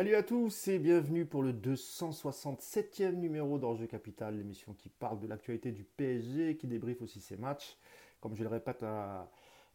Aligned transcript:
Salut 0.00 0.14
à 0.14 0.22
tous 0.22 0.68
et 0.68 0.78
bienvenue 0.78 1.26
pour 1.26 1.42
le 1.42 1.52
267e 1.52 3.16
numéro 3.16 3.58
d'Enjeu 3.58 3.86
Capital, 3.86 4.34
l'émission 4.34 4.72
qui 4.72 4.88
parle 4.88 5.20
de 5.20 5.26
l'actualité 5.26 5.72
du 5.72 5.84
PSG, 5.84 6.56
qui 6.56 6.66
débriefe 6.66 7.02
aussi 7.02 7.20
ses 7.20 7.36
matchs. 7.36 7.76
Comme 8.22 8.34
je 8.34 8.42
le 8.42 8.48
répète 8.48 8.82
à, 8.82 9.28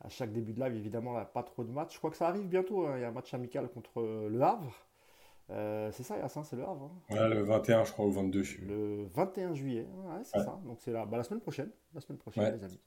chaque 0.10 0.32
début 0.32 0.54
de 0.54 0.60
live, 0.60 0.75
évidemment, 0.75 1.11
il 1.11 1.18
n'y 1.18 1.21
a 1.21 1.25
pas 1.25 1.43
trop 1.43 1.64
de 1.64 1.70
matchs. 1.70 1.93
Je 1.93 1.98
crois 2.00 2.10
que 2.10 2.18
ça 2.18 2.28
arrive 2.28 2.48
bientôt, 2.48 2.88
hein. 2.88 2.93
il 2.98 3.02
y 3.02 3.04
a 3.04 3.10
un 3.10 3.11
match 3.11 3.36
amical 3.36 3.70
contre 3.70 4.02
le 4.02 4.42
Havre. 4.42 4.74
Euh, 5.52 5.92
c'est 5.92 6.02
ça, 6.02 6.18
Yassin, 6.18 6.44
c'est 6.44 6.55
le 6.55 6.64
Havre. 6.64 6.89
Hein. 7.12 7.28
le 7.28 7.44
21, 7.44 7.84
je 7.84 7.92
crois, 7.92 8.07
ou 8.07 8.12
22. 8.12 8.42
Le 8.68 9.05
21 9.14 9.54
juillet, 9.54 9.88
ouais, 10.07 10.23
c'est 10.23 10.39
ça. 10.39 10.60
Donc 10.65 10.79
c'est 10.79 10.92
la, 10.92 11.06
bah, 11.06 11.18
la 11.18 11.23
semaine 11.23 11.42
prochaine, 11.42 11.70
la 11.93 12.01
semaine 12.01 12.18
prochaine, 12.18 12.51
les 12.51 12.64
amis. 12.64 12.82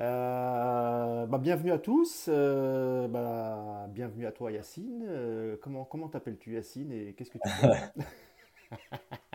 Euh, 0.00 1.26
bah, 1.26 1.38
bienvenue 1.38 1.72
à 1.72 1.78
tous. 1.78 2.26
Euh, 2.28 3.08
bah, 3.08 3.86
bienvenue 3.90 4.26
à 4.26 4.32
toi, 4.32 4.50
Yacine. 4.50 5.04
Euh, 5.06 5.56
comment 5.60 5.84
comment 5.84 6.08
t'appelles-tu, 6.08 6.54
Yacine, 6.54 6.92
et 6.92 7.14
qu'est-ce 7.14 7.30
que 7.30 7.38
tu 7.38 7.48
fais 7.48 8.76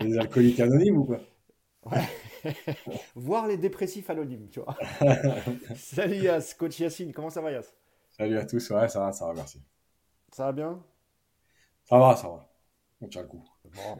Les 0.00 0.18
alcooliques 0.18 0.60
anonymes 0.60 0.98
ou 0.98 1.04
quoi? 1.04 1.20
Voir 3.14 3.46
les 3.46 3.56
dépressifs 3.56 4.10
anonymes, 4.10 4.48
tu 4.50 4.60
vois. 4.60 4.76
Salut 5.76 6.16
Yass, 6.16 6.54
coach 6.54 6.80
Yacine, 6.80 7.12
comment 7.12 7.30
ça 7.30 7.40
va 7.40 7.52
Yass 7.52 7.72
Salut 8.10 8.36
à 8.38 8.44
tous, 8.44 8.70
ouais, 8.70 8.88
ça 8.88 8.98
va, 8.98 9.12
ça 9.12 9.26
va, 9.26 9.34
merci. 9.34 9.62
Ça 10.32 10.46
va 10.46 10.52
bien? 10.52 10.82
Ça 11.84 11.98
va, 11.98 12.16
ça 12.16 12.28
va. 12.28 12.48
On 13.00 13.06
tient 13.06 13.22
le 13.22 13.28
coup. 13.28 13.44
Bon. 13.64 13.98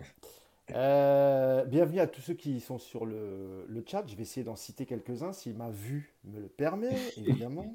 Euh, 0.74 1.64
bienvenue 1.64 2.00
à 2.00 2.06
tous 2.06 2.20
ceux 2.20 2.34
qui 2.34 2.60
sont 2.60 2.78
sur 2.78 3.06
le, 3.06 3.66
chat. 3.86 4.04
Je 4.06 4.14
vais 4.16 4.22
essayer 4.22 4.44
d'en 4.44 4.56
citer 4.56 4.84
quelques-uns 4.84 5.32
si 5.32 5.52
ma 5.54 5.70
vue 5.70 6.14
me 6.24 6.40
le 6.40 6.48
permet, 6.48 6.94
évidemment. 7.16 7.74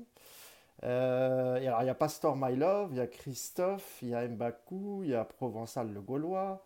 Euh, 0.83 1.57
il 1.59 1.65
y 1.65 1.67
a 1.67 1.95
Pastor 1.95 2.35
My 2.35 2.55
Love, 2.55 2.89
il 2.91 2.97
y 2.97 3.01
a 3.01 3.07
Christophe, 3.07 3.99
il 4.01 4.09
y 4.09 4.15
a 4.15 4.27
Mbaku, 4.27 5.03
il 5.03 5.09
y 5.09 5.15
a 5.15 5.23
Provençal 5.23 5.91
le 5.91 6.01
Gaulois, 6.01 6.63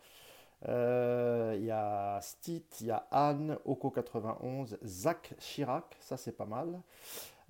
euh, 0.67 1.55
il 1.57 1.65
y 1.65 1.71
a 1.71 2.19
Stit, 2.21 2.65
il 2.81 2.87
y 2.87 2.91
a 2.91 3.07
Anne, 3.11 3.57
Oko91, 3.65 4.77
Zach 4.83 5.33
Chirac, 5.39 5.95
ça 6.01 6.17
c'est 6.17 6.35
pas 6.35 6.45
mal. 6.45 6.81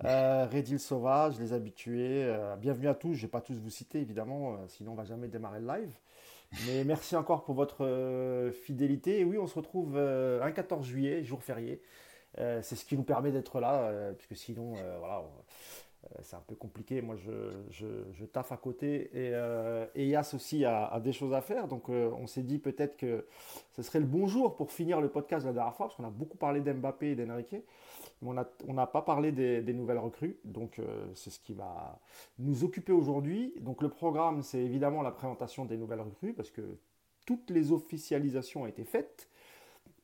Redil 0.00 0.78
Sauvage, 0.78 1.40
les 1.40 1.52
habitués. 1.52 2.32
bienvenue 2.60 2.88
à 2.88 2.94
tous, 2.94 3.14
je 3.14 3.18
ne 3.18 3.22
vais 3.22 3.30
pas 3.30 3.40
tous 3.40 3.54
vous 3.54 3.70
citer 3.70 3.98
évidemment, 3.98 4.56
sinon 4.68 4.92
on 4.92 4.94
va 4.94 5.04
jamais 5.04 5.26
démarrer 5.26 5.58
le 5.58 5.66
live. 5.66 5.90
Mais 6.66 6.84
merci 6.84 7.14
encore 7.16 7.44
pour 7.44 7.54
votre 7.54 7.84
euh, 7.84 8.50
fidélité. 8.52 9.20
Et 9.20 9.24
oui, 9.24 9.38
on 9.38 9.46
se 9.46 9.54
retrouve 9.54 9.96
euh, 9.96 10.42
un 10.42 10.50
14 10.50 10.86
juillet, 10.86 11.22
jour 11.22 11.42
férié. 11.42 11.82
Euh, 12.38 12.60
c'est 12.62 12.76
ce 12.76 12.84
qui 12.84 12.96
nous 12.96 13.02
permet 13.02 13.30
d'être 13.30 13.60
là, 13.60 14.12
puisque 14.16 14.36
sinon, 14.36 14.74
voilà, 14.98 15.22
c'est 16.22 16.36
un 16.36 16.44
peu 16.46 16.54
compliqué. 16.54 17.02
Moi, 17.02 17.16
je, 17.16 17.52
je, 17.70 18.24
taffe 18.24 18.52
à 18.52 18.56
côté 18.56 19.10
et, 19.14 19.32
et 19.94 20.06
Yas 20.06 20.32
aussi 20.34 20.64
a, 20.64 21.00
des 21.00 21.12
choses 21.12 21.34
à 21.34 21.40
faire. 21.40 21.68
Donc, 21.68 21.88
on 21.88 22.26
s'est 22.26 22.42
dit 22.42 22.58
peut-être 22.58 22.96
que 22.96 23.26
ce 23.72 23.82
serait 23.82 24.00
le 24.00 24.06
bon 24.06 24.26
jour 24.26 24.56
pour 24.56 24.70
finir 24.70 25.00
le 25.00 25.08
podcast 25.08 25.46
la 25.46 25.52
dernière 25.52 25.74
fois, 25.74 25.86
parce 25.86 25.96
qu'on 25.96 26.06
a 26.06 26.10
beaucoup 26.10 26.36
parlé 26.36 26.60
d'Mbappé 26.60 27.08
et 27.08 27.16
d'Enrique 27.16 27.56
on 28.22 28.34
n'a 28.34 28.86
pas 28.86 29.02
parlé 29.02 29.32
des, 29.32 29.72
nouvelles 29.72 29.98
recrues, 29.98 30.38
donc 30.44 30.78
euh, 30.78 31.06
c'est 31.14 31.30
ce 31.30 31.38
qui 31.38 31.54
va 31.54 32.00
nous 32.38 32.64
occuper 32.64 32.92
aujourd'hui. 32.92 33.54
Donc 33.60 33.82
le 33.82 33.88
programme, 33.88 34.42
c'est 34.42 34.58
évidemment 34.58 35.02
la 35.02 35.12
présentation 35.12 35.64
des 35.64 35.76
nouvelles 35.76 36.00
recrues, 36.00 36.32
parce 36.32 36.50
que 36.50 36.62
toutes 37.26 37.50
les 37.50 37.72
officialisations 37.72 38.62
ont 38.62 38.66
été 38.66 38.84
faites. 38.84 39.28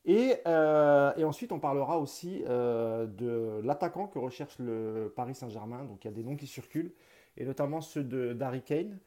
Et, 0.05 0.35
euh, 0.47 1.13
ensuite, 1.25 1.51
on 1.51 1.59
parlera 1.59 1.99
aussi 1.99 2.45
euh, 2.47 3.07
de 3.07 3.61
l'attaquant 3.65 4.07
que 4.07 4.19
recherche 4.19 4.59
le 4.59 5.13
Paris 5.17 5.35
Saint-Germain. 5.35 5.85
Donc 5.85 6.05
il 6.05 6.09
y 6.09 6.11
a 6.11 6.15
des 6.15 6.23
noms 6.23 6.37
qui 6.37 6.47
circulent, 6.47 6.93
et 7.37 7.45
notamment 7.45 7.81
ceux 7.81 8.05
d'Harry 8.05 8.63
Kane, 8.63 8.99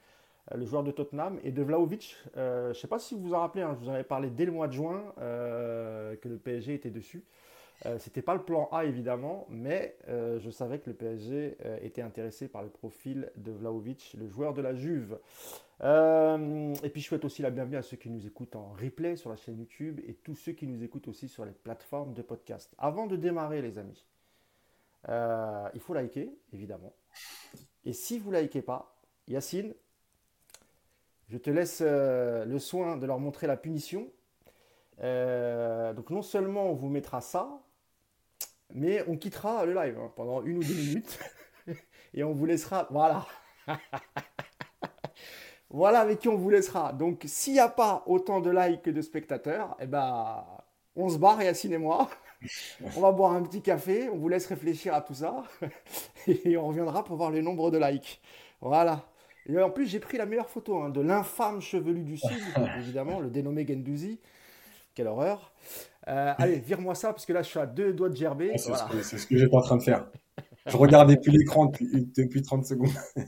le 0.53 0.65
joueur 0.65 0.83
de 0.83 0.91
Tottenham, 0.91 1.39
et 1.43 1.51
de 1.51 1.61
Vlaovic. 1.61 2.17
je 2.35 2.69
ne 2.69 2.73
sais 2.73 2.87
pas 2.87 2.99
si 2.99 3.15
vous 3.15 3.21
vous 3.21 3.33
en 3.33 3.39
rappelez, 3.39 3.63
hein, 3.63 3.75
je 3.75 3.85
vous 3.85 3.89
en 3.89 3.93
avais 3.93 4.03
parlé 4.03 4.29
dès 4.29 4.45
le 4.45 4.51
mois 4.51 4.67
de 4.67 4.73
juin 4.73 5.01
que 5.17 6.27
le 6.27 6.37
PSG 6.37 6.73
était 6.73 6.89
dessus. 6.89 7.23
Euh, 7.85 7.99
Ce 7.99 8.09
n'était 8.09 8.21
pas 8.21 8.33
le 8.33 8.43
plan 8.43 8.69
A 8.71 8.85
évidemment, 8.85 9.45
mais 9.49 9.95
euh, 10.07 10.39
je 10.39 10.49
savais 10.49 10.79
que 10.79 10.89
le 10.89 10.95
PSG 10.95 11.57
euh, 11.63 11.77
était 11.81 12.01
intéressé 12.01 12.47
par 12.47 12.63
le 12.63 12.69
profil 12.69 13.31
de 13.35 13.51
Vlaovic, 13.51 14.15
le 14.17 14.27
joueur 14.27 14.53
de 14.53 14.61
la 14.61 14.73
Juve. 14.73 15.19
et 15.81 16.89
puis 16.89 17.01
je 17.01 17.07
souhaite 17.07 17.25
aussi 17.25 17.43
la 17.43 17.51
bienvenue 17.51 17.77
à 17.77 17.83
ceux 17.83 17.97
qui 17.97 18.09
nous 18.09 18.25
écoutent 18.25 18.55
en 18.55 18.73
replay 18.73 19.15
sur 19.15 19.29
la 19.29 19.35
chaîne 19.35 19.59
YouTube 19.59 19.99
et 20.07 20.15
tous 20.15 20.35
ceux 20.35 20.53
qui 20.53 20.65
nous 20.65 20.83
écoutent 20.83 21.07
aussi 21.07 21.27
sur 21.27 21.45
les 21.45 21.51
plateformes 21.51 22.13
de 22.13 22.23
podcast. 22.23 22.73
Avant 22.79 23.05
de 23.05 23.15
démarrer 23.15 23.61
les 23.61 23.77
amis, 23.77 24.05
il 25.07 25.79
faut 25.79 25.94
liker 25.94 26.31
évidemment. 26.53 26.94
Et 27.85 27.94
si 27.94 28.17
vous 28.17 28.31
likez 28.31 28.63
pas, 28.63 28.97
Yacine, 29.27 29.73
je 31.29 31.38
te 31.38 31.51
laisse 31.51 31.81
le 31.81 32.57
soin 32.57 32.97
de 32.97 33.05
leur 33.05 33.19
montrer 33.19 33.45
la 33.45 33.55
punition. 33.55 34.09
donc 34.99 36.09
non 36.09 36.23
seulement 36.23 36.71
on 36.71 36.73
vous 36.73 36.89
mettra 36.89 37.21
ça, 37.21 37.61
mais 38.73 39.03
on 39.07 39.17
quittera 39.17 39.66
le 39.66 39.73
live 39.73 39.97
hein, 40.00 40.11
pendant 40.16 40.44
une 40.44 40.57
ou 40.57 40.63
deux 40.63 40.73
minutes 40.73 41.19
et 42.13 42.23
on 42.23 42.33
vous 42.33 42.45
laissera. 42.45 42.88
Voilà. 42.91 43.25
voilà 45.69 46.00
avec 46.00 46.19
qui 46.19 46.28
on 46.28 46.38
vous 46.38 46.50
laissera. 46.50 46.94
Donc 46.94 47.23
s'il 47.25 47.53
n'y 47.53 47.59
a 47.59 47.69
pas 47.69 48.03
autant 48.06 48.41
de 48.41 48.51
likes 48.51 48.83
que 48.83 48.89
de 48.89 49.01
spectateurs, 49.01 49.75
eh 49.79 49.85
ben, 49.85 50.44
on 50.95 51.09
se 51.09 51.17
barre, 51.17 51.41
Yacine 51.41 51.73
et 51.73 51.77
moi. 51.77 52.09
on 52.95 53.01
va 53.01 53.11
boire 53.11 53.33
un 53.33 53.44
petit 53.44 53.61
café, 53.61 54.09
on 54.09 54.17
vous 54.17 54.29
laisse 54.29 54.47
réfléchir 54.47 54.94
à 54.94 55.01
tout 55.01 55.16
ça 55.16 55.44
et 56.27 56.57
on 56.57 56.67
reviendra 56.67 57.03
pour 57.03 57.17
voir 57.17 57.31
le 57.31 57.41
nombre 57.41 57.72
de 57.72 57.77
likes. 57.77 58.22
Voilà. 58.61 59.06
Et 59.50 59.57
en 59.61 59.69
plus, 59.69 59.88
j'ai 59.88 60.00
pris 60.00 60.17
la 60.17 60.25
meilleure 60.25 60.50
photo 60.50 60.81
hein, 60.81 60.89
de 60.89 61.00
l'infâme 61.00 61.61
chevelu 61.61 62.03
du 62.03 62.17
Sud, 62.17 62.29
évidemment, 62.77 63.22
le 63.22 63.29
dénommé 63.29 63.66
Gendouzi. 63.66 64.19
Quelle 64.94 65.07
horreur. 65.07 65.53
Euh, 66.07 66.34
allez, 66.38 66.59
vire-moi 66.59 66.95
ça, 66.95 67.09
parce 67.09 67.25
que 67.25 67.34
là, 67.34 67.41
je 67.41 67.50
suis 67.50 67.59
à 67.59 67.66
deux 67.66 67.94
doigts 67.94 68.09
de 68.09 68.16
gerber. 68.16 68.57
c'est, 68.57 68.73
ce 68.73 69.28
que, 69.28 69.38
j'étais 69.38 69.56
en 69.56 69.62
train 69.62 69.78
de 69.78 69.84
faire. 69.84 70.07
Je 70.66 70.78
regardais 70.78 71.18
plus 71.18 71.31
l'écran 71.31 71.66
depuis, 71.66 72.09
depuis 72.16 72.41
30 72.41 72.66
secondes. 72.66 72.91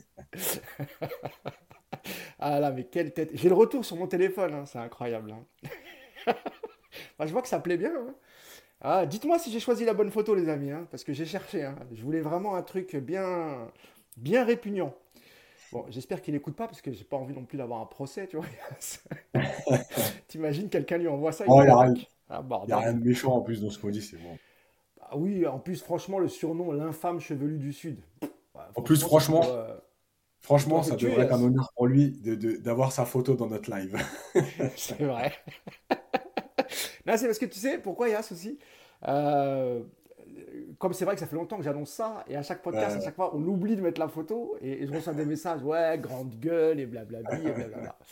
ah 2.40 2.60
là, 2.60 2.72
mais 2.72 2.86
quelle 2.86 3.14
tête. 3.14 3.32
J'ai 3.34 3.50
le 3.50 3.56
retour 3.56 3.84
sur 3.84 3.96
mon 3.96 4.08
téléphone, 4.08 4.54
hein, 4.54 4.66
c'est 4.66 4.80
incroyable. 4.80 5.36
Hein. 6.28 6.34
je 7.26 7.32
vois 7.32 7.42
que 7.42 7.48
ça 7.48 7.60
plaît 7.60 7.78
bien. 7.78 7.94
Hein. 7.96 8.16
Ah, 8.82 9.06
dites-moi 9.06 9.40
si 9.40 9.52
j'ai 9.52 9.60
choisi 9.60 9.84
la 9.84 9.94
bonne 9.94 10.12
photo, 10.12 10.36
les 10.36 10.48
amis, 10.48 10.72
parce 10.90 11.04
que 11.04 11.12
j'ai 11.12 11.26
cherché. 11.26 11.70
Je 11.92 12.02
voulais 12.02 12.22
vraiment 12.22 12.56
un 12.56 12.62
truc 12.62 12.96
bien, 12.96 13.68
bien 14.16 14.46
répugnant. 14.46 14.94
Bon, 15.72 15.86
j'espère 15.90 16.22
qu'il 16.22 16.34
n'écoute 16.34 16.56
pas 16.56 16.66
parce 16.66 16.82
que 16.82 16.92
j'ai 16.92 17.04
pas 17.04 17.18
envie 17.18 17.34
non 17.34 17.44
plus 17.44 17.58
d'avoir 17.58 17.82
un 17.82 17.86
procès, 17.86 18.28
tu 18.28 18.38
vois. 18.38 18.46
T'imagines 20.28 20.70
quelqu'un 20.70 20.98
lui 20.98 21.08
envoie 21.08 21.32
ça 21.32 21.44
oh, 21.48 21.62
Il 21.62 22.08
n'y 22.30 22.36
a, 22.36 22.78
ah, 22.78 22.80
rien 22.80 22.94
de 22.94 23.04
méchant 23.04 23.34
en 23.34 23.42
plus 23.42 23.62
dans 23.62 23.70
ce 23.70 23.80
qu'on 23.80 23.90
dit, 23.90 24.02
c'est 24.02 24.18
bon. 24.18 24.38
Ah 25.02 25.18
oui, 25.18 25.46
en 25.48 25.60
plus, 25.60 25.82
franchement, 25.82 26.20
le 26.20 26.28
surnom 26.28 26.72
l'infâme 26.72 27.20
chevelu 27.20 27.58
du 27.58 27.74
Sud. 27.74 28.00
en 28.76 28.82
plus, 28.82 29.02
franchement, 29.02 29.42
euh, 29.46 29.76
franchement, 30.40 30.84
ça 30.84 30.96
devrait 30.96 31.24
être 31.24 31.34
un 31.34 31.42
honneur 31.42 31.72
pour 31.76 31.88
lui 31.88 32.12
d'avoir 32.62 32.92
sa 32.92 33.06
photo 33.06 33.36
dans 33.36 33.48
notre 33.48 33.72
live. 33.72 33.98
c'est 34.76 35.02
vrai. 35.04 35.34
non, 37.06 37.18
c'est 37.18 37.26
parce 37.26 37.40
que 37.40 37.48
tu 37.48 37.60
sais 37.60 37.80
pourquoi 37.80 38.10
il 38.10 38.12
y 38.12 38.16
a 38.16 38.22
ceci. 38.22 38.60
Euh, 39.08 39.82
comme 40.78 40.94
c'est 40.94 41.06
vrai 41.06 41.16
que 41.16 41.19
ça 41.19 41.28
fait 41.28 41.35
longtemps 41.35 41.57
que 41.57 41.63
j'annonce 41.63 41.91
ça, 41.91 42.24
et 42.28 42.35
à 42.35 42.44
chaque 42.44 42.62
podcast, 42.62 42.97
à 42.97 43.02
chaque 43.02 43.16
fois, 43.16 43.35
on 43.35 43.41
oublie 43.46 43.75
de 43.75 43.81
mettre 43.81 44.00
la 44.00 44.07
photo, 44.07 44.56
et, 44.62 44.85
je 44.85 44.94
reçois 44.94 45.13
des 45.13 45.25
messages, 45.25 45.63
ouais, 45.63 45.97
grande 46.00 46.35
gueule, 46.40 46.80
et 46.80 46.85
blablabla, 46.85 47.40
et 47.40 47.52
blablabla. 47.52 47.96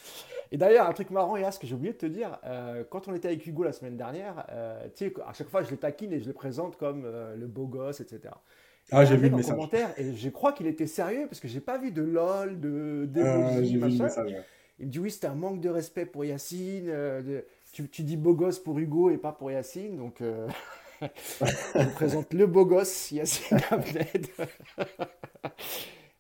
Et 0.50 0.56
d'ailleurs, 0.58 0.88
un 0.88 0.94
truc 0.94 1.10
marrant, 1.10 1.36
et 1.36 1.52
ce 1.52 1.60
que 1.60 1.68
j'ai 1.68 1.76
oublié 1.76 1.92
de 1.92 1.98
te 1.98 2.06
dire, 2.06 2.40
euh, 2.46 2.86
quand 2.90 3.10
on 3.10 3.14
était 3.14 3.28
avec 3.28 3.46
Hugo 3.46 3.64
la 3.64 3.74
semaine 3.74 3.98
dernière, 3.98 4.46
euh, 4.50 4.88
tu 4.96 5.10
sais, 5.10 5.14
à 5.28 5.34
chaque 5.34 5.50
fois, 5.50 5.62
je 5.62 5.72
le 5.72 5.76
taquine 5.76 6.14
et 6.14 6.22
je 6.22 6.26
le 6.26 6.32
présente 6.32 6.78
comme 6.78 7.04
euh, 7.04 7.36
le 7.36 7.48
beau 7.48 7.66
gosse, 7.66 8.00
etc. 8.00 8.34
ah, 8.94 9.04
j'ai 9.04 9.18
vu 9.18 9.28
le 9.28 9.36
message. 9.36 9.56
commentaire, 9.56 9.90
et 9.98 10.14
je 10.14 10.30
crois 10.30 10.54
qu'il 10.54 10.68
était 10.68 10.88
sérieux, 10.88 11.28
parce 11.28 11.42
que 11.42 11.50
j'ai 11.50 11.60
pas 11.60 11.78
vu 11.78 11.92
de 11.92 12.02
lol, 12.02 12.62
de 12.62 13.06
d'émoji, 13.10 13.76
machin. 13.76 14.08
Il 14.80 14.86
me 14.86 14.92
dit, 14.92 15.00
oui, 15.00 15.12
c'était 15.12 15.28
un 15.28 15.36
manque 15.36 15.60
de 15.60 15.70
respect 15.70 16.06
pour 16.06 16.24
Yacine, 16.24 16.94
tu, 17.74 17.90
tu, 17.90 18.04
dis 18.04 18.16
beau 18.16 18.34
gosse 18.34 18.60
pour 18.60 18.80
Hugo 18.80 19.10
et 19.10 19.18
pas 19.18 19.34
pour 19.34 19.52
Yacine, 19.52 19.98
donc... 19.98 20.24
Je 21.02 21.90
présente 21.96 22.34
le 22.34 22.48
beau 22.48 22.66
gosse, 22.66 23.12
Yassine 23.12 23.60
Abded. 23.72 24.28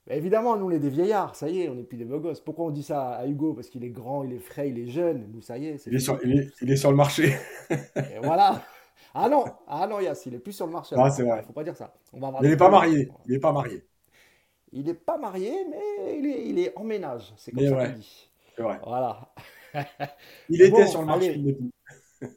évidemment, 0.10 0.58
nous, 0.58 0.68
on 0.68 0.72
est 0.72 0.80
des 0.80 0.90
vieillards, 0.90 1.36
ça 1.36 1.50
y 1.50 1.62
est, 1.62 1.70
on 1.70 1.76
n'est 1.76 1.84
plus 1.84 1.98
des 1.98 2.06
beaux 2.06 2.20
gosses. 2.20 2.42
Pourquoi 2.42 2.66
on 2.66 2.72
dit 2.72 2.84
ça 2.84 3.14
à 3.14 3.26
Hugo? 3.26 3.54
Parce 3.54 3.70
qu'il 3.70 3.84
est 3.84 3.90
grand, 3.90 4.24
il 4.24 4.34
est 4.34 4.40
frais, 4.40 4.70
il 4.70 4.80
est 4.80 4.88
jeune. 4.88 5.30
Nous, 5.34 5.42
ça 5.42 5.58
y 5.58 5.68
est. 5.68 5.86
il, 5.88 5.96
est 5.96 6.00
sur, 6.00 6.20
il, 6.24 6.72
est, 6.72 6.76
sur, 6.76 6.92
le 6.92 6.98
marché. 6.98 7.36
Et 7.70 8.20
voilà. 8.22 8.64
Ah 9.14 9.30
non, 9.30 9.46
ah 9.68 9.88
non, 9.88 10.00
Yass, 10.00 10.26
il 10.26 10.36
est 10.36 10.40
plus 10.40 10.54
sur 10.54 10.68
le 10.68 10.74
marché. 10.74 10.96
Ah, 10.98 11.10
c'est 11.10 11.24
vrai. 11.24 11.42
Faut 11.44 11.54
pas 11.54 11.64
dire 11.64 11.76
ça. 11.76 11.94
On 12.14 12.20
va 12.20 12.38
il 12.42 12.50
n'est 12.50 12.58
pas 12.58 12.70
marié. 12.70 13.10
Il 13.26 13.34
n'est 13.34 13.40
pas 13.40 13.52
marié. 13.52 13.84
Il 14.74 14.84
n'est 14.84 14.94
pas 14.94 15.18
marié, 15.18 15.54
mais 15.70 16.20
il 16.20 16.26
est, 16.26 16.48
il 16.50 16.60
est 16.60 16.78
en 16.78 16.84
ménage. 16.84 17.34
C'est 17.38 17.52
comme 17.52 17.66
ça 17.66 17.88
qu'on 17.88 17.98
dit. 17.98 18.30
C'est 18.56 18.62
vrai. 18.62 18.80
Voilà. 18.86 19.34
il 20.50 20.62
était 20.62 20.88
sur 20.88 21.02
le 21.02 21.08
marché. 21.08 21.30
Allez. 21.30 21.58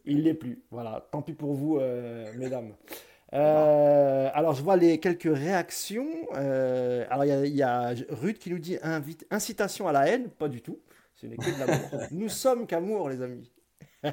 Il 0.05 0.23
l'est 0.25 0.35
plus. 0.35 0.63
Voilà. 0.71 1.09
Tant 1.11 1.23
pis 1.23 1.33
pour 1.33 1.55
vous, 1.55 1.79
euh, 1.79 2.33
mesdames. 2.37 2.73
Euh, 3.33 4.29
alors, 4.35 4.55
je 4.55 4.63
vois 4.63 4.77
les 4.77 4.99
quelques 4.99 5.35
réactions. 5.37 6.09
Euh, 6.35 7.07
alors, 7.11 7.25
il 7.25 7.55
y, 7.55 7.63
a 7.63 7.95
Ruth 8.09 8.39
qui 8.39 8.51
nous 8.51 8.59
dit 8.59 8.79
invite, 8.83 9.27
incitation 9.31 9.89
à 9.89 9.93
la 9.93 10.09
haine. 10.09 10.29
Pas 10.31 10.49
du 10.49 10.61
tout. 10.63 10.79
Ce 11.15 11.27
n'est 11.27 11.37
que 11.37 11.45
de 11.45 11.59
l'amour. 11.59 12.07
Nous 12.11 12.29
sommes 12.29 12.67
qu'amour, 12.67 13.09
les 13.09 13.23
amis. 13.23 13.51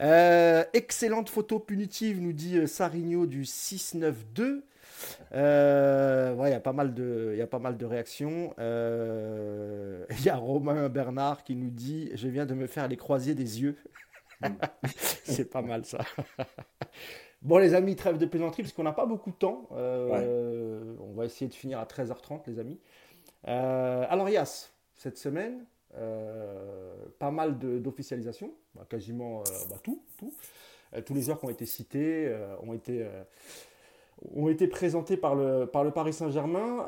Euh, 0.00 0.64
excellente 0.72 1.28
photo 1.28 1.58
punitive, 1.58 2.22
nous 2.22 2.32
dit 2.32 2.66
Sarigno 2.66 3.26
du 3.26 3.44
692. 3.44 4.62
Euh, 5.32 6.34
ouais, 6.34 6.50
il 6.50 6.52
y 6.52 6.56
a 6.56 6.60
pas 6.60 6.72
mal 6.72 6.94
de, 6.94 7.30
il 7.32 7.38
y 7.38 7.42
a 7.42 7.46
pas 7.46 7.58
mal 7.58 7.76
de 7.76 7.84
réactions. 7.84 8.54
Euh, 8.58 10.04
il 10.18 10.24
y 10.24 10.28
a 10.28 10.36
Romain 10.36 10.88
Bernard 10.88 11.44
qui 11.44 11.54
nous 11.54 11.70
dit, 11.70 12.10
je 12.14 12.28
viens 12.28 12.46
de 12.46 12.54
me 12.54 12.66
faire 12.66 12.88
les 12.88 12.96
croisiers 12.96 13.34
des 13.34 13.62
yeux. 13.62 13.76
C'est 15.24 15.50
pas 15.50 15.62
mal 15.62 15.84
ça. 15.84 15.98
Bon, 17.42 17.56
les 17.56 17.72
amis, 17.72 17.96
trêve 17.96 18.18
de 18.18 18.26
plaisanterie, 18.26 18.60
parce 18.60 18.74
qu'on 18.74 18.82
n'a 18.82 18.92
pas 18.92 19.06
beaucoup 19.06 19.30
de 19.30 19.36
temps. 19.36 19.66
On 19.70 21.12
va 21.14 21.24
essayer 21.24 21.48
de 21.48 21.54
finir 21.54 21.78
à 21.78 21.86
13h30, 21.86 22.42
les 22.46 22.58
amis. 22.58 22.78
alors, 23.44 24.28
Yas, 24.28 24.72
cette 24.94 25.16
semaine, 25.16 25.64
euh, 25.96 26.94
pas 27.18 27.30
mal 27.30 27.58
d'officialisation, 27.58 28.52
bah, 28.74 28.86
quasiment 28.88 29.40
euh, 29.40 29.44
bah, 29.68 29.76
tout, 29.82 30.02
tout. 30.18 30.32
Euh, 30.94 31.02
tous 31.02 31.14
les 31.14 31.30
heures 31.30 31.40
qui 31.40 31.46
ont 31.46 31.50
été 31.50 31.66
cités 31.66 32.32
ont 32.62 32.72
été 32.72 33.06
ont 34.34 34.48
été 34.48 34.66
présentés 34.66 35.16
par 35.16 35.34
le, 35.34 35.66
par 35.66 35.82
le 35.84 35.90
Paris 35.90 36.12
Saint-Germain. 36.12 36.86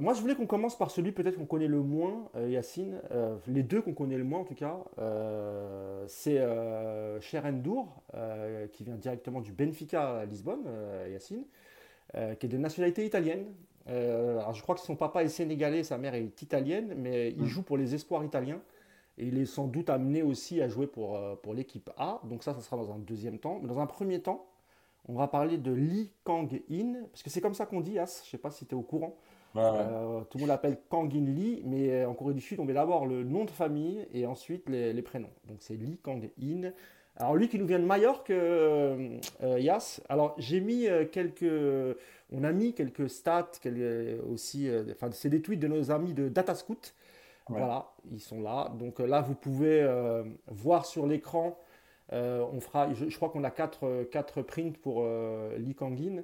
moi, 0.00 0.14
je 0.14 0.20
voulais 0.20 0.34
qu'on 0.34 0.46
commence 0.46 0.76
par 0.76 0.90
celui 0.90 1.12
peut-être 1.12 1.36
qu'on 1.36 1.46
connaît 1.46 1.66
le 1.66 1.82
moins, 1.82 2.28
Yacine. 2.48 3.00
les 3.46 3.62
deux 3.62 3.82
qu'on 3.82 3.94
connaît 3.94 4.16
le 4.18 4.24
moins, 4.24 4.40
en 4.40 4.44
tout 4.44 4.54
cas. 4.54 4.78
c'est 6.06 6.40
Cherendour, 7.20 8.02
qui 8.72 8.84
vient 8.84 8.96
directement 8.96 9.40
du 9.40 9.52
Benfica 9.52 10.18
à 10.20 10.24
Lisbonne, 10.24 10.64
Yacine, 11.10 11.44
qui 12.14 12.46
est 12.46 12.50
de 12.50 12.58
nationalité 12.58 13.04
italienne. 13.04 13.44
Euh, 13.88 14.38
alors 14.38 14.54
je 14.54 14.62
crois 14.62 14.74
que 14.74 14.80
son 14.80 14.96
papa 14.96 15.22
est 15.22 15.28
sénégalais, 15.28 15.84
sa 15.84 15.98
mère 15.98 16.14
est 16.14 16.42
italienne, 16.42 16.94
mais 16.96 17.30
il 17.30 17.42
mm. 17.42 17.46
joue 17.46 17.62
pour 17.62 17.76
les 17.76 17.94
espoirs 17.94 18.24
italiens. 18.24 18.60
Et 19.18 19.26
il 19.26 19.38
est 19.38 19.46
sans 19.46 19.66
doute 19.66 19.88
amené 19.88 20.22
aussi 20.22 20.60
à 20.60 20.68
jouer 20.68 20.86
pour, 20.86 21.16
euh, 21.16 21.36
pour 21.36 21.54
l'équipe 21.54 21.90
A. 21.96 22.20
Donc 22.24 22.42
ça, 22.42 22.52
ça 22.52 22.60
sera 22.60 22.76
dans 22.76 22.92
un 22.92 22.98
deuxième 22.98 23.38
temps. 23.38 23.60
Mais 23.62 23.68
dans 23.68 23.80
un 23.80 23.86
premier 23.86 24.20
temps, 24.20 24.46
on 25.08 25.14
va 25.14 25.28
parler 25.28 25.58
de 25.58 25.72
Lee 25.72 26.10
Kang-in, 26.24 26.94
parce 27.10 27.22
que 27.22 27.30
c'est 27.30 27.40
comme 27.40 27.54
ça 27.54 27.66
qu'on 27.66 27.80
dit, 27.80 27.98
As, 27.98 28.22
je 28.22 28.28
ne 28.28 28.30
sais 28.32 28.38
pas 28.38 28.50
si 28.50 28.66
tu 28.66 28.74
es 28.74 28.78
au 28.78 28.82
courant. 28.82 29.16
Euh, 29.56 30.20
tout 30.28 30.36
le 30.36 30.42
monde 30.42 30.48
l'appelle 30.48 30.78
Kang-in 30.90 31.24
Lee, 31.24 31.62
mais 31.64 32.04
en 32.04 32.12
Corée 32.14 32.34
du 32.34 32.42
Sud, 32.42 32.60
on 32.60 32.64
met 32.64 32.74
d'abord 32.74 33.06
le 33.06 33.24
nom 33.24 33.44
de 33.44 33.50
famille 33.50 34.06
et 34.12 34.26
ensuite 34.26 34.68
les, 34.68 34.92
les 34.92 35.02
prénoms. 35.02 35.30
Donc 35.48 35.58
c'est 35.60 35.76
Lee 35.76 35.98
Kang-in. 36.02 36.72
Alors 37.18 37.34
lui 37.34 37.48
qui 37.48 37.58
nous 37.58 37.66
vient 37.66 37.78
de 37.78 37.84
Majorque, 37.84 38.30
euh, 38.30 39.18
euh, 39.42 39.58
Yas. 39.58 40.02
Alors 40.08 40.34
j'ai 40.36 40.60
mis 40.60 40.86
euh, 40.86 41.06
quelques, 41.06 41.50
on 42.30 42.44
a 42.44 42.52
mis 42.52 42.74
quelques 42.74 43.08
stats, 43.08 43.52
aussi, 44.30 44.68
enfin 44.90 45.08
c'est 45.12 45.30
des 45.30 45.40
tweets 45.40 45.60
de 45.60 45.68
nos 45.68 45.90
amis 45.90 46.12
de 46.12 46.28
Datascoot. 46.28 46.94
Voilà, 47.48 47.92
ils 48.10 48.20
sont 48.20 48.42
là. 48.42 48.72
Donc 48.78 48.98
là 48.98 49.22
vous 49.22 49.34
pouvez 49.34 49.88
voir 50.48 50.84
sur 50.84 51.06
l'écran. 51.06 51.56
On 52.12 52.60
fera, 52.60 52.92
je, 52.92 53.14
crois 53.16 53.28
qu'on 53.28 53.44
a 53.44 53.50
4, 53.50 54.04
quatre 54.10 54.42
prints 54.42 54.76
pour 54.82 55.04
Lee 55.58 55.74
Kangin. 55.74 56.22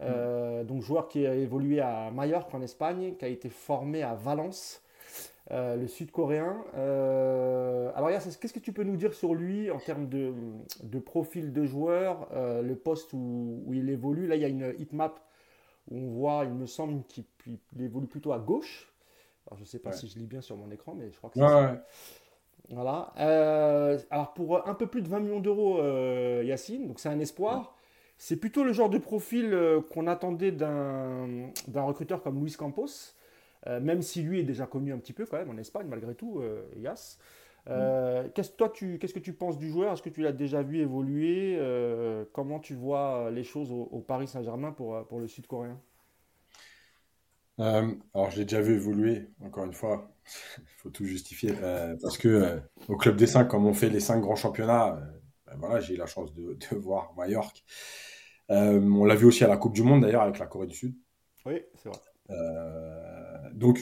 Mm. 0.00 0.64
Donc 0.64 0.82
joueur 0.82 1.08
qui 1.08 1.26
a 1.26 1.34
évolué 1.34 1.80
à 1.80 2.10
Majorque 2.10 2.52
en 2.54 2.62
Espagne, 2.62 3.14
qui 3.16 3.24
a 3.24 3.28
été 3.28 3.48
formé 3.48 4.02
à 4.02 4.14
Valence. 4.14 4.84
Euh, 5.50 5.76
le 5.76 5.86
sud-coréen. 5.86 6.64
Euh, 6.74 7.92
alors, 7.94 8.08
qu'est-ce 8.08 8.52
que 8.52 8.58
tu 8.58 8.72
peux 8.72 8.82
nous 8.82 8.96
dire 8.96 9.12
sur 9.12 9.34
lui 9.34 9.70
en 9.70 9.78
termes 9.78 10.08
de, 10.08 10.98
profil 11.00 11.52
de 11.52 11.64
joueur, 11.66 12.28
euh, 12.32 12.62
le 12.62 12.76
poste 12.76 13.12
où, 13.12 13.62
il 13.70 13.90
évolue? 13.90 14.26
Là, 14.26 14.36
il 14.36 14.42
y 14.42 14.44
a 14.46 14.48
une 14.48 14.74
heatmap 14.78 15.20
où 15.90 15.98
on 15.98 16.08
voit, 16.12 16.44
il 16.46 16.54
me 16.54 16.64
semble, 16.64 17.02
qu'il 17.08 17.26
évolue 17.78 18.06
plutôt 18.06 18.32
à 18.32 18.38
gauche. 18.38 18.90
Alors, 19.46 19.58
je 19.58 19.64
ne 19.64 19.66
sais 19.66 19.80
pas 19.80 19.92
si 19.92 20.08
je 20.08 20.18
lis 20.18 20.26
bien 20.26 20.40
sur 20.40 20.56
mon 20.56 20.70
écran, 20.70 20.94
mais 20.94 21.10
je 21.10 21.18
crois 21.18 21.28
que 21.28 21.38
c'est 21.38 21.46
ça. 21.46 21.84
Voilà. 22.70 23.12
alors, 24.10 24.32
pour 24.34 24.66
un 24.66 24.74
peu 24.74 24.86
plus 24.86 25.02
de 25.02 25.08
20 25.08 25.20
millions 25.20 25.40
d'euros, 25.40 25.82
Yacine, 26.42 26.88
donc 26.88 27.00
c'est 27.00 27.08
un 27.08 27.20
espoir. 27.20 27.76
C'est 28.16 28.36
plutôt 28.36 28.64
le 28.64 28.72
genre 28.72 28.90
de 28.90 28.98
profil 28.98 29.56
qu'on 29.92 30.06
attendait 30.06 30.52
d'un 30.52 31.50
recruteur 31.74 32.22
comme 32.22 32.40
Luis 32.40 32.52
Campos. 32.52 33.14
Euh, 33.66 33.80
même 33.80 34.02
si 34.02 34.22
lui 34.22 34.40
est 34.40 34.44
déjà 34.44 34.66
connu 34.66 34.92
un 34.92 34.98
petit 34.98 35.12
peu 35.12 35.24
quand 35.24 35.38
même 35.38 35.50
en 35.50 35.56
Espagne, 35.56 35.86
malgré 35.88 36.14
tout, 36.14 36.40
euh, 36.40 36.62
Yas. 36.76 37.18
Euh, 37.70 38.28
qu'est-ce, 38.34 38.52
toi, 38.52 38.68
tu, 38.68 38.98
qu'est-ce 38.98 39.14
que 39.14 39.18
tu 39.18 39.32
penses 39.32 39.58
du 39.58 39.70
joueur? 39.70 39.94
Est-ce 39.94 40.02
que 40.02 40.10
tu 40.10 40.20
l'as 40.20 40.32
déjà 40.32 40.62
vu 40.62 40.80
évoluer? 40.80 41.58
Comment 42.32 42.58
tu 42.58 42.74
vois 42.74 43.30
les 43.30 43.44
choses 43.44 43.70
au, 43.72 44.04
Paris 44.06 44.28
Saint-Germain 44.28 44.72
pour, 44.72 45.06
pour 45.06 45.18
le 45.18 45.26
Sud-Coréen? 45.26 45.78
Alors, 47.58 48.30
je 48.30 48.38
l'ai 48.38 48.44
déjà 48.44 48.60
vu 48.60 48.74
évoluer, 48.74 49.28
encore 49.44 49.64
une 49.64 49.72
fois, 49.72 50.10
il 50.58 50.64
faut 50.78 50.90
tout 50.90 51.04
justifier, 51.04 51.52
parce 52.02 52.18
que 52.18 52.60
au 52.88 52.96
Club 52.96 53.16
des 53.16 53.26
5, 53.26 53.46
comme 53.46 53.66
on 53.66 53.74
fait 53.74 53.90
les 53.90 54.00
5 54.00 54.20
grands 54.20 54.36
championnats, 54.36 54.98
ben 55.46 55.56
voilà, 55.58 55.80
j'ai 55.80 55.94
eu 55.94 55.96
la 55.98 56.06
chance 56.06 56.34
de, 56.34 56.54
de 56.54 56.76
voir 56.76 57.12
Mallorca. 57.16 57.60
on 58.48 59.04
l'a 59.04 59.14
vu 59.14 59.26
aussi 59.26 59.44
à 59.44 59.48
la 59.48 59.56
Coupe 59.56 59.74
du 59.74 59.82
Monde, 59.82 60.02
d'ailleurs, 60.02 60.22
avec 60.22 60.38
la 60.38 60.46
Corée 60.46 60.66
du 60.66 60.74
Sud. 60.74 60.94
Oui, 61.46 61.62
c'est 61.82 61.88
vrai. 61.88 61.98
Euh, 62.30 63.50
donc, 63.52 63.78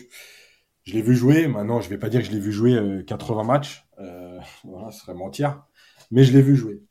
je 0.85 0.95
l'ai 0.95 1.03
vu 1.03 1.15
jouer. 1.15 1.47
Maintenant, 1.47 1.81
je 1.81 1.89
vais 1.89 1.99
pas 1.99 2.09
dire 2.09 2.21
que 2.21 2.27
je 2.27 2.33
l'ai 2.33 2.41
vu 2.41 2.53
jouer 2.53 3.05
80 3.07 3.41
euh, 3.41 3.45
matchs. 3.45 3.87
Euh, 3.99 4.41
voilà, 4.65 4.91
ce 4.91 5.01
serait 5.01 5.15
mentir. 5.15 5.65
Mais 6.11 6.25
je 6.25 6.33
l'ai 6.33 6.43
vu 6.43 6.57
jouer. 6.57 6.83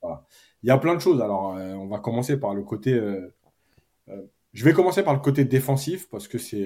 Il 0.63 0.67
y 0.67 0.71
a 0.71 0.77
plein 0.77 0.95
de 0.95 0.99
choses. 0.99 1.21
Alors, 1.21 1.55
on 1.55 1.87
va 1.87 1.99
commencer 1.99 2.39
par 2.39 2.53
le 2.53 2.63
côté. 2.63 2.99
Je 4.53 4.65
vais 4.65 4.73
commencer 4.73 5.03
par 5.03 5.13
le 5.13 5.19
côté 5.19 5.45
défensif 5.45 6.09
parce 6.09 6.27
que 6.27 6.37
c'est 6.37 6.65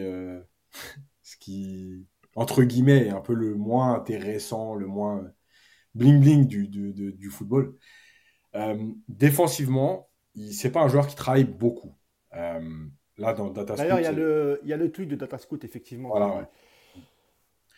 ce 1.23 1.37
qui, 1.37 2.05
entre 2.35 2.63
guillemets, 2.63 3.07
est 3.07 3.11
un 3.11 3.21
peu 3.21 3.33
le 3.33 3.55
moins 3.55 3.93
intéressant, 3.93 4.75
le 4.75 4.87
moins 4.87 5.31
bling 5.93 6.19
bling 6.19 6.47
du, 6.47 6.67
du, 6.67 6.93
du 6.93 7.29
football. 7.29 7.75
défensivement, 9.07 10.09
c'est 10.51 10.71
pas 10.71 10.81
un 10.81 10.87
joueur 10.87 11.07
qui 11.07 11.15
travaille 11.15 11.45
beaucoup. 11.45 11.95
Là, 13.17 13.33
dans 13.33 13.49
D'ailleurs, 13.49 13.99
il 13.99 14.03
y, 14.03 14.07
a 14.07 14.11
le, 14.11 14.59
il 14.63 14.69
y 14.69 14.73
a 14.73 14.77
le 14.77 14.91
tweet 14.91 15.07
de 15.07 15.15
Datascoot, 15.15 15.63
effectivement, 15.63 16.13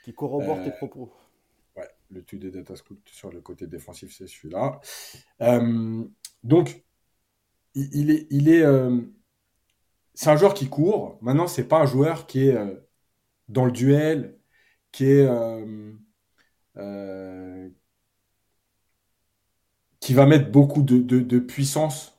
qui, 0.03 0.13
corrobore 0.13 0.63
tes 0.63 0.69
euh, 0.69 0.77
propos. 0.77 1.13
Ouais, 1.75 1.87
le 2.09 2.23
tweet 2.23 2.41
de 2.41 2.49
Datascoot 2.49 2.97
sur 3.05 3.31
le 3.31 3.39
côté 3.41 3.67
défensif, 3.67 4.15
c'est 4.15 4.27
celui-là. 4.27 4.79
Euh, 5.41 6.03
donc, 6.43 6.83
il, 7.75 8.09
est. 8.09 8.25
Il 8.31 8.49
est 8.49 8.63
euh, 8.63 8.99
c'est 10.17 10.29
un 10.29 10.37
joueur 10.37 10.53
qui 10.53 10.69
court. 10.69 11.17
Maintenant, 11.21 11.47
c'est 11.47 11.67
pas 11.67 11.79
un 11.81 11.85
joueur 11.85 12.27
qui 12.27 12.49
est 12.49 12.57
dans 13.49 13.65
le 13.65 13.71
duel, 13.71 14.37
qui 14.91 15.05
est. 15.05 15.27
qui 19.99 20.13
va 20.13 20.25
mettre 20.25 20.51
beaucoup 20.51 20.83
de, 20.83 21.39
puissance 21.39 22.17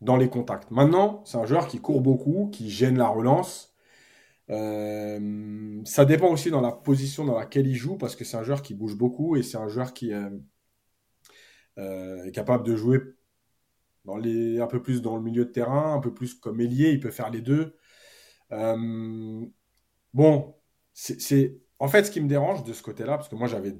dans 0.00 0.16
les 0.16 0.28
contacts. 0.30 0.70
Maintenant, 0.70 1.22
c'est 1.26 1.38
un 1.38 1.44
joueur 1.46 1.68
qui 1.68 1.80
court 1.80 2.00
beaucoup, 2.00 2.48
qui 2.52 2.70
gêne 2.70 2.98
la 2.98 3.08
relance. 3.08 3.74
Euh, 4.50 5.82
ça 5.84 6.04
dépend 6.06 6.30
aussi 6.32 6.50
dans 6.50 6.60
la 6.62 6.72
position 6.72 7.24
dans 7.24 7.38
laquelle 7.38 7.66
il 7.66 7.76
joue, 7.76 7.98
parce 7.98 8.16
que 8.16 8.24
c'est 8.24 8.36
un 8.36 8.42
joueur 8.44 8.62
qui 8.62 8.74
bouge 8.74 8.96
beaucoup 8.96 9.36
et 9.36 9.42
c'est 9.42 9.58
un 9.58 9.68
joueur 9.68 9.92
qui 9.92 10.12
euh, 10.14 10.30
euh, 11.78 12.24
est 12.24 12.32
capable 12.32 12.64
de 12.64 12.76
jouer 12.76 13.00
dans 14.08 14.16
les, 14.16 14.58
un 14.60 14.66
peu 14.66 14.82
plus 14.82 15.02
dans 15.02 15.16
le 15.16 15.22
milieu 15.22 15.44
de 15.44 15.50
terrain, 15.50 15.94
un 15.94 16.00
peu 16.00 16.12
plus 16.14 16.34
comme 16.34 16.60
ailier, 16.62 16.90
il 16.92 17.00
peut 17.00 17.10
faire 17.10 17.30
les 17.30 17.42
deux. 17.42 17.76
bon, 20.14 20.54
c'est 20.94 21.60
en 21.78 21.88
fait 21.88 22.04
ce 22.04 22.10
qui 22.10 22.20
me 22.20 22.28
dérange 22.28 22.64
de 22.64 22.72
ce 22.72 22.82
côté-là, 22.82 23.16
parce 23.18 23.28
que 23.28 23.36
moi 23.36 23.46
j'avais 23.48 23.76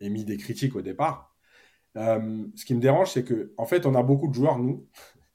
émis 0.00 0.24
des 0.24 0.36
critiques 0.36 0.76
au 0.76 0.82
départ. 0.82 1.34
ce 1.94 2.64
qui 2.66 2.74
me 2.74 2.80
dérange, 2.80 3.12
c'est 3.12 3.24
que 3.24 3.54
en 3.56 3.66
fait, 3.66 3.86
on 3.86 3.94
a 3.94 4.02
beaucoup 4.02 4.28
de 4.28 4.34
joueurs, 4.34 4.58
nous, 4.58 4.86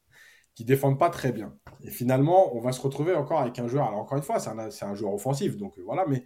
qui 0.56 0.66
défendent 0.66 1.00
pas 1.00 1.10
très 1.10 1.32
bien. 1.32 1.58
Et 1.82 1.90
finalement, 1.92 2.56
on 2.56 2.62
va 2.62 2.72
se 2.74 2.82
retrouver 2.82 3.16
encore 3.16 3.40
avec 3.42 3.58
un 3.60 3.68
joueur. 3.68 3.88
Alors 3.88 4.00
encore 4.02 4.18
une 4.18 4.24
fois, 4.24 4.40
c'est 4.40 4.50
un, 4.52 4.60
un, 4.60 4.96
joueur 4.96 5.14
offensif, 5.14 5.58
donc 5.58 5.80
euh, 5.80 5.84
voilà, 5.84 6.06
mais 6.08 6.26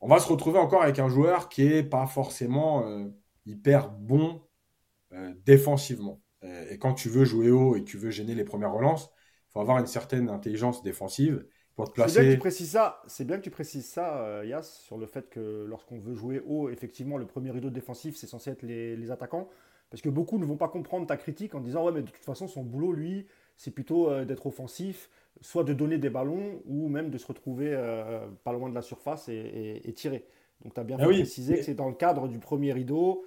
on 0.00 0.08
va 0.08 0.18
se 0.18 0.28
retrouver 0.28 0.58
encore 0.58 0.82
avec 0.82 0.98
un 0.98 1.08
joueur 1.08 1.48
qui 1.48 1.62
est 1.62 1.84
pas 1.84 2.06
forcément 2.06 2.84
euh, 2.86 3.08
hyper 3.46 3.90
bon 3.90 4.42
euh, 5.12 5.32
défensivement. 5.44 6.20
Et 6.70 6.78
quand 6.78 6.94
tu 6.94 7.10
veux 7.10 7.26
jouer 7.26 7.50
haut 7.50 7.76
et 7.76 7.80
que 7.80 7.84
tu 7.84 7.98
veux 7.98 8.10
gêner 8.10 8.34
les 8.34 8.44
premières 8.44 8.72
relances, 8.72 9.10
il 9.12 9.52
faut 9.52 9.60
avoir 9.60 9.76
une 9.78 9.86
certaine 9.86 10.30
intelligence 10.30 10.82
défensive 10.82 11.44
pour 11.74 11.90
te 11.90 11.92
placer. 11.92 12.14
C'est 12.14 12.20
bien 12.22 12.30
que 12.30 12.34
tu 12.34 12.40
précises 12.40 12.70
ça, 12.70 13.02
c'est 13.06 13.26
bien 13.26 13.36
que 13.36 13.42
tu 13.42 13.50
précises 13.50 13.86
ça, 13.86 14.42
Yas, 14.46 14.62
sur 14.62 14.96
le 14.96 15.04
fait 15.04 15.28
que 15.28 15.66
lorsqu'on 15.68 15.98
veut 15.98 16.14
jouer 16.14 16.40
haut, 16.46 16.70
effectivement, 16.70 17.18
le 17.18 17.26
premier 17.26 17.50
rideau 17.50 17.68
défensif, 17.68 18.16
c'est 18.16 18.26
censé 18.26 18.52
être 18.52 18.62
les, 18.62 18.96
les 18.96 19.10
attaquants. 19.10 19.50
Parce 19.90 20.00
que 20.00 20.08
beaucoup 20.08 20.38
ne 20.38 20.46
vont 20.46 20.56
pas 20.56 20.68
comprendre 20.68 21.06
ta 21.06 21.16
critique 21.16 21.54
en 21.54 21.60
disant 21.60 21.84
ouais 21.84 21.92
mais 21.92 22.02
de 22.02 22.10
toute 22.10 22.24
façon 22.24 22.46
son 22.46 22.62
boulot 22.62 22.92
lui 22.92 23.26
c'est 23.56 23.72
plutôt 23.72 24.08
euh, 24.08 24.24
d'être 24.24 24.46
offensif, 24.46 25.10
soit 25.42 25.64
de 25.64 25.74
donner 25.74 25.98
des 25.98 26.08
ballons 26.08 26.62
ou 26.64 26.88
même 26.88 27.10
de 27.10 27.18
se 27.18 27.26
retrouver 27.26 27.74
euh, 27.74 28.26
pas 28.42 28.54
loin 28.54 28.70
de 28.70 28.74
la 28.74 28.80
surface 28.80 29.28
et, 29.28 29.92
tirer. 29.94 30.24
Donc 30.64 30.72
tu 30.72 30.80
as 30.80 30.84
bien 30.84 30.96
ah 30.98 31.04
précisé 31.04 31.56
que 31.56 31.62
c'est 31.62 31.74
dans 31.74 31.88
le 31.88 31.94
cadre 31.94 32.26
du 32.26 32.38
premier 32.38 32.72
rideau 32.72 33.22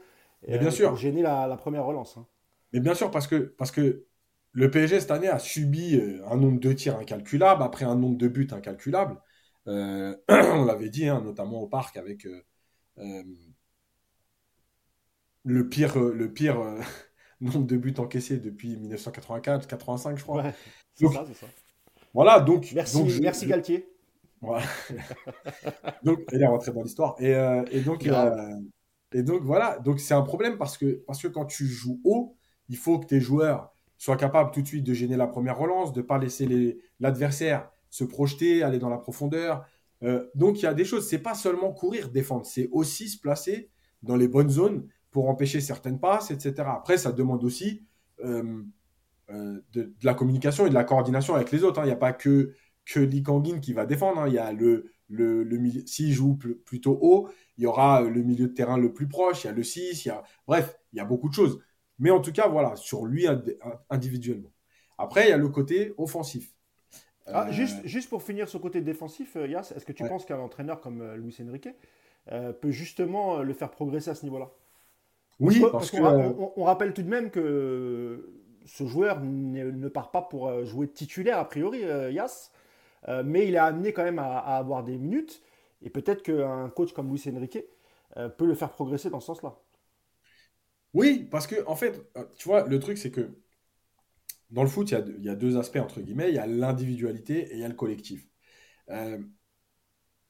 bien 0.48 0.68
euh, 0.68 0.72
sûr. 0.72 0.90
pour 0.90 0.98
gêner 0.98 1.22
la, 1.22 1.56
première 1.58 1.86
relance. 1.86 2.18
Hein. 2.18 2.28
Mais 2.72 2.80
bien 2.80 2.94
sûr 2.96 3.12
parce 3.12 3.28
que, 3.28 3.36
parce 3.36 3.72
que 3.72 4.06
le 4.52 4.72
PSG 4.72 5.00
cette 5.00 5.12
année 5.12 5.28
a 5.30 5.40
subi 5.40 6.00
un 6.26 6.38
nombre 6.38 6.60
de 6.60 6.74
tirs 6.74 6.98
incalculable, 6.98 7.64
après 7.64 7.86
un 7.86 7.96
nombre 7.96 8.18
de 8.18 8.28
buts 8.28 8.48
incalculable. 8.52 9.20
on 9.66 10.66
l'avait 10.66 10.90
dit, 10.90 11.08
hein, 11.08 11.22
notamment 11.22 11.62
au 11.62 11.68
parc 11.68 11.98
avec 11.98 12.28
le 15.46 15.70
pire, 15.70 15.98
le 15.98 16.34
pire 16.34 16.58
nombre 17.42 17.66
de 17.66 17.78
buts 17.78 17.96
encaissés 17.98 18.38
depuis 18.38 18.76
1984-85, 18.78 20.18
je 20.18 20.24
crois. 20.24 20.44
c'est 20.96 21.08
ça, 21.08 21.26
c'est 21.28 21.34
ça. 21.34 21.48
Voilà, 22.14 22.40
donc. 22.40 22.72
Merci, 22.74 23.20
merci 23.22 23.48
Galtier. 23.48 23.90
Voilà. 24.42 24.66
donc, 26.04 26.20
il 26.32 26.42
est 26.42 26.48
rentré 26.48 26.72
dans 26.72 26.84
l'histoire. 26.84 27.16
Et, 27.20 27.34
euh, 27.34 27.64
et, 27.72 27.82
donc, 27.82 28.06
euh, 28.06 28.60
et 29.14 29.24
donc, 29.24 29.44
voilà. 29.44 29.80
Donc, 29.80 30.00
c'est 30.00 30.14
un 30.14 30.22
problème 30.22 30.58
parce 30.58 30.78
que, 30.78 31.04
parce 31.08 31.22
que 31.22 31.28
quand 31.28 31.46
tu 31.46 31.66
joues 31.66 32.02
haut, 32.04 32.36
il 32.70 32.78
faut 32.78 33.00
que 33.00 33.06
tes 33.06 33.20
joueurs 33.20 33.74
soient 33.98 34.18
capables 34.18 34.52
tout 34.52 34.62
de 34.62 34.68
suite 34.68 34.84
de 34.84 34.94
gêner 34.94 35.16
la 35.16 35.28
première 35.28 35.58
relance, 35.58 35.94
de 35.94 36.02
ne 36.02 36.06
pas 36.06 36.18
laisser 36.18 36.78
l'adversaire 37.00 37.70
se 37.90 38.04
projeter, 38.04 38.64
aller 38.64 38.80
dans 38.80 38.90
la 38.90 38.98
profondeur. 38.98 39.66
Euh, 40.04 40.26
donc, 40.36 40.60
il 40.60 40.64
y 40.64 40.68
a 40.68 40.74
des 40.74 40.86
choses. 40.86 41.08
C'est 41.08 41.20
pas 41.20 41.36
seulement 41.36 41.72
courir, 41.72 42.10
défendre. 42.10 42.46
C'est 42.46 42.70
aussi 42.72 43.10
se 43.10 43.20
placer 43.20 43.70
dans 44.02 44.16
les 44.16 44.28
bonnes 44.28 44.50
zones 44.50 44.88
pour 45.12 45.30
empêcher 45.30 45.62
certaines 45.62 46.00
passes, 46.00 46.32
etc. 46.32 46.68
Après, 46.68 46.98
ça 46.98 47.12
demande 47.12 47.44
aussi 47.44 47.86
de, 48.24 48.66
de, 49.74 49.94
la 50.02 50.14
communication 50.14 50.66
et 50.66 50.70
de 50.70 50.74
la 50.74 50.84
coordination 50.84 51.36
avec 51.36 51.52
les 51.52 51.64
autres. 51.64 51.80
Hein. 51.80 51.84
Il 51.84 51.88
n'y 51.88 51.94
a 51.94 51.98
pas 51.98 52.14
que 52.14 52.54
que 52.86 53.00
Lee 53.00 53.24
qui 53.62 53.74
va 53.74 53.86
défendre. 53.86 54.22
Hein. 54.22 54.28
Il 54.28 54.34
y 54.34 54.40
a 54.40 54.52
le, 54.52 54.92
le, 55.14 55.44
le 55.44 55.58
milieu, 55.58 55.86
s'il 55.86 56.12
joue 56.12 56.38
plutôt 56.66 56.98
haut, 57.02 57.30
il 57.58 57.64
y 57.64 57.68
aura 57.68 58.02
le 58.02 58.22
milieu 58.22 58.48
de 58.48 58.54
terrain 58.54 58.78
le 58.78 58.94
plus 58.94 59.08
proche, 59.08 59.44
il 59.44 59.48
y 59.48 59.50
a 59.50 59.54
le 59.54 59.64
6, 59.64 60.06
il 60.06 60.08
y 60.08 60.12
a, 60.12 60.24
bref, 60.48 60.78
il 60.92 60.98
y 60.98 61.00
a 61.00 61.06
beaucoup 61.06 61.30
de 61.30 61.34
choses. 61.34 61.60
Mais 62.00 62.10
en 62.10 62.20
tout 62.20 62.32
cas, 62.32 62.48
voilà, 62.48 62.76
sur 62.76 63.06
lui 63.06 63.28
individuellement. 63.90 64.52
Après, 64.98 65.28
il 65.28 65.30
y 65.30 65.34
a 65.34 65.38
le 65.38 65.50
côté 65.50 65.94
offensif. 65.98 66.54
Ah, 67.28 67.48
euh, 67.48 67.52
juste, 67.52 67.86
juste 67.86 68.10
pour 68.10 68.22
finir 68.24 68.50
sur 68.50 68.60
le 68.60 68.64
côté 68.64 68.82
défensif, 68.82 69.36
euh, 69.36 69.48
Yas, 69.48 69.74
est-ce 69.76 69.86
que 69.86 69.92
tu 69.92 70.06
penses 70.08 70.26
qu'un 70.26 70.40
entraîneur 70.40 70.82
comme 70.82 71.02
euh, 71.02 71.16
Luis 71.16 71.36
Enrique 71.42 71.70
peut 72.62 72.72
justement 72.72 73.44
le 73.44 73.54
faire 73.54 73.70
progresser 73.70 74.10
à 74.10 74.16
ce 74.16 74.24
niveau-là? 74.24 74.50
Oui, 75.42 75.62
parce, 75.72 75.92
qu'on 75.92 76.54
on, 76.56 76.64
rappelle 76.64 76.94
tout 76.94 77.02
de 77.02 77.10
même 77.10 77.32
que 77.32 78.34
ce 78.66 78.86
joueur 78.86 79.20
ne, 79.20 79.88
part 79.90 80.10
pas 80.12 80.22
pour 80.22 80.64
jouer 80.64 80.88
titulaire 80.88 81.38
a 81.38 81.44
priori, 81.50 81.82
Yas. 82.12 82.52
Euh, 83.08 83.24
mais 83.26 83.48
il 83.48 83.56
est 83.56 83.60
amené 83.60 83.94
quand 83.94 84.04
même 84.04 84.20
à, 84.20 84.38
avoir 84.40 84.84
des 84.84 84.98
minutes. 84.98 85.42
Et 85.82 85.90
peut-être 85.90 86.24
qu'un 86.24 86.70
coach 86.70 86.94
comme 86.94 87.10
Luis 87.10 87.22
Enrique 87.28 87.60
euh, 88.18 88.30
peut 88.30 88.46
le 88.46 88.56
faire 88.56 88.72
progresser 88.72 89.10
dans 89.10 89.20
ce 89.20 89.28
sens-là. 89.28 89.60
Oui, 90.94 91.28
parce 91.30 91.48
que 91.48 91.66
en 91.68 91.76
fait, 91.76 92.02
euh, 92.18 92.26
tu 92.38 92.48
vois, 92.48 92.68
le 92.68 92.80
truc 92.80 92.98
c'est 92.98 93.12
que 93.12 93.38
dans 94.52 94.64
le 94.64 94.70
foot, 94.70 94.92
il 94.92 95.24
y, 95.24 95.30
a, 95.30 95.36
deux 95.36 95.58
aspects 95.58 95.78
entre 95.78 96.00
guillemets. 96.02 96.30
Il 96.30 96.36
y 96.36 96.40
a 96.40 96.46
l'individualité 96.46 97.52
et 97.52 97.54
il 97.54 97.60
y 97.60 97.64
a 97.64 97.68
le 97.68 97.74
collectif. 97.74 98.28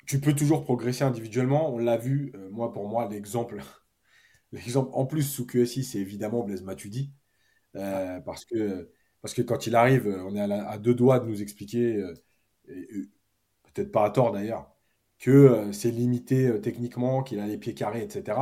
tu 0.05 0.19
peux 0.19 0.33
toujours 0.33 0.63
progresser 0.63 1.03
individuellement. 1.03 1.73
On 1.73 1.77
l'a 1.77 1.97
vu, 1.97 2.33
moi 2.51 2.71
pour 2.71 2.87
moi, 2.87 3.07
l'exemple, 3.09 3.61
l'exemple 4.51 4.89
en 4.93 5.05
plus 5.05 5.23
sous 5.23 5.45
QSI, 5.45 5.83
c'est 5.83 5.99
évidemment 5.99 6.43
Blaise 6.43 6.63
Matuidi. 6.63 7.13
parce, 7.73 8.45
que, 8.45 8.89
parce 9.21 9.33
que 9.33 9.41
quand 9.41 9.67
il 9.67 9.75
arrive, 9.75 10.07
on 10.07 10.35
est 10.35 10.41
à, 10.41 10.69
à 10.69 10.77
deux 10.77 10.95
doigts 10.95 11.19
de 11.19 11.27
nous 11.27 11.41
expliquer 11.41 12.01
peut-être 12.65 13.91
pas 13.91 14.05
à 14.05 14.09
tort 14.09 14.31
d'ailleurs, 14.31 14.73
que 15.19 15.31
euh, 15.31 15.71
c'est 15.71 15.91
limité 15.91 16.47
euh, 16.47 16.59
techniquement, 16.59 17.23
qu'il 17.23 17.39
a 17.39 17.47
les 17.47 17.57
pieds 17.57 17.73
carrés, 17.73 18.03
etc. 18.03 18.37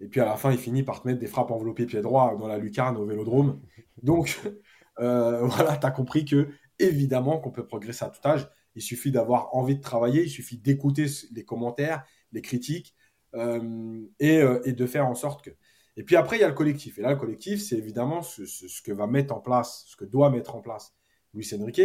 Et 0.00 0.08
puis 0.08 0.20
à 0.20 0.24
la 0.24 0.36
fin, 0.36 0.52
il 0.52 0.58
finit 0.58 0.82
par 0.82 1.02
te 1.02 1.08
mettre 1.08 1.20
des 1.20 1.26
frappes 1.26 1.50
enveloppées 1.50 1.86
pied 1.86 2.00
droit 2.00 2.36
dans 2.36 2.48
la 2.48 2.58
lucarne 2.58 2.96
au 2.96 3.04
vélodrome. 3.04 3.60
Donc 4.02 4.40
euh, 5.00 5.46
voilà, 5.46 5.76
tu 5.76 5.86
as 5.86 5.90
compris 5.90 6.24
que 6.24 6.48
évidemment 6.78 7.38
qu'on 7.38 7.50
peut 7.50 7.66
progresser 7.66 8.04
à 8.04 8.10
tout 8.10 8.26
âge. 8.26 8.48
Il 8.74 8.82
suffit 8.82 9.12
d'avoir 9.12 9.54
envie 9.54 9.76
de 9.76 9.80
travailler, 9.80 10.24
il 10.24 10.30
suffit 10.30 10.58
d'écouter 10.58 11.06
les 11.32 11.44
commentaires, 11.44 12.04
les 12.32 12.42
critiques 12.42 12.96
et, 14.18 14.40
de 14.40 14.86
faire 14.86 15.06
en 15.06 15.14
sorte 15.14 15.44
que. 15.44 15.50
Et 15.96 16.02
puis 16.02 16.16
après, 16.16 16.38
il 16.38 16.40
y 16.40 16.44
a 16.44 16.48
le 16.48 16.54
collectif. 16.54 16.98
Et 16.98 17.02
là, 17.02 17.10
le 17.10 17.16
collectif, 17.16 17.62
c'est 17.62 17.76
évidemment 17.76 18.22
ce, 18.22 18.44
ce, 18.46 18.82
que 18.82 18.90
va 18.90 19.06
mettre 19.06 19.32
en 19.32 19.38
place, 19.38 19.84
ce 19.86 19.94
que 19.94 20.04
doit 20.04 20.28
mettre 20.28 20.56
en 20.56 20.60
place 20.60 20.92
Luis 21.34 21.48
Enrique. 21.54 21.82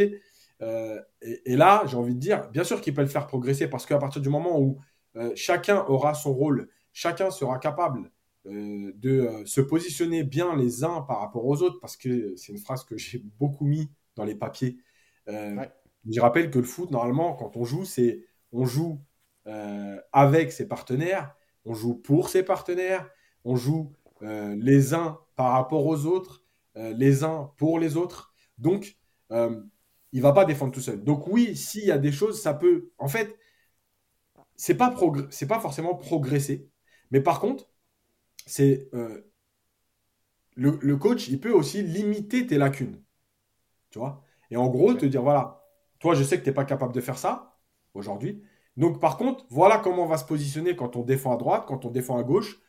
Euh, 0.62 1.02
et, 1.22 1.56
là, 1.56 1.84
j'ai 1.88 1.98
envie 1.98 2.16
de 2.16 2.20
dire, 2.20 2.50
bien 2.50 2.64
sûr 2.64 2.82
qu'il 2.82 2.94
peut 2.94 3.02
le 3.02 3.08
faire 3.08 3.28
progresser 3.28 3.68
parce 3.68 3.86
qu'à 3.86 3.98
partir 3.98 4.22
du 4.22 4.30
moment 4.30 4.60
où 4.60 4.80
euh, 5.16 5.32
chacun 5.36 5.86
aura 5.88 6.14
son 6.14 6.34
rôle, 6.34 6.70
chacun 6.92 7.32
sera 7.32 7.60
capable 7.60 8.12
euh, 8.46 8.92
de 8.96 9.44
se 9.46 9.62
positionner 9.62 10.24
bien 10.24 10.56
les 10.56 10.84
uns 10.84 11.02
par 11.02 11.20
rapport 11.20 11.46
aux 11.46 11.62
autres, 11.62 11.80
parce 11.80 11.98
que 11.98 12.36
c'est 12.36 12.52
une 12.52 12.60
phrase 12.60 12.84
que 12.84 12.98
j'ai 12.98 13.24
beaucoup 13.40 13.66
mis 13.66 13.90
dans 14.16 14.26
les 14.26 14.36
papiers. 14.36 14.78
Je 15.28 16.22
rappelle 16.22 16.50
que 16.50 16.60
le 16.60 16.66
foot, 16.66 16.92
normalement, 16.92 17.34
quand 17.34 17.56
on 17.56 17.64
joue, 17.64 17.86
c'est 17.86 18.26
on 18.52 18.66
joue 18.66 19.00
avec 20.12 20.52
ses 20.52 20.68
partenaires, 20.68 21.36
on 21.66 21.74
joue 21.74 21.96
pour 21.96 22.30
ses 22.30 22.44
partenaires, 22.44 23.10
on 23.44 23.56
joue 23.56 23.94
les 24.22 24.94
uns 24.94 25.20
par 25.36 25.52
rapport 25.54 25.86
aux 25.86 26.06
autres, 26.06 26.44
les 26.76 27.24
uns 27.24 27.52
pour 27.58 27.80
les 27.80 27.96
autres. 27.96 28.34
Donc, 28.58 28.98
il 30.12 30.22
va 30.22 30.34
pas 30.34 30.46
défendre 30.46 30.72
tout 30.74 30.82
seul. 30.82 31.04
Donc 31.04 31.28
oui, 31.28 31.56
s'il 31.56 31.86
y 31.86 31.92
a 31.92 31.98
des 31.98 32.12
choses, 32.12 32.42
ça 32.42 32.54
peut. 32.54 32.92
En 32.98 33.08
fait, 33.08 33.38
c'est 34.56 34.76
pas 34.76 34.96
c'est 35.30 35.48
pas 35.48 35.60
forcément 35.60 35.96
progresser, 35.96 36.70
mais 37.12 37.22
par 37.22 37.40
contre, 37.40 37.70
c'est 38.46 38.90
euh, 38.94 39.32
le, 40.56 40.98
coach, 40.98 41.30
il 41.30 41.40
peut 41.40 41.52
aussi 41.52 41.84
limiter 41.84 42.46
tes 42.48 42.58
lacunes, 42.58 43.02
tu 43.92 44.00
vois? 44.00 44.24
Et 44.52 44.58
en 44.58 44.68
gros, 44.68 44.94
te 44.94 45.06
dire 45.06 45.22
voilà, 45.22 45.64
toi, 46.00 46.16
je 46.16 46.24
sais 46.24 46.38
que 46.38 46.44
tu 46.44 46.50
n'es 46.50 46.54
pas 46.56 46.66
capable 46.66 46.94
de 46.94 47.02
faire 47.02 47.18
ça 47.18 47.58
aujourd'hui. 47.94 48.44
Donc 48.78 49.00
par 49.00 49.18
contre, 49.18 49.46
voilà 49.50 49.78
comment 49.80 50.04
on 50.04 50.08
va 50.08 50.18
se 50.18 50.26
positionner 50.26 50.76
quand 50.76 50.96
on 50.96 51.04
défend 51.04 51.34
à 51.34 51.38
droite, 51.38 51.66
quand 51.68 51.86
on 51.86 51.90
défend 51.92 52.18
à 52.18 52.24
gauche. 52.24 52.60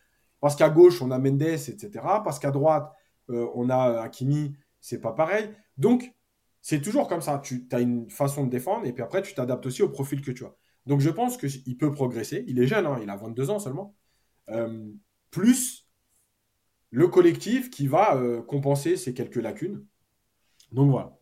Parce 0.41 0.57
qu'à 0.57 0.71
gauche, 0.71 1.03
on 1.03 1.11
a 1.11 1.19
Mendes, 1.19 1.43
etc. 1.43 1.91
Parce 2.25 2.39
qu'à 2.39 2.51
droite, 2.51 2.93
euh, 3.31 3.49
on 3.55 3.69
a 3.71 4.01
Hakimi, 4.03 4.57
c'est 4.81 5.01
pas 5.01 5.13
pareil. 5.13 5.55
Donc, 5.77 6.15
c'est 6.63 6.81
toujours 6.81 7.09
comme 7.09 7.23
ça. 7.23 7.41
Tu 7.43 7.67
as 7.73 7.81
une 7.81 8.11
façon 8.11 8.45
de 8.45 8.51
défendre 8.51 8.87
et 8.87 8.93
puis 8.93 9.03
après, 9.03 9.23
tu 9.23 9.35
t'adaptes 9.35 9.67
aussi 9.67 9.83
au 9.83 9.89
profil 9.89 10.21
que 10.21 10.31
tu 10.31 10.45
as. 10.45 10.55
Donc, 10.87 11.01
je 11.01 11.11
pense 11.11 11.37
qu'il 11.37 11.77
peut 11.77 11.91
progresser. 11.93 12.45
Il 12.49 12.59
est 12.61 12.67
jeune, 12.67 12.87
hein, 12.87 12.99
il 13.03 13.11
a 13.11 13.17
22 13.17 13.51
ans 13.51 13.59
seulement. 13.59 13.95
Euh, 14.49 14.91
plus 15.31 15.87
le 16.91 17.07
collectif 17.09 17.71
qui 17.71 17.87
va 17.87 18.17
euh, 18.17 18.43
compenser 18.43 18.97
ces 18.97 19.15
quelques 19.15 19.37
lacunes. 19.37 19.85
Donc, 20.73 20.91
voilà. 20.91 21.19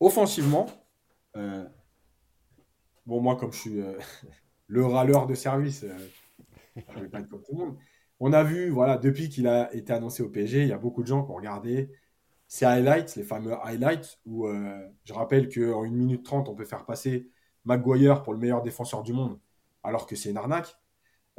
Offensivement, 0.00 0.66
euh, 1.36 1.64
bon, 3.06 3.20
moi, 3.20 3.36
comme 3.36 3.52
je 3.52 3.58
suis 3.58 3.82
le 4.66 4.84
râleur 4.84 5.26
de 5.26 5.34
service, 5.34 5.84
je 6.76 7.00
vais 7.00 7.08
pas 7.08 7.20
être 7.20 7.28
tout 7.28 7.52
le 7.52 7.58
monde. 7.58 7.76
On 8.20 8.32
a 8.32 8.42
vu, 8.42 8.70
voilà, 8.70 8.96
depuis 8.96 9.28
qu'il 9.28 9.46
a 9.46 9.72
été 9.74 9.92
annoncé 9.92 10.22
au 10.22 10.28
PSG, 10.28 10.62
il 10.62 10.68
y 10.68 10.72
a 10.72 10.78
beaucoup 10.78 11.02
de 11.02 11.08
gens 11.08 11.24
qui 11.24 11.30
ont 11.30 11.34
regardé 11.34 11.90
ces 12.54 12.66
highlights, 12.66 13.16
les 13.16 13.24
fameux 13.24 13.54
highlights, 13.64 14.20
où 14.26 14.46
euh, 14.46 14.88
je 15.02 15.12
rappelle 15.12 15.52
qu'en 15.52 15.82
1 15.82 15.90
minute 15.90 16.22
30, 16.22 16.48
on 16.48 16.54
peut 16.54 16.64
faire 16.64 16.84
passer 16.84 17.28
Maguire 17.64 18.22
pour 18.22 18.32
le 18.32 18.38
meilleur 18.38 18.62
défenseur 18.62 19.02
du 19.02 19.12
monde, 19.12 19.40
alors 19.82 20.06
que 20.06 20.14
c'est 20.14 20.30
une 20.30 20.36
arnaque. 20.36 20.76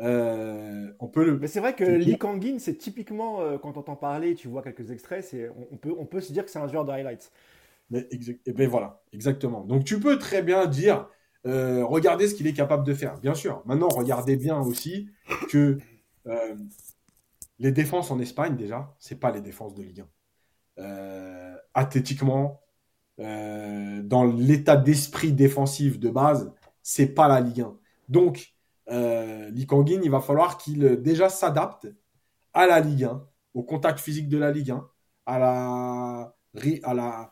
Euh, 0.02 0.92
on 1.00 1.08
peut 1.08 1.24
le... 1.24 1.40
Mais 1.40 1.48
c'est 1.48 1.62
vrai 1.62 1.74
que 1.74 1.86
Lee 1.86 2.18
Kangin, 2.18 2.60
c'est 2.60 2.76
typiquement, 2.76 3.40
euh, 3.40 3.58
quand 3.58 3.78
on 3.78 3.80
entend 3.80 3.96
parler, 3.96 4.36
tu 4.36 4.50
vois 4.50 4.62
quelques 4.62 4.92
extraits, 4.92 5.24
c'est, 5.24 5.50
on, 5.72 5.78
peut, 5.78 5.96
on 5.98 6.06
peut 6.06 6.20
se 6.20 6.34
dire 6.34 6.44
que 6.44 6.52
c'est 6.52 6.60
un 6.60 6.68
joueur 6.68 6.84
de 6.84 6.92
highlights. 6.92 7.32
Mais, 7.92 8.10
et 8.46 8.52
ben 8.52 8.68
voilà, 8.68 9.02
exactement. 9.14 9.64
Donc 9.64 9.86
tu 9.86 10.02
peux 10.02 10.20
très 10.20 10.42
bien 10.42 10.66
dire, 10.66 11.08
regardez 11.46 12.28
ce 12.28 12.36
qu'il 12.36 12.48
est 12.48 12.54
capable 12.54 12.86
de 12.86 12.94
faire, 12.94 13.18
bien 13.22 13.36
sûr. 13.36 13.64
Maintenant, 13.66 13.88
regardez 13.88 14.36
bien 14.36 14.60
aussi 14.60 15.08
que 15.50 15.78
les 17.60 17.72
défenses 17.72 18.12
en 18.12 18.20
Espagne, 18.20 18.58
déjà, 18.58 18.94
c'est 19.00 19.18
pas 19.18 19.32
les 19.32 19.40
défenses 19.40 19.76
de 19.76 19.82
Ligue 19.82 20.02
1 20.02 20.04
euh, 20.04 20.15
athlétiquement, 21.74 22.62
euh, 23.20 24.02
dans 24.04 24.26
l'état 24.26 24.76
d'esprit 24.76 25.32
défensif 25.32 26.00
de 26.00 26.10
base, 26.10 26.52
c'est 26.82 27.08
pas 27.08 27.28
la 27.28 27.40
Ligue 27.40 27.62
1. 27.62 27.78
Donc, 28.10 28.54
euh, 28.90 29.52
il 29.56 30.10
va 30.10 30.20
falloir 30.22 30.58
qu'il 30.58 30.84
euh, 30.84 30.98
déjà 30.98 31.30
s'adapte 31.30 31.88
à 32.54 32.68
la 32.68 32.80
Ligue 32.80 33.06
1, 33.06 33.28
au 33.54 33.64
contact 33.64 34.00
physique 34.00 34.30
de 34.30 34.38
la 34.38 34.52
Ligue 34.52 34.72
1, 34.72 34.90
à 35.26 35.40
la, 35.40 36.36
à 36.84 36.94
la, 36.94 37.32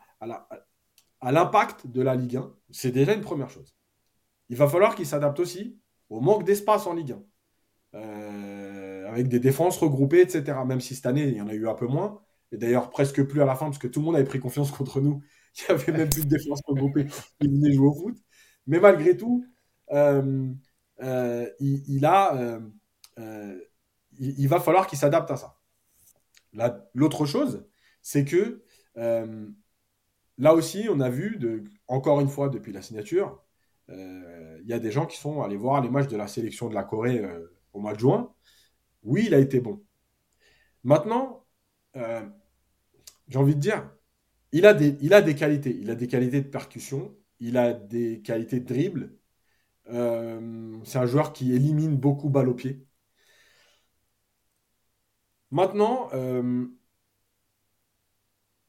à 1.22 1.32
l'impact 1.32 1.88
de 1.88 2.02
la 2.02 2.16
Ligue 2.16 2.38
1. 2.38 2.54
C'est 2.72 2.92
déjà 2.92 3.14
une 3.14 3.22
première 3.22 3.50
chose. 3.50 3.76
Il 4.50 4.58
va 4.58 4.68
falloir 4.68 4.96
qu'il 4.96 5.06
s'adapte 5.06 5.40
aussi 5.40 5.80
au 6.10 6.22
manque 6.22 6.44
d'espace 6.46 6.88
en 6.88 6.94
Ligue 6.94 7.14
1. 7.14 7.24
Euh, 7.96 9.08
avec 9.08 9.28
des 9.28 9.40
défenses 9.40 9.78
regroupées, 9.78 10.22
etc. 10.22 10.58
Même 10.66 10.82
si 10.82 10.96
cette 10.96 11.06
année, 11.06 11.26
il 11.28 11.38
y 11.38 11.42
en 11.42 11.48
a 11.48 11.54
eu 11.54 11.68
un 11.68 11.76
peu 11.76 11.86
moins 11.88 12.22
et 12.54 12.58
d'ailleurs 12.58 12.92
presque 12.92 13.24
plus 13.24 13.42
à 13.42 13.46
la 13.46 13.56
fin, 13.56 13.66
parce 13.66 13.80
que 13.80 13.88
tout 13.88 14.00
le 14.00 14.06
monde 14.06 14.16
avait 14.16 14.24
pris 14.24 14.40
confiance 14.40 14.72
contre 14.78 15.02
nous. 15.02 15.22
Il 15.58 15.76
n'y 15.76 15.82
avait 15.82 15.92
même 15.92 16.10
plus 16.10 16.24
de 16.26 16.30
défense 16.30 16.62
regroupée 16.66 17.06
qui 17.40 17.48
venait 17.48 17.74
jouer 17.74 17.88
au 17.88 17.94
foot. 17.94 18.18
Mais 18.68 18.80
malgré 18.80 19.18
tout, 19.18 19.46
euh, 19.92 20.52
euh, 21.02 21.50
il, 21.60 22.06
a, 22.06 22.36
euh, 23.18 23.60
il, 24.18 24.48
va 24.48 24.60
falloir 24.60 24.88
qu'il 24.88 24.98
s'adapte 24.98 25.30
à 25.32 25.36
ça. 25.36 25.60
L'autre 26.94 27.26
chose, 27.26 27.68
c'est 28.02 28.24
que 28.26 28.64
là 28.96 30.54
aussi, 30.54 30.88
on 30.90 31.00
a 31.00 31.10
vu, 31.10 31.38
de, 31.38 31.64
encore 31.88 32.22
une 32.22 32.30
fois 32.30 32.50
depuis 32.50 32.72
la 32.72 32.82
signature, 32.82 33.44
il 33.90 34.66
y 34.66 34.74
a 34.74 34.80
des 34.80 34.92
gens 34.92 35.06
qui 35.06 35.18
sont 35.18 35.42
allés 35.42 35.58
voir 35.58 35.82
les 35.82 35.90
matchs 35.90 36.08
de 36.08 36.18
la 36.18 36.28
sélection 36.28 36.70
de 36.70 36.76
la 36.76 36.84
Corée 36.84 37.24
au 37.74 37.80
mois 37.80 37.94
de 37.94 38.00
juin. 38.00 38.34
Oui, 39.04 39.26
il 39.28 39.34
a 39.34 39.40
été 39.40 39.60
bon. 39.60 39.84
Maintenant, 40.84 41.46
j'ai 43.28 43.40
envie 43.40 43.56
de 43.56 43.60
dire, 43.60 43.90
il 44.52 44.66
a, 44.66 44.74
des, 44.74 44.96
qualités. 45.36 45.78
Il 45.82 45.90
a 45.92 45.96
des 45.96 46.08
qualités 46.08 46.42
de 46.42 46.48
percussion, 46.48 47.16
il 47.40 47.58
a 47.58 47.74
des 47.74 48.22
qualités 48.22 48.60
de 48.60 48.66
dribble. 48.66 49.18
c'est 50.86 50.98
un 51.00 51.06
joueur 51.06 51.34
qui 51.34 51.54
élimine 51.54 51.98
beaucoup 51.98 52.30
balle 52.30 52.50
au 52.50 52.54
pied. 52.56 52.86
Maintenant, 55.52 56.10
euh, 56.14 56.68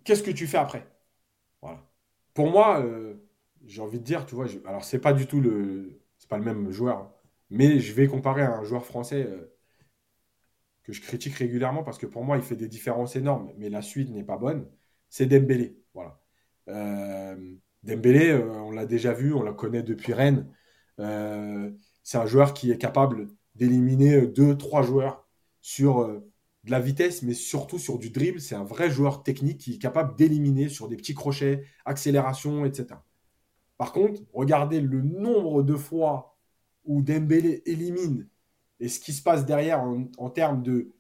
qu'est-ce 0.05 0.23
que 0.23 0.31
tu 0.31 0.47
fais 0.47 0.59
après? 0.59 0.87
Voilà. 1.63 1.83
Pour 2.35 2.51
moi, 2.51 2.81
euh, 2.85 3.15
j'ai 3.67 3.83
envie 3.83 3.99
de 4.01 4.05
dire, 4.05 4.27
tu 4.27 4.35
vois, 4.35 4.47
alors 4.67 4.85
c'est 4.85 5.01
pas 5.01 5.13
du 5.13 5.27
tout 5.27 5.41
le, 5.41 6.01
c'est 6.19 6.29
pas 6.29 6.39
le 6.39 6.45
même 6.45 6.71
joueur, 6.73 6.99
hein, 6.99 7.13
mais 7.51 7.81
je 7.81 7.95
vais 7.95 8.07
comparer 8.09 8.43
à 8.43 8.57
un 8.59 8.65
joueur 8.65 8.87
français 8.87 9.25
euh, 9.29 9.54
que 10.85 10.93
je 10.93 11.01
critique 11.01 11.35
régulièrement 11.35 11.83
parce 11.83 11.99
que 11.99 12.07
pour 12.07 12.25
moi, 12.25 12.37
il 12.37 12.43
fait 12.43 12.57
des 12.57 12.69
différences 12.69 13.17
énormes, 13.17 13.51
mais 13.59 13.71
la 13.71 13.83
suite 13.83 14.11
n'est 14.11 14.25
pas 14.25 14.37
bonne. 14.37 14.69
C'est 15.09 15.27
Dembélé, 15.27 15.77
voilà. 15.95 16.21
Dembélé, 17.83 18.35
on 18.35 18.71
l'a 18.71 18.87
déjà 18.87 19.13
vu, 19.13 19.33
on 19.35 19.43
la 19.43 19.53
connaît 19.53 19.83
depuis 19.83 20.13
Rennes. 20.13 20.49
c'est 20.99 22.19
un 22.19 22.27
joueur 22.27 22.55
qui 22.55 22.71
est 22.71 22.79
capable 22.79 23.29
d'éliminer 23.55 24.27
deux, 24.27 24.57
trois 24.57 24.83
joueurs 24.83 25.27
sur 25.63 26.23
de 26.65 26.71
la 26.71 26.81
vitesse, 26.81 27.23
mais 27.23 27.35
surtout 27.35 27.79
sur 27.79 27.99
du 27.99 28.11
dribble. 28.11 28.41
C'est 28.41 28.55
un 28.55 28.65
vrai 28.65 28.91
joueur 28.91 29.23
technique 29.23 29.59
qui 29.59 29.75
est 29.75 29.79
capable 29.79 30.17
d'éliminer 30.17 30.69
sur 30.69 30.89
des 30.89 30.97
petits 30.97 31.15
crochets, 31.15 31.65
accélération, 31.85 32.65
etc. 32.65 33.01
Par 33.77 33.93
contre, 33.93 34.23
regardez 34.33 34.81
le 34.81 35.03
nombre 35.03 35.63
de 35.63 35.75
fois 35.77 36.37
où 36.85 37.03
Dembélé 37.03 37.63
élimine 37.67 38.29
et 38.81 38.89
ce 38.89 39.01
qui 39.01 39.13
se 39.13 39.23
passe 39.23 39.47
derrière 39.47 39.81
en, 39.83 40.31
termes 40.31 40.63
de 40.63 40.93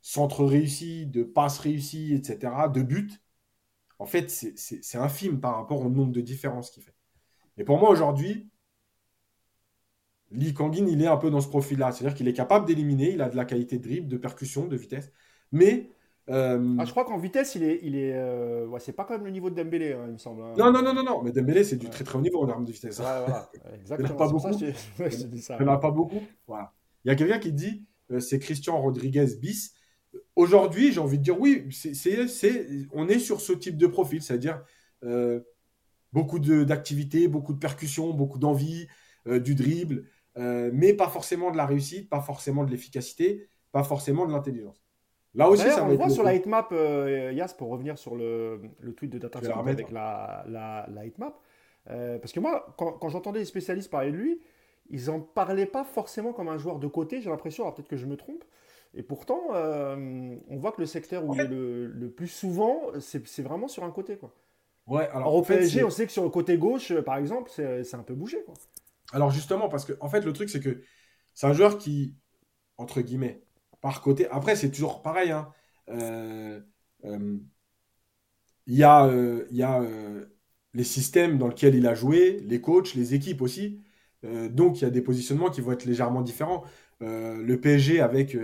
centre 0.00 0.44
réussi, 0.44 1.06
de 1.06 1.22
passe 1.22 1.58
réussi, 1.58 2.14
etc., 2.14 2.52
de 2.72 2.82
but. 2.82 3.20
En 3.98 4.06
fait, 4.06 4.30
c'est 4.30 4.98
infime 4.98 5.40
par 5.40 5.56
rapport 5.56 5.80
au 5.80 5.88
nombre 5.88 6.12
de 6.12 6.20
différences 6.20 6.70
qu'il 6.70 6.82
fait. 6.82 6.94
Et 7.56 7.64
pour 7.64 7.78
moi, 7.78 7.88
aujourd'hui, 7.90 8.50
Lee 10.30 10.54
Kangin, 10.54 10.86
il 10.88 11.02
est 11.02 11.06
un 11.06 11.16
peu 11.16 11.30
dans 11.30 11.40
ce 11.40 11.48
profil-là. 11.48 11.92
C'est-à-dire 11.92 12.16
qu'il 12.16 12.28
est 12.28 12.32
capable 12.32 12.66
d'éliminer, 12.66 13.12
il 13.12 13.22
a 13.22 13.28
de 13.28 13.36
la 13.36 13.44
qualité 13.44 13.78
de 13.78 13.82
dribble, 13.82 14.08
de 14.08 14.16
percussion, 14.16 14.66
de 14.66 14.76
vitesse. 14.76 15.10
Mais. 15.52 15.90
Euh, 16.28 16.76
ah, 16.80 16.84
je 16.84 16.90
crois 16.90 17.04
qu'en 17.04 17.18
vitesse, 17.18 17.54
il 17.54 17.62
est. 17.62 17.80
Il 17.82 17.96
est 17.96 18.12
euh, 18.14 18.66
ouais, 18.66 18.80
c'est 18.80 18.92
pas 18.92 19.04
comme 19.04 19.24
le 19.24 19.30
niveau 19.30 19.48
de 19.48 19.54
Dembélé, 19.54 19.92
hein, 19.92 20.04
il 20.06 20.14
me 20.14 20.18
semble. 20.18 20.42
Hein. 20.42 20.54
Non, 20.58 20.72
non, 20.72 20.82
non, 20.82 20.92
non, 20.92 21.04
non. 21.04 21.22
Mais 21.22 21.30
Dembélé, 21.30 21.62
c'est 21.62 21.76
du 21.76 21.88
très 21.88 22.02
très 22.02 22.18
haut 22.18 22.22
niveau 22.22 22.42
en 22.42 22.48
arme 22.48 22.64
de 22.64 22.72
vitesse. 22.72 22.98
Ouais, 22.98 23.04
voilà. 23.04 23.50
Exactement. 23.74 24.08
Il 24.08 24.08
n'y 24.08 24.12
en 24.12 24.14
a 24.14 24.18
pas 24.18 24.28
beaucoup. 24.28 24.48
il 24.98 25.64
n'y 25.64 25.70
en 25.70 25.72
a 25.72 25.78
pas 25.78 25.90
beaucoup. 25.90 26.22
Voilà. 26.48 26.72
Il 27.06 27.08
y 27.08 27.12
a 27.12 27.14
quelqu'un 27.14 27.38
qui 27.38 27.52
dit 27.52 27.86
euh, 28.10 28.20
c'est 28.20 28.38
Christian 28.38 28.78
Rodriguez 28.82 29.26
bis. 29.40 29.72
Aujourd'hui, 30.34 30.92
j'ai 30.92 31.00
envie 31.00 31.16
de 31.16 31.22
dire 31.22 31.40
oui, 31.40 31.66
c'est, 31.70 31.94
c'est, 31.94 32.66
on 32.92 33.08
est 33.08 33.18
sur 33.18 33.40
ce 33.40 33.54
type 33.54 33.78
de 33.78 33.86
profil, 33.86 34.20
c'est-à-dire 34.20 34.62
beaucoup 36.12 36.38
d'activités, 36.38 37.28
beaucoup 37.28 37.54
de 37.54 37.58
percussions, 37.58 38.12
beaucoup 38.12 38.38
d'envie, 38.38 38.86
du 39.24 39.54
dribble. 39.54 40.04
Euh, 40.38 40.70
mais 40.72 40.92
pas 40.92 41.08
forcément 41.08 41.50
de 41.50 41.56
la 41.56 41.64
réussite, 41.64 42.10
pas 42.10 42.20
forcément 42.20 42.64
de 42.64 42.70
l'efficacité, 42.70 43.48
pas 43.72 43.82
forcément 43.84 44.26
de 44.26 44.32
l'intelligence. 44.32 44.84
Là 45.34 45.48
aussi, 45.48 45.64
ça 45.64 45.84
on 45.84 45.94
voit 45.94 46.10
sur 46.10 46.22
la 46.22 46.34
heatmap, 46.34 46.68
euh, 46.72 47.32
Yas, 47.32 47.54
pour 47.56 47.68
revenir 47.68 47.98
sur 47.98 48.16
le, 48.16 48.60
le 48.80 48.92
tweet 48.94 49.12
de 49.12 49.18
Data 49.18 49.38
avec 49.58 49.90
la, 49.90 50.44
la, 50.48 50.86
la 50.92 51.06
heatmap, 51.06 51.38
euh, 51.88 52.18
parce 52.18 52.32
que 52.32 52.40
moi, 52.40 52.74
quand, 52.76 52.92
quand 52.92 53.08
j'entendais 53.08 53.40
les 53.40 53.44
spécialistes 53.46 53.90
parler 53.90 54.12
de 54.12 54.16
lui, 54.16 54.40
ils 54.90 55.10
en 55.10 55.20
parlaient 55.20 55.66
pas 55.66 55.84
forcément 55.84 56.32
comme 56.32 56.48
un 56.48 56.58
joueur 56.58 56.78
de 56.78 56.86
côté, 56.86 57.20
j'ai 57.20 57.30
l'impression, 57.30 57.64
alors 57.64 57.74
peut-être 57.74 57.88
que 57.88 57.96
je 57.96 58.06
me 58.06 58.16
trompe, 58.16 58.44
et 58.94 59.02
pourtant, 59.02 59.40
on 59.50 60.56
voit 60.56 60.72
que 60.72 60.80
le 60.80 60.86
secteur 60.86 61.24
où 61.24 61.34
il 61.34 61.40
est 61.40 61.46
le, 61.46 61.86
le, 61.86 62.10
plus 62.10 62.28
souvent, 62.28 62.80
c'est 62.98 63.42
vraiment 63.42 63.68
sur 63.68 63.84
un 63.84 63.90
côté. 63.90 64.16
Quoi. 64.16 64.32
Ouais, 64.86 65.08
alors, 65.08 65.34
au 65.34 65.42
PSG, 65.42 65.82
on 65.84 65.90
sait 65.90 66.06
que 66.06 66.12
sur 66.12 66.22
le 66.22 66.30
côté 66.30 66.56
gauche, 66.58 66.94
par 67.00 67.16
exemple, 67.16 67.50
c'est 67.54 67.94
un 67.94 68.02
peu 68.02 68.14
bougé. 68.14 68.42
Quoi. 68.44 68.54
Alors 69.12 69.30
justement, 69.30 69.68
parce 69.68 69.84
que 69.84 69.92
en 70.00 70.08
fait, 70.08 70.20
le 70.24 70.32
truc, 70.32 70.48
c'est 70.48 70.60
que 70.60 70.80
c'est 71.34 71.46
un 71.46 71.52
joueur 71.52 71.78
qui, 71.78 72.16
entre 72.78 73.00
guillemets, 73.00 73.42
par 73.80 74.00
côté. 74.00 74.28
Après, 74.30 74.56
c'est 74.56 74.70
toujours 74.70 75.02
pareil. 75.02 75.30
Hein. 75.30 75.52
Euh, 75.88 76.60
euh, 77.04 77.36
il 78.66 78.76
y 78.76 78.84
a, 78.84 79.06
euh, 79.06 79.46
il 79.50 79.56
y 79.56 79.62
a 79.62 79.82
les 80.74 80.84
systèmes 80.84 81.38
dans 81.38 81.48
lesquels 81.48 81.74
il 81.74 81.86
a 81.86 81.94
joué, 81.94 82.40
les 82.40 82.60
coachs, 82.60 82.94
les 82.94 83.14
équipes 83.14 83.42
aussi. 83.42 83.82
Donc, 84.22 84.80
il 84.80 84.82
y 84.82 84.86
a 84.86 84.90
des 84.90 85.02
positionnements 85.02 85.50
qui 85.50 85.60
vont 85.60 85.72
être 85.72 85.84
légèrement 85.84 86.22
différents. 86.22 86.64
le 87.00 87.54
PSG 87.56 88.00
avec, 88.00 88.36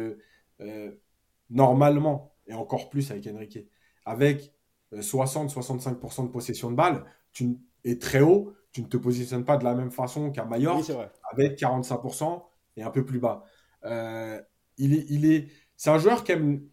normalement, 1.51 2.35
et 2.47 2.55
encore 2.55 2.91
plus 2.91 3.11
avec 3.11 3.27
Enrique, 3.27 3.59
avec 4.05 4.55
60-65% 4.93 6.25
de 6.25 6.29
possession 6.29 6.71
de 6.71 6.77
balle, 6.77 7.05
tu 7.33 7.59
es 7.85 7.99
très 7.99 8.21
haut, 8.21 8.55
tu 8.73 8.83
ne 8.83 8.87
te 8.87 8.97
positionnes 8.97 9.45
pas 9.45 9.57
de 9.57 9.65
la 9.65 9.75
même 9.75 9.91
façon 9.91 10.31
qu'un 10.31 10.45
Mallorca 10.45 11.11
avec 11.33 11.59
45% 11.59 12.43
et 12.77 12.83
un 12.83 12.91
peu 12.91 13.05
plus 13.05 13.19
bas. 13.19 13.45
Euh, 13.85 14.41
il 14.79 14.95
est, 14.95 15.07
il 15.09 15.31
est, 15.31 15.49
c'est 15.77 15.91
un 15.91 15.99
joueur 15.99 16.25
qui 16.25 16.33
aime. 16.33 16.67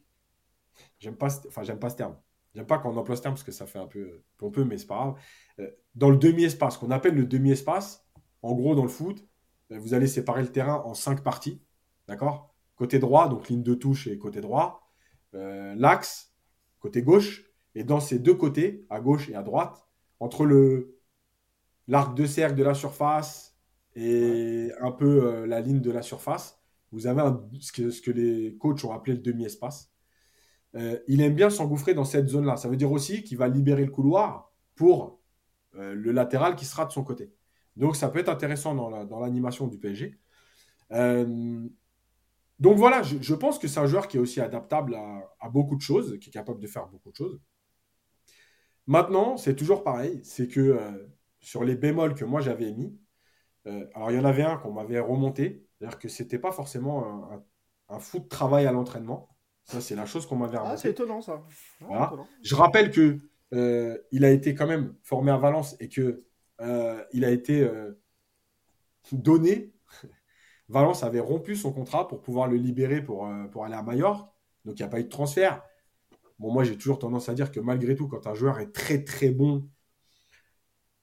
J'aime 0.99 1.15
pas, 1.15 1.27
enfin 1.47 1.63
j'aime 1.63 1.79
pas 1.79 1.89
ce 1.89 1.97
terme. 1.97 2.17
J'aime 2.55 2.65
pas 2.65 2.77
qu'on 2.77 2.95
emploie 2.95 3.15
ce 3.15 3.21
terme 3.21 3.35
parce 3.35 3.43
que 3.43 3.51
ça 3.51 3.65
fait 3.65 3.79
un 3.79 3.87
peu 3.87 4.23
pompeux, 4.37 4.63
mais 4.63 4.77
c'est 4.77 4.87
pas 4.87 4.95
grave. 4.95 5.15
Euh, 5.59 5.69
dans 5.95 6.09
le 6.09 6.17
demi-espace, 6.17 6.77
qu'on 6.77 6.91
appelle 6.91 7.15
le 7.15 7.25
demi-espace, 7.25 8.05
en 8.41 8.53
gros 8.53 8.75
dans 8.75 8.83
le 8.83 8.89
foot, 8.89 9.25
euh, 9.71 9.79
vous 9.79 9.93
allez 9.93 10.07
séparer 10.07 10.41
le 10.41 10.51
terrain 10.51 10.81
en 10.85 10.93
cinq 10.93 11.23
parties, 11.23 11.61
d'accord? 12.07 12.53
Côté 12.75 12.99
droit, 12.99 13.29
donc 13.29 13.49
ligne 13.49 13.63
de 13.63 13.73
touche 13.73 14.07
et 14.07 14.17
côté 14.17 14.41
droit, 14.41 14.89
l'axe, 15.33 16.33
côté 16.79 17.01
gauche, 17.01 17.43
et 17.75 17.83
dans 17.83 17.99
ces 17.99 18.19
deux 18.19 18.33
côtés, 18.33 18.85
à 18.89 19.01
gauche 19.01 19.29
et 19.29 19.35
à 19.35 19.43
droite, 19.43 19.85
entre 20.19 20.45
le 20.45 20.99
l'arc 21.89 22.15
de 22.15 22.25
cercle 22.25 22.55
de 22.55 22.63
la 22.63 22.75
surface 22.75 23.57
et 23.95 24.71
un 24.79 24.91
peu 24.91 25.25
euh, 25.25 25.47
la 25.47 25.59
ligne 25.59 25.81
de 25.81 25.91
la 25.91 26.01
surface. 26.01 26.59
Vous 26.91 27.07
avez 27.07 27.23
ce, 27.59 27.71
que, 27.71 27.89
ce, 27.89 28.01
que, 28.01 28.11
les 28.11 28.55
coachs 28.57 28.83
ont 28.85 28.93
appelé 28.93 29.15
le 29.15 29.21
demi-espace. 29.21 29.91
Euh, 30.75 30.99
il 31.07 31.21
aime 31.21 31.33
bien 31.33 31.49
s'engouffrer 31.49 31.95
dans 31.95 32.05
cette 32.05 32.29
zone-là. 32.29 32.57
Ça 32.57 32.69
veut 32.69 32.77
dire 32.77 32.91
aussi 32.91 33.23
qu'il 33.23 33.37
va 33.37 33.47
libérer 33.47 33.85
le 33.85 33.91
couloir 33.91 34.51
pour 34.75 35.19
euh, 35.75 35.93
le 35.95 36.11
latéral 36.11 36.55
qui 36.55 36.65
sera 36.65 36.85
de 36.85 36.91
son 36.91 37.03
côté. 37.03 37.33
Donc 37.79 37.95
ça 37.95 38.09
peut 38.09 38.19
être 38.19 38.29
intéressant 38.29 38.75
dans 38.75 39.19
l'animation 39.19 39.67
du 39.67 39.79
PSG. 39.79 40.19
donc 40.91 42.77
voilà, 42.77 43.01
je, 43.03 43.33
pense 43.33 43.57
que 43.57 43.67
c'est 43.67 43.79
un 43.79 43.87
joueur 43.87 44.07
qui 44.07 44.17
est 44.17 44.19
aussi 44.19 44.41
adaptable 44.41 44.95
à, 44.95 45.23
à, 45.39 45.49
beaucoup 45.49 45.75
de 45.75 45.81
choses, 45.81 46.19
qui 46.19 46.29
est 46.29 46.33
capable 46.33 46.59
de 46.59 46.67
faire 46.67 46.87
beaucoup 46.87 47.11
de 47.11 47.15
choses. 47.15 47.39
Maintenant, 48.85 49.37
c'est 49.37 49.55
toujours 49.55 49.83
pareil, 49.83 50.19
c'est 50.23 50.47
que 50.47 50.77
sur 51.39 51.63
les 51.63 51.75
bémols 51.75 52.15
que 52.15 52.25
moi 52.25 52.41
j'avais 52.41 52.71
mis, 52.71 52.97
euh, 53.67 53.85
alors 53.93 54.11
il 54.11 54.17
y 54.17 54.19
en 54.19 54.25
avait 54.25 54.43
un 54.43 54.57
qu'on 54.57 54.71
m'avait 54.71 54.99
remonté, 54.99 55.65
c'est-à-dire 55.77 55.99
que 55.99 56.07
c'était 56.07 56.39
pas 56.39 56.51
forcément 56.51 57.29
un, 57.89 57.99
fou 57.99 58.19
de 58.19 58.27
travail 58.27 58.65
à 58.65 58.71
l'entraînement. 58.71 59.35
Ça, 59.63 59.81
c'est 59.81 59.95
la 59.95 60.05
chose 60.05 60.25
qu'on 60.25 60.35
m'avait 60.35 60.57
remonté. 60.57 60.73
Ah, 60.73 60.77
c'est 60.77 60.89
étonnant 60.89 61.21
ça. 61.21 61.43
Je 62.41 62.55
rappelle 62.55 62.91
que 62.91 63.17
euh, 63.53 63.97
il 64.11 64.25
a 64.25 64.31
été 64.31 64.55
quand 64.55 64.67
même 64.67 64.95
formé 65.03 65.31
à 65.31 65.37
Valence 65.37 65.75
et 65.79 65.89
que 65.89 66.23
euh, 66.61 67.03
il 67.13 67.25
a 67.25 67.31
été 67.31 67.69
donné. 69.11 69.71
Valence 70.69 71.03
avait 71.03 71.19
rompu 71.19 71.55
son 71.55 71.71
contrat 71.71 72.07
pour 72.07 72.21
pouvoir 72.21 72.47
le 72.47 72.57
libérer 72.57 73.01
pour, 73.01 73.27
pour 73.51 73.65
aller 73.65 73.75
à 73.75 73.81
Majorque. 73.81 74.29
Donc 74.65 74.79
il 74.79 74.83
n'y 74.83 74.85
a 74.85 74.89
pas 74.89 74.99
eu 74.99 75.05
de 75.05 75.09
transfert. 75.09 75.63
Bon, 76.37 76.51
moi 76.51 76.63
j'ai 76.63 76.77
toujours 76.77 76.99
tendance 76.99 77.27
à 77.27 77.33
dire 77.33 77.51
que 77.51 77.59
malgré 77.59 77.95
tout, 77.95 78.07
quand 78.07 78.27
un 78.27 78.33
joueur 78.33 78.59
est 78.59 78.71
très 78.71 79.03
très 79.03 79.31
bon 79.31 79.67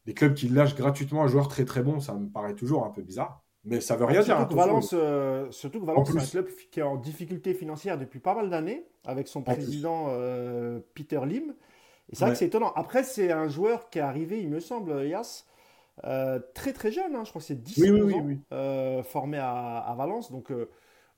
des 0.07 0.15
clubs 0.15 0.35
qui 0.35 0.49
lâchent 0.49 0.77
gratuitement 0.77 1.25
un 1.25 1.27
joueur 1.27 1.49
très 1.49 1.65
très 1.65 1.83
bon, 1.83 2.01
ça 2.01 2.15
me 2.15 2.29
paraît 2.29 2.55
toujours 2.55 2.87
un 2.87 2.91
peu 2.91 3.03
bizarre. 3.03 3.43
Mais 3.65 3.81
ça 3.81 3.97
veut 3.97 4.05
rien 4.05 4.23
dire. 4.23 4.39
Hein, 4.39 4.45
que 4.45 4.55
Valence, 4.55 4.91
euh, 4.93 5.51
surtout 5.51 5.81
que 5.81 5.87
Valence, 5.87 6.11
c'est 6.13 6.21
un 6.21 6.43
club 6.43 6.49
qui 6.71 6.79
est 6.79 6.85
en 6.85 6.97
difficulté 6.97 7.53
financière 7.53 7.99
depuis 7.99 8.21
pas 8.21 8.35
mal 8.35 8.49
d'années, 8.49 8.87
avec 9.05 9.27
son 9.27 9.43
président 9.43 10.07
euh, 10.11 10.79
Peter 10.95 11.21
Lim. 11.27 11.55
Et 12.11 12.17
c'est 12.17 12.25
vrai 12.25 12.33
que 12.33 12.39
c'est 12.39 12.47
étonnant. 12.47 12.73
Après, 12.75 13.03
c'est 13.03 13.33
un 13.33 13.49
joueur 13.49 13.91
qui 13.91 13.99
est 13.99 14.03
arrivé, 14.03 14.41
il 14.41 14.49
me 14.49 14.61
semble, 14.61 15.07
Yas, 15.07 15.45
euh, 16.05 16.39
très 16.55 16.73
très 16.73 16.93
jeune, 16.93 17.15
hein. 17.17 17.25
je 17.25 17.31
crois 17.31 17.41
que 17.41 17.47
c'est 17.47 17.63
10 17.63 17.93
ans, 17.93 19.03
formé 19.05 19.39
à, 19.39 19.79
à, 19.79 19.95
Valence. 19.95 20.31
Donc 20.31 20.53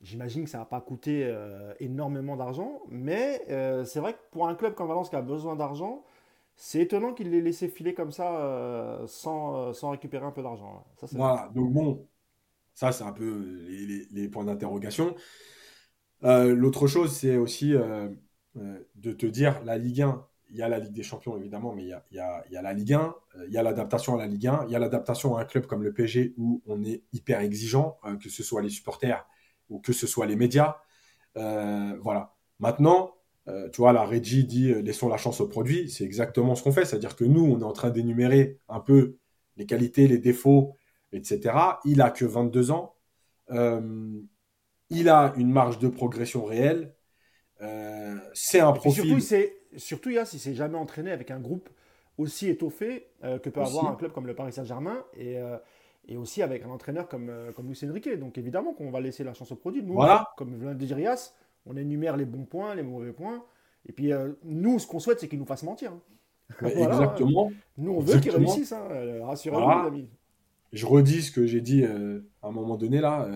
j'imagine 0.01 0.45
que 0.45 0.51
ça 0.51 0.59
n'a 0.59 0.65
pas 0.65 0.81
coûté 0.81 1.35
énormément 1.81 2.37
d'argent. 2.37 2.81
Mais 2.89 3.45
c'est 3.85 4.01
vrai 4.01 4.15
que 4.15 4.21
pour 4.31 4.49
un 4.49 4.55
club 4.55 4.75
comme 4.75 4.89
Valence 4.89 5.11
qui 5.11 5.17
a 5.17 5.23
besoin 5.23 5.57
d'argent, 5.57 6.05
c'est 6.61 6.81
étonnant 6.81 7.15
qu'il 7.15 7.31
l'ait 7.31 7.41
laissé 7.41 7.69
filer 7.69 7.95
comme 7.95 8.11
ça 8.11 8.37
euh, 8.41 9.07
sans, 9.07 9.57
euh, 9.57 9.73
sans, 9.73 9.91
récupérer 9.91 10.27
un 10.27 10.33
peu 10.33 10.43
d'argent. 10.43 10.85
Voilà, 11.13 11.49
donc 11.55 11.73
bon, 11.73 12.09
ça 12.75 12.91
c'est 12.91 13.05
un 13.05 13.13
peu 13.13 13.65
les, 14.11 14.29
points 14.29 14.45
d'interrogation. 14.45 15.15
Euh, 16.25 16.53
l'autre 16.53 16.89
chose, 16.89 17.13
c'est 17.13 17.37
aussi 17.37 17.75
de 18.55 19.13
te 19.13 19.25
dire, 19.25 19.63
la 19.65 19.79
Ligue 19.79 20.03
1, 20.03 20.27
il 20.51 20.57
y 20.57 20.63
a 20.63 20.69
la 20.69 20.79
Ligue 20.79 20.93
des 20.93 21.03
Champions, 21.03 21.37
évidemment, 21.37 21.75
mais 21.75 21.83
il 21.83 21.89
y 21.89 21.93
a, 21.93 22.05
il 22.11 22.53
y 22.53 22.57
a, 22.57 22.63
la 22.63 22.73
Ligue 22.73 22.95
1, 22.95 23.15
il 23.47 23.53
y 23.53 23.59
a 23.59 23.63
l'adaptation 23.63 24.15
à 24.15 24.19
la 24.19 24.27
Ligue 24.27 24.47
1, 24.47 24.65
il 24.67 24.73
y 24.73 24.77
a 24.77 24.79
l'adaptation 24.79 25.37
à 25.37 25.43
un 25.43 25.45
club 25.45 25.67
comme 25.67 25.83
le 25.83 25.93
PSG 25.93 26.35
où 26.39 26.63
on 26.67 26.83
est 26.85 27.03
hyper 27.13 27.41
exigeant, 27.41 27.99
que 28.23 28.29
ce 28.29 28.43
soit 28.43 28.63
les 28.63 28.71
supporters 28.71 29.27
ou 29.69 29.79
que 29.79 29.93
ce 29.93 30.07
soit 30.07 30.27
les 30.27 30.37
médias. 30.37 30.77
voilà. 31.35 32.35
Maintenant, 32.61 33.15
tu 33.73 33.81
vois, 33.81 33.93
la 33.93 34.05
Régie 34.05 34.45
dit 34.45 34.73
laissons 34.83 35.09
la 35.09 35.17
chance 35.17 35.41
au 35.41 35.49
produit. 35.49 35.91
C'est 35.91 36.05
exactement 36.05 36.55
ce 36.55 36.63
qu'on 36.63 36.73
fait. 36.73 36.85
C'est-à-dire 36.85 37.17
que 37.17 37.25
nous, 37.25 37.45
on 37.45 37.61
est 37.61 37.65
en 37.65 37.73
train 37.73 37.91
d'énumérer 37.91 38.59
un 38.69 38.81
peu 38.81 39.17
les 39.57 39.67
qualités, 39.67 40.09
les 40.09 40.19
défauts, 40.19 40.77
etc. 41.13 41.55
Il 41.85 42.01
a 42.01 42.11
que 42.11 42.25
22 42.25 42.71
ans. 42.71 42.95
il 43.51 45.09
a 45.09 45.35
une 45.37 45.51
marge 45.51 45.79
de 45.79 45.89
progression 45.89 46.45
réelle. 46.45 46.95
c'est 48.33 48.61
un 48.61 48.73
profil. 48.73 49.21
Surtout, 49.21 49.21
surtout, 49.77 50.11
il 50.11 50.27
s'il 50.27 50.41
s'est 50.41 50.55
jamais 50.55 50.79
entraîné 50.79 51.11
avec 51.11 51.31
un 51.31 51.41
groupe 51.41 51.69
aussi 52.19 52.49
étoffé 52.49 53.07
euh, 53.25 53.39
que 53.39 53.49
peut 53.49 53.61
avoir 53.61 53.91
un 53.91 53.95
club 53.95 54.13
comme 54.13 54.27
le 54.27 54.35
Paris 54.35 54.53
Saint-Germain 54.53 55.05
et, 55.17 55.39
euh, 55.39 55.57
et, 56.09 56.17
aussi 56.17 56.43
avec 56.43 56.65
un 56.65 56.69
entraîneur 56.69 57.09
comme, 57.09 57.31
euh, 57.31 57.53
comme 57.53 57.69
Luis 57.69 57.79
Enrique. 57.89 58.11
Donc 58.19 58.37
évidemment 58.37 58.75
qu'on 58.75 58.91
va 58.91 59.01
laisser 59.01 59.25
la 59.25 59.35
chance 59.35 59.53
au 59.53 59.57
produit. 59.57 59.83
Nous, 59.83 59.99
comme 60.37 60.55
vient 60.57 60.75
de 60.75 60.85
dire 60.85 60.99
on 61.65 61.77
énumère 61.77 62.17
les 62.17 62.25
bons 62.25 62.45
points, 62.45 62.75
les 62.75 62.83
mauvais 62.83 63.13
points. 63.13 63.45
Et 63.89 63.93
puis 63.93 64.11
nous, 64.45 64.79
ce 64.79 64.87
qu'on 64.87 64.99
souhaite, 64.99 65.21
c'est 65.21 65.29
qu'il 65.29 65.39
nous 65.39 65.47
fasse 65.47 65.63
mentir. 65.63 65.93
Hein. 65.93 66.67
Exactement. 66.67 67.51
Nous, 67.77 67.93
on 67.93 68.01
veut 68.01 68.19
qu'il 68.19 68.35
réussisse. 68.35 68.73
Hein. 68.73 68.89
Rassurez-vous, 69.23 69.69
les 69.69 69.87
amis. 69.87 70.09
Je 70.73 70.85
redis 70.85 71.23
ce 71.23 71.31
que 71.33 71.47
j'ai 71.47 71.61
dit 71.61 71.85
à 71.85 72.49
un 72.49 72.51
moment 72.51 72.77
donné 72.77 73.01
là. 73.01 73.29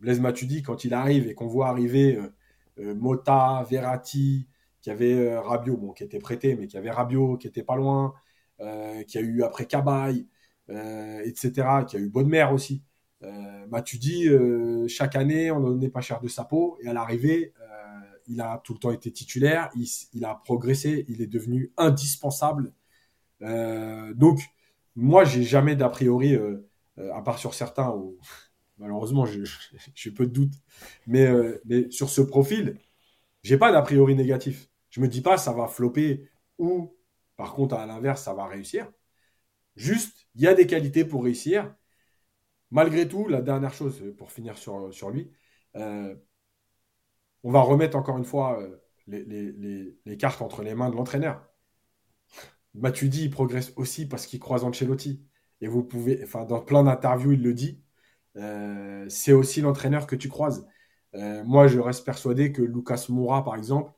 Blaise 0.00 0.20
Matuidi, 0.20 0.62
quand 0.62 0.84
il 0.84 0.94
arrive 0.94 1.28
et 1.28 1.34
qu'on 1.34 1.46
voit 1.46 1.68
arriver 1.68 2.18
Mota, 2.78 3.64
Verratti, 3.68 4.46
qui 4.86 4.92
avait 4.92 5.14
euh, 5.14 5.40
Rabiot, 5.40 5.76
bon, 5.76 5.92
qui 5.92 6.04
était 6.04 6.20
prêté, 6.20 6.54
mais 6.54 6.68
qui 6.68 6.76
avait 6.76 6.92
Rabiot, 6.92 7.38
qui 7.38 7.48
était 7.48 7.64
pas 7.64 7.74
loin, 7.74 8.14
euh, 8.60 9.02
qui 9.02 9.18
a 9.18 9.20
eu 9.20 9.42
après 9.42 9.66
Cabaye, 9.66 10.28
euh, 10.70 11.20
etc., 11.24 11.84
qui 11.88 11.96
a 11.96 11.98
eu 11.98 12.08
Bonne 12.08 12.28
Mère 12.28 12.52
aussi. 12.52 12.84
bah, 13.68 13.82
tu 13.82 13.98
dis, 13.98 14.28
chaque 14.88 15.16
année, 15.16 15.50
on 15.50 15.74
n'est 15.74 15.88
pas 15.88 16.02
cher 16.02 16.20
de 16.20 16.28
sa 16.28 16.44
peau, 16.44 16.78
et 16.80 16.88
à 16.88 16.92
l'arrivée, 16.92 17.52
il 18.28 18.40
a 18.40 18.60
tout 18.62 18.74
le 18.74 18.78
temps 18.78 18.92
été 18.92 19.10
titulaire, 19.10 19.70
il, 20.12 20.24
a 20.24 20.36
progressé, 20.36 21.04
il 21.08 21.20
est 21.20 21.26
devenu 21.26 21.72
indispensable. 21.76 22.72
donc, 23.40 24.38
moi, 24.94 25.24
j'ai 25.24 25.42
jamais 25.42 25.74
d'a 25.74 25.88
priori, 25.88 26.38
à 27.12 27.22
part 27.22 27.38
sur 27.40 27.54
certains 27.54 27.90
où 27.90 28.18
malheureusement 28.78 29.26
j'ai 29.94 30.10
peu 30.12 30.26
de 30.26 30.32
doutes, 30.32 30.54
mais, 31.08 31.28
mais 31.64 31.90
sur 31.90 32.08
ce 32.08 32.20
profil, 32.20 32.78
j'ai 33.42 33.58
pas 33.58 33.72
d'a 33.72 33.82
priori 33.82 34.14
négatif. 34.14 34.68
Je 34.96 35.02
me 35.02 35.08
dis 35.08 35.20
pas 35.20 35.36
ça 35.36 35.52
va 35.52 35.68
flopper 35.68 36.26
ou 36.56 36.96
par 37.36 37.52
contre 37.52 37.74
à 37.74 37.84
l'inverse 37.84 38.22
ça 38.22 38.32
va 38.32 38.46
réussir. 38.46 38.90
Juste, 39.76 40.26
il 40.34 40.40
y 40.40 40.46
a 40.46 40.54
des 40.54 40.66
qualités 40.66 41.04
pour 41.04 41.24
réussir. 41.24 41.74
Malgré 42.70 43.06
tout, 43.06 43.28
la 43.28 43.42
dernière 43.42 43.74
chose 43.74 44.02
pour 44.16 44.32
finir 44.32 44.56
sur, 44.56 45.10
lui, 45.10 45.30
euh, 45.76 46.16
on 47.42 47.50
va 47.50 47.60
remettre 47.60 47.94
encore 47.98 48.16
une 48.16 48.24
fois 48.24 48.58
euh, 48.62 48.82
les, 49.06 50.16
cartes 50.16 50.40
entre 50.40 50.62
les 50.62 50.74
mains 50.74 50.88
de 50.88 50.96
l'entraîneur. 50.96 51.46
Matuidi, 52.72 53.24
il 53.24 53.30
progresse 53.30 53.74
aussi 53.76 54.08
parce 54.08 54.26
qu'il 54.26 54.40
croise 54.40 54.64
Ancelotti. 54.64 55.22
Et 55.60 55.68
vous 55.68 55.84
pouvez, 55.84 56.22
enfin, 56.24 56.46
dans 56.46 56.62
plein 56.62 56.84
d'interviews, 56.84 57.32
il 57.32 57.42
le 57.42 57.52
dit. 57.52 57.82
Euh, 58.36 59.06
c'est 59.10 59.34
aussi 59.34 59.60
l'entraîneur 59.60 60.06
que 60.06 60.16
tu 60.16 60.30
croises. 60.30 60.66
moi, 61.12 61.66
je 61.68 61.80
reste 61.80 62.06
persuadé 62.06 62.50
que 62.52 62.62
Lucas 62.62 63.06
Moura, 63.10 63.44
par 63.44 63.56
exemple, 63.56 63.92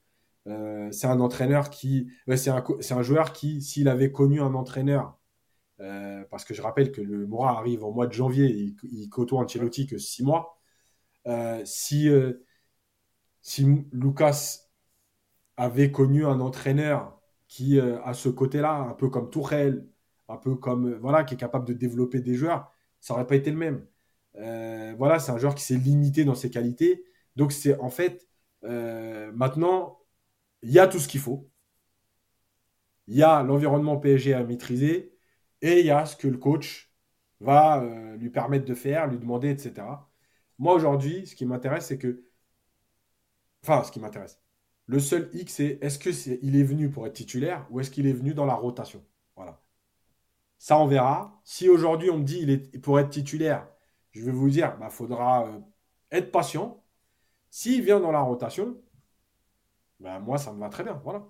euh, 0.49 0.91
c'est 0.93 1.07
un 1.07 1.21
entraîneur 1.21 1.71
qui, 1.71 2.11
c'est 2.37 2.51
un, 2.51 3.03
joueur 3.03 3.33
qui, 3.33 3.61
s'il 3.61 3.89
avait 3.89 4.13
connu 4.13 4.41
un 4.41 4.55
entraîneur, 4.55 5.19
euh, 5.81 6.25
parce 6.31 6.45
que 6.45 6.55
je 6.55 6.63
rappelle 6.63 6.91
que 6.91 7.03
le 7.03 7.27
Mora 7.27 7.59
arrive 7.59 7.85
en 7.85 7.93
mois 7.93 8.07
de 8.07 8.13
janvier, 8.13 8.47
il, 8.47 8.77
il 8.85 9.09
côtoie 9.11 9.41
Ancelotti 9.43 9.87
que 9.87 9.99
six 9.99 10.25
mois. 10.25 10.59
Euh, 11.27 11.63
si, 11.65 12.09
si 13.43 13.67
Lucas 13.93 14.61
avait 15.57 15.91
connu 15.93 16.25
un 16.25 16.41
entraîneur 16.41 17.21
qui, 17.49 17.81
à 17.81 18.15
ce 18.15 18.29
côté-là, 18.29 18.75
un 18.75 18.95
peu 18.95 19.09
comme 19.11 19.31
Tourelle, 19.31 19.87
un 20.29 20.37
peu 20.37 20.55
comme 20.57 20.95
voilà, 20.97 21.25
qui 21.25 21.35
est 21.35 21.39
capable 21.39 21.67
de 21.67 21.73
développer 21.75 22.21
des 22.21 22.35
joueurs, 22.35 22.73
ça 23.01 23.15
n'aurait 23.15 23.27
pas 23.27 23.37
été 23.37 23.51
le 23.51 23.57
même. 23.57 23.87
voilà, 24.97 25.19
c'est 25.19 25.33
un 25.33 25.39
joueur 25.39 25.55
qui 25.55 25.65
s'est 25.65 25.77
limité 25.77 26.25
dans 26.25 26.35
ses 26.35 26.51
qualités. 26.51 27.05
Donc 27.37 27.53
c'est 27.53 27.79
en 27.81 27.91
fait 27.91 28.29
maintenant 28.63 29.98
il 30.62 30.71
y 30.73 30.79
a 30.79 30.87
tout 30.88 30.99
ce 30.99 31.09
qu'il 31.09 31.21
faut. 31.21 31.51
Il 33.07 33.16
y 33.16 33.23
a 33.23 33.42
l'environnement 33.42 33.97
PSG 33.99 34.35
à 34.35 34.44
maîtriser 34.44 35.16
et 35.62 35.81
il 35.81 35.87
y 35.87 35.90
a 35.90 36.07
ce 36.07 36.16
que 36.16 36.29
le 36.29 36.38
coach 36.38 36.92
va 37.40 37.83
euh, 37.83 38.16
lui 38.16 38.31
permettre 38.31 38.64
de 38.64 38.75
faire, 38.75 39.07
lui 39.07 39.18
demander, 39.18 39.51
etc. 39.51 39.87
Moi, 40.59 40.75
aujourd'hui, 40.75 41.27
ce 41.27 41.35
qui 41.37 41.47
m'intéresse, 41.47 41.87
c'est 41.87 41.99
que. 41.99 42.25
Enfin, 43.62 43.83
ce 43.85 43.92
qui 43.92 44.01
m'intéresse. 44.01 44.40
Le 44.87 45.01
seul 45.01 45.31
X, 45.35 45.55
c'est 45.55 45.79
est-ce 45.83 45.99
qu'il 45.99 46.57
est, 46.57 46.62
venu 46.62 46.90
pour 46.90 47.07
être 47.07 47.14
titulaire 47.14 47.66
ou 47.71 47.81
est-ce 47.81 47.90
qu'il 47.90 48.07
est 48.07 48.12
venu 48.12 48.35
dans 48.35 48.47
la 48.47 48.55
rotation? 48.55 49.05
Voilà. 49.37 49.62
Ça, 50.59 50.79
on 50.79 50.87
verra. 50.87 51.40
Si 51.44 51.68
aujourd'hui, 51.68 52.11
on 52.11 52.18
me 52.18 52.25
dit 52.25 52.40
il 52.42 52.51
est 52.51 52.79
pour 52.79 52.99
être 52.99 53.11
titulaire, 53.11 53.68
je 54.12 54.25
vais 54.25 54.33
vous 54.33 54.51
dire, 54.51 54.75
il 54.77 54.81
bah, 54.81 54.90
faudra 54.90 55.47
euh, 55.47 55.61
être 56.11 56.33
patient. 56.33 56.83
S'il 57.51 57.83
vient 57.83 58.01
dans 58.01 58.12
la 58.12 58.21
rotation, 58.21 58.81
bah, 60.01 60.19
moi, 60.19 60.39
ça 60.39 60.53
me 60.53 60.61
va 60.61 60.69
très 60.69 60.85
bien. 60.85 61.01
Voilà. 61.05 61.27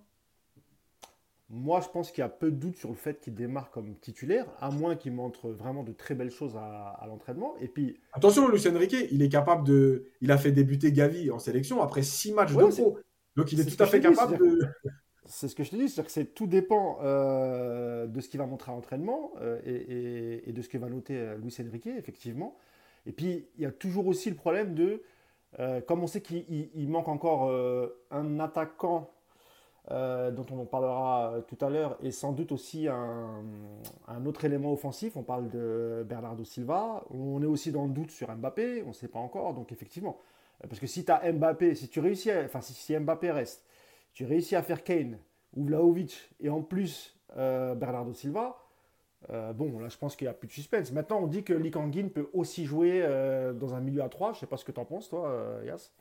Moi, 1.51 1.81
je 1.81 1.89
pense 1.89 2.11
qu'il 2.11 2.21
y 2.21 2.25
a 2.25 2.29
peu 2.29 2.51
de 2.51 2.57
doute 2.57 2.77
sur 2.77 2.91
le 2.91 2.95
fait 2.95 3.21
qu'il 3.21 3.35
démarre 3.35 3.71
comme 3.71 3.95
titulaire, 3.97 4.47
à 4.61 4.71
moins 4.71 4.97
qu'il 4.97 5.13
montre 5.13 5.49
vraiment 5.49 5.83
de 5.83 5.93
très 5.93 6.15
belles 6.15 6.31
choses 6.31 6.57
à, 6.57 7.03
l'entraînement. 7.07 7.55
Et 7.61 7.69
puis. 7.69 7.99
Attention, 8.13 8.49
Lucien 8.49 8.77
Riquet, 8.77 9.09
il 9.11 9.23
est 9.23 9.31
capable 9.31 9.67
de. 9.67 10.09
Il 10.21 10.31
a 10.31 10.37
fait 10.37 10.53
débuter 10.53 10.93
Gavi 10.93 11.31
en 11.31 11.39
sélection 11.39 11.83
après 11.83 12.03
six 12.03 12.33
matchs 12.33 12.53
de 12.53 12.67
pro. 12.67 12.99
Donc, 13.37 13.53
il 13.53 13.61
est, 13.61 13.65
tout 13.65 13.83
à 13.83 13.87
fait 13.87 14.01
capable 14.01 14.37
de. 14.37 14.59
C'est 15.25 15.47
ce 15.49 15.55
que 15.55 15.63
je 15.63 15.71
te 15.71 15.77
dis, 15.77 15.89
c'est-à-dire 15.89 16.13
que 16.13 16.33
tout 16.33 16.47
dépend 16.47 16.99
euh, 17.03 18.07
de 18.07 18.21
ce 18.21 18.29
qu'il 18.29 18.39
va 18.39 18.47
montrer 18.47 18.73
à 18.73 18.75
l'entraînement 18.75 19.33
euh, 19.41 19.61
et, 19.65 20.53
de 20.53 20.63
ce 20.63 20.69
que 20.71 20.79
va 20.79 20.89
noter 20.89 21.17
euh, 21.17 21.37
Luis 21.37 21.55
Enrique, 21.61 21.87
effectivement. 21.87 22.57
Et 23.05 23.13
puis, 23.13 23.47
il 23.57 23.63
y 23.63 23.67
a 23.67 23.71
toujours 23.71 24.07
aussi 24.07 24.31
le 24.31 24.37
problème 24.37 24.75
de 24.75 25.03
euh, 25.59 25.81
comme 25.81 26.03
on 26.03 26.07
sait 26.07 26.21
qu'il 26.21 26.89
manque 26.89 27.09
encore 27.09 27.49
euh, 27.49 28.05
un 28.11 28.39
attaquant 28.39 29.11
euh, 29.91 30.31
dont 30.31 30.47
on 30.51 30.67
parlera 30.67 31.37
tout 31.49 31.57
à 31.65 31.71
l'heure, 31.71 31.97
et 32.03 32.11
sans 32.11 32.33
doute 32.33 32.53
aussi 32.53 32.89
un, 32.89 34.27
autre 34.27 34.45
élément 34.45 34.73
offensif. 34.73 35.17
On 35.17 35.23
parle 35.23 35.49
de 35.49 36.05
Bernardo 36.07 36.45
Silva. 36.45 37.05
On 37.11 37.43
est 37.43 37.47
aussi 37.47 37.73
dans 37.73 37.85
le 37.85 37.91
doute 37.91 38.11
sur 38.11 38.31
Mbappé. 38.35 38.83
On 38.85 38.89
ne 38.89 38.93
sait 38.93 39.09
pas 39.09 39.19
encore. 39.19 39.55
Donc 39.55 39.73
effectivement, 39.73 40.19
parce 40.61 40.79
que 40.79 40.87
si 40.87 41.05
tu 41.05 41.13
as 41.13 41.33
Mbappé, 41.33 41.75
si 41.75 41.89
tu 41.89 42.01
réussis, 42.01 42.31
enfin 42.33 42.61
si, 42.61 42.99
Mbappé 42.99 43.31
reste, 43.31 43.65
tu 44.13 44.27
réussis 44.27 44.57
à 44.57 44.63
faire 44.63 44.85
Kane 44.85 45.19
ou 45.57 45.65
Vlaovic 45.65 46.31
et 46.41 46.51
en 46.51 46.61
plus 46.61 47.15
Bernardo 47.35 48.13
Silva, 48.13 48.57
euh, 49.31 49.53
bon, 49.53 49.79
là, 49.79 49.89
je 49.89 49.97
pense 49.97 50.17
qu'il 50.17 50.27
n'y 50.27 50.31
a 50.31 50.35
plus 50.35 50.49
de 50.49 50.53
suspense. 50.53 50.93
Maintenant, 50.93 51.21
on 51.21 51.27
dit 51.27 51.45
que 51.45 51.53
Lee 51.53 51.71
Kangin 51.71 52.09
peut 52.09 52.29
aussi 52.33 52.65
jouer 52.65 53.03
euh, 53.03 53.53
dans 53.53 53.75
un 53.75 53.81
milieu 53.81 54.03
à 54.03 54.09
3. 54.09 54.33
Je 54.33 54.41
sais 54.41 54.47
pas 54.47 54.57
ce 54.57 54.65
que 54.65 54.73
tu 54.73 54.81
en 54.81 54.85
penses, 54.85 55.09
toi, 55.09 55.29
euh, 55.31 55.65
Yas. 55.67 55.93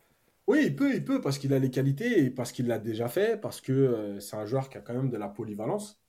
Oui, 0.47 0.63
il 0.65 0.75
peut, 0.75 0.93
il 0.93 1.03
peut, 1.03 1.19
parce 1.19 1.37
qu'il 1.39 1.53
a 1.53 1.59
les 1.59 1.69
qualités 1.69 2.23
et 2.23 2.29
parce 2.29 2.53
qu'il 2.53 2.67
l'a 2.67 2.79
déjà 2.79 3.09
fait, 3.09 3.39
parce 3.39 3.59
que 3.59 4.17
c'est 4.21 4.37
un 4.37 4.45
joueur 4.45 4.69
qui 4.69 4.77
a 4.77 4.81
quand 4.81 4.93
même 4.93 5.09
de 5.09 5.17
la 5.17 5.27
polyvalence. 5.27 6.01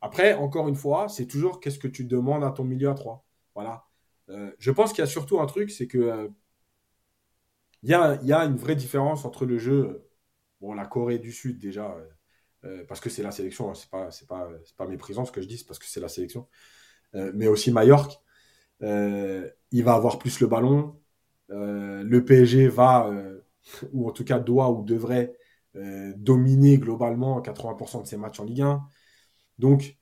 Après, 0.00 0.34
encore 0.34 0.68
une 0.68 0.76
fois, 0.76 1.08
c'est 1.08 1.26
toujours 1.26 1.58
qu'est-ce 1.58 1.80
que 1.80 1.88
tu 1.88 2.04
demandes 2.04 2.44
à 2.44 2.52
ton 2.52 2.62
milieu 2.62 2.90
à 2.90 2.94
3. 2.94 3.24
Voilà. 3.56 3.84
je 4.58 4.70
pense 4.70 4.92
qu'il 4.92 5.00
y 5.00 5.02
a 5.02 5.06
surtout 5.06 5.40
un 5.40 5.46
truc, 5.46 5.70
c'est 5.70 5.88
que 5.88 6.30
il 7.82 7.90
y 7.90 7.94
a, 7.94 8.20
y, 8.22 8.32
a, 8.32 8.44
une 8.44 8.56
vraie 8.56 8.76
différence 8.76 9.24
entre 9.24 9.46
le 9.46 9.58
jeu. 9.58 10.08
Bon, 10.60 10.74
la 10.74 10.86
Corée 10.86 11.18
du 11.18 11.32
Sud, 11.32 11.58
déjà, 11.58 11.96
euh, 12.64 12.84
parce 12.86 13.00
que 13.00 13.10
c'est 13.10 13.22
la 13.22 13.32
sélection, 13.32 13.70
hein, 13.70 13.74
c'est 13.74 13.90
pas, 13.90 14.10
c'est 14.10 14.28
pas, 14.28 14.48
pas 14.76 14.86
méprisant 14.86 15.24
ce 15.24 15.32
que 15.32 15.42
je 15.42 15.48
dis, 15.48 15.58
c'est 15.58 15.66
parce 15.66 15.78
que 15.78 15.86
c'est 15.86 16.00
la 16.00 16.08
sélection. 16.08 16.48
Euh, 17.14 17.32
mais 17.34 17.48
aussi 17.48 17.72
Mallorca, 17.72 18.16
euh, 18.82 19.48
il 19.72 19.84
va 19.84 19.94
avoir 19.94 20.18
plus 20.18 20.40
le 20.40 20.46
ballon. 20.46 21.00
le 21.48 22.20
PSG 22.20 22.68
va, 22.68 23.10
ou 23.92 24.08
en 24.08 24.12
tout 24.12 24.24
cas 24.24 24.38
doit 24.38 24.70
ou 24.70 24.84
devrait 24.84 25.36
dominer 26.16 26.78
globalement 26.78 27.40
80% 27.40 28.02
de 28.02 28.06
ses 28.06 28.16
matchs 28.16 28.40
en 28.40 28.44
Ligue 28.44 28.62
1. 28.62 28.86
Donc, 29.58 29.98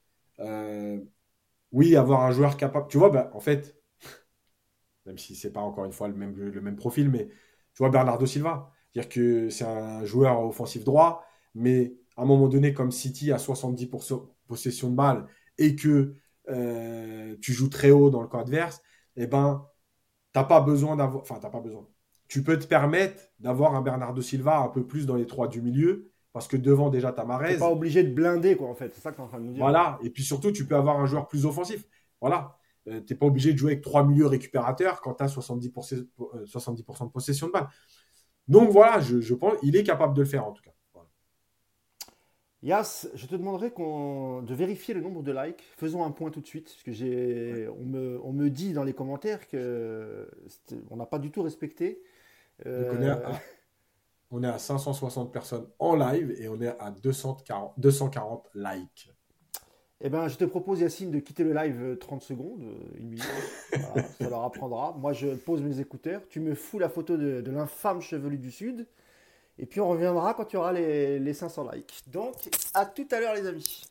oui, 1.73 1.97
avoir 1.97 2.23
un 2.25 2.31
joueur 2.33 2.57
capable. 2.57 2.89
Tu 2.89 2.99
vois, 2.99 3.11
bah, 3.11 3.31
en 3.35 3.41
fait, 3.41 3.77
même 5.07 5.19
si 5.19 5.35
c'est 5.35 5.53
pas 5.53 5.61
encore 5.61 5.85
une 5.85 5.93
fois 5.93 6.09
le 6.09 6.15
même, 6.15 6.35
le 6.37 6.61
même 6.61 6.77
profil, 6.77 7.11
mais 7.11 7.27
tu 7.29 7.79
vois 7.79 7.91
Bernardo 7.91 8.27
Silva, 8.27 8.73
dire 8.95 9.09
que 9.09 9.51
c'est 9.51 9.65
un 9.65 10.05
joueur 10.05 10.41
offensif 10.45 10.85
droit, 10.85 11.25
mais 11.55 11.95
à 12.17 12.23
un 12.23 12.25
moment 12.25 12.49
donné, 12.49 12.73
comme 12.75 12.91
City 12.91 13.33
a 13.33 13.37
70% 13.37 14.29
possession 14.47 14.91
de 14.91 14.97
balle 14.97 15.27
et 15.59 15.77
que 15.77 16.15
euh, 16.49 17.37
tu 17.41 17.53
joues 17.53 17.69
très 17.69 17.91
haut 17.91 18.11
dans 18.11 18.23
le 18.23 18.29
camp 18.29 18.41
adverse, 18.41 18.83
eh 19.17 19.27
ben, 19.27 19.67
t'as 20.33 20.45
pas 20.45 20.61
besoin 20.61 20.97
d'avoir. 20.97 21.23
Enfin, 21.23 21.39
t'as 21.41 21.51
pas 21.51 21.61
besoin. 21.61 21.87
Tu 22.29 22.43
peux 22.43 22.59
te 22.59 22.67
permettre 22.67 23.23
d'avoir 23.39 23.75
un 23.75 23.83
Bernardo 23.83 24.23
Silva 24.23 24.59
un 24.59 24.69
peu 24.69 24.87
plus 24.87 25.07
dans 25.07 25.17
les 25.17 25.27
trois 25.27 25.49
du 25.49 25.61
milieu 25.61 26.13
parce 26.33 26.47
que 26.47 26.57
devant 26.57 26.91
déjà 26.91 27.13
ta 27.13 27.25
Marez. 27.25 27.59
pas 27.59 27.71
obligé 27.71 28.05
de 28.05 28.13
blinder, 28.13 28.57
quoi, 28.57 28.69
en 28.69 28.75
fait. 28.75 28.93
C'est 28.95 29.01
ça 29.01 29.11
que 29.11 29.17
tu 29.17 29.23
es 29.23 29.25
en 29.25 29.29
train 29.29 29.41
de 29.41 29.47
nous 29.47 29.53
dire. 29.53 29.63
Voilà. 29.63 29.99
Et 30.03 30.11
puis 30.11 30.23
surtout, 30.23 30.53
tu 30.53 30.65
peux 30.65 30.77
avoir 30.77 31.01
un 31.01 31.07
joueur 31.07 31.27
plus 31.27 31.45
offensif. 31.45 31.85
Voilà. 32.21 32.57
Euh, 32.89 33.01
tu 33.05 33.13
n'es 33.13 33.19
pas 33.19 33.27
obligé 33.27 33.53
de 33.53 33.59
jouer 33.59 33.73
avec 33.73 33.83
trois 33.83 34.05
milieux 34.05 34.27
récupérateurs 34.27 35.01
quand 35.01 35.15
tu 35.15 35.25
as 35.25 35.27
70%, 35.27 36.07
70 36.47 36.85
de 36.85 37.09
possession 37.09 37.49
de 37.49 37.53
balle. 37.53 37.69
Donc 38.49 38.71
voilà, 38.71 39.01
je, 39.01 39.21
je 39.21 39.35
pense 39.35 39.55
il 39.63 39.77
est 39.77 39.85
capable 39.85 40.15
de 40.15 40.23
le 40.23 40.27
faire 40.27 40.47
en 40.47 40.53
tout 40.53 40.63
cas. 40.63 40.73
Yas, 42.63 43.09
je 43.15 43.27
te 43.27 43.35
demanderai 43.37 43.71
de 43.71 44.55
vérifier 44.55 44.93
le 44.93 45.01
nombre 45.01 45.23
de 45.23 45.33
likes. 45.33 45.63
Faisons 45.77 46.05
un 46.05 46.11
point 46.11 46.31
tout 46.31 46.43
de 46.43 46.47
suite, 46.47 46.67
parce 46.67 46.83
que 46.83 46.93
j'ai, 46.93 47.69
on, 47.69 47.85
me, 47.85 48.21
on 48.23 48.33
me 48.33 48.51
dit 48.51 48.75
dans 48.75 48.85
les 48.85 48.93
commentaires 48.93 49.49
que 49.49 50.29
on 50.91 50.97
n'a 50.97 51.07
pas 51.07 51.19
du 51.19 51.31
tout 51.31 51.43
respecté. 51.43 52.03
Euh, 52.67 52.93
on, 54.31 54.43
est 54.43 54.47
à, 54.47 54.59
560 54.59 55.33
personnes 55.33 55.67
en 55.79 55.97
live 55.97 56.35
et 56.39 56.49
on 56.49 56.61
est 56.61 56.77
à 56.79 56.91
240, 56.91 57.73
240 57.79 58.51
likes. 58.55 59.11
Eh 60.03 60.11
ben, 60.11 60.29
je 60.29 60.37
te 60.37 60.45
propose, 60.45 60.81
Yacine, 60.81 61.11
de 61.11 61.19
quitter 61.19 61.45
le 61.45 61.55
live 61.55 61.97
30 61.99 62.23
secondes, 62.23 62.63
une 62.99 63.09
minute. 63.09 63.25
ça 64.19 64.29
leur 64.29 64.45
apprendra. 64.45 64.95
Moi, 64.99 65.15
je 65.15 65.29
pose 65.29 65.63
mes 65.63 65.81
écouteurs. 65.81 66.23
Tu 66.29 66.41
me 66.41 66.55
fous 66.55 66.79
la 66.79 66.91
photo 66.91 67.17
de, 67.17 67.41
de 67.41 67.51
l'infâme 67.51 68.03
chevelu 68.03 68.37
du 68.37 68.51
Sud. 68.51 68.87
Et 69.61 69.67
puis 69.67 69.81
on 69.81 69.89
reviendra 69.91 70.33
quand 70.33 70.51
il 70.53 70.55
y 70.55 70.59
aura 70.59 70.73
les, 70.73 71.19
les 71.19 71.35
500 71.35 71.71
likes. 71.73 72.03
Donc, 72.07 72.35
à 72.73 72.87
tout 72.87 73.07
à 73.11 73.21
l'heure 73.21 73.35
les 73.35 73.47
amis. 73.47 73.85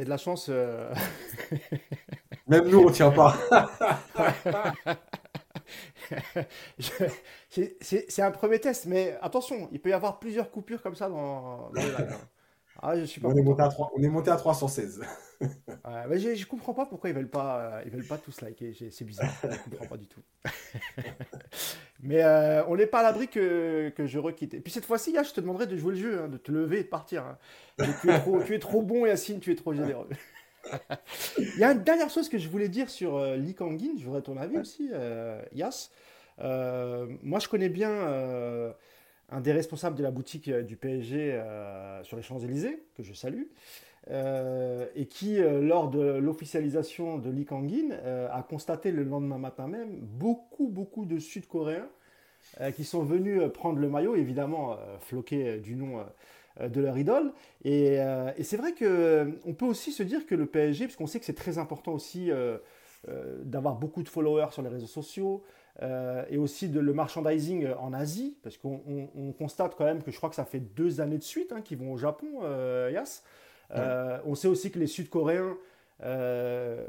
Avez 0.00 0.04
de 0.04 0.10
la 0.10 0.16
chance. 0.16 0.46
Euh. 0.48 0.92
Même 2.48 2.68
nous, 2.68 2.80
on 2.80 2.90
tient 2.90 3.10
pas. 3.10 3.36
c'est 7.80 8.22
un 8.22 8.30
premier 8.30 8.58
test, 8.58 8.86
mais 8.86 9.16
attention, 9.20 9.68
il 9.72 9.80
peut 9.80 9.90
y 9.90 9.92
avoir 9.92 10.18
plusieurs 10.18 10.50
coupures 10.50 10.82
comme 10.82 10.96
ça 10.96 11.08
dans, 11.08 11.70
dans 11.70 11.82
le 11.82 11.88
live. 11.88 12.08
Hein. 12.12 12.28
Ah, 12.82 12.98
je 12.98 13.04
suis 13.04 13.20
pas 13.20 13.28
on, 13.28 13.36
est 13.36 13.42
monté 13.42 13.62
à 13.62 13.68
3, 13.68 13.92
on 13.94 14.02
est 14.02 14.08
monté 14.08 14.30
à 14.30 14.36
316. 14.36 15.02
mais 16.08 16.18
je, 16.18 16.46
comprends 16.46 16.72
pas 16.72 16.86
pourquoi 16.86 17.10
ils 17.10 17.16
veulent 17.16 17.28
pas, 17.28 17.60
euh, 17.60 17.82
ils 17.84 17.90
veulent 17.90 18.06
pas 18.06 18.16
tous 18.16 18.40
liker. 18.40 18.74
C'est 18.90 19.04
bizarre. 19.04 19.30
je 19.42 19.70
comprends 19.70 19.86
pas 19.86 19.98
du 19.98 20.06
tout. 20.06 20.22
Mais 22.02 22.22
euh, 22.22 22.64
on 22.66 22.76
n'est 22.76 22.86
pas 22.86 23.00
à 23.00 23.02
l'abri 23.02 23.28
que, 23.28 23.90
que, 23.90 24.06
je 24.06 24.18
requitte. 24.18 24.54
Et 24.54 24.60
puis 24.60 24.72
cette 24.72 24.84
fois-ci, 24.84 25.14
je 25.14 25.32
te 25.32 25.40
demanderai 25.40 25.66
de 25.66 25.76
jouer 25.76 25.94
le 25.94 26.00
jeu, 26.00 26.20
hein, 26.22 26.28
de 26.28 26.36
te 26.36 26.50
lever 26.50 26.80
et 26.80 26.82
de 26.82 26.88
partir. 26.88 27.24
Hein. 27.24 27.38
Tu, 28.00 28.10
es 28.10 28.18
trop, 28.18 28.42
tu, 28.42 28.54
es 28.54 28.58
trop, 28.58 28.82
bon, 28.82 29.06
Yacine, 29.06 29.40
tu 29.40 29.52
es 29.52 29.54
trop 29.54 29.72
généreux. 29.74 30.08
Il 31.38 31.58
y 31.58 31.64
a 31.64 31.72
une 31.72 31.82
dernière 31.82 32.10
chose 32.10 32.28
que 32.28 32.38
je 32.38 32.48
voulais 32.48 32.68
dire 32.68 32.90
sur 32.90 33.16
euh, 33.16 33.36
Lee 33.36 33.54
Kangin. 33.54 33.92
Je 33.98 34.04
voudrais 34.04 34.22
ton 34.22 34.36
avis 34.36 34.58
aussi, 34.58 34.90
euh, 34.92 35.42
Yas. 35.52 35.90
moi, 36.38 37.38
je 37.38 37.48
connais 37.48 37.68
bien 37.68 38.74
un 39.30 39.40
des 39.40 39.52
responsables 39.52 39.96
de 39.96 40.02
la 40.02 40.10
boutique 40.10 40.48
euh, 40.48 40.62
du 40.62 40.76
PSG 40.76 41.32
euh, 41.32 42.02
sur 42.04 42.16
les 42.16 42.22
Champs-Élysées, 42.22 42.82
que 42.96 43.02
je 43.02 43.12
salue, 43.12 43.44
euh, 44.08 44.86
et 44.94 45.06
qui, 45.06 45.38
lors 45.38 45.90
de 45.90 46.00
l'officialisation 46.00 47.18
de 47.18 47.30
Lee 47.30 47.44
Kangin, 47.44 47.92
a 48.30 48.42
constaté 48.42 48.92
le 48.92 49.04
lendemain 49.04 49.38
matin 49.38 49.66
même 49.68 49.98
beaucoup, 50.00 50.68
beaucoup 50.68 51.04
de 51.04 51.18
Sud-Coréens 51.18 51.88
qui 52.74 52.84
sont 52.84 53.02
venus 53.02 53.42
prendre 53.52 53.78
le 53.78 53.88
maillot, 53.88 54.16
évidemment 54.16 54.76
floqués 55.00 55.58
du 55.58 55.76
nom 55.76 56.04
de 56.60 56.80
leur 56.80 56.96
idole. 56.96 57.32
Et, 57.64 57.98
c'est 58.42 58.56
vrai 58.56 58.72
qu'on 58.72 59.54
peut 59.54 59.66
aussi 59.66 59.92
se 59.92 60.02
dire 60.02 60.26
que 60.26 60.34
le 60.34 60.46
PSG, 60.46 60.86
puisqu'on 60.86 61.06
sait 61.06 61.20
que 61.20 61.26
c'est 61.26 61.34
très 61.34 61.58
important 61.58 61.92
aussi 61.92 62.30
d'avoir 63.44 63.76
beaucoup 63.76 64.02
de 64.02 64.08
followers 64.08 64.48
sur 64.52 64.62
les 64.62 64.70
réseaux 64.70 64.86
sociaux, 64.86 65.44
euh, 65.82 66.24
et 66.28 66.36
aussi 66.36 66.68
de 66.68 66.78
le 66.78 66.92
merchandising 66.92 67.68
en 67.78 67.94
Asie, 67.94 68.36
parce 68.42 68.58
qu'on 68.58 69.32
constate 69.38 69.76
quand 69.76 69.84
même 69.84 70.02
que 70.02 70.10
je 70.10 70.16
crois 70.16 70.28
que 70.28 70.34
ça 70.34 70.44
fait 70.44 70.60
deux 70.60 71.00
années 71.00 71.16
de 71.16 71.22
suite 71.22 71.52
hein, 71.52 71.62
qu'ils 71.62 71.78
vont 71.78 71.92
au 71.92 71.96
Japon, 71.96 72.26
euh, 72.42 72.90
Yas. 72.92 73.22
Euh, 73.74 74.18
on 74.24 74.34
sait 74.34 74.48
aussi 74.48 74.70
que 74.70 74.78
les 74.78 74.86
Sud-Coréens, 74.86 75.56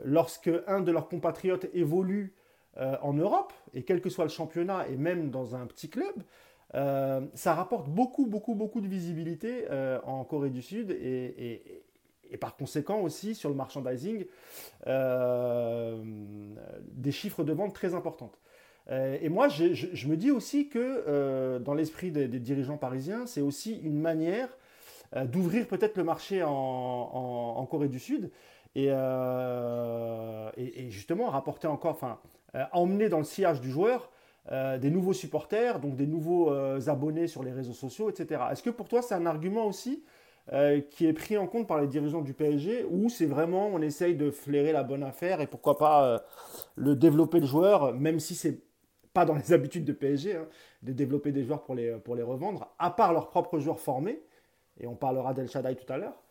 lorsque 0.05 0.49
un 0.67 0.81
de 0.81 0.91
leurs 0.91 1.09
compatriotes 1.09 1.67
évolue 1.73 2.33
en 2.77 3.13
Europe, 3.13 3.53
et 3.73 3.83
quel 3.83 4.01
que 4.01 4.09
soit 4.09 4.25
le 4.25 4.29
championnat, 4.29 4.87
et 4.87 4.95
même 4.95 5.29
dans 5.29 5.55
un 5.55 5.65
petit 5.65 5.89
club, 5.89 6.13
ça 6.73 7.53
rapporte 7.53 7.89
beaucoup, 7.89 8.25
beaucoup, 8.25 8.55
beaucoup 8.55 8.81
de 8.81 8.87
visibilité 8.87 9.65
en 10.05 10.23
Corée 10.23 10.49
du 10.49 10.61
Sud 10.61 10.91
et, 10.91 11.83
par 12.39 12.55
conséquent 12.55 13.01
aussi 13.01 13.35
sur 13.35 13.49
le 13.49 13.55
merchandising, 13.55 14.25
des 14.85 16.01
chiffres 17.11 17.43
de 17.43 17.51
vente 17.51 17.75
très 17.75 17.93
importantes. 17.93 18.39
Euh, 18.89 19.17
et 19.21 19.29
moi, 19.29 19.47
je, 19.47 20.07
me 20.07 20.15
dis 20.15 20.31
aussi 20.31 20.67
que 20.67 21.03
euh, 21.07 21.59
dans 21.59 21.73
l'esprit 21.73 22.11
des, 22.11 22.27
dirigeants 22.27 22.77
parisiens, 22.77 23.25
c'est 23.25 23.41
aussi 23.41 23.79
une 23.83 23.99
manière 23.99 24.49
euh, 24.49 24.55
d'ouvrir 25.25 25.67
peut-être 25.67 25.97
le 25.97 26.03
marché 26.03 26.41
en, 26.43 27.67
Corée 27.69 27.89
du 27.89 27.99
Sud 27.99 28.31
et, 28.75 28.89
justement 30.89 31.29
rapporter 31.29 31.67
encore, 31.67 31.91
enfin, 31.91 32.19
emmener 32.71 33.09
dans 33.09 33.17
le 33.17 33.23
sillage 33.23 33.61
du 33.61 33.69
joueur 33.69 34.09
des 34.51 34.89
nouveaux 34.89 35.13
supporters, 35.13 35.79
donc 35.79 35.95
des 35.95 36.07
nouveaux 36.07 36.51
abonnés 36.87 37.27
sur 37.27 37.43
les 37.43 37.51
réseaux 37.51 37.73
sociaux, 37.73 38.09
etc. 38.09 38.41
Est-ce 38.51 38.63
que 38.63 38.69
pour 38.69 38.87
toi, 38.87 39.01
c'est 39.01 39.15
un 39.15 39.25
argument 39.25 39.65
aussi 39.65 40.03
qui 40.91 41.05
est 41.05 41.13
pris 41.13 41.37
en 41.37 41.47
compte 41.47 41.67
par 41.67 41.81
les 41.81 41.87
dirigeants 41.87 42.21
du 42.21 42.33
PSG 42.33 42.85
ou 42.89 43.09
c'est 43.09 43.25
vraiment 43.25 43.67
on 43.67 43.81
essaye 43.81 44.15
de 44.15 44.31
flairer 44.31 44.71
la 44.71 44.83
bonne 44.83 45.03
affaire 45.03 45.41
et 45.41 45.47
pourquoi 45.47 45.77
pas 45.77 46.23
le 46.75 46.95
développer 46.95 47.39
le 47.39 47.45
joueur, 47.45 47.93
même 47.93 48.19
si 48.19 48.35
c'est 48.35 48.61
pas 49.13 49.25
dans 49.25 49.35
les 49.35 49.53
habitudes 49.53 49.85
de 49.85 49.93
PSG, 49.93 50.35
hein, 50.35 50.47
de 50.83 50.93
développer 50.93 51.31
des 51.31 51.43
joueurs 51.43 51.63
pour 51.63 51.75
les, 51.75 51.91
pour 51.97 52.15
les 52.15 52.23
revendre, 52.23 52.73
à 52.79 52.91
part 52.91 53.13
leurs 53.13 53.29
propres 53.29 53.59
joueurs 53.59 53.79
formés, 53.79 54.21
et 54.81 54.87
on 54.87 54.95
parlera 54.95 55.33
d'El 55.33 55.49
Shaddai 55.49 55.75
tout 55.75 55.91
à 55.91 55.97
l'heure. 55.97 56.21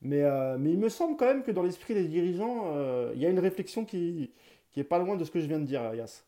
Mais, 0.00 0.22
euh, 0.22 0.56
mais 0.58 0.72
il 0.72 0.78
me 0.78 0.88
semble 0.88 1.16
quand 1.16 1.26
même 1.26 1.42
que 1.42 1.50
dans 1.50 1.62
l'esprit 1.62 1.94
des 1.94 2.08
dirigeants, 2.08 2.72
euh, 2.74 3.12
il 3.14 3.20
y 3.20 3.26
a 3.26 3.30
une 3.30 3.38
réflexion 3.38 3.84
qui, 3.84 4.32
qui 4.72 4.80
est 4.80 4.84
pas 4.84 4.98
loin 4.98 5.16
de 5.16 5.24
ce 5.24 5.30
que 5.30 5.40
je 5.40 5.46
viens 5.46 5.58
de 5.58 5.66
dire, 5.66 5.94
Yas. 5.94 6.24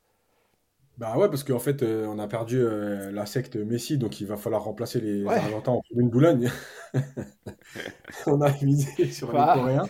Bah 0.99 1.16
ouais, 1.16 1.29
parce 1.29 1.45
qu'en 1.45 1.59
fait, 1.59 1.83
euh, 1.83 2.07
on 2.07 2.19
a 2.19 2.29
perdu 2.29 2.62
la 2.62 3.25
secte 3.25 3.57
Messi, 3.57 3.97
donc 3.97 4.21
il 4.21 4.27
va 4.27 4.37
falloir 4.37 4.64
remplacer 4.64 5.01
les 5.01 5.25
Argentins 5.25 5.73
en 5.73 5.83
une 5.93 6.11
Boulogne. 6.11 6.51
on 8.27 8.40
a 8.43 8.53
misé 8.62 9.11
sur 9.11 9.29
les 9.29 9.38
bah, 9.38 9.55
Coréens. 9.55 9.87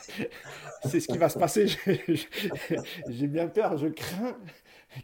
C'est 0.85 1.01
ce 1.01 1.09
qui 1.09 1.19
va 1.19 1.29
se 1.29 1.39
passer. 1.39 1.67
J'ai 3.09 3.27
bien 3.27 3.49
peur, 3.49 3.77
je 3.77 3.89
crains 3.89 4.37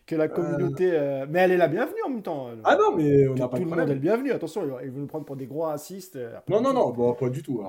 que 0.07 0.15
la 0.15 0.29
communauté. 0.29 0.91
Euh, 0.93 1.27
mais 1.29 1.41
elle 1.41 1.53
est 1.53 1.57
la 1.57 1.69
bienvenue 1.69 2.03
en 2.05 2.11
même 2.11 2.23
temps. 2.23 2.49
Ah 2.65 2.77
non, 2.77 2.97
mais 2.97 3.29
on 3.29 3.35
n'a 3.35 3.49
pas 3.49 3.57
Tout 3.57 3.65
le 3.65 3.71
monde 3.71 3.81
est 3.81 3.95
le 3.95 4.01
bienvenu. 4.01 4.33
Attention, 4.33 4.63
ils 4.83 4.91
vont 4.91 5.01
nous 5.01 5.07
prendre 5.07 5.25
pour 5.25 5.37
des 5.37 5.47
gros 5.47 5.63
racistes. 5.63 6.17
Euh, 6.17 6.37
non, 6.49 6.61
non, 6.61 6.73
non, 6.73 6.91
bon, 6.91 7.15
pas 7.15 7.29
du 7.29 7.43
tout. 7.43 7.63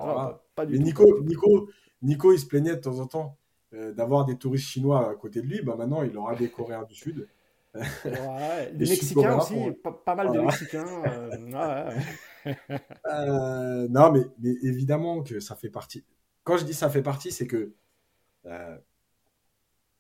pas, 0.56 0.66
du 0.66 0.74
mais 0.74 0.80
Nico, 0.80 1.22
Nico, 1.24 1.70
Nico, 2.02 2.34
il 2.34 2.40
se 2.40 2.46
plaignait 2.46 2.76
de 2.76 2.82
temps 2.82 3.00
en 3.00 3.08
temps 3.08 3.38
euh, 3.74 3.94
d'avoir 3.94 4.26
des 4.26 4.36
touristes 4.36 4.68
chinois 4.68 5.12
à 5.12 5.16
côté 5.16 5.42
de 5.42 5.48
lui. 5.48 5.62
Bah, 5.62 5.76
maintenant, 5.78 6.04
il 6.04 6.16
aura 6.18 6.36
des 6.36 6.50
Coréens 6.50 6.84
du 6.84 6.96
Sud. 6.96 7.28
Ouais, 7.76 7.82
des, 8.74 8.86
Mexicains 8.86 9.38
aussi, 9.38 9.56
pas, 10.04 10.16
mal 10.16 10.32
de 10.32 10.40
Mexicains. 10.40 10.86
non, 13.90 14.12
mais, 14.12 14.22
mais, 14.40 14.56
évidemment 14.64 15.22
que 15.22 15.40
ça 15.40 15.56
fait 15.56 15.70
partie. 15.70 16.04
Quand 16.44 16.58
je 16.58 16.66
dis 16.66 16.74
ça 16.74 16.90
fait 16.90 17.04
partie, 17.04 17.32
c'est 17.32 17.46
que 17.46 17.74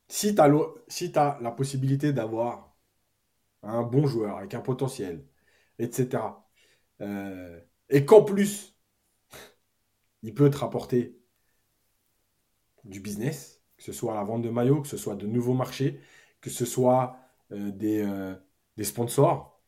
si 0.07 0.35
tu 0.35 0.41
as, 0.41 1.37
la 1.41 1.51
possibilité 1.51 2.13
d'avoir 2.13 2.77
un 3.63 3.83
bon 3.83 4.07
joueur 4.07 4.37
avec 4.37 4.53
un 4.53 4.61
potentiel, 4.61 5.25
etc., 5.79 6.23
euh, 7.01 7.59
et 7.89 8.05
qu'en 8.05 8.23
plus, 8.23 8.75
il 10.23 10.33
peut 10.33 10.49
te 10.49 10.57
rapporter 10.57 11.19
du 12.83 12.99
business, 12.99 13.61
que 13.77 13.83
ce 13.83 13.93
soit 13.93 14.15
la 14.15 14.23
vente 14.23 14.41
de 14.41 14.49
maillots, 14.49 14.81
que 14.81 14.87
ce 14.87 14.97
soit 14.97 15.15
de 15.15 15.27
nouveaux 15.27 15.53
marchés, 15.53 15.99
que 16.41 16.49
ce 16.49 16.65
soit 16.65 17.17
euh, 17.51 17.71
des, 17.71 18.01
euh, 18.01 18.35
des, 18.77 18.83
sponsors, 18.83 19.61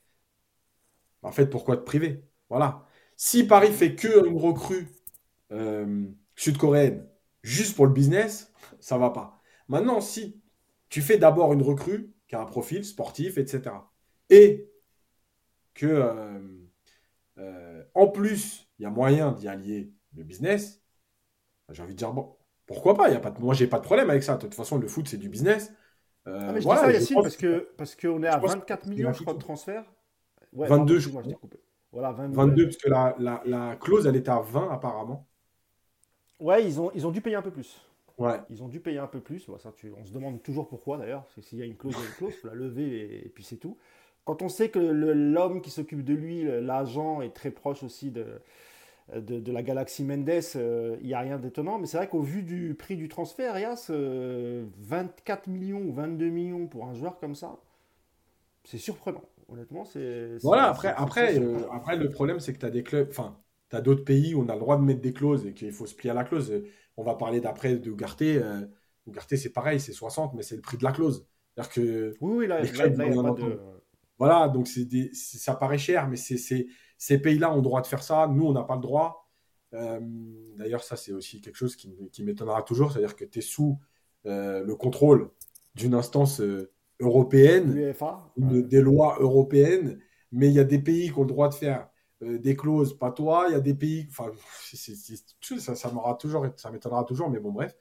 en 1.21 1.31
fait, 1.31 1.47
pourquoi 1.47 1.77
te 1.77 1.83
priver? 1.83 2.23
Voilà. 2.49 2.87
Si 3.15 3.45
Paris 3.45 3.71
fait 3.71 3.95
que 3.95 4.27
une 4.27 4.37
recrue 4.37 4.87
sud-coréenne 6.35 7.07
juste 7.43 7.75
pour 7.75 7.85
le 7.85 7.93
business, 7.93 8.51
ça 8.79 8.97
va 8.97 9.09
pas. 9.09 9.38
Maintenant, 9.69 10.01
si 10.01 10.41
tu 10.89 11.01
fais 11.01 11.17
d'abord 11.17 11.53
une 11.53 11.61
recrue 11.61 12.11
qui 12.27 12.35
a 12.35 12.41
un 12.41 12.45
profil 12.45 12.83
sportif, 12.83 13.37
etc. 13.37 13.75
Et 14.29 14.69
que, 15.73 15.85
euh, 15.85 16.39
euh, 17.37 17.83
en 17.93 18.07
plus, 18.07 18.67
il 18.77 18.83
y 18.83 18.85
a 18.85 18.89
moyen 18.89 19.31
d'y 19.31 19.47
allier 19.47 19.93
le 20.15 20.23
business, 20.23 20.81
bah, 21.67 21.73
j'ai 21.73 21.83
envie 21.83 21.93
de 21.93 21.97
dire, 21.97 22.11
bon, 22.11 22.35
pourquoi 22.65 22.95
pas, 22.95 23.09
y 23.09 23.15
a 23.15 23.19
pas 23.19 23.31
de... 23.31 23.39
Moi, 23.39 23.53
j'ai 23.53 23.67
pas 23.67 23.79
de 23.79 23.83
problème 23.83 24.09
avec 24.09 24.23
ça. 24.23 24.35
De 24.35 24.41
toute 24.41 24.53
façon, 24.53 24.77
le 24.77 24.87
foot, 24.87 25.07
c'est 25.07 25.17
du 25.17 25.29
business. 25.29 25.71
Euh, 26.27 26.37
ah, 26.39 26.51
mais 26.51 26.61
je 26.61 26.67
dis 26.67 26.75
ça, 26.75 26.91
Yacine, 26.91 27.15
parce 27.21 27.37
qu'on 27.37 27.61
parce 27.77 27.95
est 28.03 28.27
à 28.27 28.37
24 28.37 28.87
millions, 28.87 29.13
je 29.13 29.21
crois, 29.21 29.33
de 29.33 29.39
transferts. 29.39 29.85
22, 30.53 30.99
je 30.99 31.09
crois. 31.09 31.23
Voilà, 31.91 32.11
22. 32.11 32.35
22 32.35 32.63
parce 32.65 32.77
que 32.77 32.89
la, 32.89 33.15
la, 33.17 33.41
la, 33.45 33.75
clause, 33.75 34.05
elle 34.05 34.15
était 34.15 34.29
à 34.29 34.41
20 34.41 34.71
apparemment. 34.71 35.27
Ouais, 36.39 36.63
ils 36.63 36.79
ont, 36.79 36.91
ils 36.93 37.07
ont 37.07 37.11
dû 37.11 37.21
payer 37.21 37.35
un 37.35 37.41
peu 37.41 37.51
plus. 37.51 37.81
Ouais. 38.19 38.39
Ils 38.49 38.61
ont 38.63 38.67
dû 38.67 38.79
payer 38.79 38.99
un 38.99 39.07
peu 39.07 39.19
plus. 39.19 39.49
ça, 39.57 39.71
tu, 39.75 39.91
on 39.97 40.05
se 40.05 40.11
demande 40.11 40.43
toujours 40.43 40.67
pourquoi 40.67 40.97
d'ailleurs. 40.97 41.23
Parce 41.23 41.35
que 41.35 41.41
s'il 41.41 41.59
y 41.59 41.61
a 41.61 41.65
une 41.65 41.77
clause, 41.77 41.95
il 41.97 42.01
y 42.01 42.05
a 42.05 42.09
une 42.09 42.15
clause, 42.15 42.33
il 42.35 42.39
faut 42.39 42.47
la 42.47 42.55
lever 42.55 43.25
et, 43.25 43.29
puis 43.29 43.43
c'est 43.43 43.57
tout. 43.57 43.77
Quand 44.25 44.41
on 44.41 44.49
sait 44.49 44.69
que 44.69 44.79
l'homme 44.79 45.61
qui 45.61 45.71
s'occupe 45.71 46.03
de 46.03 46.13
lui, 46.13 46.43
l'agent, 46.43 47.21
est 47.21 47.33
très 47.33 47.49
proche 47.49 47.81
aussi 47.81 48.11
de, 48.11 48.25
de, 49.15 49.51
la 49.51 49.63
galaxie 49.63 50.03
Mendes, 50.03 50.29
euh, 50.55 50.97
il 51.01 51.07
n'y 51.07 51.13
a 51.13 51.19
rien 51.19 51.37
d'étonnant. 51.37 51.79
Mais 51.79 51.87
c'est 51.87 51.97
vrai 51.97 52.07
qu'au 52.07 52.21
vu 52.21 52.43
du 52.43 52.75
prix 52.75 52.95
du 52.95 53.07
transfert, 53.07 53.57
Yas, 53.57 53.89
24 53.89 53.91
euh, 53.97 55.51
millions 55.51 55.81
ou 55.81 55.93
22 55.93 56.29
millions 56.29 56.67
pour 56.67 56.85
un 56.85 56.93
joueur 56.93 57.19
comme 57.19 57.35
ça, 57.35 57.57
c'est 58.63 58.77
surprenant. 58.77 59.23
Honnêtement, 59.51 59.85
c'est. 59.85 60.37
Voilà, 60.43 60.65
après, 60.65 60.93
après, 60.95 61.39
euh, 61.39 61.57
après, 61.71 61.95
le 61.95 62.09
problème, 62.09 62.39
c'est 62.39 62.53
que 62.53 62.59
tu 62.59 62.65
as 62.65 62.69
des 62.69 62.83
clubs. 62.83 63.07
Enfin, 63.09 63.35
tu 63.69 63.75
as 63.75 63.81
d'autres 63.81 64.03
pays 64.03 64.33
où 64.33 64.41
on 64.41 64.49
a 64.49 64.53
le 64.53 64.59
droit 64.59 64.77
de 64.77 64.83
mettre 64.83 65.01
des 65.01 65.13
clauses 65.13 65.45
et 65.45 65.53
qu'il 65.53 65.71
faut 65.71 65.85
se 65.85 65.95
plier 65.95 66.11
à 66.11 66.13
la 66.13 66.23
clause. 66.23 66.63
On 66.97 67.03
va 67.03 67.15
parler 67.15 67.39
d'après 67.39 67.77
de 67.77 67.91
Ougarté. 67.91 68.37
Euh, 68.37 68.65
Ougarté, 69.05 69.37
c'est 69.37 69.51
pareil, 69.51 69.79
c'est 69.79 69.93
60, 69.93 70.33
mais 70.33 70.43
c'est 70.43 70.55
le 70.55 70.61
prix 70.61 70.77
de 70.77 70.83
la 70.83 70.91
clause. 70.91 71.27
C'est-à-dire 71.55 71.71
que. 71.71 72.13
Oui, 72.21 72.37
oui, 72.37 72.47
là, 72.47 72.61
il 72.63 72.71
n'y 72.71 72.81
a 72.81 72.89
pas 72.89 73.31
de. 73.31 73.59
Voilà, 74.17 74.49
donc 74.49 74.67
des, 74.77 75.13
ça 75.13 75.55
paraît 75.55 75.77
cher, 75.77 76.09
mais 76.09 76.17
ces 76.17 77.21
pays-là 77.21 77.53
ont 77.53 77.57
le 77.57 77.61
droit 77.61 77.81
de 77.81 77.87
faire 77.87 78.03
ça. 78.03 78.27
Nous, 78.27 78.45
on 78.45 78.51
n'a 78.51 78.63
pas 78.63 78.75
le 78.75 78.81
droit. 78.81 79.29
Euh, 79.73 79.99
d'ailleurs, 80.57 80.83
ça, 80.83 80.97
c'est 80.97 81.13
aussi 81.13 81.39
quelque 81.39 81.55
chose 81.55 81.75
qui, 81.77 82.23
m'étonnera 82.23 82.63
toujours. 82.63 82.91
C'est-à-dire 82.91 83.15
que 83.15 83.23
tu 83.23 83.39
es 83.39 83.41
sous 83.41 83.79
le 84.25 84.73
contrôle 84.73 85.31
d'une 85.75 85.93
instance 85.93 86.41
européenne, 86.99 87.93
des 88.37 88.81
lois 88.81 89.17
européennes, 89.19 89.99
mais 90.31 90.47
il 90.47 90.53
y 90.53 90.59
a 90.59 90.65
des 90.65 90.79
pays 90.79 91.11
qui 91.11 91.17
ont 91.17 91.23
le 91.23 91.27
droit 91.27 91.47
de 91.49 91.53
faire 91.53 91.81
euh, 91.81 91.85
des 92.21 92.55
clauses, 92.55 92.97
pas 92.97 93.11
toi. 93.11 93.45
Il 93.49 93.53
y 93.53 93.55
a 93.55 93.59
des 93.59 93.73
pays, 93.73 94.07
enfin, 94.09 94.31
ça, 94.73 95.75
ça 95.75 95.91
m'aura 95.91 96.15
toujours, 96.15 96.45
ça 96.57 96.71
m'étonnera 96.71 97.03
toujours, 97.03 97.29
mais 97.29 97.39
bon, 97.39 97.51
bref. 97.51 97.75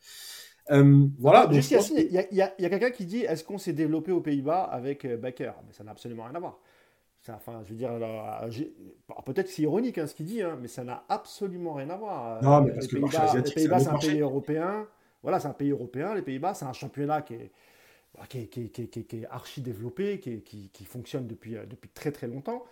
Euh, 0.70 1.06
voilà. 1.18 1.46
Donc, 1.46 1.62
il 1.70 2.26
y 2.32 2.42
a, 2.42 2.48
quelqu'un 2.48 2.90
qui 2.90 3.06
dit 3.06 3.20
est-ce 3.20 3.44
qu'on 3.44 3.58
s'est 3.58 3.72
développé 3.72 4.12
aux 4.12 4.20
Pays-Bas 4.20 4.62
avec 4.62 5.04
euh, 5.04 5.16
Baker? 5.16 5.52
Mais 5.66 5.72
ça 5.72 5.84
n'a 5.84 5.92
absolument 5.92 6.24
rien 6.24 6.34
à 6.34 6.40
voir. 6.40 6.58
Enfin, 7.30 7.60
je 7.64 7.70
veux 7.70 7.76
dire, 7.76 7.90
peut-être 9.26 9.48
que 9.48 9.52
c'est 9.52 9.62
ironique 9.62 9.98
hein, 9.98 10.06
ce 10.06 10.14
qu'il 10.14 10.24
dit, 10.24 10.40
hein, 10.40 10.56
mais 10.62 10.68
ça 10.68 10.82
n'a 10.82 11.04
absolument 11.10 11.74
rien 11.74 11.90
à 11.90 11.96
voir. 11.96 12.42
Non, 12.42 12.62
mais 12.62 12.72
parce 12.72 12.86
que 12.86 12.96
les 12.96 13.42
Pays-Bas, 13.52 13.80
c'est 13.80 13.88
un 13.88 13.98
pays 13.98 14.20
européen. 14.20 14.86
Voilà, 15.22 15.40
c'est 15.40 15.48
un 15.48 15.52
pays 15.52 15.70
européen. 15.70 16.14
Les 16.14 16.22
Pays-Bas, 16.22 16.54
c'est 16.54 16.64
un 16.64 16.72
championnat 16.72 17.22
qui 17.22 17.34
est, 17.34 17.50
qui 18.28 18.38
est, 18.38 19.26
archi 19.30 19.60
développé, 19.60 20.20
qui, 20.20 20.84
fonctionne 20.84 21.26
depuis, 21.26 21.56
euh, 21.56 21.66
depuis 21.66 21.90
très 21.90 22.12
très 22.12 22.28
longtemps. 22.28 22.64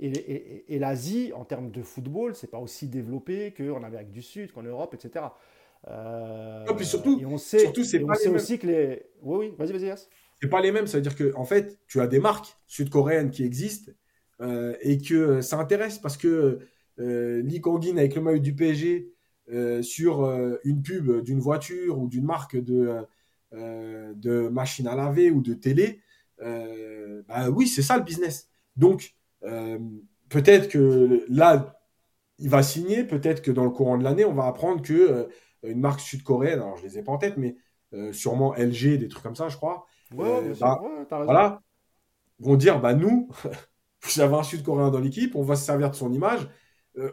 Et, 0.00 0.78
l'Asie, 0.78 1.32
en 1.34 1.44
termes 1.44 1.70
de 1.70 1.82
football, 1.82 2.34
c'est 2.34 2.50
pas 2.50 2.58
aussi 2.58 2.88
développé 2.88 3.52
qu'en 3.56 3.82
Amérique 3.82 4.10
du 4.10 4.22
Sud, 4.22 4.52
qu'en 4.52 4.62
Europe, 4.62 4.94
etc. 4.94 5.26
Euh, 5.88 6.64
puis 6.74 6.86
surtout, 6.86 7.18
et 7.20 7.26
on 7.26 7.38
sait, 7.38 7.60
surtout, 7.60 7.84
c'est 7.84 8.00
pas 8.00 8.14
aussi 8.32 8.58
que 8.58 8.66
les. 8.66 9.02
Oui, 9.22 9.46
oui, 9.46 9.54
vas-y, 9.58 9.72
vas-y, 9.72 9.86
Yas. 9.86 10.08
C'est 10.40 10.48
pas 10.48 10.60
les 10.60 10.72
mêmes, 10.72 10.86
ça 10.86 10.98
veut 10.98 11.02
dire 11.02 11.16
que 11.16 11.34
en 11.36 11.44
fait, 11.44 11.78
tu 11.86 12.00
as 12.00 12.06
des 12.06 12.18
marques 12.18 12.56
sud-coréennes 12.66 13.30
qui 13.30 13.44
existent 13.44 13.92
euh, 14.40 14.74
et 14.80 14.98
que 14.98 15.42
ça 15.42 15.58
intéresse 15.58 15.98
parce 15.98 16.16
que 16.16 16.60
euh, 16.98 17.42
Lee 17.42 17.60
Kang-in 17.60 17.98
avec 17.98 18.14
le 18.14 18.22
maillot 18.22 18.38
du 18.38 18.54
PSG 18.54 19.12
sur 19.82 20.24
une 20.62 20.80
pub 20.80 21.22
d'une 21.22 21.40
voiture 21.40 21.98
ou 21.98 22.06
d'une 22.06 22.24
marque 22.24 22.56
de 22.56 23.04
euh, 23.52 24.14
de 24.14 24.48
machine 24.48 24.86
à 24.86 24.94
laver 24.94 25.32
ou 25.32 25.42
de 25.42 25.54
télé, 25.54 26.02
euh, 26.40 27.20
bah 27.26 27.50
oui, 27.50 27.66
c'est 27.66 27.82
ça 27.82 27.96
le 27.96 28.04
business. 28.04 28.48
Donc, 28.76 29.16
euh, 29.44 29.78
peut-être 30.28 30.68
que 30.68 31.24
là, 31.28 31.80
il 32.38 32.48
va 32.48 32.62
signer, 32.62 33.04
peut-être 33.04 33.42
que 33.42 33.50
dans 33.50 33.64
le 33.64 33.70
courant 33.70 33.98
de 33.98 34.04
l'année, 34.04 34.24
on 34.24 34.34
va 34.34 34.46
apprendre 34.46 34.82
que 34.82 35.28
une 35.62 35.80
marque 35.80 36.00
sud-coréenne, 36.00 36.60
alors 36.60 36.78
je 36.78 36.84
les 36.84 36.98
ai 36.98 37.02
pas 37.02 37.12
en 37.12 37.18
tête, 37.18 37.36
mais 37.36 37.56
sûrement 38.12 38.54
LG, 38.54 38.96
des 38.98 39.08
trucs 39.08 39.22
comme 39.22 39.36
ça, 39.36 39.48
je 39.48 39.56
crois. 39.56 39.84
Ouais, 40.14 40.52
bah, 40.58 40.80
voilà, 41.10 41.60
vont 42.38 42.56
dire, 42.56 42.80
bah 42.80 42.94
nous, 42.94 43.28
vous 44.02 44.20
avez 44.20 44.34
un 44.36 44.42
sud-coréen 44.42 44.90
dans 44.90 45.00
l'équipe, 45.00 45.36
on 45.36 45.42
va 45.42 45.56
se 45.56 45.66
servir 45.66 45.90
de 45.90 45.96
son 45.96 46.12
image 46.12 46.48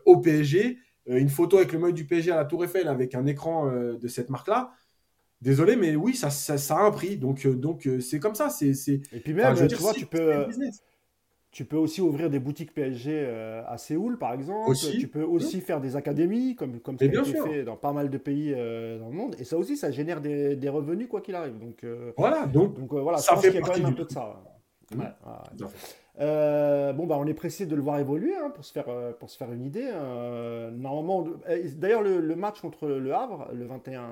au 0.05 0.17
PSG, 0.17 0.77
une 1.07 1.29
photo 1.29 1.57
avec 1.57 1.73
le 1.73 1.79
maillot 1.79 1.93
du 1.93 2.05
PSG 2.05 2.31
à 2.31 2.37
la 2.37 2.45
Tour 2.45 2.63
Eiffel 2.63 2.87
avec 2.87 3.13
un 3.13 3.25
écran 3.25 3.69
de 3.69 4.07
cette 4.07 4.29
marque-là. 4.29 4.71
Désolé, 5.41 5.75
mais 5.75 5.95
oui, 5.95 6.15
ça, 6.15 6.31
ça, 6.31 6.77
a 6.77 6.81
un 6.81 6.91
prix. 6.91 7.17
Donc, 7.17 7.45
euh, 7.45 7.53
donc 7.53 7.85
euh, 7.85 7.99
c'est 7.99 8.19
comme 8.19 8.33
ça. 8.33 8.49
C'est, 8.49 8.71
Et 9.11 9.19
puis 9.19 9.33
même, 9.33 9.55
tu 9.67 9.75
vois, 9.75 9.93
tu 9.93 10.07
peux, 10.07 10.47
tu 11.57 11.65
peux 11.65 11.75
aussi 11.77 12.01
ouvrir 12.01 12.29
des 12.29 12.37
boutiques 12.37 12.71
PSG 12.71 13.11
euh, 13.11 13.63
à 13.67 13.79
Séoul, 13.79 14.19
par 14.19 14.31
exemple. 14.31 14.75
tu 14.75 15.07
peux 15.07 15.23
aussi 15.23 15.59
faire 15.59 15.81
des 15.81 15.95
académies, 15.95 16.55
comme, 16.55 16.79
comme 16.81 16.99
ça 16.99 17.05
a 17.05 17.07
été 17.07 17.23
fait 17.23 17.63
dans 17.63 17.75
pas 17.75 17.93
mal 17.93 18.11
de 18.11 18.17
pays 18.19 18.51
dans 18.51 19.09
le 19.09 19.15
monde. 19.15 19.35
Et 19.39 19.43
ça 19.43 19.57
aussi, 19.57 19.75
ça 19.75 19.89
génère 19.89 20.21
des, 20.21 20.55
des 20.55 20.69
revenus, 20.69 21.07
quoi 21.07 21.19
qu'il 21.19 21.33
arrive. 21.33 21.57
Donc, 21.57 21.83
voilà, 22.15 22.45
donc, 22.45 22.75
donc 22.75 22.93
voilà, 22.93 23.17
ça 23.17 23.35
fait 23.37 23.47
qu'il 23.49 23.59
y 23.59 23.63
a 23.63 23.65
quand 23.65 23.75
même 23.75 23.87
un 23.87 23.91
peu 23.91 24.05
de 24.05 24.11
ça. 24.11 24.39
Mmh. 24.95 25.01
Euh, 26.19 26.93
bon, 26.93 27.05
bah, 27.05 27.15
on 27.19 27.27
est 27.27 27.33
pressé 27.33 27.65
de 27.65 27.75
le 27.75 27.81
voir 27.81 27.99
évoluer 27.99 28.35
hein, 28.35 28.49
pour, 28.49 28.65
se 28.65 28.71
faire, 28.71 28.89
euh, 28.89 29.11
pour 29.13 29.29
se 29.29 29.37
faire 29.37 29.51
une 29.51 29.63
idée. 29.63 29.87
Hein. 29.87 30.71
normalement, 30.71 31.27
d'ailleurs, 31.75 32.01
le, 32.01 32.35
match 32.35 32.61
contre 32.61 32.87
le 32.87 33.13
Havre, 33.13 33.49
le 33.53 33.65
21 33.65 34.07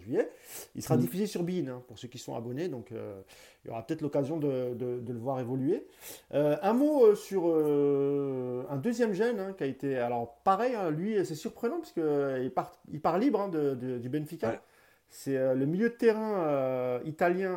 juillet, 0.00 0.30
il 0.74 0.82
sera 0.82 0.96
mm. 0.96 1.00
diffusé 1.00 1.26
sur 1.26 1.42
Bein 1.42 1.68
hein, 1.68 1.82
pour 1.88 1.98
ceux 1.98 2.08
qui 2.08 2.18
sont 2.18 2.34
abonnés. 2.34 2.68
Donc, 2.68 2.92
euh, 2.92 3.20
il 3.64 3.68
y 3.68 3.70
aura 3.70 3.86
peut-être 3.86 4.02
l'occasion 4.02 4.38
de, 4.38 4.76
le 4.78 5.18
voir 5.18 5.40
évoluer. 5.40 5.86
un 6.32 6.72
mot 6.72 7.14
sur 7.14 7.46
un 7.46 8.76
deuxième 8.76 9.12
jeune 9.12 9.54
qui 9.56 9.62
a 9.62 9.66
été. 9.66 9.96
Alors, 9.98 10.34
pareil, 10.44 10.76
lui, 10.90 11.24
c'est 11.24 11.36
surprenant 11.36 11.78
parce 11.78 11.92
qu'il 11.92 12.50
part, 12.54 12.72
il 12.92 13.00
part 13.00 13.18
libre 13.18 13.48
du 13.50 14.08
Benfica. 14.08 14.60
C'est 15.08 15.54
le 15.54 15.66
milieu 15.66 15.90
de 15.90 15.94
terrain 15.94 17.00
italien 17.04 17.56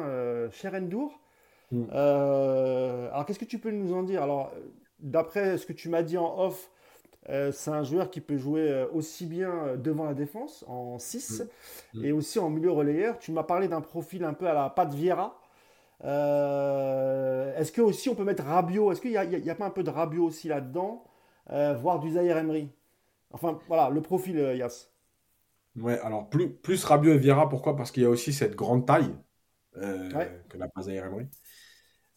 Cherendour. 0.52 1.20
Mm. 1.72 1.84
Euh, 1.94 3.10
alors, 3.12 3.26
qu'est-ce 3.26 3.40
que 3.40 3.46
tu 3.46 3.60
peux 3.60 3.72
nous 3.72 3.94
en 3.94 4.04
dire? 4.04 4.24
Alors, 4.24 4.52
d'après 5.00 5.58
ce 5.58 5.66
que 5.66 5.74
tu 5.74 5.90
m'as 5.90 6.04
dit 6.04 6.18
en 6.18 6.40
off, 6.40 6.72
euh, 7.30 7.52
c'est 7.52 7.72
un 7.72 7.84
joueur 7.84 8.12
qui 8.12 8.22
peut 8.22 8.38
jouer 8.38 8.62
euh, 8.62 8.88
aussi 8.94 9.26
bien 9.26 9.76
devant 9.78 10.06
la 10.06 10.14
défense, 10.14 10.64
en 10.68 11.00
6, 11.00 11.44
mm. 11.94 12.00
Mm. 12.00 12.06
et 12.06 12.12
aussi 12.12 12.40
en 12.40 12.50
milieu 12.50 12.72
relayeur. 12.72 13.20
Tu 13.20 13.32
m'as 13.32 13.44
parlé 13.44 13.68
d'un 13.68 13.82
profil 13.82 14.24
un 14.24 14.34
peu 14.34 14.48
à 14.48 14.54
la 14.54 14.70
Pat 14.70 14.92
Vieira. 14.94 15.40
Est-ce 16.02 17.72
que 17.72 17.82
aussi 17.82 18.10
on 18.10 18.16
peut 18.16 18.26
mettre 18.26 18.44
Rabiot? 18.44 18.92
Est-ce 18.92 19.02
qu'il 19.02 19.12
n'y 19.12 19.18
a, 19.18 19.52
a, 19.52 19.56
pas 19.56 19.66
un 19.66 19.72
peu 19.72 19.84
de 19.84 19.90
Rabiot 19.90 20.26
aussi 20.26 20.48
là-dedans? 20.48 21.04
Voire 21.50 22.00
du 22.00 22.12
Zaire 22.12 22.38
Emery 22.38 22.70
Enfin, 23.32 23.60
voilà, 23.68 23.90
le 23.90 24.02
profil 24.02 24.38
Yas. 24.56 24.90
Ouais, 25.76 26.00
alors 26.00 26.30
plus, 26.30 26.50
plus 26.50 26.84
Rabiot 26.84 27.14
et 27.14 27.18
Vieira, 27.18 27.50
pourquoi? 27.50 27.76
Parce 27.76 27.92
qu'il 27.92 28.04
y 28.04 28.06
a 28.06 28.10
aussi 28.10 28.34
cette 28.34 28.56
grande 28.56 28.86
taille 28.86 29.16
que 29.76 30.58
n'a 30.58 30.68
pas 30.68 30.82
Zaire 30.82 31.06
Emery. 31.06 31.28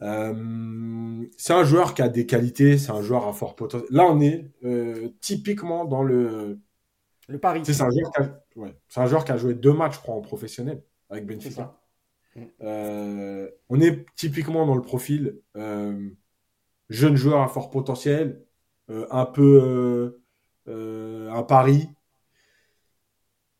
Euh, 0.02 1.26
c'est 1.36 1.52
un 1.52 1.64
joueur 1.64 1.94
qui 1.94 2.02
a 2.02 2.08
des 2.08 2.26
qualités, 2.26 2.78
c'est 2.78 2.92
un 2.92 3.02
joueur 3.02 3.26
à 3.26 3.32
fort 3.32 3.56
potentiel. 3.56 3.88
Là, 3.90 4.04
on 4.04 4.20
est 4.20 4.50
euh, 4.64 5.08
typiquement 5.20 5.84
dans 5.84 6.02
le. 6.02 6.60
Le 7.28 7.38
pari. 7.38 7.60
C'est 7.64 7.82
un, 7.82 7.90
joueur 7.90 8.10
qui 8.12 8.22
a... 8.22 8.40
ouais. 8.56 8.74
un 8.96 9.06
joueur 9.06 9.24
qui 9.24 9.32
a 9.32 9.36
joué 9.36 9.54
deux 9.54 9.74
matchs, 9.74 9.96
je 9.96 10.00
crois, 10.00 10.14
en 10.14 10.22
professionnel 10.22 10.82
avec 11.10 11.26
Benfica. 11.26 11.78
Euh, 12.62 13.50
on 13.68 13.80
est 13.80 14.06
typiquement 14.14 14.64
dans 14.64 14.76
le 14.76 14.82
profil 14.82 15.40
jeune 15.54 17.16
joueur 17.16 17.42
à 17.42 17.48
fort 17.48 17.70
potentiel, 17.70 18.46
un 18.88 19.26
peu 19.26 20.22
un 20.66 21.42
pari. 21.42 21.90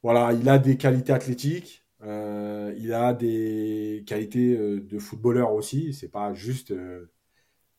Voilà, 0.02 0.32
il 0.32 0.48
a 0.48 0.58
des 0.58 0.78
qualités 0.78 1.12
athlétiques. 1.12 1.84
Euh, 2.04 2.72
il 2.78 2.92
a 2.92 3.12
des 3.12 4.04
qualités 4.06 4.56
euh, 4.56 4.80
de 4.80 4.98
footballeur 4.98 5.52
aussi. 5.52 5.92
C'est 5.92 6.08
pas 6.08 6.32
juste 6.32 6.70
euh, 6.70 7.10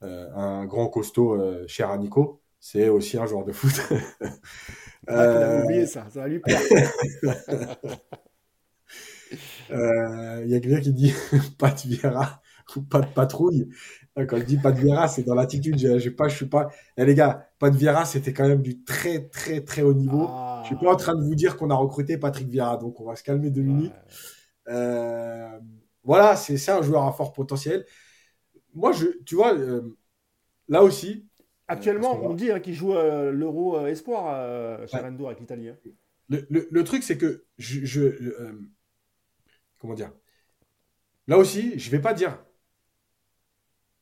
un 0.02 0.66
grand 0.66 0.88
costaud 0.88 1.38
cher 1.68 1.90
à 1.90 1.98
Nico. 1.98 2.42
C'est 2.60 2.90
aussi 2.90 3.18
un 3.18 3.26
joueur 3.26 3.46
de 3.46 3.54
foot. 3.54 3.72
ah, 5.08 5.62
oublié 5.64 5.86
ça, 5.86 6.08
ça 6.10 6.22
va 6.22 6.28
lui 6.28 6.40
plaire. 6.40 6.60
Il 9.72 10.48
y 10.48 10.56
a 10.56 10.60
quelqu'un 10.60 10.82
qui 10.82 10.94
dit 10.94 11.14
pas 11.58 11.72
de 11.72 11.80
Vieira 11.80 12.42
ou 12.76 12.82
pas 12.82 13.02
de 13.02 13.08
patrouille. 13.08 13.70
Quand 14.16 14.38
je 14.38 14.44
dis 14.44 14.58
pas 14.58 14.72
de 14.72 14.80
Vieira, 14.80 15.08
c'est 15.08 15.24
dans 15.24 15.36
l'attitude. 15.36 15.78
Je 15.78 16.10
pas, 16.10 16.28
je 16.28 16.36
suis 16.36 16.46
pas. 16.46 16.70
Eh, 16.98 17.06
les 17.06 17.16
gars, 17.16 17.50
pas 17.58 17.70
de 17.70 17.78
Vieira, 17.78 18.06
c'était 18.06 18.34
quand 18.34 18.48
même 18.48 18.62
du 18.62 18.84
très 18.84 19.28
très 19.30 19.62
très 19.62 19.82
haut 19.82 19.94
niveau. 19.94 20.26
Ah 20.28 20.62
je 20.64 20.68
suis 20.68 20.76
pas 20.76 20.92
en 20.92 20.96
train 20.96 21.16
de 21.16 21.24
vous 21.24 21.36
dire 21.36 21.58
qu'on 21.58 21.70
a 21.70 21.76
recruté 21.76 22.18
Patrick 22.18 22.50
Vieira, 22.50 22.78
donc 22.78 23.00
on 23.00 23.06
va 23.06 23.16
se 23.16 23.24
calmer 23.24 23.50
deux 23.50 23.62
minutes. 23.62 23.94
Euh, 24.68 25.60
voilà, 26.04 26.36
c'est 26.36 26.70
un 26.70 26.82
joueur 26.82 27.06
à 27.06 27.14
fort 27.14 27.34
potentiel. 27.34 27.86
Moi, 28.74 28.92
je, 28.92 29.06
tu 29.26 29.36
vois, 29.36 29.56
euh, 29.56 29.98
là 30.68 30.84
aussi, 30.84 31.26
Actuellement, 31.68 32.20
on 32.24 32.34
dit 32.34 32.52
hein, 32.52 32.60
qu'il 32.60 32.74
joue 32.74 32.94
l'Euro 32.94 33.86
Espoir, 33.86 34.88
chez 34.88 34.98
avec 34.98 35.40
l'Italie. 35.40 35.70
Hein. 35.70 35.78
Le, 36.30 36.84
truc, 36.84 37.04
c'est 37.04 37.18
que 37.18 37.46
je. 37.58 38.58
comment 39.78 39.94
dire? 39.94 40.12
Là 41.28 41.38
aussi, 41.38 41.78
je 41.78 41.92
vais 41.92 42.00
pas 42.00 42.16
dire 42.16 42.40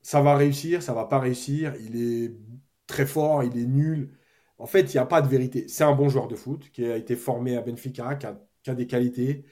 ça 0.07 0.21
va 0.21 0.37
réussir, 0.37 0.81
ça 0.81 0.93
va 0.93 1.03
pas 1.03 1.19
réussir, 1.19 1.73
il 1.81 2.01
est 2.01 2.33
très 2.87 3.05
fort, 3.05 3.43
il 3.43 3.57
est 3.57 3.65
nul. 3.65 4.17
En 4.57 4.65
fait, 4.65 4.93
il 4.93 4.95
n'y 4.95 4.99
a 4.99 5.05
pas 5.05 5.21
de 5.21 5.27
vérité. 5.27 5.67
C'est 5.67 5.83
un 5.83 5.93
bon 5.93 6.07
joueur 6.07 6.29
de 6.29 6.35
foot 6.37 6.71
qui 6.71 6.85
a 6.85 6.95
été 6.95 7.17
formé 7.17 7.57
à 7.57 7.61
Benfica, 7.61 8.15
qui 8.15 8.25
a, 8.25 8.73
des 8.73 8.87
qualités, 8.87 9.43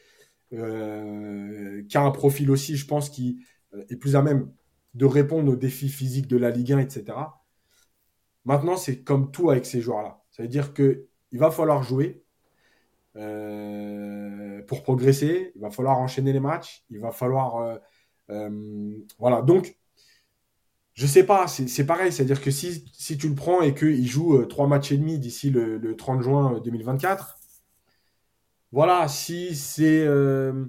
euh, 0.54 1.84
qui 1.90 1.98
a 1.98 2.04
un 2.04 2.12
profil 2.12 2.50
aussi, 2.52 2.78
je 2.78 2.88
pense, 2.88 3.10
qui 3.10 3.46
euh, 3.74 3.84
est 3.90 3.98
plus 3.98 4.16
à 4.16 4.22
même 4.22 4.50
de 4.94 5.06
répondre 5.06 5.52
aux 5.52 5.58
défis 5.58 5.90
physiques 5.90 6.28
de 6.28 6.38
la 6.38 6.52
Ligue 6.52 6.72
1, 6.72 6.80
etc. 6.80 7.04
Maintenant, 8.46 8.78
c'est 8.78 9.04
comme 9.04 9.32
tout 9.32 9.50
avec 9.52 9.66
ces 9.66 9.82
joueurs-là. 9.82 10.24
Ça 10.32 10.44
veut 10.44 10.50
dire 10.50 10.74
qu'il 10.74 11.08
va 11.34 11.52
falloir 11.52 11.84
jouer 11.84 12.24
euh, 13.18 14.62
pour 14.68 14.84
progresser, 14.84 15.52
il 15.56 15.62
va 15.62 15.70
falloir 15.70 16.00
enchaîner 16.00 16.32
les 16.32 16.40
matchs, 16.40 16.86
il 16.90 17.00
va 17.02 17.12
falloir... 17.12 17.78
voilà, 19.20 19.42
donc 19.42 19.78
je 20.96 21.08
sais 21.08 21.26
pas, 21.26 21.48
c'est 21.48 21.86
pareil. 21.86 22.12
C'est-à-dire 22.12 22.42
que 22.42 22.52
si, 22.52 22.86
si, 22.94 23.18
tu 23.18 23.28
le 23.30 23.36
prends 23.36 23.62
et 23.62 23.76
qu'il 23.76 24.08
joue 24.08 24.38
euh, 24.38 24.46
trois 24.46 24.68
matchs 24.68 24.94
et 24.94 24.98
demi 24.98 25.20
d'ici 25.20 25.50
le, 25.50 25.96
30 25.96 26.22
juin 26.22 26.62
2024, 26.64 27.38
euh, 27.38 27.46
voilà, 28.72 29.08
si 29.08 29.56
c'est 29.56 30.06
euh, 30.06 30.66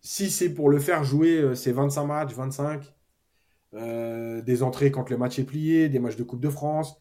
si 0.00 0.30
c'est 0.30 0.52
pour 0.52 0.68
le 0.70 0.78
faire 0.80 1.04
jouer 1.04 1.54
ces 1.54 1.72
25 1.72 2.06
matchs, 2.06 2.32
25, 2.34 2.94
des 4.44 4.62
entrées 4.62 4.90
quand 4.90 5.10
le 5.10 5.16
match 5.18 5.38
est 5.38 5.44
plié, 5.44 5.88
des 5.88 5.98
matchs 5.98 6.16
de 6.16 6.24
Coupe 6.24 6.40
de 6.40 6.50
France, 6.50 7.00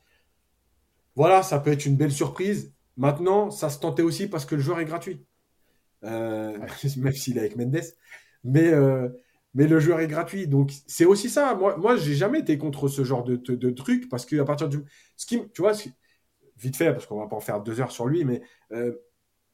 voilà, 1.15 1.43
ça 1.43 1.59
peut 1.59 1.71
être 1.71 1.85
une 1.85 1.97
belle 1.97 2.11
surprise. 2.11 2.73
Maintenant, 2.97 3.51
ça 3.51 3.69
se 3.69 3.79
tentait 3.79 4.03
aussi 4.03 4.27
parce 4.27 4.45
que 4.45 4.55
le 4.55 4.61
joueur 4.61 4.79
est 4.79 4.85
gratuit. 4.85 5.25
même 6.01 7.13
s'il 7.13 7.37
est 7.37 7.41
avec 7.41 7.55
Mendes. 7.55 7.81
Mais 8.43 8.71
mais 9.53 9.67
le 9.67 9.79
joueur 9.79 9.99
est 9.99 10.07
gratuit. 10.07 10.47
Donc, 10.47 10.71
c'est 10.87 11.05
aussi 11.05 11.29
ça. 11.29 11.55
Moi, 11.55 11.77
moi 11.77 11.95
j'ai 11.95 12.15
jamais 12.15 12.39
été 12.39 12.57
contre 12.57 12.87
ce 12.87 13.03
genre 13.03 13.23
de, 13.23 13.69
truc 13.71 14.09
parce 14.09 14.25
qu'à 14.25 14.45
partir 14.45 14.69
du. 14.69 14.83
Ce 15.15 15.25
qui, 15.25 15.41
tu 15.53 15.61
vois, 15.61 15.73
vite 16.57 16.75
fait, 16.75 16.91
parce 16.91 17.05
qu'on 17.05 17.19
va 17.19 17.27
pas 17.27 17.35
en 17.35 17.41
faire 17.41 17.61
deux 17.61 17.79
heures 17.81 17.91
sur 17.91 18.07
lui, 18.07 18.25
mais 18.25 18.41
euh, 18.71 18.93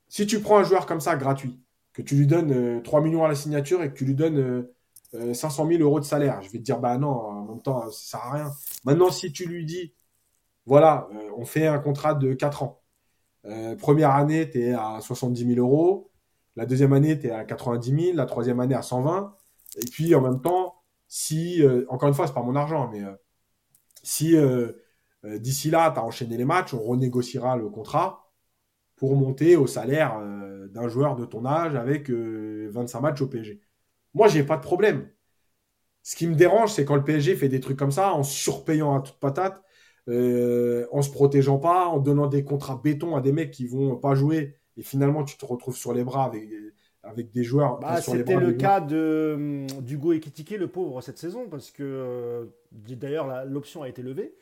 si 0.07 0.25
tu 0.25 0.39
prends 0.39 0.57
un 0.59 0.63
joueur 0.63 0.85
comme 0.85 1.01
ça 1.01 1.15
gratuit, 1.15 1.59
que 1.93 2.01
tu 2.01 2.15
lui 2.15 2.27
donnes 2.27 2.81
3 2.81 2.99
euh, 2.99 3.03
millions 3.03 3.23
à 3.23 3.27
la 3.27 3.35
signature 3.35 3.83
et 3.83 3.89
que 3.89 3.97
tu 3.97 4.05
lui 4.05 4.15
donnes 4.15 4.67
500 5.13 5.65
euh, 5.65 5.77
000 5.77 5.83
euros 5.83 5.99
de 5.99 6.05
salaire, 6.05 6.41
je 6.41 6.49
vais 6.49 6.57
te 6.57 6.63
dire, 6.63 6.79
bah 6.79 6.97
non, 6.97 7.09
en 7.09 7.45
même 7.45 7.61
temps, 7.61 7.89
ça 7.91 8.17
sert 8.17 8.19
à 8.19 8.31
rien. 8.31 8.51
Maintenant, 8.85 9.11
si 9.11 9.31
tu 9.31 9.45
lui 9.45 9.65
dis, 9.65 9.93
voilà, 10.65 11.09
on 11.37 11.45
fait 11.45 11.67
un 11.67 11.79
contrat 11.79 12.13
de 12.13 12.33
4 12.33 12.63
ans. 12.63 12.81
première 13.79 14.11
année, 14.11 14.49
tu 14.49 14.61
es 14.61 14.73
à 14.73 14.99
70 15.01 15.55
000 15.55 15.59
euros. 15.59 16.11
La 16.55 16.65
deuxième 16.65 16.93
année, 16.93 17.19
tu 17.19 17.27
es 17.27 17.31
à 17.31 17.43
90 17.43 18.05
000. 18.05 18.17
La 18.17 18.25
troisième 18.25 18.59
année, 18.59 18.75
à 18.75 18.81
120 18.81 19.35
et 19.75 19.85
puis 19.85 20.13
en 20.15 20.21
même 20.21 20.41
temps, 20.41 20.75
si, 21.07 21.63
euh, 21.63 21.85
encore 21.89 22.09
une 22.09 22.15
fois, 22.15 22.27
c'est 22.27 22.33
pas 22.33 22.41
mon 22.43 22.55
argent, 22.55 22.89
mais 22.91 23.03
euh, 23.03 23.13
si 24.03 24.35
euh, 24.35 24.73
d'ici 25.23 25.69
là, 25.71 25.91
tu 25.91 25.99
as 25.99 26.03
enchaîné 26.03 26.37
les 26.37 26.45
matchs, 26.45 26.73
on 26.73 26.81
renégociera 26.81 27.57
le 27.57 27.69
contrat 27.69 28.31
pour 28.95 29.15
monter 29.15 29.55
au 29.55 29.67
salaire 29.67 30.19
d'un 30.69 30.87
joueur 30.87 31.15
de 31.15 31.25
ton 31.25 31.45
âge 31.45 31.75
avec 31.75 32.09
25 32.09 33.01
matchs 33.01 33.21
au 33.21 33.27
PSG. 33.27 33.61
Moi, 34.13 34.27
j'ai 34.27 34.43
pas 34.43 34.57
de 34.57 34.61
problème. 34.63 35.09
Ce 36.03 36.15
qui 36.15 36.27
me 36.27 36.35
dérange, 36.35 36.73
c'est 36.73 36.85
quand 36.85 36.95
le 36.95 37.03
PSG 37.03 37.35
fait 37.35 37.49
des 37.49 37.59
trucs 37.59 37.77
comme 37.77 37.91
ça, 37.91 38.13
en 38.13 38.23
surpayant 38.23 38.95
à 38.95 39.01
toute 39.01 39.19
patate, 39.19 39.61
en 40.07 41.01
se 41.01 41.11
protégeant 41.11 41.59
pas, 41.59 41.87
en 41.87 41.99
donnant 41.99 42.27
des 42.27 42.43
contrats 42.43 42.79
béton 42.83 43.15
à 43.15 43.21
des 43.21 43.31
mecs 43.31 43.51
qui 43.51 43.67
vont 43.67 43.95
pas 43.97 44.15
jouer, 44.15 44.57
et 44.77 44.83
finalement 44.83 45.23
tu 45.23 45.37
te 45.37 45.45
retrouves 45.45 45.77
sur 45.77 45.93
les 45.93 46.03
bras 46.03 46.25
avec 46.25 46.49
avec 47.03 47.31
des 47.31 47.43
joueurs. 47.43 47.79
Bah, 47.79 48.01
c'était 48.01 48.37
le 48.37 48.53
cas 48.53 48.79
de 48.79 49.33
hum, 49.35 49.67
d'Hugo 49.81 50.13
Ekitike, 50.13 50.51
le 50.51 50.67
pauvre, 50.67 51.01
cette 51.01 51.17
saison, 51.17 51.47
parce 51.49 51.71
que 51.71 51.83
euh, 51.83 52.45
d'ailleurs 52.71 53.45
l'option 53.45 53.83
a 53.83 53.89
été 53.89 54.01
levée. 54.01 54.33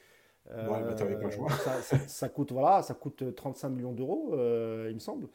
Euh, 0.52 0.68
ouais, 0.68 0.82
bah, 0.84 0.96
pas 0.96 1.06
le 1.06 1.30
choix. 1.30 1.50
Ça, 2.08 2.30
coûte, 2.30 2.52
voilà, 2.52 2.82
ça 2.82 2.94
coûte 2.94 3.36
35 3.36 3.70
millions 3.70 3.94
d'euros, 3.94 4.32
euh, 4.34 4.88
il 4.90 4.96
me 4.96 5.00
semble. 5.00 5.28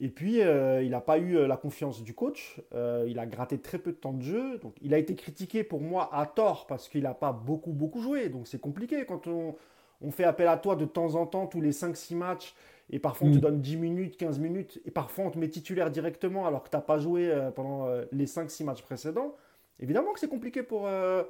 Et 0.00 0.08
puis, 0.08 0.38
il 0.40 0.90
n'a 0.90 1.00
pas 1.00 1.18
eu 1.18 1.46
la 1.46 1.56
confiance 1.56 2.02
du 2.02 2.14
coach. 2.14 2.60
il 3.06 3.18
a 3.18 3.26
gratté 3.26 3.58
très 3.58 3.78
peu 3.78 3.92
de 3.92 3.96
temps 3.96 4.12
de 4.12 4.22
jeu. 4.22 4.58
Donc, 4.58 4.74
il 4.82 4.92
a 4.92 4.98
été 4.98 5.14
critiqué 5.14 5.62
pour 5.62 5.80
moi 5.80 6.10
à 6.12 6.26
tort 6.26 6.66
parce 6.66 6.88
qu'il 6.88 7.04
n'a 7.04 7.14
pas 7.14 7.32
beaucoup, 7.32 7.72
beaucoup 7.72 8.00
joué. 8.00 8.28
Donc, 8.28 8.48
c'est 8.48 8.60
compliqué 8.60 9.06
quand 9.06 9.28
on, 9.28 9.54
on, 10.02 10.10
fait 10.10 10.24
appel 10.24 10.48
à 10.48 10.56
toi 10.56 10.74
de 10.74 10.84
temps 10.84 11.14
en 11.14 11.26
temps, 11.26 11.46
tous 11.46 11.60
les 11.60 11.70
5-6 11.70 12.16
matchs 12.16 12.56
et 12.90 12.98
parfois 12.98 13.28
on 13.28 13.32
te 13.32 13.38
mm. 13.38 13.40
donne 13.40 13.60
10 13.60 13.76
minutes, 13.76 14.16
15 14.16 14.38
minutes, 14.38 14.80
et 14.84 14.90
parfois 14.90 15.24
on 15.26 15.30
te 15.30 15.38
met 15.38 15.48
titulaire 15.48 15.90
directement 15.90 16.46
alors 16.46 16.62
que 16.62 16.70
tu 16.70 16.76
n'as 16.76 16.82
pas 16.82 16.98
joué 16.98 17.30
euh, 17.30 17.50
pendant 17.50 17.86
euh, 17.86 18.04
les 18.12 18.26
5-6 18.26 18.64
matchs 18.64 18.82
précédents, 18.82 19.34
évidemment 19.80 20.12
que 20.12 20.20
c'est 20.20 20.28
compliqué 20.28 20.62
pour, 20.62 20.86
euh, 20.86 21.22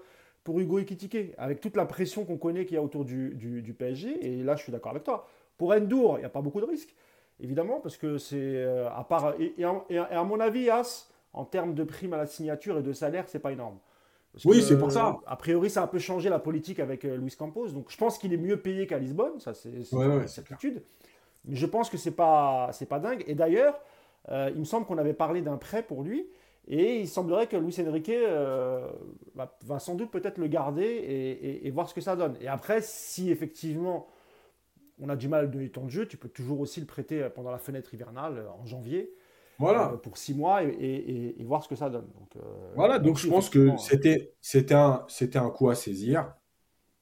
pour 0.42 0.59
Hugo 0.61 0.78
Ekitike, 0.78 1.32
avec 1.38 1.61
toute 1.61 1.76
la 1.76 1.86
pression 1.86 2.24
qu'on 2.24 2.36
connaît 2.36 2.64
qu'il 2.64 2.74
y 2.74 2.78
a 2.78 2.82
autour 2.82 3.05
du, 3.05 3.34
du, 3.34 3.72
PSG, 3.72 4.26
et 4.26 4.42
là 4.42 4.57
je 4.57 4.62
suis 4.62 4.72
d'accord 4.72 4.90
avec 4.90 5.05
toi. 5.05 5.28
Pour 5.57 5.72
Endur, 5.72 6.14
il 6.16 6.20
n'y 6.20 6.24
a 6.24 6.30
pas 6.30 6.42
beaucoup 6.42 6.61
de 6.61 6.66
risques, 6.66 6.94
évidemment, 7.40 7.80
parce 7.80 7.96
que 7.96 8.18
c'est, 8.18 8.64
à 8.64 9.05
part, 9.09 9.34
et, 9.38 9.55
à 9.64 10.24
mon 10.24 10.40
avis, 10.40 10.68
As, 10.68 11.09
en 11.32 11.44
termes 11.44 11.74
de 11.74 11.84
prime 11.84 12.12
à 12.12 12.16
la 12.16 12.26
signature 12.26 12.78
et 12.78 12.82
de 12.82 12.92
salaire, 12.92 13.28
c'est 13.28 13.38
pas 13.38 13.52
énorme. 13.52 13.78
oui, 14.44 14.61
c'est 14.61 14.76
pour 14.76 14.90
ça. 14.90 15.20
A 15.26 15.36
priori, 15.36 15.70
ça 15.70 15.82
a 15.82 15.84
un 15.84 15.86
peu 15.86 16.00
changé 16.00 16.28
la 16.28 16.40
politique 16.40 16.80
avec 16.80 17.05
Luis 17.05 17.34
Campos. 17.38 17.68
Donc, 17.68 17.86
je 17.88 17.96
pense 17.96 18.18
qu'il 18.18 18.32
est 18.32 18.38
mieux 18.38 18.61
payé 18.61 18.88
qu'à 18.88 18.98
Lisbonne. 18.98 19.38
Ça, 19.38 19.55
c'est 19.55 19.70
une 19.70 20.26
certitude. 20.26 20.82
Mais 20.82 20.82
je 21.51 21.66
pense 21.66 21.90
que 21.90 21.97
c'est 21.97 22.14
pas 22.14 22.70
c'est 22.72 22.86
pas 22.86 22.99
dingue. 22.99 23.24
Et 23.26 23.34
d'ailleurs, 23.34 23.78
euh, 24.30 24.51
il 24.55 24.61
me 24.61 24.64
semble 24.64 24.86
qu'on 24.86 24.99
avait 24.99 25.14
parlé 25.14 25.42
d'un 25.42 25.57
prêt 25.57 25.82
pour 25.82 26.03
lui. 26.03 26.26
Et 26.66 27.01
il 27.01 27.09
semblerait 27.09 27.47
que 27.47 27.59
Luis 27.59 27.76
Enrique 27.86 28.09
euh, 28.09 28.88
va, 29.34 29.78
sans 29.78 29.97
doute 29.97 30.11
peut-être 30.11 30.38
le 30.38 30.47
garder 30.47 31.61
et, 31.62 31.70
voir 31.70 31.90
ce 31.90 31.95
que 31.95 32.01
ça 32.01 32.16
donne. 32.16 32.38
Et 32.40 32.49
après, 32.49 32.80
si 32.80 33.30
effectivement 33.30 34.07
on 34.99 35.11
a 35.11 35.16
du 35.16 35.28
mal 35.28 35.49
de 35.49 35.53
donner 35.53 35.68
temps 35.68 35.84
de 35.84 35.90
jeu, 35.90 36.07
tu 36.07 36.16
peux 36.16 36.28
toujours 36.28 36.61
aussi 36.61 36.80
le 36.80 36.86
prêter 36.86 37.28
pendant 37.34 37.51
la 37.51 37.59
fenêtre 37.59 37.92
hivernale 37.92 38.38
euh, 38.38 38.62
en 38.62 38.64
janvier. 38.64 39.12
Voilà. 39.59 39.88
pour 40.03 40.16
six 40.16 40.34
mois 40.34 40.64
et, 40.64 41.36
voir 41.42 41.62
ce 41.62 41.68
que 41.68 41.76
ça 41.76 41.88
donne. 41.88 42.09
Donc, 42.18 42.42
voilà, 42.74 42.99
donc, 42.99 43.18
je 43.18 43.28
pense 43.28 43.49
que 43.49 43.76
c'était, 43.76 44.34
c'était, 44.40 44.74
un, 44.74 45.05
c'était 45.07 45.38
un 45.38 45.49
coup 45.49 45.70
à 45.70 45.76
saisir, 45.76 46.34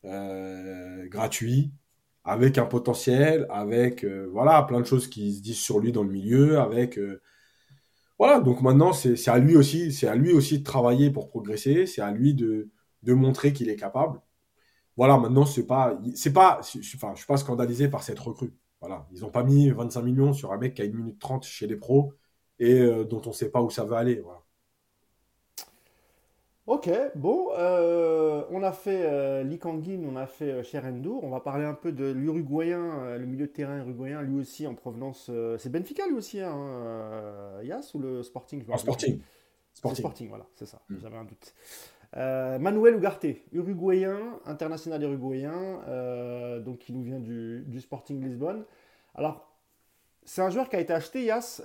gratuit, 0.05 1.72
avec 2.25 2.59
un 2.59 2.66
potentiel, 2.66 3.47
avec 3.51 4.05
euh, 4.05 4.29
voilà 4.33 4.62
plein 4.64 4.81
de 4.81 4.87
choses 4.87 5.09
qui 5.09 5.35
se 5.35 5.43
disent 5.43 5.59
sur 5.61 5.81
lui 5.81 5.93
dans 5.93 6.03
le 6.05 6.11
milieu, 6.11 6.59
avec 6.61 6.99
euh, 6.99 7.20
voilà 8.18 8.41
donc 8.41 8.62
maintenant 8.62 8.93
c'est 8.93 9.29
à 9.29 9.39
lui 9.39 9.57
aussi 9.57 9.93
c'est 9.93 10.07
à 10.09 10.14
lui 10.14 10.33
aussi 10.33 10.59
de 10.61 10.64
travailler 10.64 11.11
pour 11.11 11.29
progresser, 11.29 11.87
c'est 11.87 12.03
à 12.03 12.11
lui 12.12 12.35
de, 12.35 12.70
de 13.03 13.14
montrer 13.14 13.53
qu'il 13.53 13.68
est 13.70 13.77
capable. 13.77 14.20
Voilà 14.97 15.18
maintenant 15.18 15.47
c'est 15.47 15.66
pas 15.66 15.99
c'est 16.14 16.33
pas 16.33 16.61
enfin 16.61 17.12
je 17.14 17.18
suis 17.18 17.27
pas 17.27 17.37
scandalisé 17.39 17.89
par 17.89 18.03
cette 18.03 18.18
recrue. 18.18 18.53
Voilà 18.81 19.07
ils 19.12 19.25
ont 19.25 19.31
pas 19.31 19.45
mis 19.45 19.70
25 19.70 20.03
millions 20.03 20.33
sur 20.33 20.53
un 20.53 20.59
mec 20.59 20.75
qui 20.75 20.83
a 20.83 20.85
une 20.85 20.97
minute 20.97 21.18
30 21.20 21.45
chez 21.45 21.66
les 21.66 21.77
pros 21.77 22.14
et 22.59 22.81
euh, 22.81 23.05
dont 23.05 23.23
on 23.27 23.33
sait 23.33 23.51
pas 23.51 23.62
où 23.62 23.70
ça 23.70 23.85
va 23.85 23.99
aller. 23.99 24.20
Voilà. 24.20 24.41
Ok, 26.73 26.89
bon, 27.16 27.51
euh, 27.59 28.45
on 28.51 28.62
a 28.62 28.73
fait 28.73 29.03
euh, 29.05 29.45
on 29.62 30.16
a 30.16 30.27
fait 30.27 30.51
euh, 30.51 30.62
Cherendour. 30.62 31.23
On 31.23 31.29
va 31.29 31.41
parler 31.41 31.66
un 31.66 31.75
peu 31.75 31.93
de 31.93 32.07
l'Uruguayen, 32.07 32.81
euh, 32.81 33.18
le 33.18 33.27
milieu 33.27 33.47
de 33.47 33.53
terrain 33.53 33.77
uruguayen, 33.77 34.23
lui 34.23 34.41
aussi 34.41 34.66
en 34.66 34.75
provenance. 34.75 35.31
c'est 35.59 35.68
Benfica 35.68 36.07
lui 36.07 36.14
aussi, 36.14 36.41
hein, 36.41 37.61
Yas 37.62 37.91
ou 37.93 37.99
le 37.99 38.23
Sporting 38.23 38.64
ah, 38.73 38.79
Sporting. 38.79 39.20
Sporting. 39.75 39.99
Sporting, 39.99 40.29
voilà, 40.31 40.47
c'est 40.55 40.64
ça, 40.64 40.81
mm. 40.89 40.97
j'avais 41.03 41.16
un 41.18 41.25
doute. 41.25 41.55
Manuel 42.62 42.95
Ugarte, 42.95 43.27
uruguayen, 43.53 44.41
international 44.47 45.03
uruguayen, 45.03 46.61
donc 46.61 46.79
qui 46.79 46.95
nous 46.95 47.03
vient 47.03 47.20
du, 47.20 47.64
du 47.66 47.83
Sporting 47.83 48.25
Lisbonne. 48.25 48.64
Alors, 49.14 49.47
c'est 50.25 50.41
un 50.41 50.49
joueur 50.49 50.70
qui 50.70 50.77
a 50.77 50.81
été 50.81 50.95
acheté, 50.95 51.23
Yas, 51.25 51.61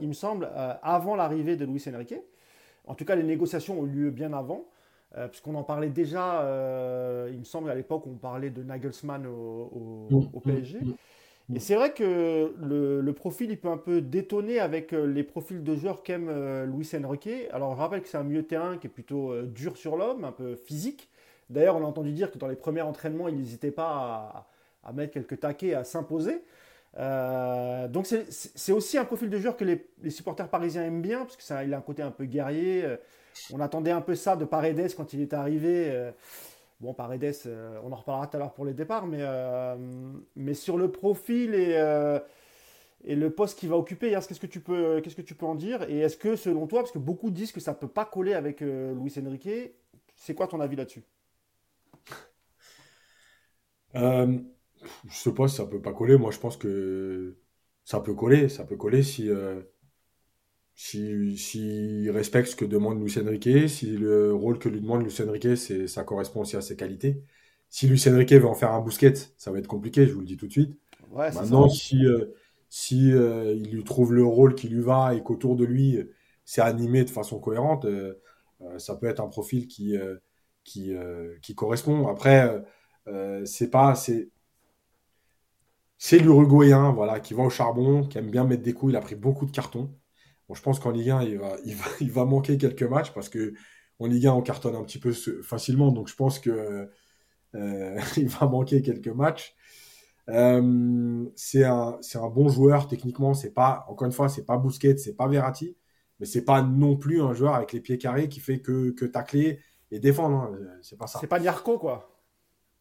il 0.00 0.08
me 0.08 0.14
semble, 0.14 0.50
avant 0.82 1.14
l'arrivée 1.14 1.54
de 1.54 1.64
Luis 1.64 1.84
Enrique. 1.94 2.16
En 2.88 2.94
tout 2.94 3.04
cas, 3.04 3.14
les 3.14 3.22
négociations 3.22 3.80
ont 3.80 3.86
eu 3.86 3.90
lieu 3.90 4.10
bien 4.10 4.32
avant, 4.32 4.64
euh, 5.16 5.28
puisqu'on 5.28 5.54
en 5.54 5.62
parlait 5.62 5.90
déjà, 5.90 6.42
euh, 6.42 7.28
il 7.30 7.38
me 7.38 7.44
semble 7.44 7.70
à 7.70 7.74
l'époque, 7.74 8.06
on 8.06 8.14
parlait 8.14 8.50
de 8.50 8.62
Nagelsmann 8.62 9.26
au, 9.26 10.08
mm, 10.10 10.40
PSG. 10.40 10.78
Mm, 10.80 10.94
mm, 11.48 11.56
Et 11.56 11.60
c'est 11.60 11.74
vrai 11.74 11.92
que 11.92 12.54
le, 12.60 13.12
profil, 13.12 13.50
il 13.50 13.58
peut 13.58 13.68
un 13.68 13.76
peu 13.76 14.00
détonner 14.00 14.58
avec 14.58 14.92
euh, 14.92 15.06
les 15.06 15.22
profils 15.22 15.62
de 15.62 15.76
joueurs 15.76 16.02
qu'aime 16.02 16.30
Luis 16.64 16.90
Enrique. 16.94 17.30
Alors, 17.52 17.74
je 17.74 17.80
rappelle 17.80 18.02
que 18.02 18.08
c'est 18.08 18.18
un 18.18 18.24
milieu 18.24 18.42
de 18.42 18.48
terrain 18.48 18.78
qui 18.78 18.86
est 18.86 18.90
plutôt 18.90 19.42
dur 19.42 19.76
sur 19.76 19.96
l'homme, 19.96 20.24
un 20.24 20.32
peu 20.32 20.56
physique. 20.56 21.08
D'ailleurs, 21.50 21.76
on 21.76 21.84
a 21.84 21.86
entendu 21.86 22.12
dire 22.12 22.30
que 22.30 22.38
dans 22.38 22.48
les 22.48 22.56
premiers 22.56 22.82
entraînements, 22.82 23.28
il 23.28 23.36
n'hésitait 23.36 23.70
pas 23.70 24.46
à, 24.82 24.92
mettre 24.92 25.12
quelques 25.12 25.40
taquets, 25.40 25.74
à 25.74 25.84
s'imposer. 25.84 26.42
Euh, 26.96 27.86
donc 27.88 28.06
c'est 28.06 28.72
aussi 28.72 28.98
un 28.98 29.04
profil 29.04 29.30
de 29.30 29.38
joueur 29.38 29.56
que 29.56 29.64
les, 29.64 30.10
supporters 30.10 30.48
parisiens 30.48 30.84
aiment 30.84 31.02
bien, 31.02 31.24
parce 31.24 31.36
qu'il 31.36 31.74
a 31.74 31.76
un 31.76 31.80
côté 31.80 32.02
un 32.02 32.10
peu 32.10 32.24
guerrier. 32.24 32.84
Euh, 32.84 32.96
on 33.52 33.60
attendait 33.60 33.90
un 33.90 34.00
peu 34.00 34.14
ça 34.14 34.36
de 34.36 34.44
Paredes 34.44 34.94
quand 34.96 35.12
il 35.12 35.20
est 35.20 35.32
arrivé. 35.32 35.90
Euh, 35.90 36.10
Bon, 36.80 36.94
Paredes, 36.94 37.34
on 37.82 37.90
en 37.90 37.96
reparlera 37.96 38.28
tout 38.28 38.36
à 38.36 38.38
l'heure 38.38 38.54
pour 38.54 38.64
les 38.64 38.72
départs, 38.72 39.04
mais, 39.04 39.24
mais 40.36 40.54
sur 40.54 40.76
le 40.78 40.92
profil 40.92 41.52
et, 41.52 41.76
le 43.04 43.30
poste 43.30 43.58
qu'il 43.58 43.68
va 43.68 43.76
occuper, 43.76 44.12
qu'est-ce 44.12 44.38
que, 44.38 44.46
tu 44.46 44.60
peux, 44.60 45.00
que 45.00 45.22
tu 45.22 45.34
peux 45.34 45.46
en 45.46 45.56
dire? 45.56 45.82
Et 45.90 45.98
est-ce 45.98 46.16
que, 46.16 46.36
selon 46.36 46.68
toi, 46.68 46.82
parce 46.82 46.92
que 46.92 47.00
beaucoup 47.00 47.32
disent 47.32 47.50
que 47.50 47.58
ça 47.58 47.72
ne 47.72 47.76
peut 47.78 47.88
pas 47.88 48.04
coller 48.04 48.32
avec 48.34 48.60
Luis 48.60 49.12
Enrique, 49.18 49.72
c'est 50.14 50.34
quoi 50.34 50.46
ton 50.46 50.60
avis 50.60 50.76
là-dessus? 50.76 51.02
Je 55.08 55.16
sais 55.16 55.32
pas 55.32 55.48
si 55.48 55.56
ça 55.56 55.66
peut 55.66 55.80
pas 55.80 55.92
coller. 55.92 56.16
Moi, 56.16 56.30
je 56.30 56.38
pense 56.38 56.56
que 56.56 57.36
ça 57.84 58.00
peut 58.00 58.14
coller. 58.14 58.48
Ça 58.48 58.64
peut 58.64 58.76
coller 58.76 59.02
si, 59.02 59.28
euh, 59.28 59.60
si, 60.74 62.08
respecte 62.10 62.48
ce 62.48 62.56
que 62.56 62.64
demande 62.64 63.00
Luis 63.00 63.14
Enrique, 63.20 63.68
si 63.68 63.96
le 63.96 64.34
rôle 64.34 64.58
que 64.58 64.68
lui 64.68 64.80
demande 64.80 65.02
Luis 65.02 65.16
Enrique, 65.20 65.56
c'est, 65.56 65.86
ça 65.86 66.04
correspond 66.04 66.42
aussi 66.42 66.56
à 66.56 66.60
ses 66.60 66.76
qualités. 66.76 67.22
Si 67.68 67.86
Luis 67.86 68.02
Enrique 68.08 68.32
veut 68.32 68.46
en 68.46 68.54
faire 68.54 68.72
un 68.72 68.80
bousquet, 68.80 69.14
ça 69.36 69.50
va 69.50 69.58
être 69.58 69.66
compliqué, 69.66 70.06
je 70.06 70.12
vous 70.12 70.20
le 70.20 70.26
dis 70.26 70.36
tout 70.36 70.46
de 70.46 70.52
suite. 70.52 70.78
Maintenant, 71.10 71.68
si, 71.68 72.04
euh, 72.06 72.34
si 72.68 73.12
euh, 73.12 73.54
il 73.54 73.70
lui 73.70 73.84
trouve 73.84 74.14
le 74.14 74.24
rôle 74.24 74.54
qui 74.54 74.68
lui 74.68 74.80
va 74.80 75.14
et 75.14 75.22
qu'autour 75.22 75.56
de 75.56 75.64
lui, 75.64 75.98
c'est 76.44 76.62
animé 76.62 77.04
de 77.04 77.10
façon 77.10 77.38
cohérente, 77.38 77.86
ça 78.78 78.96
peut 78.96 79.06
être 79.06 79.20
un 79.20 79.28
profil 79.28 79.68
qui, 79.68 79.96
qui, 80.64 80.94
qui 81.42 81.54
correspond. 81.54 82.08
Après, 82.08 82.64
euh, 83.08 83.44
c'est 83.44 83.70
pas, 83.70 83.94
c'est, 83.94 84.30
c'est 85.98 86.18
l'Uruguayen, 86.18 86.92
voilà, 86.92 87.20
qui 87.20 87.34
va 87.34 87.42
au 87.42 87.50
charbon, 87.50 88.06
qui 88.06 88.18
aime 88.18 88.30
bien 88.30 88.44
mettre 88.44 88.62
des 88.62 88.72
coups. 88.72 88.92
Il 88.92 88.96
a 88.96 89.00
pris 89.00 89.16
beaucoup 89.16 89.46
de 89.46 89.50
cartons. 89.50 89.90
Bon, 90.48 90.54
je 90.54 90.62
pense 90.62 90.78
qu'en 90.80 90.90
Ligue 90.90 91.10
1, 91.10 91.22
il 91.24 91.38
va, 91.38 91.56
il 91.64 91.74
va, 91.74 91.84
il 92.00 92.12
va 92.12 92.24
manquer 92.24 92.56
quelques 92.56 92.84
matchs 92.84 93.12
parce 93.12 93.28
que 93.28 93.52
en 93.98 94.06
Ligue 94.06 94.28
1, 94.28 94.32
on 94.32 94.42
cartonne 94.42 94.76
un 94.76 94.84
petit 94.84 94.98
peu 94.98 95.12
facilement. 95.42 95.92
Donc, 95.92 96.08
je 96.08 96.14
pense 96.14 96.38
que 96.38 96.88
euh, 97.54 98.00
il 98.16 98.28
va 98.28 98.46
manquer 98.46 98.82
quelques 98.82 99.08
matchs. 99.08 99.54
Euh, 100.28 101.26
c'est 101.36 101.64
un, 101.64 101.98
bon 102.32 102.48
joueur 102.48 102.88
techniquement. 102.88 103.34
C'est 103.34 103.52
pas, 103.52 103.84
encore 103.88 104.06
une 104.06 104.12
fois, 104.12 104.28
c'est 104.28 104.44
pas 104.44 104.56
Busquets, 104.56 104.98
c'est 104.98 105.16
pas 105.16 105.26
Verratti, 105.26 105.76
mais 106.20 106.26
c'est 106.26 106.44
pas 106.44 106.62
non 106.62 106.96
plus 106.96 107.22
un 107.22 107.32
joueur 107.32 107.54
avec 107.54 107.72
les 107.72 107.80
pieds 107.80 107.98
carrés 107.98 108.28
qui 108.28 108.40
fait 108.40 108.60
que, 108.60 108.90
que 108.90 109.04
tacler 109.04 109.60
et 109.90 109.98
défendre. 109.98 110.36
Hein. 110.36 110.58
C'est 110.82 110.98
pas 110.98 111.06
ça. 111.06 111.18
C'est 111.20 111.26
pas 111.26 111.40
Niarco, 111.40 111.78
quoi. 111.78 112.14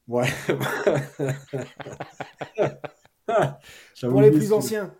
Ouais. 0.07 0.28
Pour 4.02 4.22
les 4.22 4.32
plus 4.32 4.54
anciens. 4.54 4.94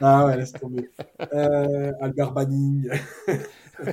Ah 0.00 0.26
ouais, 0.26 0.36
laisse 0.38 0.52
tomber. 0.52 0.90
Euh, 1.34 1.92
Albert 2.00 2.32
Banning. 2.32 2.88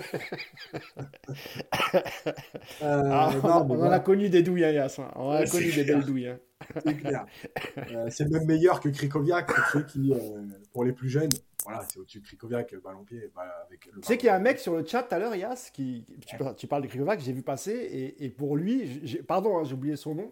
Euh, 2.81 3.09
ah, 3.11 3.31
on, 3.43 3.81
a 3.91 3.99
connu 3.99 4.29
des 4.29 4.43
douilles, 4.43 4.63
hein. 4.63 4.87
Hein. 4.97 5.11
On 5.15 5.31
a 5.31 5.45
connu 5.45 5.71
des 5.71 5.83
belles 5.83 6.05
douilles. 6.05 6.27
Hein. 6.27 6.39
C'est 6.85 6.95
clair. 6.95 7.25
Euh, 7.77 8.07
c'est 8.09 8.29
même 8.29 8.45
meilleur 8.45 8.79
que 8.79 8.89
Krikoviak 8.89 9.47
pour 9.47 9.65
ceux 9.67 9.83
qui, 9.83 10.13
pour 10.71 10.83
les 10.83 10.93
plus 10.93 11.09
jeunes. 11.09 11.31
Voilà, 11.63 11.85
c'est 11.89 11.99
au-dessus 11.99 12.19
de 12.19 12.25
Krikoviak, 12.25 12.75
ballon 12.83 13.03
pied. 13.03 13.31
Bah, 13.35 13.43
avec 13.65 13.81
tu 13.81 13.91
sais 14.03 14.17
qu'il 14.17 14.27
y 14.27 14.29
a 14.29 14.35
un 14.35 14.39
mec 14.39 14.59
sur 14.59 14.75
le 14.75 14.85
chat 14.85 15.03
tout 15.03 15.15
à 15.15 15.19
l'heure, 15.19 15.35
Yass, 15.35 15.71
qui, 15.71 16.05
tu, 16.57 16.67
parles 16.67 16.83
de 16.83 16.87
Krikoviak, 16.87 17.19
j'ai 17.19 17.33
vu 17.33 17.41
passer, 17.41 17.71
et, 17.71 18.25
et 18.25 18.29
pour 18.29 18.55
lui, 18.55 19.01
pardon, 19.27 19.63
j'ai 19.63 19.73
oublié 19.73 19.95
son 19.95 20.15
nom, 20.15 20.31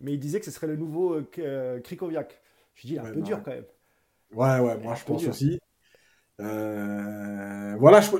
mais 0.00 0.12
il 0.12 0.18
disait 0.18 0.38
que 0.38 0.46
ce 0.46 0.50
serait 0.50 0.66
le 0.66 0.76
nouveau 0.76 1.14
euh, 1.14 1.30
euh, 1.38 1.80
Krikoviak. 1.80 2.40
Je 2.78 2.86
dis, 2.86 2.92
il 2.94 2.96
est 2.96 3.00
un 3.00 3.12
peu 3.12 3.20
dur 3.20 3.42
quand 3.42 3.50
même. 3.50 3.66
Ouais, 4.32 4.60
ouais, 4.60 4.78
moi 4.78 4.94
je 4.94 5.04
pense 5.04 5.26
aussi. 5.26 5.58
Euh, 6.40 7.76
voilà, 7.78 8.00
je, 8.00 8.10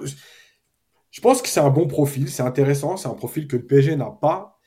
je, 1.10 1.20
pense 1.20 1.42
que 1.42 1.48
c'est 1.48 1.60
un 1.60 1.70
bon 1.70 1.86
profil, 1.86 2.28
c'est 2.28 2.42
intéressant, 2.42 2.96
c'est 2.96 3.08
un 3.08 3.14
profil 3.14 3.46
que 3.46 3.56
le 3.56 3.64
PSG 3.64 3.94
n'a 3.94 4.10
pas. 4.10 4.58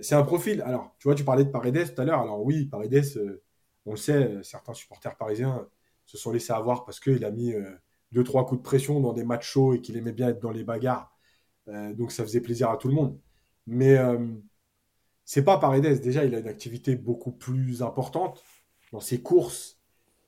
c'est 0.00 0.14
un 0.14 0.22
profil, 0.22 0.62
alors, 0.62 0.94
tu 0.98 1.08
vois, 1.08 1.14
tu 1.14 1.24
parlais 1.24 1.44
de 1.44 1.50
Paredes 1.50 1.94
tout 1.94 2.00
à 2.00 2.04
l'heure. 2.06 2.20
Alors 2.20 2.42
oui, 2.42 2.64
Paredes, 2.66 3.04
on 3.84 3.90
le 3.90 3.96
sait, 3.98 4.42
certains 4.42 4.72
supporters 4.72 5.14
parisiens 5.16 5.66
se 6.06 6.16
sont 6.16 6.32
laissés 6.32 6.54
avoir 6.54 6.86
parce 6.86 6.98
qu'il 6.98 7.22
a 7.22 7.30
mis 7.30 7.52
deux, 8.12 8.24
trois 8.24 8.46
coups 8.46 8.62
de 8.62 8.64
pression 8.64 9.00
dans 9.00 9.12
des 9.12 9.24
matchs 9.24 9.46
chauds 9.48 9.74
et 9.74 9.82
qu'il 9.82 9.98
aimait 9.98 10.12
bien 10.12 10.28
être 10.28 10.40
dans 10.40 10.52
les 10.52 10.64
bagarres. 10.64 11.14
donc 11.66 12.12
ça 12.12 12.22
faisait 12.22 12.40
plaisir 12.40 12.70
à 12.70 12.78
tout 12.78 12.88
le 12.88 12.94
monde. 12.94 13.18
Mais 13.66 13.98
c'est 15.26 15.44
pas 15.44 15.58
Paredes. 15.58 16.00
Déjà, 16.00 16.24
il 16.24 16.34
a 16.34 16.38
une 16.38 16.48
activité 16.48 16.96
beaucoup 16.96 17.32
plus 17.32 17.82
importante 17.82 18.42
dans 18.94 19.00
ses 19.00 19.20
courses, 19.20 19.76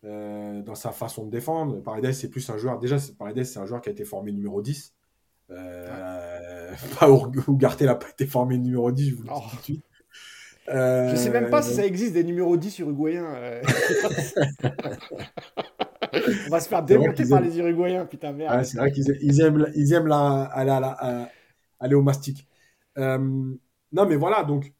euh, 0.02 0.60
dans 0.62 0.74
sa 0.74 0.90
façon 0.90 1.24
de 1.24 1.30
défendre. 1.30 1.80
Paredes, 1.82 2.12
c'est 2.12 2.28
plus 2.28 2.50
un 2.50 2.58
joueur. 2.58 2.80
Déjà, 2.80 2.96
Paredes, 3.16 3.44
c'est 3.44 3.60
un 3.60 3.66
joueur 3.66 3.80
qui 3.80 3.90
a 3.90 3.92
été 3.92 4.04
formé 4.04 4.32
numéro 4.32 4.60
10. 4.60 4.92
Euh, 5.52 6.72
pas 7.00 7.08
Ougarté 7.08 7.84
n'a 7.84 7.94
pas 7.94 8.08
été 8.10 8.26
formé 8.26 8.58
numéro 8.58 8.90
10, 8.90 9.10
je 9.10 9.14
vous 9.14 9.22
le 9.22 9.28
dis 9.28 9.34
oh. 9.36 9.40
tout 9.50 9.56
de 9.56 9.62
suite. 9.62 9.84
Euh, 10.68 11.10
je 11.10 11.14
sais 11.14 11.30
même 11.30 11.48
pas 11.48 11.62
si 11.62 11.74
ça 11.74 11.86
existe 11.86 12.12
des 12.12 12.24
numéros 12.24 12.56
10 12.56 12.80
uruguayens. 12.80 13.32
Euh. 13.36 13.62
On 16.48 16.50
va 16.50 16.58
se 16.58 16.68
faire 16.68 16.82
démonter 16.82 17.28
par 17.28 17.40
les 17.40 17.56
Uruguayens, 17.58 18.04
putain 18.06 18.32
merde. 18.32 18.64
c'est 18.64 18.78
vrai 18.78 18.90
qu'ils 18.90 19.40
aiment, 19.40 19.70
ils 19.76 19.92
aiment 19.92 20.10
aller, 20.10 21.24
aller, 21.78 21.94
au 21.94 22.02
mastic. 22.02 22.48
non, 22.96 23.58
mais 23.92 24.16
voilà, 24.16 24.42
donc 24.42 24.72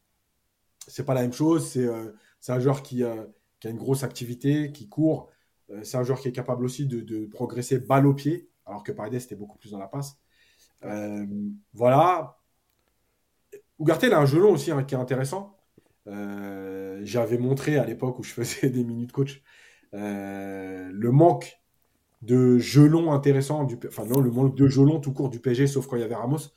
c'est 0.89 1.05
pas 1.05 1.15
la 1.15 1.23
même 1.23 1.33
chose. 1.33 1.69
C'est 1.69 1.87
euh, 1.87 2.11
un 2.49 2.61
joueur 2.61 2.83
qui, 2.83 3.03
euh, 3.03 3.25
qui, 3.61 3.69
a 3.69 3.71
une 3.71 3.77
grosse 3.79 4.03
activité, 4.03 4.73
qui 4.73 4.89
court. 4.89 5.31
Euh, 5.71 5.83
c'est 5.83 5.97
un 5.97 6.05
joueur 6.05 6.21
qui 6.21 6.29
est 6.29 6.33
capable 6.33 6.65
aussi 6.65 6.87
de, 6.87 7.01
de, 7.01 7.27
progresser 7.27 7.79
balle 7.79 8.07
au 8.07 8.15
pied, 8.15 8.49
alors 8.67 8.83
que 8.83 8.93
Paredes 8.93 9.15
était 9.15 9.37
beaucoup 9.37 9.59
plus 9.59 9.71
dans 9.71 9.79
la 9.79 9.89
passe. 9.89 10.19
voilà. 11.75 12.39
Ugarte, 13.79 14.05
il 14.05 14.13
a 14.13 14.19
un 14.19 14.27
gelon 14.27 14.53
aussi 14.53 14.71
hein, 14.71 14.85
qui 14.85 14.95
est 14.95 14.99
intéressant. 14.99 15.57
J'avais 16.07 17.39
montré 17.39 17.79
à 17.79 17.85
l'époque 17.85 18.19
où 18.19 18.23
je 18.23 18.33
faisais 18.33 18.71
des 18.77 18.85
minutes 18.85 19.13
coach 19.13 19.43
le 19.93 21.11
manque 21.11 21.61
de 22.23 22.59
gelon 22.59 23.13
intéressant, 23.13 23.65
du, 23.65 23.79
enfin 23.87 24.05
non, 24.05 24.21
le 24.21 24.31
manque 24.31 24.57
de 24.57 24.67
gelon 24.69 25.01
tout 25.01 25.13
court 25.13 25.29
du 25.31 25.41
PSG, 25.41 25.67
sauf 25.67 25.87
quand 25.87 25.97
il 25.97 26.01
y 26.01 26.05
avait 26.05 26.15
Ramos 26.15 26.51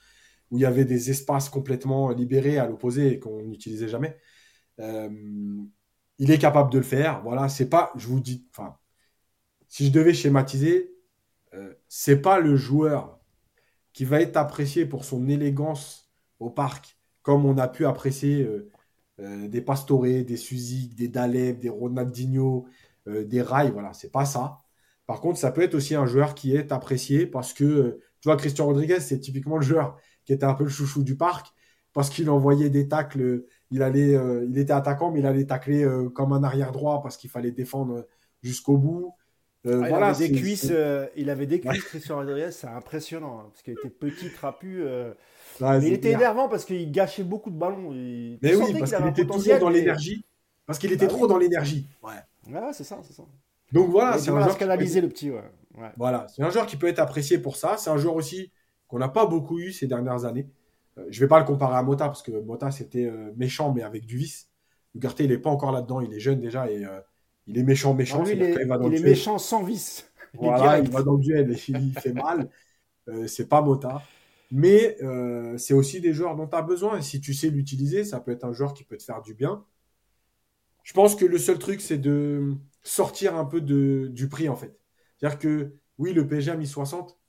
où 0.52 0.58
il 0.58 0.62
y 0.62 0.66
avait 0.66 0.86
des 0.86 1.10
espaces 1.12 1.50
complètement 1.50 2.10
libérés 2.10 2.58
à 2.58 2.66
l'opposé 2.68 3.14
et 3.14 3.20
qu'on 3.20 3.44
n'utilisait 3.44 3.88
jamais. 3.88 4.18
Il 6.20 6.32
est 6.32 6.38
capable 6.38 6.72
de 6.72 6.78
le 6.78 6.84
faire. 6.84 7.22
Voilà, 7.24 7.50
c'est 7.50 7.70
pas, 7.70 7.92
je 7.96 8.08
vous 8.08 8.20
dis, 8.20 8.46
enfin, 8.52 8.78
si 9.68 9.88
je 9.88 9.92
devais 9.92 10.14
schématiser, 10.14 10.94
euh, 11.54 11.74
c'est 11.88 12.22
pas 12.22 12.40
le 12.40 12.56
joueur 12.56 13.20
qui 13.94 14.06
va 14.06 14.22
être 14.22 14.38
apprécié 14.38 14.86
pour 14.86 15.06
son 15.06 15.28
élégance 15.30 16.10
au 16.40 16.50
parc, 16.50 16.98
comme 17.22 17.46
on 17.46 17.58
a 17.58 17.68
pu 17.68 17.86
apprécier 17.86 18.44
euh, 18.44 18.70
euh, 19.20 19.48
des 19.48 19.62
Pastore, 19.62 20.04
des 20.04 20.38
Suzy, 20.38 20.90
des 20.90 21.08
Daleb, 21.08 21.60
des 21.60 21.70
Ronaldinho, 21.70 22.66
des 23.08 23.42
Rai. 23.42 23.72
Voilà, 23.72 23.94
c'est 23.94 24.12
pas 24.12 24.26
ça. 24.26 24.60
Par 25.08 25.22
contre, 25.22 25.40
ça 25.40 25.52
peut 25.52 25.64
être 25.64 25.74
aussi 25.76 25.96
un 25.96 26.06
joueur 26.06 26.36
qui 26.36 26.56
est 26.56 26.72
apprécié 26.72 27.26
parce 27.26 27.54
que, 27.54 28.00
tu 28.22 28.30
vois, 28.30 28.38
Christian 28.38 28.66
Rodriguez, 28.66 29.00
c'est 29.00 29.20
typiquement 29.20 29.58
le 29.58 29.64
joueur 29.64 29.98
qui 30.26 30.34
était 30.34 30.46
un 30.46 30.54
peu 30.54 30.64
le 30.66 30.70
chouchou 30.70 31.04
du 31.04 31.18
parc, 31.18 31.48
parce 31.94 32.10
qu'il 32.10 32.30
envoyait 32.30 32.70
des 32.70 32.88
tacles. 32.88 33.46
Il, 33.72 33.84
allait, 33.84 34.16
euh, 34.16 34.48
il 34.50 34.58
était 34.58 34.74
attaquant, 34.74 35.12
mais 35.12 35.20
il 35.20 35.26
allait 35.26 35.46
tacler 35.46 35.84
euh, 35.84 36.10
comme 36.10 36.34
un 36.34 36.44
arrière 36.44 36.72
droit 36.72 37.02
parce 37.02 37.18
qu'il 37.18 37.30
fallait 37.30 37.52
défendre 37.52 38.08
jusqu'au 38.42 38.78
bout. 38.78 39.14
Euh, 39.66 39.82
il, 39.84 39.90
voilà, 39.90 40.08
avait 40.08 40.30
des 40.30 40.40
cuisses, 40.40 40.72
il 41.16 41.30
avait 41.30 41.46
des 41.46 41.60
cuisses, 41.60 41.84
Christian 41.84 42.18
Rodriguez, 42.18 42.52
c'est 42.52 42.68
impressionnant, 42.68 43.40
hein, 43.40 43.50
parce 43.52 43.62
qu'il 43.62 43.74
était 43.74 43.90
petit, 43.90 44.32
trapu. 44.32 44.84
mais 45.62 45.88
il 45.88 45.94
était 45.94 46.12
énervant 46.12 46.48
parce 46.48 46.64
qu'il 46.64 46.90
gâchait 46.92 47.24
beaucoup 47.24 47.50
de 47.50 47.58
ballons. 47.58 47.92
Mais 47.92 48.56
oui, 48.56 48.80
parce 48.80 48.94
qu'il 48.94 49.08
était 49.08 49.26
toujours 49.26 49.60
dans 49.60 49.70
l'énergie. 49.70 50.26
Parce 50.66 50.78
qu'il 50.78 50.92
était 50.92 51.08
bah 51.08 51.14
trop 51.14 51.26
dans 51.26 51.38
l'énergie. 51.38 51.88
Ouais. 52.04 52.64
c'est 52.74 52.84
ça, 52.84 53.00
c'est 53.04 53.14
ça. 53.14 53.24
Donc 53.72 53.90
voilà, 53.90 54.18
c'est 54.18 54.30
un 54.30 54.42
joueur. 54.42 54.58
canaliser 54.58 55.02
le 55.02 55.10
petit, 55.10 55.32
Voilà, 55.98 56.28
c'est 56.34 56.44
un 56.44 56.50
joueur 56.50 56.66
qui 56.66 56.78
peut 56.78 56.88
être 56.88 57.00
apprécié 57.00 57.38
pour 57.38 57.56
ça. 57.56 57.76
C'est 57.78 57.90
un 57.90 57.98
joueur 57.98 58.16
aussi 58.16 58.52
qu'on 58.88 59.00
n'a 59.00 59.10
pas 59.10 59.26
beaucoup 59.26 59.60
eu 59.60 59.72
ces 59.72 59.88
dernières 59.88 60.26
années. 60.26 60.48
Euh, 60.98 61.06
je 61.10 61.20
ne 61.20 61.26
vais 61.26 61.28
pas 61.28 61.40
le 61.40 61.46
comparer 61.46 61.76
à 61.76 61.84
Mota, 61.84 62.06
parce 62.06 62.22
que 62.22 62.32
Mota, 62.32 62.72
c'était 62.72 63.06
euh, 63.06 63.32
méchant, 63.36 63.74
mais 63.74 63.82
avec 63.82 64.06
du 64.06 64.18
vice. 64.18 64.50
Ugarte, 64.96 65.20
il 65.20 65.30
n'est 65.30 65.38
pas 65.38 65.50
encore 65.50 65.72
là-dedans, 65.72 66.02
il 66.02 66.14
est 66.14 66.20
jeune 66.20 66.40
déjà, 66.40 66.70
et 66.70 66.86
euh, 66.86 67.00
il 67.48 67.58
est 67.58 67.64
méchant, 67.64 67.94
méchant. 67.94 68.24
il, 68.26 68.42
est, 68.42 69.04
méchant 69.04 69.38
sans 69.38 69.64
vice. 69.64 70.12
Il 70.34 70.40
voilà, 70.42 70.80
il 70.80 70.90
va 70.90 71.04
dans 71.04 71.14
le 71.14 71.20
duel 71.20 71.52
et 71.52 71.72
il 71.72 71.94
fait 72.00 72.14
mal. 72.14 72.50
c'est 73.28 73.48
pas 73.48 73.62
Mota. 73.62 74.02
Mais 74.52 74.98
c'est 75.58 75.76
aussi 75.76 76.02
des 76.02 76.14
joueurs 76.14 76.36
dont 76.36 76.48
tu 76.48 76.56
as 76.56 76.62
besoin, 76.64 76.98
et 76.98 77.02
si 77.02 77.22
tu 77.22 77.34
sais 77.34 77.50
l'utiliser, 77.50 78.04
ça 78.04 78.20
peut 78.20 78.32
être 78.32 78.46
un 78.46 78.54
joueur 78.54 78.74
qui 78.74 78.84
peut 78.84 78.98
te 78.98 79.04
faire 79.04 79.22
du 79.22 79.34
bien. 79.34 79.64
Je 80.84 80.94
pense 80.94 81.16
que 81.16 81.26
le 81.26 81.38
seul 81.38 81.60
truc, 81.60 81.82
c'est 81.82 82.00
de 82.00 82.56
sortir 82.82 83.36
un 83.36 83.46
peu 83.46 83.62
de, 83.62 84.10
du 84.12 84.28
prix, 84.28 84.50
en 84.50 84.56
fait. 84.56 84.80
C'est-à-dire 85.18 85.38
que, 85.38 85.74
oui, 86.00 86.14
le 86.14 86.28
PSG 86.28 86.52
a 86.52 86.56
mis 86.56 86.66
60, 86.66 87.20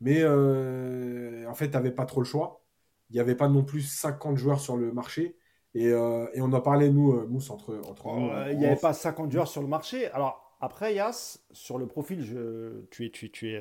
mais 0.00 0.20
euh, 0.22 1.48
en 1.48 1.54
fait, 1.54 1.68
tu 1.68 1.74
n'avais 1.74 1.90
pas 1.90 2.06
trop 2.06 2.20
le 2.20 2.26
choix. 2.26 2.63
Il 3.10 3.14
n'y 3.14 3.20
avait 3.20 3.34
pas 3.34 3.48
non 3.48 3.62
plus 3.62 3.82
50 3.82 4.36
joueurs 4.36 4.60
sur 4.60 4.76
le 4.76 4.92
marché. 4.92 5.36
Et, 5.74 5.88
euh, 5.88 6.26
on 6.36 6.52
en 6.52 6.60
parlait, 6.60 6.90
nous, 6.90 7.12
euh, 7.12 7.26
Mousse, 7.26 7.50
entre, 7.50 7.80
entre 7.88 8.08
nous. 8.08 8.30
Il 8.50 8.58
n'y 8.58 8.66
avait 8.66 8.76
pas 8.76 8.92
50 8.92 9.30
joueurs 9.30 9.48
sur 9.48 9.60
le 9.60 9.68
marché. 9.68 10.10
Alors, 10.12 10.56
après, 10.60 10.94
Yas, 10.94 11.38
sur 11.52 11.78
le 11.78 11.86
profil, 11.86 12.22
je, 12.22 12.84
tu 12.90 13.06
es, 13.06 13.10
tu, 13.10 13.30
tu 13.30 13.54
es, 13.54 13.60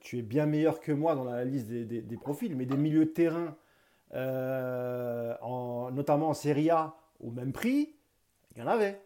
tu 0.00 0.18
es 0.18 0.22
bien 0.22 0.46
meilleur 0.46 0.80
que 0.80 0.92
moi 0.92 1.14
dans 1.14 1.24
la 1.24 1.44
liste 1.44 1.68
des, 1.68 1.84
des, 1.84 2.16
profils, 2.16 2.56
mais 2.56 2.66
des 2.66 2.76
milieux 2.76 3.04
de 3.04 3.10
terrain 3.10 3.56
en, 4.14 5.90
notamment 5.92 6.30
en 6.30 6.34
Serie 6.34 6.70
A, 6.70 6.96
au 7.20 7.30
même 7.30 7.52
prix, 7.52 7.94
il 8.54 8.60
y 8.60 8.62
en 8.62 8.66
avait. 8.66 9.00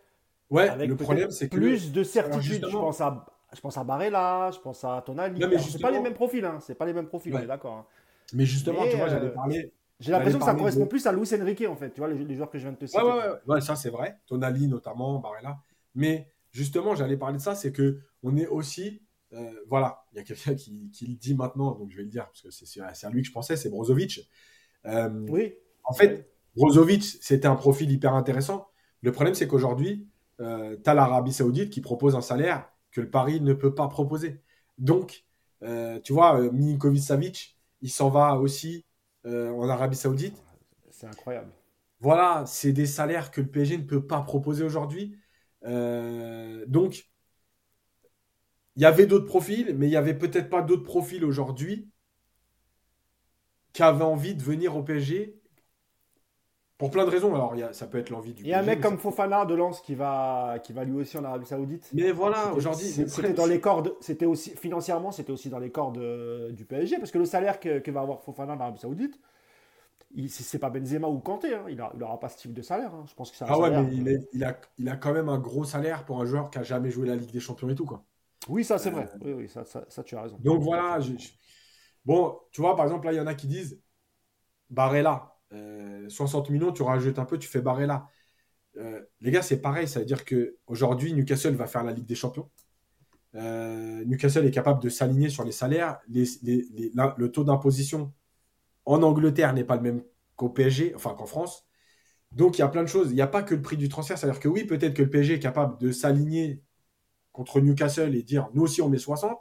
Ouais, 0.51 0.69
avec 0.69 0.89
le 0.89 0.97
problème, 0.97 1.31
c'est 1.31 1.49
que. 1.49 1.57
Plus 1.57 1.93
de 1.93 2.03
certitude. 2.03 2.67
Je 2.69 2.77
pense 2.77 3.01
à. 3.01 3.27
Je 3.53 3.61
pense 3.61 3.77
à 3.77 3.85
Barella, 3.85 4.51
je 4.53 4.59
pense 4.61 4.85
à 4.85 5.03
Tonali. 5.05 5.41
C'est 5.59 5.81
pas 5.81 5.91
les 5.91 6.01
mêmes 6.01 6.15
profils, 6.15 6.45
hein. 6.45 6.59
C'est 6.61 6.75
pas 6.75 6.87
les 6.87 6.93
mêmes 6.93 7.09
profils, 7.09 7.33
d'accord. 7.33 7.75
Hein. 7.75 7.87
Mais 8.33 8.45
justement, 8.45 8.87
tu 8.89 8.97
vois, 8.97 9.09
j'allais 9.09 9.31
parler. 9.31 9.73
J'ai 9.99 10.13
l'impression 10.13 10.39
que 10.39 10.45
ça 10.47 10.55
correspond 10.55 10.87
plus 10.87 11.07
à 11.07 11.13
Luis 11.13 11.29
Enrique, 11.35 11.65
en 11.69 11.77
fait, 11.77 11.91
tu 11.91 12.01
vois, 12.01 12.09
les, 12.09 12.35
joueurs 12.35 12.49
que 12.49 12.59
je 12.59 12.63
viens 12.63 12.73
de 12.73 12.79
te 12.79 12.87
citer. 12.87 13.03
Ouais, 13.03 13.13
ouais, 13.13 13.33
ouais. 13.47 13.61
ça 13.61 13.77
c'est 13.77 13.91
vrai. 13.91 14.19
Tonali 14.27 14.67
notamment, 14.67 15.19
Barella. 15.19 15.59
Mais 15.95 16.29
justement, 16.53 16.95
j'allais 16.95 17.19
parler 17.19 17.37
de 17.37 17.43
ça, 17.43 17.55
c'est 17.55 17.73
que 17.73 17.99
on 18.23 18.37
est 18.37 18.47
aussi. 18.47 19.03
Euh, 19.33 19.53
voilà, 19.69 20.05
il 20.13 20.19
y 20.19 20.21
a 20.21 20.25
quelqu'un 20.25 20.55
qui, 20.55 20.91
qui, 20.91 21.07
le 21.07 21.15
dit 21.15 21.37
maintenant, 21.37 21.73
donc 21.73 21.91
je 21.91 21.97
vais 21.97 22.03
le 22.03 22.09
dire, 22.09 22.27
parce 22.27 22.43
que 22.43 22.51
c'est 22.51 22.81
à 22.81 23.11
lui 23.11 23.23
que 23.23 23.29
je 23.29 23.33
pensais, 23.33 23.57
c'est 23.57 23.69
Brozovic. 23.69 24.29
Euh, 24.87 25.09
oui. 25.29 25.55
En 25.85 25.93
fait, 25.93 26.29
Brozovic, 26.57 27.05
c'était 27.05 27.47
un 27.47 27.55
profil 27.55 27.91
hyper 27.91 28.15
intéressant. 28.15 28.69
Le 29.03 29.13
problème, 29.13 29.35
c'est 29.35 29.47
qu'aujourd'hui, 29.47 30.09
euh, 30.41 30.77
tu 30.83 30.91
as 30.91 30.95
l'Arabie 30.95 31.33
Saoudite 31.33 31.71
qui 31.71 31.81
propose 31.81 32.17
un 32.17 32.21
salaire 32.21 32.69
que 32.93 33.01
le 33.01 33.11
Paris 33.11 33.41
ne 33.41 33.53
peut 33.53 33.75
pas 33.75 33.89
proposer. 33.89 34.41
Donc, 34.79 35.25
euh, 35.63 36.01
tu 36.01 36.13
vois, 36.13 36.41
euh, 36.41 36.51
Milinkovic 36.51 37.03
Savic, 37.03 37.59
il 37.83 37.91
s'en 37.91 38.09
va 38.09 38.37
aussi 38.37 38.85
euh, 39.27 39.51
en 39.51 39.69
Arabie 39.69 39.97
Saoudite. 39.97 40.43
C'est 40.91 41.07
incroyable. 41.07 41.51
Voilà, 42.01 42.45
c'est 42.47 42.73
des 42.73 42.87
salaires 42.87 43.31
que 43.31 43.41
le 43.41 43.47
PSG 43.47 43.79
ne 43.79 43.83
peut 43.83 44.07
pas 44.07 44.23
proposer 44.23 44.65
aujourd'hui. 44.65 45.17
donc, 45.63 47.11
il 48.77 48.83
y 48.83 48.87
avait 48.87 49.07
d'autres 49.07 49.27
profils, 49.27 49.75
mais 49.77 49.87
il 49.87 49.91
n'y 49.91 49.97
avait 49.97 50.17
peut-être 50.17 50.49
pas 50.49 50.63
d'autres 50.63 50.85
profils 50.85 51.25
aujourd'hui 51.25 51.91
qui 53.73 53.83
avaient 53.83 54.05
envie 54.05 54.35
de 54.35 54.43
venir 54.43 54.77
au 54.77 54.83
PSG 54.83 55.40
pour 56.81 56.91
plein 56.91 57.05
de 57.05 57.11
raisons. 57.11 57.35
Alors, 57.35 57.55
ça 57.73 57.87
peut 57.87 57.99
être 57.99 58.09
l'envie 58.09 58.33
du. 58.33 58.43
Il 58.43 58.49
y 58.49 58.55
a 58.55 58.59
un 58.59 58.63
mec 58.63 58.81
comme 58.81 58.97
Fofana 58.97 59.45
de 59.45 59.55
Lens 59.55 59.83
qui 59.83 59.95
va, 59.95 60.57
qui 60.63 60.73
va 60.73 60.83
lui 60.83 60.97
aussi 60.97 61.19
en 61.19 61.25
Arabie 61.25 61.45
Saoudite. 61.45 61.91
Mais 61.93 62.11
voilà, 62.11 62.55
aujourd'hui. 62.55 62.87
C'était 62.87 63.35
dans 63.35 63.45
les 63.45 63.61
cordes, 63.61 63.95
c'était 64.01 64.25
aussi, 64.25 64.57
financièrement, 64.57 65.13
c'était 65.13 65.31
aussi 65.31 65.51
dans 65.51 65.59
les 65.59 65.71
cordes 65.71 65.99
euh, 65.99 66.51
du 66.53 66.65
PSG, 66.65 66.97
parce 66.97 67.11
que 67.11 67.19
le 67.19 67.27
salaire 67.27 67.61
que, 67.61 67.91
va 67.91 68.01
avoir 68.01 68.23
Fofana 68.23 68.55
en 68.55 68.61
Arabie 68.61 68.81
Saoudite, 68.81 69.21
c'est 70.29 70.59
pas 70.59 70.71
Benzema 70.71 71.07
ou 71.07 71.19
Kanté, 71.19 71.55
hein. 71.55 71.67
il 71.69 71.77
n'aura 71.77 72.19
pas 72.19 72.31
ce 72.31 72.39
type 72.39 72.55
de 72.55 72.63
salaire. 72.63 72.95
Hein. 72.95 73.05
Je 73.07 73.15
pense 73.15 73.31
que 73.31 73.37
Ah 73.47 73.59
ouais, 73.59 73.71
mais 73.71 73.93
il, 73.93 74.27
il, 74.33 74.43
a, 74.43 74.59
il 74.79 74.89
a 74.89 74.97
quand 74.97 75.13
même 75.13 75.29
un 75.29 75.39
gros 75.39 75.65
salaire 75.65 76.07
pour 76.07 76.23
un 76.23 76.25
joueur 76.25 76.49
qui 76.49 76.59
a 76.59 76.63
jamais 76.63 76.91
joué 76.91 77.07
la 77.07 77.15
Ligue 77.15 77.31
des 77.31 77.41
Champions 77.41 77.69
et 77.69 77.75
tout, 77.75 77.85
quoi. 77.85 78.05
Oui, 78.49 78.65
ça 78.65 78.79
c'est 78.79 78.91
vrai. 78.91 79.07
Euh, 79.17 79.19
oui, 79.27 79.33
oui, 79.35 79.49
ça, 79.51 79.65
ça, 79.67 80.03
tu 80.03 80.17
as 80.17 80.23
raison. 80.23 80.39
Donc 80.41 80.63
voilà. 80.63 80.99
Bon, 82.07 82.39
tu 82.53 82.63
vois, 82.63 82.75
par 82.75 82.87
exemple, 82.87 83.05
là, 83.05 83.13
il 83.13 83.17
y 83.17 83.21
en 83.21 83.27
a 83.27 83.35
qui 83.35 83.49
disent 83.49 83.83
Barrella, 85.51 86.09
60 86.09 86.49
euh, 86.49 86.53
millions, 86.53 86.73
tu 86.73 86.83
rajoutes 86.83 87.19
un 87.19 87.25
peu, 87.25 87.39
tu 87.39 87.49
fais 87.49 87.61
barrer 87.61 87.87
là. 87.87 88.09
Euh, 88.77 89.01
les 89.21 89.31
gars, 89.31 89.43
c'est 89.43 89.61
pareil. 89.61 89.89
Ça 89.89 90.01
veut 90.01 90.07
dire 90.07 90.25
qu'aujourd'hui, 90.25 91.13
Newcastle 91.13 91.55
va 91.55 91.67
faire 91.67 91.85
la 91.85 91.93
Ligue 91.93 92.07
des 92.07 92.15
Champions. 92.15 92.49
Euh, 93.35 94.05
Newcastle 94.05 94.47
est 94.47 94.51
capable 94.51 94.83
de 94.83 94.89
s'aligner 94.89 95.29
sur 95.29 95.45
les 95.45 95.53
salaires. 95.53 95.99
le 96.09 97.27
taux 97.29 97.45
d'imposition 97.45 98.13
en 98.87 99.03
Angleterre 99.03 99.53
n'est 99.53 99.65
pas 99.65 99.77
le 99.77 99.83
même 99.83 100.03
qu'au 100.37 100.49
PSG, 100.49 100.95
enfin 100.95 101.15
qu'en 101.15 101.27
France. 101.27 101.67
Donc 102.33 102.59
il 102.59 102.61
y 102.61 102.65
a 102.65 102.69
plein 102.69 102.83
de 102.83 102.89
choses. 102.89 103.11
Il 103.11 103.15
n'y 103.15 103.23
a 103.23 103.27
pas 103.27 103.43
que 103.43 103.55
le 103.55 103.63
prix 103.63 103.77
du 103.77 103.89
transfert. 103.89 104.19
C'est-à-dire 104.19 104.41
que 104.41 104.49
oui, 104.49 104.65
peut-être 104.65 104.95
que 104.95 105.03
le 105.03 105.11
PSG 105.11 105.35
est 105.35 105.41
capable 105.41 105.79
de 105.79 105.93
s'aligner 105.93 106.63
contre 107.33 107.61
Newcastle 107.61 108.15
et 108.15 108.23
dire 108.23 108.49
nous 108.55 108.63
aussi 108.63 108.83
on 108.83 108.89
met 108.89 108.99
60. 108.99 109.39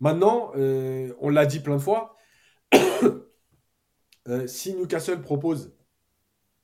Maintenant, 0.00 0.52
on 0.54 1.28
l'a 1.30 1.46
dit 1.46 1.60
plein 1.60 1.76
de 1.76 1.80
fois, 1.80 2.16
euh, 4.28 4.46
si 4.46 4.74
Newcastle 4.74 5.20
propose 5.20 5.72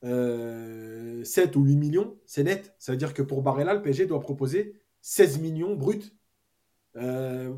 7 0.03 0.09
euh, 0.09 1.23
ou 1.57 1.65
8 1.65 1.77
millions, 1.77 2.17
c'est 2.25 2.43
net. 2.43 2.75
Ça 2.79 2.93
veut 2.93 2.99
dire 2.99 3.13
que 3.13 3.23
pour 3.23 3.43
Barella, 3.43 3.75
le 3.75 3.83
PSG 3.83 4.07
doit 4.07 4.21
proposer 4.21 4.75
16 5.03 5.41
millions 5.41 5.75
bruts. 5.75 6.11
Euh, 6.97 7.55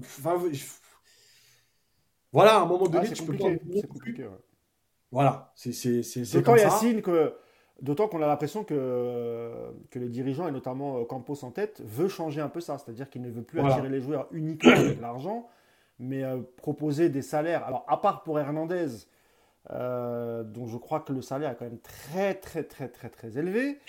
voilà, 2.32 2.56
à 2.56 2.62
un 2.62 2.66
moment 2.66 2.88
donné, 2.88 3.10
tu 3.12 3.22
peux 3.22 3.36
pas. 3.36 3.48
C'est 3.74 3.88
compliqué. 3.88 4.26
Voilà, 5.10 5.52
c'est 5.54 5.70
D'autant, 6.32 6.56
Yacine, 6.56 7.02
que. 7.02 7.34
D'autant 7.80 8.06
qu'on 8.06 8.22
a 8.22 8.26
l'impression 8.28 8.62
que, 8.62 9.50
que 9.90 9.98
les 9.98 10.08
dirigeants, 10.08 10.46
et 10.46 10.52
notamment 10.52 11.04
Campos 11.04 11.42
en 11.42 11.50
tête, 11.50 11.82
veut 11.84 12.06
changer 12.06 12.40
un 12.40 12.48
peu 12.48 12.60
ça. 12.60 12.78
C'est-à-dire 12.78 13.10
qu'il 13.10 13.22
ne 13.22 13.30
veut 13.30 13.42
plus 13.42 13.60
attirer 13.60 13.88
les 13.88 14.00
joueurs 14.00 14.28
uniquement 14.30 14.72
avec 14.72 15.00
l'argent, 15.00 15.48
mais 15.98 16.22
proposer 16.56 17.08
des 17.08 17.22
salaires. 17.22 17.64
Alors, 17.64 17.84
à 17.88 18.00
part 18.00 18.22
pour 18.22 18.38
Hernandez, 18.38 19.06
euh, 19.70 20.42
donc 20.42 20.68
je 20.68 20.76
crois 20.76 21.00
que 21.00 21.12
le 21.12 21.22
salaire 21.22 21.50
est 21.50 21.54
quand 21.54 21.64
même 21.64 21.78
très 21.78 22.34
très 22.34 22.64
très 22.64 22.88
très 22.88 23.08
très 23.08 23.38
élevé. 23.38 23.78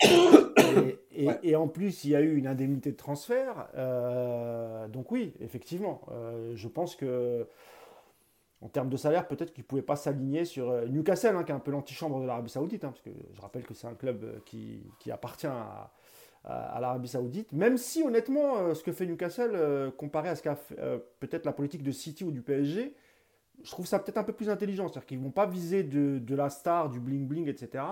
Et, 1.16 1.54
en 1.54 1.68
plus, 1.68 2.04
il 2.04 2.10
y 2.10 2.16
a 2.16 2.20
eu 2.20 2.36
une 2.36 2.46
indemnité 2.46 2.90
de 2.90 2.96
transfert. 2.96 3.68
Euh, 3.76 4.88
donc 4.88 5.12
oui, 5.12 5.32
effectivement, 5.40 6.00
euh, 6.10 6.52
je 6.56 6.68
pense 6.68 6.96
que 6.96 7.46
en 8.60 8.68
termes 8.68 8.88
de 8.88 8.96
salaire, 8.96 9.28
peut-être 9.28 9.52
qu'il 9.52 9.62
ne 9.62 9.66
pouvait 9.68 9.82
pas 9.82 9.94
s'aligner 9.94 10.44
sur 10.44 10.72
Newcastle, 10.88 11.36
hein, 11.36 11.44
qui 11.44 11.52
est 11.52 11.54
un 11.54 11.60
peu 11.60 11.70
l'antichambre 11.70 12.20
de 12.20 12.26
l'Arabie 12.26 12.50
Saoudite, 12.50 12.84
hein, 12.84 12.90
parce 12.90 13.02
que 13.02 13.10
je 13.34 13.40
rappelle 13.40 13.64
que 13.64 13.74
c'est 13.74 13.86
un 13.86 13.94
club 13.94 14.42
qui, 14.46 14.82
qui 14.98 15.10
appartient 15.10 15.46
à, 15.46 15.92
à, 16.44 16.80
l'Arabie 16.80 17.08
Saoudite. 17.08 17.52
Même 17.52 17.76
si 17.76 18.02
honnêtement, 18.02 18.74
ce 18.74 18.82
que 18.82 18.90
fait 18.90 19.06
Newcastle, 19.06 19.92
comparé 19.98 20.30
à 20.30 20.36
ce 20.36 20.42
qu'a 20.42 20.58
peut-être 21.20 21.44
la 21.44 21.52
politique 21.52 21.82
de 21.82 21.92
City 21.92 22.24
ou 22.24 22.30
du 22.30 22.40
PSG, 22.40 22.94
je 23.64 23.70
trouve 23.70 23.86
ça 23.86 23.98
peut-être 23.98 24.18
un 24.18 24.24
peu 24.24 24.32
plus 24.32 24.50
intelligent. 24.50 24.88
C'est-à-dire 24.88 25.06
qu'ils 25.06 25.18
ne 25.18 25.24
vont 25.24 25.30
pas 25.30 25.46
viser 25.46 25.82
de, 25.82 26.34
la 26.34 26.50
star, 26.50 26.90
du 26.90 27.00
bling-bling, 27.00 27.48
etc. 27.48 27.82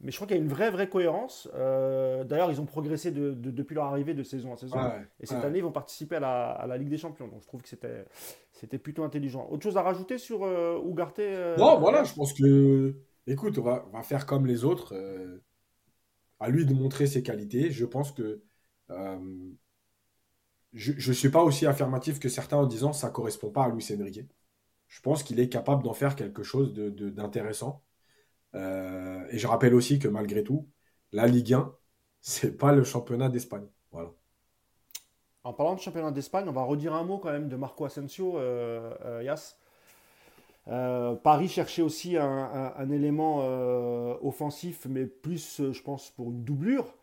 Mais 0.00 0.12
je 0.12 0.16
crois 0.16 0.28
qu'il 0.28 0.36
y 0.36 0.38
a 0.38 0.42
une 0.42 0.48
vraie, 0.48 0.70
vraie 0.70 0.88
cohérence. 0.88 1.48
Euh, 1.54 2.22
d'ailleurs, 2.22 2.52
ils 2.52 2.60
ont 2.60 2.66
progressé 2.66 3.10
depuis 3.10 3.74
leur 3.74 3.86
arrivée 3.86 4.14
de 4.14 4.22
saison 4.22 4.52
à 4.52 4.56
saison. 4.56 4.78
et 5.18 5.26
cette 5.26 5.44
année, 5.44 5.58
ils 5.58 5.64
vont 5.64 5.72
participer 5.72 6.16
à 6.16 6.66
la, 6.66 6.78
Ligue 6.78 6.88
des 6.88 6.98
Champions. 6.98 7.26
Donc, 7.26 7.42
je 7.42 7.48
trouve 7.48 7.62
que 7.62 7.68
c'était 7.68 8.78
plutôt 8.78 9.02
intelligent. 9.02 9.48
Autre 9.50 9.64
chose 9.64 9.76
à 9.76 9.82
rajouter 9.82 10.18
sur 10.18 10.44
euh, 10.44 10.78
Ougarté 10.78 11.24
euh, 11.26 11.56
Non, 11.56 11.78
voilà, 11.78 12.04
je 12.04 12.14
pense 12.14 12.32
que. 12.32 12.94
Écoute, 13.26 13.58
on 13.58 13.62
va, 13.62 14.02
faire 14.02 14.24
comme 14.24 14.46
les 14.46 14.64
autres. 14.64 14.94
à 16.38 16.48
lui 16.48 16.64
de 16.64 16.74
montrer 16.74 17.08
ses 17.08 17.24
qualités. 17.24 17.72
Je 17.72 17.84
pense 17.84 18.12
que. 18.12 18.40
je 20.74 21.10
ne 21.10 21.14
suis 21.14 21.30
pas 21.30 21.42
aussi 21.42 21.66
affirmatif 21.66 22.20
que 22.20 22.28
certains 22.28 22.58
en 22.58 22.66
disant 22.66 22.92
ça 22.92 23.08
ne 23.08 23.12
correspond 23.12 23.50
pas 23.50 23.64
à 23.64 23.68
Luis 23.68 23.84
Enrique 23.98 24.28
je 24.88 25.00
pense 25.02 25.22
qu'il 25.22 25.38
est 25.38 25.48
capable 25.48 25.84
d'en 25.84 25.92
faire 25.92 26.16
quelque 26.16 26.42
chose 26.42 26.72
d'intéressant. 26.72 27.82
De, 28.52 28.58
euh, 28.58 29.26
et 29.30 29.38
je 29.38 29.46
rappelle 29.46 29.74
aussi 29.74 29.98
que 29.98 30.08
malgré 30.08 30.42
tout, 30.42 30.66
la 31.12 31.26
Ligue 31.26 31.52
1, 31.54 31.72
c'est 32.20 32.56
pas 32.56 32.72
le 32.72 32.82
championnat 32.84 33.28
d'Espagne. 33.28 33.66
En 35.44 35.52
parlant 35.54 35.76
de 35.76 35.80
championnat 35.80 36.10
d'Espagne, 36.10 36.44
on 36.48 36.52
va 36.52 36.62
redire 36.62 36.94
un 36.94 37.04
mot 37.04 37.16
quand 37.16 37.30
même 37.30 37.48
de 37.48 37.56
Marco 37.56 37.84
Asensio, 37.84 38.38
euh, 38.38 38.92
euh 39.04 39.22
Yas. 39.22 39.56
Paris 41.22 41.48
cherchait 41.48 41.80
aussi 41.80 42.18
un, 42.18 42.90
élément 42.90 43.38
offensif, 44.22 44.86
mais 44.86 45.06
plus, 45.06 45.62
je 45.72 45.82
pense, 45.82 46.10
pour 46.10 46.30
une 46.30 46.44
doublure. 46.44 46.94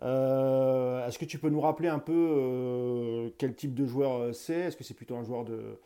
Est-ce 0.00 1.16
que 1.20 1.24
tu 1.24 1.38
peux 1.38 1.48
nous 1.48 1.60
rappeler 1.60 1.86
un 1.86 2.00
peu 2.00 3.32
quel 3.38 3.54
type 3.54 3.74
de 3.74 3.86
joueur 3.86 4.34
c'est? 4.34 4.62
Est-ce 4.62 4.76
que 4.76 4.82
c'est 4.82 4.94
plutôt 4.94 5.14
un 5.14 5.22
joueur 5.22 5.44
de, 5.44 5.78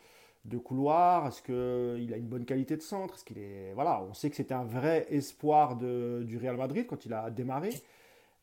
de 0.47 0.57
couloir 0.57 1.27
Est-ce 1.27 1.41
qu'il 1.41 2.13
a 2.13 2.17
une 2.17 2.27
bonne 2.27 2.45
qualité 2.45 2.77
de 2.77 2.81
centre 2.81 3.15
Est-ce 3.15 3.25
qu'il 3.25 3.37
est 3.37 3.73
voilà, 3.73 4.03
on 4.09 4.13
sait 4.13 4.29
que 4.29 4.35
c'était 4.35 4.53
un 4.53 4.63
vrai 4.63 5.05
espoir 5.09 5.75
de, 5.75 6.23
du 6.25 6.37
Real 6.37 6.57
Madrid 6.57 6.85
quand 6.87 7.05
il 7.05 7.13
a 7.13 7.29
démarré. 7.29 7.71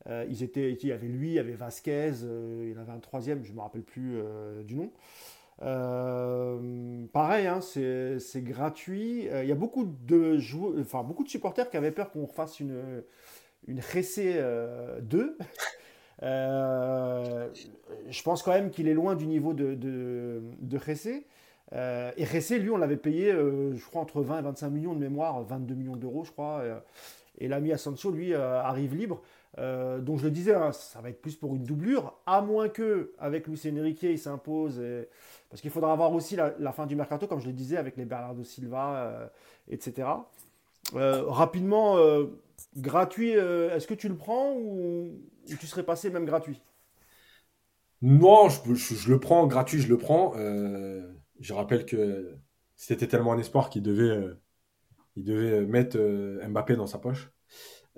Euh, 0.07 0.27
ils 0.29 0.43
étaient, 0.43 0.73
il 0.73 0.89
y 0.89 0.93
avait 0.93 1.09
lui, 1.09 1.29
il 1.29 1.35
y 1.35 1.39
avait 1.39 1.55
Vasquez, 1.55 2.13
euh, 2.25 2.71
il 2.71 2.79
avait 2.79 2.93
un 2.93 2.99
troisième, 2.99 3.43
je 3.43 3.53
ne 3.53 3.57
me 3.57 3.63
rappelle 3.63 3.83
plus 3.83 4.17
euh, 4.17 4.63
du 4.63 4.77
nom. 4.77 4.91
pareil, 7.13 7.47
hein, 7.47 7.61
c'est 7.63 8.43
gratuit. 8.43 9.25
Il 9.25 9.49
y 9.49 9.53
a 9.53 9.57
beaucoup 9.57 9.85
de 9.85 10.39
joueurs, 10.39 10.75
enfin 10.81 11.03
beaucoup 11.03 11.25
de 11.25 11.31
supporters 11.31 11.71
qui 11.71 11.77
avaient 11.77 11.93
peur 11.93 12.11
qu'on 12.11 12.27
refasse 12.27 12.61
une 12.61 13.03
une 13.67 13.81
Ressé 13.81 14.35
2. 15.01 15.39
je 16.21 18.23
pense 18.23 18.43
quand 18.43 18.53
même 18.53 18.71
qu'il 18.71 18.89
est 18.89 18.95
loin 18.95 19.15
du 19.15 19.27
niveau 19.27 19.55
de, 19.55 19.75
de, 19.75 20.43
de 20.61 20.79
euh, 21.75 22.13
et 22.17 22.25
Ressé, 22.25 22.59
lui, 22.59 22.71
on 22.71 22.77
l'avait 22.77 22.97
payé, 22.97 23.33
euh, 23.33 23.77
je 23.77 23.85
crois, 23.87 24.03
entre 24.03 24.23
20 24.23 24.39
et 24.39 24.43
25 24.43 24.71
millions 24.71 24.95
de 24.95 25.01
mémoire, 25.01 25.43
22 25.43 25.75
millions 25.75 25.97
d'euros, 25.97 26.25
je 26.25 26.31
crois. 26.31 26.61
Euh, 26.61 26.79
et 27.39 27.49
l'ami 27.49 27.73
Asensio, 27.73 28.11
lui, 28.11 28.33
arrive 28.35 28.95
libre. 28.95 29.21
donc 29.57 30.19
je 30.19 30.25
le 30.25 30.31
disais, 30.31 30.55
hein, 30.55 30.71
ça 30.71 31.01
va 31.01 31.11
être 31.11 31.21
plus 31.21 31.35
pour 31.35 31.57
une 31.57 31.65
doublure, 31.65 32.15
à 32.27 32.41
moins 32.43 32.69
que 32.69 33.13
avec 33.19 33.49
Luis 33.49 33.61
Enrique, 33.67 34.05
il 34.05 34.21
s'impose. 34.21 34.81
Parce 35.51 35.61
qu'il 35.61 35.73
faudra 35.73 35.93
avoir 35.93 36.13
aussi 36.13 36.37
la, 36.37 36.73
fin 36.73 36.87
du 36.87 36.95
mercato, 36.95 37.27
comme 37.27 37.41
je 37.41 37.47
le 37.47 37.53
disais, 37.53 37.77
avec 37.77 37.97
les 37.97 38.05
Bernardo 38.05 38.45
Silva, 38.45 39.33
etc. 39.69 40.07
rapidement, 40.95 41.97
gratuit, 42.77 43.31
est-ce 43.31 43.89
que 43.89 43.95
tu 43.95 44.09
le 44.09 44.17
prends 44.17 44.53
ou, 44.55 45.11
tu 45.59 45.67
serais 45.67 45.83
passé 45.83 46.11
même 46.11 46.27
gratuit? 46.27 46.63
Non, 48.01 48.49
je, 48.49 49.11
le 49.11 49.19
prends, 49.19 49.49
gratuit, 49.49 49.81
je 49.81 49.89
le 49.89 49.99
prends. 49.99 50.35
Je 51.45 51.53
rappelle 51.53 51.85
que 51.85 52.39
c'était 52.75 53.07
tellement 53.07 53.35
un 53.35 53.39
espoir 53.39 53.69
qu'il 53.69 53.83
devait, 53.83 54.09
euh, 54.09 54.41
il 55.15 55.25
devait 55.25 55.67
mettre 55.67 55.99
Mbappé 56.49 56.75
dans 56.75 56.87
sa 56.87 56.97
poche. 56.97 57.31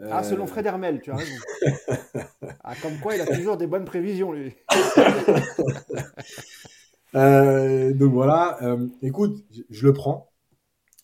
Ah, 0.02 0.24
selon 0.24 0.48
Fred 0.48 0.66
Hermel, 0.66 1.00
tu 1.00 1.12
as 1.12 1.16
raison. 1.16 1.32
ah, 2.64 2.74
comme 2.82 2.98
quoi, 2.98 3.14
il 3.14 3.20
a 3.20 3.26
toujours 3.26 3.56
des 3.56 3.68
bonnes 3.68 3.84
prévisions, 3.84 4.32
lui. 4.32 4.56
donc 7.14 8.12
voilà, 8.12 8.58
écoute, 9.00 9.44
je 9.70 9.86
le 9.86 9.92
prends. 9.92 10.32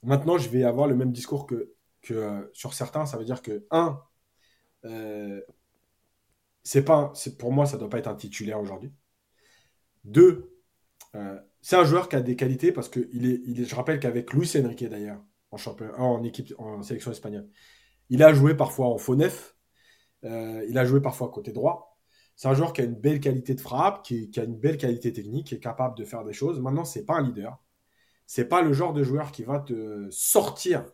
Maintenant, 0.03 0.37
je 0.37 0.49
vais 0.49 0.65
avoir 0.65 0.89
le 0.89 0.97
même 0.97 1.13
discours 1.13 1.47
que, 1.47 1.73
que 2.03 2.51
sur 2.53 2.75
certains. 2.75 3.07
Ça 3.07 3.19
veut 3.19 3.25
dire 3.25 3.41
que, 3.41 3.65
un, 3.71 4.03
c'est 6.65 6.85
pas, 6.85 7.13
pour 7.39 7.53
moi, 7.53 7.67
ça 7.67 7.79
doit 7.79 7.89
pas 7.89 7.99
être 7.99 8.09
un 8.09 8.17
titulaire 8.17 8.61
aujourd'hui. 8.61 8.93
Deux, 10.03 10.53
euh, 11.15 11.39
c'est 11.63 11.77
un 11.77 11.85
joueur 11.85 12.09
qui 12.09 12.17
a 12.17 12.21
des 12.21 12.37
qualités 12.37 12.73
parce 12.73 12.89
que 12.89 13.01
est, 13.01 13.65
je 13.65 13.75
rappelle 13.75 14.01
qu'avec 14.01 14.33
Luis 14.33 14.51
Enrique 14.57 14.85
d'ailleurs, 14.85 15.23
en, 15.53 16.23
équipe, 16.25 16.53
en 16.59 16.83
sélection 16.83 17.13
espagnole, 17.13 17.49
il 18.11 18.23
a 18.23 18.35
joué 18.35 18.55
parfois 18.55 18.89
en 18.89 18.99
faux 18.99 19.15
neuf, 19.15 19.57
euh, 20.25 20.65
il 20.69 20.77
a 20.79 20.85
joué 20.85 21.01
parfois 21.01 21.31
côté 21.31 21.53
droit. 21.53 21.99
C'est 22.37 22.49
un 22.49 22.55
joueur 22.55 22.73
qui 22.73 22.81
a 22.81 22.85
une 22.85 22.97
belle 22.97 23.21
qualité 23.21 23.55
de 23.55 23.61
frappe, 23.61 24.03
qui, 24.03 24.31
a 24.37 24.45
une 24.45 24.59
belle 24.59 24.77
qualité 24.77 25.13
technique, 25.13 25.49
qui 25.49 25.55
est 25.55 25.61
capable 25.61 25.97
de 25.97 26.05
faire 26.05 26.25
des 26.25 26.33
choses. 26.33 26.61
Maintenant, 26.61 26.85
c'est 26.85 27.05
pas 27.05 27.15
un 27.15 27.23
leader. 27.23 27.63
C'est 28.27 28.47
pas 28.47 28.63
le 28.63 28.73
genre 28.73 28.93
de 28.93 29.05
joueur 29.05 29.31
qui 29.33 29.45
va 29.45 29.61
te 29.61 30.09
sortir 30.11 30.85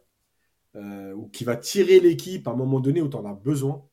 euh, 0.77 1.13
ou 1.15 1.29
qui 1.29 1.45
va 1.45 1.57
tirer 1.57 2.01
l'équipe 2.01 2.47
à 2.49 2.51
un 2.51 2.57
moment 2.57 2.81
donné 2.81 3.01
où 3.01 3.09
tu 3.09 3.17
en 3.17 3.25
as 3.25 3.35
besoin. 3.35 3.89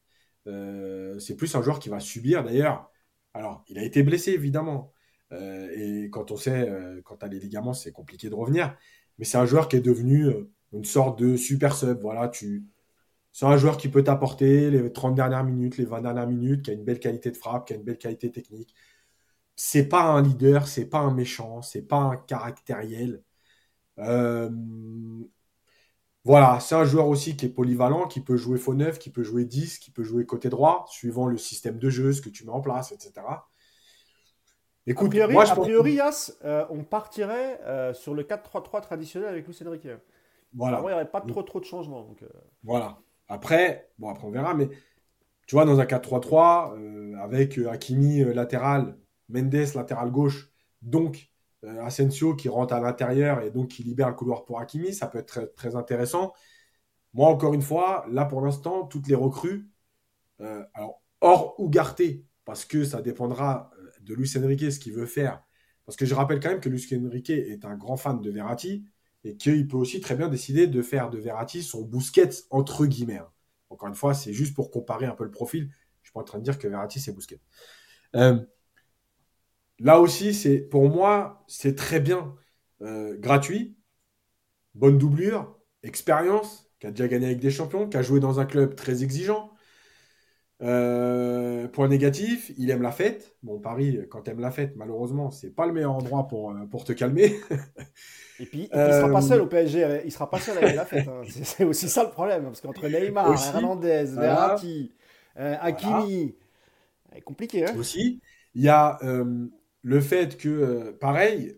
c'est 1.20 1.36
plus 1.38 1.56
un 1.56 1.62
joueur 1.62 1.80
qui 1.80 1.90
va 1.90 2.00
subir. 2.00 2.44
D'ailleurs, 2.44 2.92
alors, 3.34 3.64
il 3.70 3.78
a 3.80 3.84
été 3.84 4.04
blessé, 4.04 4.32
évidemment. 4.32 4.94
Euh, 5.32 5.70
et 5.76 6.10
quand 6.10 6.32
on 6.32 6.38
sait, 6.38 6.70
euh, 6.70 7.02
quand 7.04 7.18
tu 7.18 7.26
as 7.26 7.28
les 7.28 7.40
ligaments, 7.40 7.74
c'est 7.74 7.92
compliqué 7.92 8.30
de 8.30 8.36
revenir. 8.36 8.76
Mais 9.18 9.26
c'est 9.26 9.38
un 9.38 9.46
joueur 9.46 9.68
qui 9.68 9.78
est 9.78 9.82
devenu 9.82 10.26
euh, 10.26 10.50
une 10.74 10.86
sorte 10.86 11.20
de 11.20 11.36
super 11.38 11.76
sub. 11.76 12.02
Voilà. 12.02 12.32
C'est 13.34 13.46
un 13.46 13.58
joueur 13.58 13.78
qui 13.78 13.90
peut 13.90 14.04
t'apporter 14.04 14.72
les 14.72 14.92
30 14.92 15.16
dernières 15.16 15.44
minutes, 15.44 15.78
les 15.78 15.86
20 15.86 16.02
dernières 16.02 16.28
minutes, 16.28 16.64
qui 16.64 16.72
a 16.72 16.74
une 16.74 16.84
belle 16.86 17.00
qualité 17.00 17.32
de 17.32 17.38
frappe, 17.38 17.68
qui 17.68 17.74
a 17.74 17.76
une 17.78 17.84
belle 17.84 17.98
qualité 17.98 18.32
technique. 18.32 18.74
C'est 19.56 19.88
pas 19.88 20.04
un 20.04 20.22
leader, 20.22 20.68
c'est 20.68 20.86
pas 20.88 21.00
un 21.00 21.14
méchant, 21.14 21.62
c'est 21.62 21.84
pas 21.84 21.98
un 21.98 22.18
caractériel. 22.18 23.24
Voilà, 26.26 26.60
c'est 26.60 26.74
un 26.76 26.86
joueur 26.86 27.08
aussi 27.08 27.38
qui 27.38 27.46
est 27.46 27.50
polyvalent, 27.50 28.08
qui 28.08 28.20
peut 28.20 28.36
jouer 28.36 28.58
faux 28.58 28.74
neuf, 28.74 28.98
qui 28.98 29.12
peut 29.12 29.22
jouer 29.24 29.46
10, 29.46 29.78
qui 29.78 29.92
peut 29.92 30.04
jouer 30.04 30.26
côté 30.26 30.50
droit, 30.50 30.86
suivant 30.90 31.28
le 31.28 31.38
système 31.38 31.78
de 31.78 31.90
jeu, 31.90 32.12
ce 32.14 32.22
que 32.22 32.30
tu 32.30 32.46
mets 32.46 32.52
en 32.52 32.62
place, 32.62 32.92
etc. 32.92 33.22
Écoute, 34.88 35.08
a 35.08 35.10
priori, 35.10 35.34
moi, 35.34 35.46
je 35.46 35.52
a 35.52 35.56
priori 35.56 35.94
Yas, 35.94 36.34
euh, 36.44 36.66
on 36.70 36.84
partirait 36.84 37.60
euh, 37.64 37.94
sur 37.94 38.14
le 38.14 38.24
4-3-3 38.24 38.82
traditionnel 38.82 39.30
avec 39.30 39.48
Luis 39.48 39.58
Enrique. 39.66 39.88
Voilà. 40.54 40.80
il 40.80 40.86
n'y 40.86 40.94
aurait 40.94 41.10
pas 41.10 41.22
trop, 41.22 41.42
trop 41.42 41.60
de 41.60 41.66
changements. 41.66 42.04
Donc, 42.04 42.22
euh. 42.22 42.28
Voilà. 42.64 43.00
Après, 43.28 43.90
bon, 43.98 44.10
après, 44.10 44.28
on 44.28 44.32
verra, 44.32 44.54
mais 44.54 44.70
tu 45.48 45.56
vois, 45.56 45.66
dans 45.66 45.80
un 45.80 45.86
4-3-3, 45.86 47.20
avec 47.20 47.58
Hakimi 47.58 48.24
latéral, 48.34 48.96
Mendes 49.30 49.74
latéral 49.74 50.12
gauche, 50.12 50.52
donc 50.84 51.32
Asensio 51.82 52.36
qui 52.36 52.48
rentre 52.48 52.76
à 52.76 52.80
l'intérieur 52.80 53.42
et 53.42 53.50
donc 53.50 53.70
qui 53.70 53.84
libère 53.84 54.10
le 54.10 54.14
couloir 54.14 54.46
pour 54.46 54.60
Hakimi, 54.60 54.94
ça 54.94 55.08
peut 55.08 55.18
être 55.18 55.26
très, 55.26 55.48
très 55.48 55.76
intéressant. 55.76 56.34
Moi, 57.16 57.28
encore 57.28 57.56
une 57.56 57.64
fois, 57.64 58.06
là, 58.12 58.26
pour 58.26 58.42
l'instant, 58.42 58.86
toutes 58.86 59.08
les 59.08 59.16
recrues, 59.16 59.68
alors, 60.40 61.02
hors 61.22 61.60
Ougarté, 61.60 62.24
parce 62.44 62.66
que 62.66 62.84
ça 62.86 63.02
dépendra 63.02 63.72
de 64.06 64.14
Luis 64.14 64.32
Enrique, 64.38 64.72
ce 64.72 64.80
qu'il 64.80 64.93
veut 64.93 65.06
faire. 65.06 65.43
Parce 65.86 65.95
que 65.95 66.06
je 66.06 66.16
rappelle 66.16 66.39
quand 66.39 66.49
même 66.49 66.62
que 66.62 66.70
Luis 66.70 66.88
Enrique 66.93 67.30
est 67.30 67.66
un 67.66 67.76
grand 67.76 67.97
fan 67.97 68.22
de 68.22 68.32
Verratti 68.32 68.86
et 69.24 69.36
qu'il 69.36 69.68
peut 69.68 69.78
aussi 69.78 69.99
très 70.01 70.16
bien 70.16 70.30
décider 70.30 70.68
de 70.68 70.82
faire 70.82 71.10
de 71.10 71.18
Verratti 71.18 71.64
son 71.64 71.84
Busquets 71.84 72.45
entre 72.49 72.86
guillemets. 72.86 73.18
Hein. 73.18 73.30
Encore 73.70 73.89
une 73.89 73.95
fois, 73.95 74.14
c'est 74.14 74.34
juste 74.34 74.56
pour 74.56 74.72
comparer 74.72 75.06
un 75.06 75.16
peu 75.16 75.24
le 75.24 75.32
profil. 75.32 75.70
Je 76.01 76.10
suis 76.10 76.14
pas 76.14 76.22
en 76.22 76.24
train 76.24 76.39
de 76.39 76.43
dire 76.43 76.58
que 76.58 76.68
Verratti 76.68 76.99
c'est 76.99 77.12
Busquets. 77.12 77.41
Euh, 78.16 78.39
là 79.80 79.99
aussi, 79.99 80.34
c'est 80.34 80.60
pour 80.60 80.89
moi, 80.89 81.43
c'est 81.47 81.76
très 81.76 81.99
bien 81.99 82.36
euh, 82.82 83.18
gratuit, 83.18 83.76
bonne 84.74 84.97
doublure, 84.97 85.60
expérience, 85.84 86.70
qui 86.80 86.88
a 86.88 86.91
déjà 86.91 87.08
gagné 87.08 87.28
avec 87.28 87.39
des 87.39 87.51
champions, 87.51 87.88
qui 87.89 87.97
a 87.97 88.01
joué 88.01 88.20
dans 88.20 88.39
un 88.39 88.45
club 88.45 88.76
très 88.76 89.03
exigeant, 89.03 89.51
euh, 90.62 91.68
point 91.68 91.89
négatif, 91.89 92.51
il 92.58 92.70
aime 92.70 92.82
la 92.82 92.91
fête. 92.91 93.36
Bon, 93.43 93.60
Paris, 93.60 93.99
quand 94.10 94.22
tu 94.22 94.32
aimes 94.32 94.39
la 94.39 94.51
fête, 94.51 94.76
malheureusement, 94.76 95.30
c'est 95.30 95.49
pas 95.49 95.66
le 95.66 95.74
meilleur 95.74 95.93
endroit 95.93 96.28
pour, 96.28 96.51
euh, 96.51 96.66
pour 96.70 96.86
te 96.86 96.93
calmer. 96.93 97.36
Et 98.39 98.45
puis, 98.45 98.70
il 98.74 98.78
sera 98.78 99.10
pas 99.10 99.22
seul 99.22 99.41
au 99.41 99.47
PSG, 99.47 100.01
il 100.06 100.12
sera 100.12 100.30
pas 100.30 100.39
seul 100.39 100.58
avec 100.58 100.76
la 100.76 100.86
fête. 100.86 101.08
Hein. 101.08 101.22
C'est 101.43 101.64
aussi 101.64 101.89
ça 101.89 102.03
le 102.03 102.10
problème, 102.10 102.45
parce 102.45 102.62
qu'entre 102.62 102.88
Neymar, 102.88 103.34
Hernandez, 103.34 104.06
Verratti, 104.14 104.93
euh, 105.38 105.56
Hakimi, 105.60 106.36
c'est 107.14 107.22
compliqué. 107.22 107.66
Hein 107.66 107.76
aussi, 107.78 108.22
il 108.53 108.62
y 108.62 108.70
a 108.70 108.99
le 109.01 110.01
fait 110.01 110.38
que, 110.38 110.91
pareil, 110.99 111.58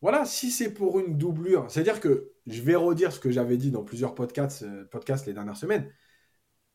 voilà, 0.00 0.24
si 0.24 0.50
c'est 0.50 0.72
pour 0.72 0.98
une 0.98 1.18
doublure, 1.18 1.66
c'est-à-dire 1.68 2.00
que 2.00 2.32
je 2.46 2.62
vais 2.62 2.74
redire 2.74 3.12
ce 3.12 3.20
que 3.20 3.30
j'avais 3.30 3.58
dit 3.58 3.70
dans 3.70 3.84
plusieurs 3.84 4.14
podcasts, 4.14 4.64
podcasts 4.90 5.26
les 5.26 5.34
dernières 5.34 5.58
semaines 5.58 5.90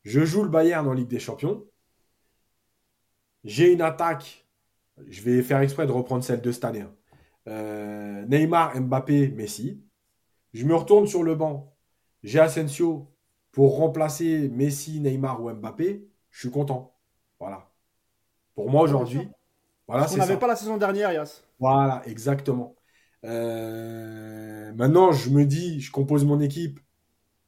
je 0.06 0.24
joue 0.24 0.44
le 0.44 0.50
Bayern 0.50 0.88
en 0.88 0.94
Ligue 0.94 1.08
des 1.08 1.20
Champions. 1.20 1.66
J'ai 3.44 3.74
une 3.74 3.82
attaque. 3.82 4.48
Je 5.08 5.22
vais 5.22 5.42
faire 5.42 5.60
exprès 5.60 5.88
de 5.88 5.92
reprendre 5.92 6.24
celle 6.24 6.42
de 6.42 6.52
cette 6.52 6.64
année. 6.64 6.82
Hein. 6.82 6.96
Euh, 7.48 8.26
Neymar, 8.28 8.80
Mbappé, 8.80 9.30
Messi. 9.30 9.84
Je 10.54 10.66
me 10.66 10.76
retourne 10.76 11.08
sur 11.08 11.24
le 11.24 11.36
banc. 11.36 11.76
J'ai 12.24 12.40
Asensio 12.40 13.12
pour 13.52 13.78
remplacer 13.78 14.48
Messi, 14.50 15.00
Neymar 15.00 15.44
ou 15.44 15.52
Mbappé. 15.52 16.08
Je 16.30 16.40
suis 16.40 16.52
content. 16.52 16.96
Voilà. 17.40 17.70
Pour 18.54 18.70
moi 18.70 18.84
aujourd'hui. 18.84 19.28
Voilà, 19.88 20.08
On 20.12 20.18
n'avait 20.18 20.38
pas 20.38 20.48
la 20.48 20.56
saison 20.56 20.78
dernière, 20.78 21.12
Yas. 21.12 21.44
Voilà, 21.60 22.02
exactement. 22.06 22.76
Euh, 23.24 24.72
maintenant, 24.74 25.12
je 25.12 25.30
me 25.30 25.46
dis, 25.46 25.82
je 25.82 25.92
compose 25.92 26.26
mon 26.26 26.40
équipe, 26.40 26.80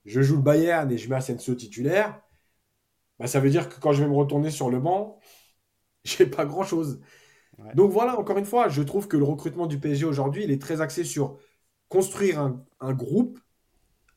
je 0.05 0.21
joue 0.21 0.35
le 0.35 0.41
Bayern 0.41 0.91
et 0.91 0.97
je 0.97 1.09
mets 1.09 1.15
Asensio 1.15 1.55
titulaire. 1.55 2.21
Bah, 3.19 3.27
ça 3.27 3.39
veut 3.39 3.49
dire 3.49 3.69
que 3.69 3.79
quand 3.79 3.93
je 3.93 4.03
vais 4.03 4.09
me 4.09 4.15
retourner 4.15 4.51
sur 4.51 4.69
le 4.69 4.79
banc, 4.79 5.19
j'ai 6.03 6.25
pas 6.27 6.45
grand 6.45 6.63
chose. 6.63 7.01
Donc 7.73 7.91
voilà, 7.91 8.19
encore 8.19 8.37
une 8.37 8.45
fois, 8.45 8.69
je 8.69 8.81
trouve 8.83 9.07
que 9.07 9.17
le 9.17 9.23
recrutement 9.23 9.65
du 9.67 9.79
PSG 9.79 10.05
aujourd'hui, 10.05 10.43
il 10.43 10.51
est 10.51 10.61
très 10.61 10.81
axé 10.81 11.03
sur 11.03 11.37
construire 11.89 12.39
un, 12.79 12.93
groupe, 12.93 13.39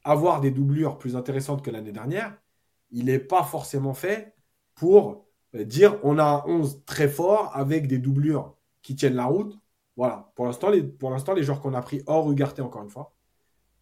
avoir 0.05 0.41
des 0.41 0.51
doublures 0.51 0.99
plus 0.99 1.17
intéressantes 1.17 1.63
que 1.65 1.71
l'année 1.71 1.93
dernière. 1.93 2.37
Il 2.91 3.07
n'est 3.07 3.19
pas 3.19 3.45
forcément 3.45 3.95
fait 3.95 4.35
pour 4.75 5.27
euh, 5.55 5.65
dire 5.65 5.99
on 6.03 6.19
a 6.19 6.25
un 6.25 6.45
11 6.47 6.85
très 6.87 7.09
fort 7.09 7.57
avec 7.57 7.87
des 7.87 7.99
doublures 7.99 8.57
qui 8.83 8.97
tiennent 8.97 9.15
la 9.15 9.27
route. 9.27 9.59
Voilà, 9.97 10.33
pour 10.37 10.47
l'instant, 10.47 10.71
les, 10.71 10.83
pour 10.83 11.11
l'instant, 11.11 11.35
les 11.35 11.43
joueurs 11.43 11.61
qu'on 11.61 11.75
a 11.75 11.83
pris 11.83 12.03
hors 12.07 12.31
Ugarté, 12.31 12.63
encore 12.63 12.83
une 12.83 12.91
fois, 12.91 13.15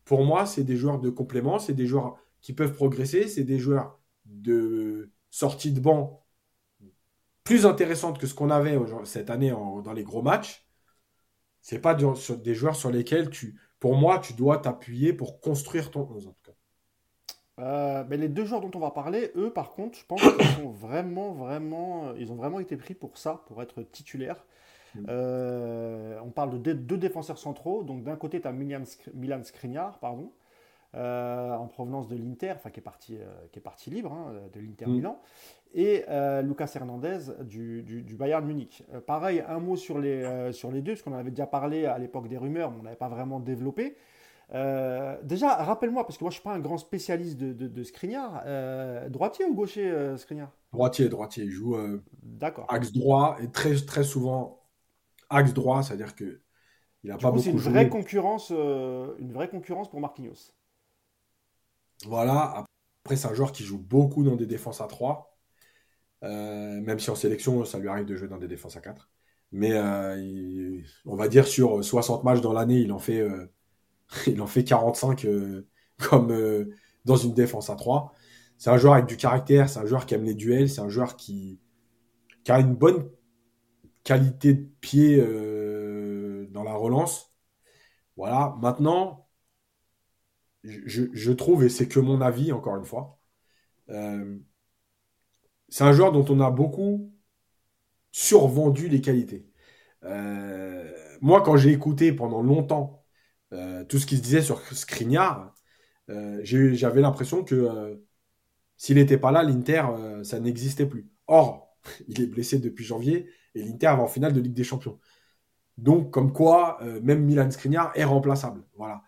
pour 0.05 0.25
moi, 0.25 0.47
c'est 0.47 0.65
des 0.65 0.77
joueurs 0.77 1.01
de 1.01 1.11
complément, 1.11 1.59
c'est 1.59 1.75
des 1.75 1.87
joueurs 1.87 2.17
qui 2.41 2.53
peuvent 2.53 2.75
progresser, 2.75 3.29
c'est 3.29 3.45
des 3.45 3.59
joueurs 3.59 3.98
de 4.29 5.11
sortie 5.31 5.73
de 5.73 5.81
banc 5.81 6.25
plus 7.45 7.65
intéressante 7.67 8.19
que 8.19 8.27
ce 8.27 8.35
qu'on 8.35 8.51
avait 8.51 8.79
cette 9.05 9.31
année 9.31 9.51
dans 9.51 9.93
les 9.95 10.05
gros 10.05 10.23
matchs, 10.23 10.69
c'est 11.63 11.81
pas 11.81 11.95
des 11.95 12.55
joueurs 12.55 12.77
sur 12.77 12.91
lesquels 12.91 13.31
tu, 13.31 13.59
pour 13.81 13.97
moi, 13.97 14.19
tu 14.19 14.35
dois 14.35 14.59
t'appuyer 14.59 15.13
pour 15.13 15.41
construire 15.41 15.91
ton 15.91 16.09
11 16.11 16.27
en 16.27 16.31
tout 16.31 16.43
cas. 16.45 16.53
Euh, 17.61 18.05
mais 18.09 18.17
les 18.17 18.29
deux 18.29 18.45
joueurs 18.45 18.61
dont 18.61 18.71
on 18.75 18.79
va 18.79 18.91
parler, 18.91 19.33
eux, 19.35 19.51
par 19.53 19.73
contre, 19.73 19.99
je 19.99 20.05
pense 20.05 20.21
qu'ils 20.21 20.47
sont 20.63 20.71
vraiment, 20.71 21.33
vraiment, 21.33 22.15
ils 22.15 22.31
ont 22.31 22.37
vraiment 22.37 22.61
été 22.61 22.77
pris 22.77 22.95
pour 22.95 23.19
ça, 23.19 23.43
pour 23.47 23.63
être 23.63 23.83
titulaires. 23.83 24.45
Mm. 24.95 25.07
Euh, 25.09 26.21
on 26.25 26.31
parle 26.31 26.63
de 26.63 26.73
deux 26.73 26.99
défenseurs 26.99 27.39
centraux. 27.39 27.83
Donc 27.83 28.05
d'un 28.05 28.17
côté, 28.17 28.41
tu 28.41 28.47
as 28.47 28.53
Milan, 28.53 28.85
Milan 29.15 29.43
Skriniar, 29.43 29.99
pardon, 29.99 30.33
euh, 30.95 31.55
en 31.55 31.67
provenance 31.67 32.09
de 32.09 32.17
l'Inter, 32.17 32.53
enfin 32.55 32.71
qui 32.71 32.81
est 32.81 32.83
parti, 32.83 33.19
euh, 33.19 33.27
qui 33.53 33.59
est 33.59 33.63
parti 33.63 33.91
libre 33.91 34.11
hein, 34.11 34.33
de 34.55 34.59
l'Inter 34.59 34.87
mm. 34.87 34.93
Milan, 34.93 35.21
et 35.75 36.05
euh, 36.09 36.41
Lucas 36.41 36.73
Hernandez 36.75 37.19
du, 37.43 37.83
du, 37.83 38.15
Bayern 38.15 38.47
Munich. 38.47 38.83
pareil, 39.07 39.45
un 39.47 39.59
mot 39.59 39.77
sur 39.77 39.99
les, 39.99 40.51
sur 40.51 40.73
les 40.73 40.81
deux, 40.81 40.93
parce 40.93 41.03
qu'on 41.03 41.13
en 41.13 41.19
avait 41.19 41.29
déjà 41.29 41.47
parlé 41.47 41.85
à 41.85 41.99
l'époque 41.99 42.27
des 42.27 42.39
rumeurs, 42.39 42.71
mais 42.71 42.79
on 42.81 42.83
n'avait 42.85 42.97
pas 42.97 43.11
vraiment 43.11 43.39
développé. 43.39 43.97
déjà, 44.51 45.57
rappelle-moi, 45.57 46.07
parce 46.07 46.17
que 46.17 46.25
moi 46.25 46.31
je 46.31 46.37
ne 46.37 46.41
suis 46.41 46.49
pas 46.49 46.55
un 46.55 46.59
grand 46.59 46.79
spécialiste 46.79 47.37
de, 47.37 47.53
de, 47.53 47.69
de 47.69 47.83
Skriniar, 47.83 48.43
droitier 49.11 49.45
ou 49.45 49.55
gaucher 49.55 50.17
Skriniar? 50.17 50.51
Droitier, 50.73 51.11
droitier. 51.11 51.45
Il 51.45 51.51
joue 51.51 51.77
axe 52.69 52.93
droit 52.93 53.37
et 53.43 53.51
très, 53.51 53.75
très 53.75 54.05
souvent 54.05 54.63
axe 55.29 55.53
droit, 55.53 55.83
c'est-à-dire 55.83 56.15
que 56.15 56.41
il 57.05 57.11
a 57.11 57.19
pas 57.19 57.31
beaucoup. 57.31 57.43
C'est 57.43 57.51
une 57.51 57.59
vraie 57.59 57.91
concurrence, 57.91 58.49
une 58.49 59.33
vraie 59.33 59.51
concurrence 59.51 59.91
pour 59.91 60.01
Marquinhos. 60.01 60.55
Voilà. 62.07 62.67
Après, 63.05 63.17
c'est 63.17 63.29
un 63.29 63.35
joueur 63.35 63.53
qui 63.53 63.65
joue 63.65 63.79
beaucoup 63.79 64.25
dans 64.25 64.37
des 64.37 64.47
défenses 64.47 64.81
à 64.81 64.87
3. 64.87 65.37
Euh, 66.25 66.81
même 66.81 66.99
si 66.99 67.11
en 67.11 67.15
sélection, 67.15 67.65
ça 67.65 67.79
lui 67.79 67.89
arrive 67.89 68.07
de 68.07 68.17
jouer 68.17 68.29
dans 68.29 68.39
des 68.39 68.49
défenses 68.49 68.77
à 68.77 68.81
4. 68.81 69.11
Mais 69.53 69.73
on 71.07 71.17
va 71.17 71.29
dire 71.29 71.47
sur 71.47 71.83
60 71.83 72.25
matchs 72.25 72.41
dans 72.41 72.53
l'année, 72.53 72.81
il 72.81 72.93
en 72.93 72.99
fait, 72.99 73.21
euh, 73.21 73.51
il 74.27 74.41
en 74.43 74.47
fait 74.47 74.65
45, 74.65 75.27
comme 75.99 76.31
euh, 76.33 76.75
dans 77.05 77.17
une 77.17 77.35
défense 77.35 77.71
à 77.71 77.77
3. 77.77 78.13
C'est 78.59 78.71
un 78.71 78.79
joueur 78.79 78.95
avec 78.95 79.07
du 79.07 79.17
caractère, 79.17 79.69
c'est 79.69 79.79
un 79.79 79.87
joueur 79.87 80.07
qui 80.07 80.15
aime 80.15 80.25
les 80.25 80.35
duels, 80.35 80.69
c'est 80.69 80.81
un 80.81 80.89
joueur 80.89 81.17
qui, 81.17 81.61
a 82.49 82.61
une 82.61 82.75
bonne 82.75 83.11
qualité 84.05 84.55
de 84.55 84.67
pied 84.81 85.21
euh, 85.21 86.47
dans 86.51 86.65
la 86.65 86.75
relance. 86.75 87.35
Voilà, 88.17 88.57
maintenant, 88.61 89.28
je, 90.65 91.33
trouve, 91.33 91.65
et 91.65 91.69
c'est 91.69 91.89
que 91.89 92.01
mon 92.01 92.21
avis, 92.21 92.53
encore 92.53 92.77
une 92.77 92.85
fois, 92.85 93.19
euh, 93.91 94.39
c'est 95.69 95.85
un 95.85 95.93
joueur 95.93 96.13
dont 96.13 96.25
on 96.29 96.41
a 96.41 96.51
beaucoup 96.51 97.13
survendu 98.13 98.89
les 98.89 99.01
qualités. 99.01 99.47
Euh, 100.05 100.91
moi, 101.21 101.43
quand 101.43 101.57
j'ai 101.57 101.73
écouté 101.73 102.13
pendant 102.13 102.43
longtemps 102.43 103.05
euh, 103.53 103.85
tout 103.85 103.99
ce 103.99 104.07
qui 104.07 104.17
se 104.17 104.23
disait 104.23 104.43
sur 104.43 104.61
Skriniar, 104.75 105.55
j'avais 106.43 107.03
l'impression 107.03 107.45
que 107.45 108.03
s'il 108.77 108.97
n'était 108.97 109.19
pas 109.19 109.31
là, 109.31 109.43
l'Inter, 109.43 109.85
ça 110.23 110.41
n'existait 110.41 110.87
plus. 110.87 111.09
Or, 111.27 111.77
il 112.09 112.23
est 112.23 112.27
blessé 112.27 112.59
depuis 112.59 112.85
janvier 112.85 113.29
et 113.55 113.63
l'Inter 113.63 113.89
va 113.89 114.01
en 114.01 114.09
finale 114.09 114.33
de 114.33 114.41
Ligue 114.41 114.55
des 114.55 114.65
Champions. 114.65 114.99
Donc, 115.77 116.11
comme 116.11 116.33
quoi, 116.33 116.79
même 117.03 117.25
Milan 117.25 117.51
Skriniar 117.51 117.93
est 117.95 118.05
remplaçable. 118.05 118.65
Voilà. 118.77 119.03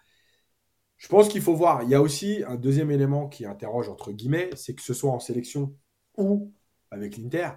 Je 1.00 1.08
pense 1.08 1.28
qu'il 1.30 1.40
faut 1.40 1.54
voir. 1.54 1.82
Il 1.82 1.88
y 1.88 1.94
a 1.94 2.02
aussi 2.02 2.44
un 2.46 2.56
deuxième 2.56 2.90
élément 2.90 3.26
qui 3.26 3.46
interroge 3.46 3.88
entre 3.88 4.12
guillemets, 4.12 4.50
c'est 4.54 4.74
que 4.74 4.82
ce 4.82 4.92
soit 4.92 5.10
en 5.10 5.18
sélection 5.18 5.74
ou 6.18 6.52
avec 6.90 7.16
l'Inter, 7.16 7.52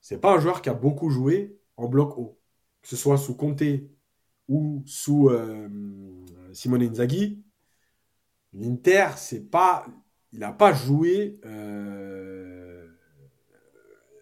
c'est 0.00 0.18
pas 0.18 0.34
un 0.34 0.40
joueur 0.40 0.62
qui 0.62 0.70
a 0.70 0.74
beaucoup 0.74 1.10
joué 1.10 1.58
en 1.76 1.88
bloc 1.88 2.16
haut, 2.16 2.40
que 2.80 2.88
ce 2.88 2.96
soit 2.96 3.18
sous 3.18 3.36
Conte 3.36 3.62
ou 4.48 4.82
sous 4.86 5.28
euh, 5.28 5.68
Simone 6.54 6.82
Inzaghi. 6.82 7.44
L'Inter, 8.54 9.08
c'est 9.16 9.50
pas, 9.50 9.86
il 10.32 10.38
n'a 10.38 10.52
pas 10.52 10.72
joué 10.72 11.38
euh, 11.44 12.88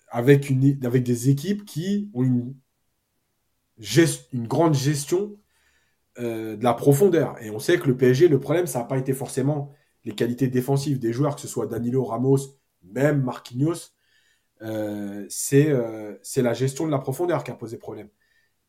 avec, 0.09 0.51
une, 0.51 0.85
avec 0.85 1.05
des 1.05 1.29
équipes 1.29 1.64
qui 1.64 2.11
ont 2.12 2.24
une, 2.24 2.57
une 4.33 4.49
grande 4.49 4.74
gestion 4.74 5.39
euh, 6.19 6.57
de 6.57 6.64
la 6.64 6.75
profondeur. 6.75 7.37
Et 7.43 7.51
on 7.51 7.59
sait 7.59 7.79
que 7.79 7.87
le 7.87 7.97
PSG, 7.97 8.29
le 8.29 8.41
problème, 8.41 8.66
ça 8.66 8.81
n'a 8.81 8.85
pas 8.85 8.99
été 8.99 9.12
forcément 9.12 9.73
les 10.05 10.14
qualités 10.14 10.49
défensives 10.49 10.99
des 10.99 11.12
joueurs, 11.12 11.35
que 11.35 11.41
ce 11.41 11.49
soit 11.49 11.66
Danilo 11.66 12.05
Ramos, 12.05 12.39
même 12.83 13.23
Marquinhos. 13.23 13.93
Euh, 14.62 15.29
euh, 15.53 16.19
c'est 16.23 16.43
la 16.43 16.55
gestion 16.55 16.87
de 16.87 16.91
la 16.91 16.99
profondeur 16.99 17.45
qui 17.45 17.51
a 17.51 17.55
posé 17.55 17.79
problème. 17.79 18.09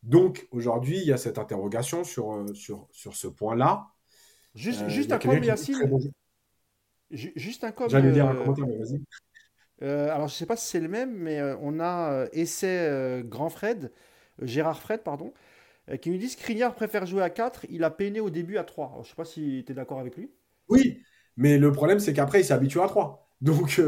Donc 0.04 0.48
aujourd'hui, 0.52 0.98
il 0.98 1.08
y 1.08 1.12
a 1.12 1.18
cette 1.18 1.38
interrogation 1.38 2.04
sur, 2.04 2.34
euh, 2.34 2.54
sur, 2.54 2.88
sur 2.92 3.16
ce 3.16 3.28
point-là. 3.28 3.88
Juste, 4.56 4.88
juste 4.88 5.12
un 5.12 5.20
com, 5.20 5.44
Yacine. 5.44 5.78
Juste 7.12 7.64
un 7.64 7.72
com. 7.72 7.90
J'allais 7.90 8.12
dire 8.12 8.28
un 8.28 8.36
commentaire, 8.36 8.68
mais 8.68 8.78
vas-y. 8.78 10.10
alors, 10.10 10.28
je 10.28 10.34
ne 10.34 10.38
sais 10.38 10.46
pas 10.46 10.56
si 10.56 10.68
c'est 10.68 10.80
le 10.80 10.88
même, 10.88 11.14
mais 11.14 11.42
on 11.62 11.80
a 11.80 12.28
essai 12.34 13.22
Grand 13.26 13.50
Fred, 13.50 13.92
Gérard 14.42 14.82
Fred, 14.82 15.04
pardon, 15.04 15.34
qui 15.98 16.12
nous 16.12 16.18
dit 16.18 16.30
Skriniar 16.30 16.76
préfère 16.76 17.06
jouer 17.06 17.24
à 17.24 17.30
4, 17.30 17.66
il 17.70 17.84
a 17.84 17.90
peiné 17.90 18.20
au 18.20 18.30
début 18.30 18.58
à 18.58 18.64
3. 18.64 18.94
je 18.96 19.00
ne 19.00 19.04
sais 19.06 19.16
pas 19.16 19.26
si 19.26 19.64
tu 19.66 19.72
es 19.72 19.76
d'accord 19.76 20.00
avec 20.00 20.16
lui. 20.18 20.32
Oui, 20.68 21.02
mais 21.36 21.58
le 21.58 21.72
problème, 21.72 22.00
c'est 22.00 22.14
qu'après, 22.14 22.42
il 22.42 22.46
s'est 22.46 22.54
habitué 22.54 22.82
à 22.82 22.88
3. 22.88 23.28
Donc, 23.42 23.82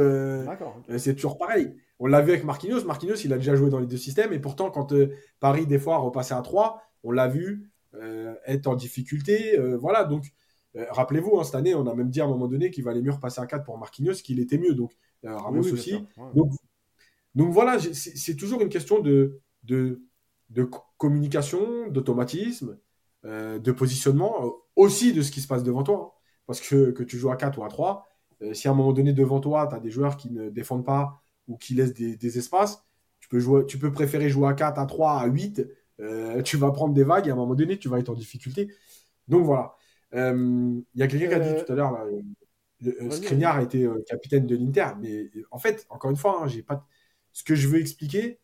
c'est 0.97 1.16
toujours 1.16 1.38
pareil. 1.38 1.76
On 1.99 2.08
l'a 2.08 2.22
vu 2.22 2.32
avec 2.32 2.43
Marquinhos. 2.43 2.84
Marquinhos, 2.86 3.18
il 3.24 3.32
a 3.32 3.38
déjà 3.38 3.56
joué 3.56 3.70
dans 3.70 3.80
les 3.80 3.86
deux 3.86 3.97
systèmes. 3.97 4.34
Et 4.34 4.39
pourtant, 4.39 4.72
quand 4.72 4.91
euh, 4.91 5.14
Paris, 5.39 5.68
des 5.68 5.78
fois, 5.78 5.97
repassait 5.97 6.34
à 6.34 6.41
3, 6.41 6.82
on 7.04 7.12
l'a 7.12 7.28
vu 7.28 7.70
euh, 7.93 8.34
être 8.47 8.66
en 8.66 8.76
difficulté. 8.76 9.60
Euh, 9.60 9.78
voilà, 9.78 10.04
donc, 10.06 10.26
rappelez-vous, 10.74 11.39
hein, 11.39 11.43
cette 11.43 11.54
année, 11.54 11.76
on 11.76 11.86
a 11.86 11.93
même 11.93 12.10
dit 12.10 12.20
à 12.20 12.24
un 12.24 12.28
moment 12.28 12.47
donné 12.47 12.72
qu'il 12.72 12.84
valait 12.84 13.02
mieux 13.02 13.12
repasser 13.12 13.39
à 13.39 13.45
4 13.45 13.64
pour 13.64 13.78
Marquinhos, 13.78 14.14
qu'il 14.14 14.39
était 14.39 14.58
mieux. 14.58 14.74
Donc, 14.74 14.93
Ramos 15.24 15.72
aussi. 15.72 15.93
Donc, 17.36 17.52
voilà, 17.52 17.78
c'est 17.80 18.36
toujours 18.36 18.62
une 18.62 18.70
question 18.70 18.99
de, 18.99 19.39
de, 19.64 20.02
communication, 20.97 21.89
d'automatisme, 21.89 22.78
de 23.24 23.72
positionnement, 23.72 24.56
aussi 24.76 25.14
de 25.14 25.22
ce 25.22 25.32
qui 25.32 25.41
se 25.41 25.47
passe 25.47 25.64
devant 25.64 25.84
toi. 25.84 26.14
Hein. 26.14 26.18
Parce 26.47 26.60
que, 26.60 26.91
que 26.91 27.04
tu 27.04 27.18
joues 27.18 27.32
à 27.32 27.36
4 27.36 27.60
ou 27.60 27.64
à 27.64 27.70
3, 27.70 28.08
si 28.54 28.68
à 28.68 28.72
un 28.72 28.74
moment 28.74 28.93
donné 28.93 29.14
devant 29.14 29.39
toi, 29.39 29.68
tu 29.68 29.76
as 29.76 29.80
des 29.80 29.91
joueurs 29.91 30.18
qui 30.18 30.32
ne 30.32 30.49
défendent 30.49 30.86
pas 30.86 31.22
ou 31.47 31.58
qui 31.58 31.74
laisse 31.74 31.93
des, 31.93 32.38
espaces, 32.38 32.84
tu 33.20 33.30
peux, 33.30 33.39
jouer, 33.39 33.66
tu 33.66 33.78
peux 33.78 33.91
préférer 33.91 34.30
jouer 34.30 34.47
à 34.47 34.54
4, 34.54 34.80
à 34.80 34.86
3, 34.86 35.22
à 35.22 35.28
8. 35.28 35.68
Euh, 35.99 36.41
tu 36.41 36.58
vas 36.58 36.72
prendre 36.72 36.93
des 36.93 37.04
vagues 37.04 37.28
et 37.28 37.30
à 37.30 37.34
un 37.34 37.38
moment 37.38 37.56
donné, 37.56 37.78
tu 37.78 37.89
vas 37.89 37.99
être 37.99 38.10
en 38.10 38.14
difficulté. 38.14 38.74
Donc 39.28 39.45
voilà. 39.45 39.76
Euh, 40.14 40.82
il 40.93 40.99
y 40.99 41.04
a 41.04 41.08
quelqu'un 41.08 41.28
qui 41.28 41.34
a 41.36 41.39
dit 41.39 41.49
euh, 41.49 41.64
tout 41.64 41.72
à 41.72 41.76
l'heure, 41.76 41.97
Skriniar 43.12 43.58
a 43.58 43.64
été 43.64 43.88
capitaine 44.08 44.47
de 44.47 44.56
l'Inter. 44.56 44.88
Mais 44.99 45.30
en 45.52 45.60
fait, 45.60 45.86
encore 45.89 46.10
une 46.10 46.18
fois, 46.18 46.41
hein, 46.41 46.47
j'ai 46.47 46.64
pas... 46.64 46.88
ce 47.32 47.43
que 47.43 47.56
je 47.56 47.68
veux 47.68 47.80
expliquer, 47.80 48.39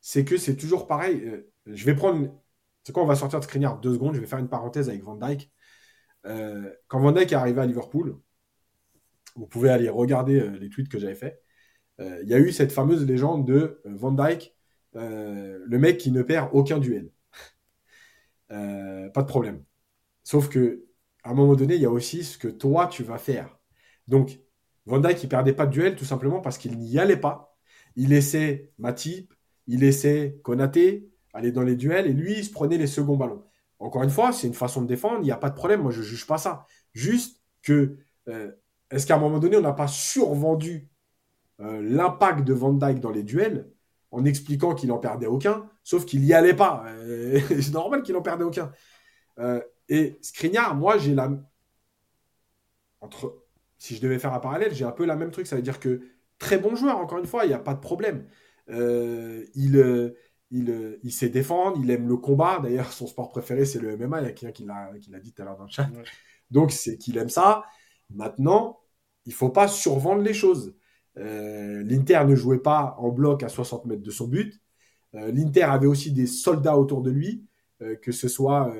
c'est 0.00 0.24
que 0.24 0.36
c'est 0.36 0.56
toujours 0.56 0.86
pareil. 0.86 1.44
je 1.66 1.84
vais 1.84 1.94
prendre. 1.94 2.28
C'est 2.84 2.92
quoi 2.92 3.02
On 3.02 3.06
va 3.06 3.16
sortir 3.16 3.40
de 3.40 3.44
Skriniar 3.44 3.80
deux 3.80 3.94
secondes. 3.94 4.14
Je 4.14 4.20
vais 4.20 4.26
faire 4.26 4.38
une 4.38 4.48
parenthèse 4.48 4.88
avec 4.88 5.02
Van 5.02 5.16
Dyke. 5.16 5.52
quand 6.24 7.00
Van 7.00 7.12
Dyke 7.12 7.32
est 7.32 7.36
arrivé 7.36 7.60
à 7.60 7.66
Liverpool, 7.66 8.18
vous 9.36 9.46
pouvez 9.46 9.70
aller 9.70 9.88
regarder 9.88 10.48
les 10.58 10.68
tweets 10.70 10.88
que 10.88 10.98
j'avais 10.98 11.14
fait. 11.14 11.42
Euh, 12.00 12.20
il 12.22 12.28
y 12.28 12.34
a 12.34 12.38
eu 12.38 12.52
cette 12.52 12.72
fameuse 12.72 13.04
légende 13.06 13.46
de 13.46 13.80
euh, 13.86 13.96
Van 13.96 14.12
Dyke, 14.12 14.54
euh, 14.96 15.58
le 15.64 15.78
mec 15.78 15.98
qui 15.98 16.10
ne 16.10 16.22
perd 16.22 16.50
aucun 16.52 16.78
duel. 16.78 17.10
pas 18.48 19.22
de 19.22 19.26
problème. 19.26 19.64
Sauf 20.24 20.48
que 20.48 20.84
à 21.24 21.30
un 21.30 21.34
moment 21.34 21.54
donné, 21.56 21.74
il 21.76 21.82
y 21.82 21.86
a 21.86 21.90
aussi 21.90 22.24
ce 22.24 22.38
que 22.38 22.48
toi 22.48 22.86
tu 22.86 23.02
vas 23.02 23.18
faire. 23.18 23.58
Donc, 24.06 24.40
Van 24.86 25.00
Dyke, 25.00 25.22
il 25.22 25.28
perdait 25.28 25.52
pas 25.52 25.66
de 25.66 25.72
duel 25.72 25.96
tout 25.96 26.04
simplement 26.04 26.40
parce 26.40 26.58
qu'il 26.58 26.78
n'y 26.78 26.98
allait 26.98 27.16
pas. 27.16 27.56
Il 27.96 28.10
laissait 28.10 28.72
Matip, 28.78 29.34
il 29.68 29.80
laissait 29.80 30.40
Konaté 30.42 31.08
aller 31.32 31.52
dans 31.52 31.62
les 31.62 31.76
duels 31.76 32.06
et 32.08 32.12
lui, 32.12 32.38
il 32.38 32.44
se 32.44 32.50
prenait 32.50 32.78
les 32.78 32.88
seconds 32.88 33.16
ballons. 33.16 33.44
Encore 33.78 34.02
une 34.02 34.10
fois, 34.10 34.32
c'est 34.32 34.48
une 34.48 34.54
façon 34.54 34.82
de 34.82 34.88
défendre, 34.88 35.20
il 35.20 35.24
n'y 35.24 35.30
a 35.30 35.36
pas 35.36 35.50
de 35.50 35.54
problème, 35.54 35.82
moi 35.82 35.92
je 35.92 36.00
ne 36.00 36.04
juge 36.04 36.26
pas 36.26 36.38
ça. 36.38 36.66
Juste 36.94 37.40
que, 37.62 37.96
est-ce 38.90 39.06
qu'à 39.06 39.14
un 39.14 39.20
moment 39.20 39.38
donné, 39.38 39.56
on 39.56 39.60
n'a 39.60 39.72
pas 39.72 39.86
survendu 39.86 40.88
euh, 41.60 41.80
l'impact 41.82 42.44
de 42.44 42.52
Van 42.52 42.72
Dyke 42.72 43.00
dans 43.00 43.10
les 43.10 43.22
duels 43.22 43.70
en 44.10 44.24
expliquant 44.24 44.74
qu'il 44.74 44.90
en 44.90 44.98
perdait 44.98 45.26
aucun, 45.26 45.68
sauf 45.84 46.06
qu'il 46.06 46.22
n'y 46.22 46.32
allait 46.32 46.54
pas. 46.54 46.84
c'est 47.48 47.72
normal 47.72 48.02
qu'il 48.02 48.16
en 48.16 48.22
perdait 48.22 48.44
aucun. 48.44 48.72
Euh, 49.38 49.60
et 49.88 50.18
Skriniar, 50.22 50.74
moi, 50.74 50.98
j'ai 50.98 51.14
la. 51.14 51.30
Entre... 53.00 53.44
Si 53.78 53.94
je 53.94 54.00
devais 54.00 54.18
faire 54.18 54.34
un 54.34 54.40
parallèle, 54.40 54.74
j'ai 54.74 54.84
un 54.84 54.92
peu 54.92 55.04
la 55.04 55.14
même 55.14 55.30
truc. 55.30 55.46
Ça 55.46 55.56
veut 55.56 55.62
dire 55.62 55.78
que 55.78 56.00
très 56.38 56.58
bon 56.58 56.74
joueur, 56.74 56.98
encore 56.98 57.18
une 57.18 57.26
fois, 57.26 57.44
il 57.44 57.48
n'y 57.48 57.54
a 57.54 57.58
pas 57.58 57.74
de 57.74 57.80
problème. 57.80 58.26
Euh, 58.70 59.44
il, 59.54 60.14
il, 60.50 60.98
il, 61.02 61.12
sait 61.12 61.28
défendre, 61.28 61.78
il 61.82 61.90
aime 61.90 62.08
le 62.08 62.16
combat. 62.16 62.60
D'ailleurs, 62.62 62.92
son 62.92 63.06
sport 63.06 63.28
préféré, 63.30 63.64
c'est 63.64 63.80
le 63.80 63.96
MMA. 63.96 64.20
Il 64.20 64.24
y 64.24 64.28
a 64.28 64.32
quelqu'un 64.32 64.52
qui 64.52 65.10
l'a 65.10 65.20
dit 65.20 65.32
tout 65.32 65.42
à 65.42 65.44
l'heure 65.44 65.56
dans 65.56 65.64
le 65.64 65.70
chat. 65.70 65.88
Donc, 66.50 66.72
c'est 66.72 66.96
qu'il 66.96 67.18
aime 67.18 67.28
ça. 67.28 67.64
Maintenant, 68.10 68.80
il 69.26 69.32
faut 69.32 69.50
pas 69.50 69.68
survendre 69.68 70.22
les 70.22 70.34
choses. 70.34 70.74
Euh, 71.18 71.82
L'Inter 71.84 72.24
ne 72.26 72.34
jouait 72.34 72.60
pas 72.60 72.94
en 72.98 73.10
bloc 73.10 73.42
à 73.42 73.48
60 73.48 73.86
mètres 73.86 74.02
de 74.02 74.10
son 74.10 74.26
but. 74.26 74.60
Euh, 75.14 75.30
L'Inter 75.32 75.64
avait 75.64 75.86
aussi 75.86 76.12
des 76.12 76.26
soldats 76.26 76.78
autour 76.78 77.02
de 77.02 77.10
lui, 77.10 77.44
euh, 77.82 77.96
que 77.96 78.12
ce 78.12 78.28
soit, 78.28 78.72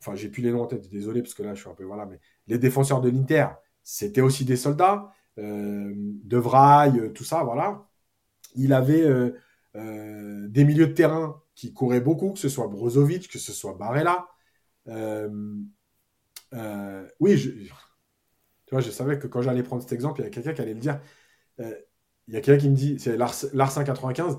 enfin 0.00 0.14
j'ai 0.14 0.28
plus 0.28 0.42
les 0.42 0.50
noms 0.50 0.62
en 0.62 0.66
tête, 0.66 0.88
désolé 0.90 1.22
parce 1.22 1.34
que 1.34 1.42
là 1.42 1.54
je 1.54 1.60
suis 1.60 1.70
un 1.70 1.74
peu 1.74 1.84
voilà, 1.84 2.06
mais 2.06 2.18
les 2.46 2.58
défenseurs 2.58 3.00
de 3.00 3.10
l'Inter, 3.10 3.46
c'était 3.84 4.20
aussi 4.22 4.44
des 4.44 4.56
soldats, 4.56 5.12
de 5.36 6.36
Vraille, 6.36 7.12
tout 7.14 7.24
ça, 7.24 7.44
voilà. 7.44 7.87
Il 8.54 8.72
avait 8.72 9.04
des 9.74 10.64
milieux 10.64 10.86
de 10.88 10.92
terrain 10.92 11.40
qui 11.54 11.72
couraient 11.72 12.00
beaucoup, 12.00 12.32
que 12.32 12.38
ce 12.38 12.48
soit 12.48 12.68
Brozovic, 12.68 13.28
que 13.28 13.38
ce 13.38 13.52
soit 13.52 13.74
Barella. 13.74 14.26
oui, 17.20 17.36
je, 17.36 17.50
tu 18.68 18.74
vois, 18.74 18.82
je 18.82 18.90
savais 18.90 19.18
que 19.18 19.26
quand 19.26 19.40
j'allais 19.40 19.62
prendre 19.62 19.80
cet 19.80 19.92
exemple, 19.92 20.20
il 20.20 20.24
y 20.24 20.26
a 20.26 20.30
quelqu'un 20.30 20.52
qui 20.52 20.60
allait 20.60 20.74
le 20.74 20.80
dire. 20.80 21.00
Euh, 21.58 21.74
il 22.26 22.34
y 22.34 22.36
a 22.36 22.42
quelqu'un 22.42 22.60
qui 22.60 22.68
me 22.68 22.76
dit, 22.76 22.98
c'est 22.98 23.16
Lars, 23.16 23.32
195, 23.32 24.36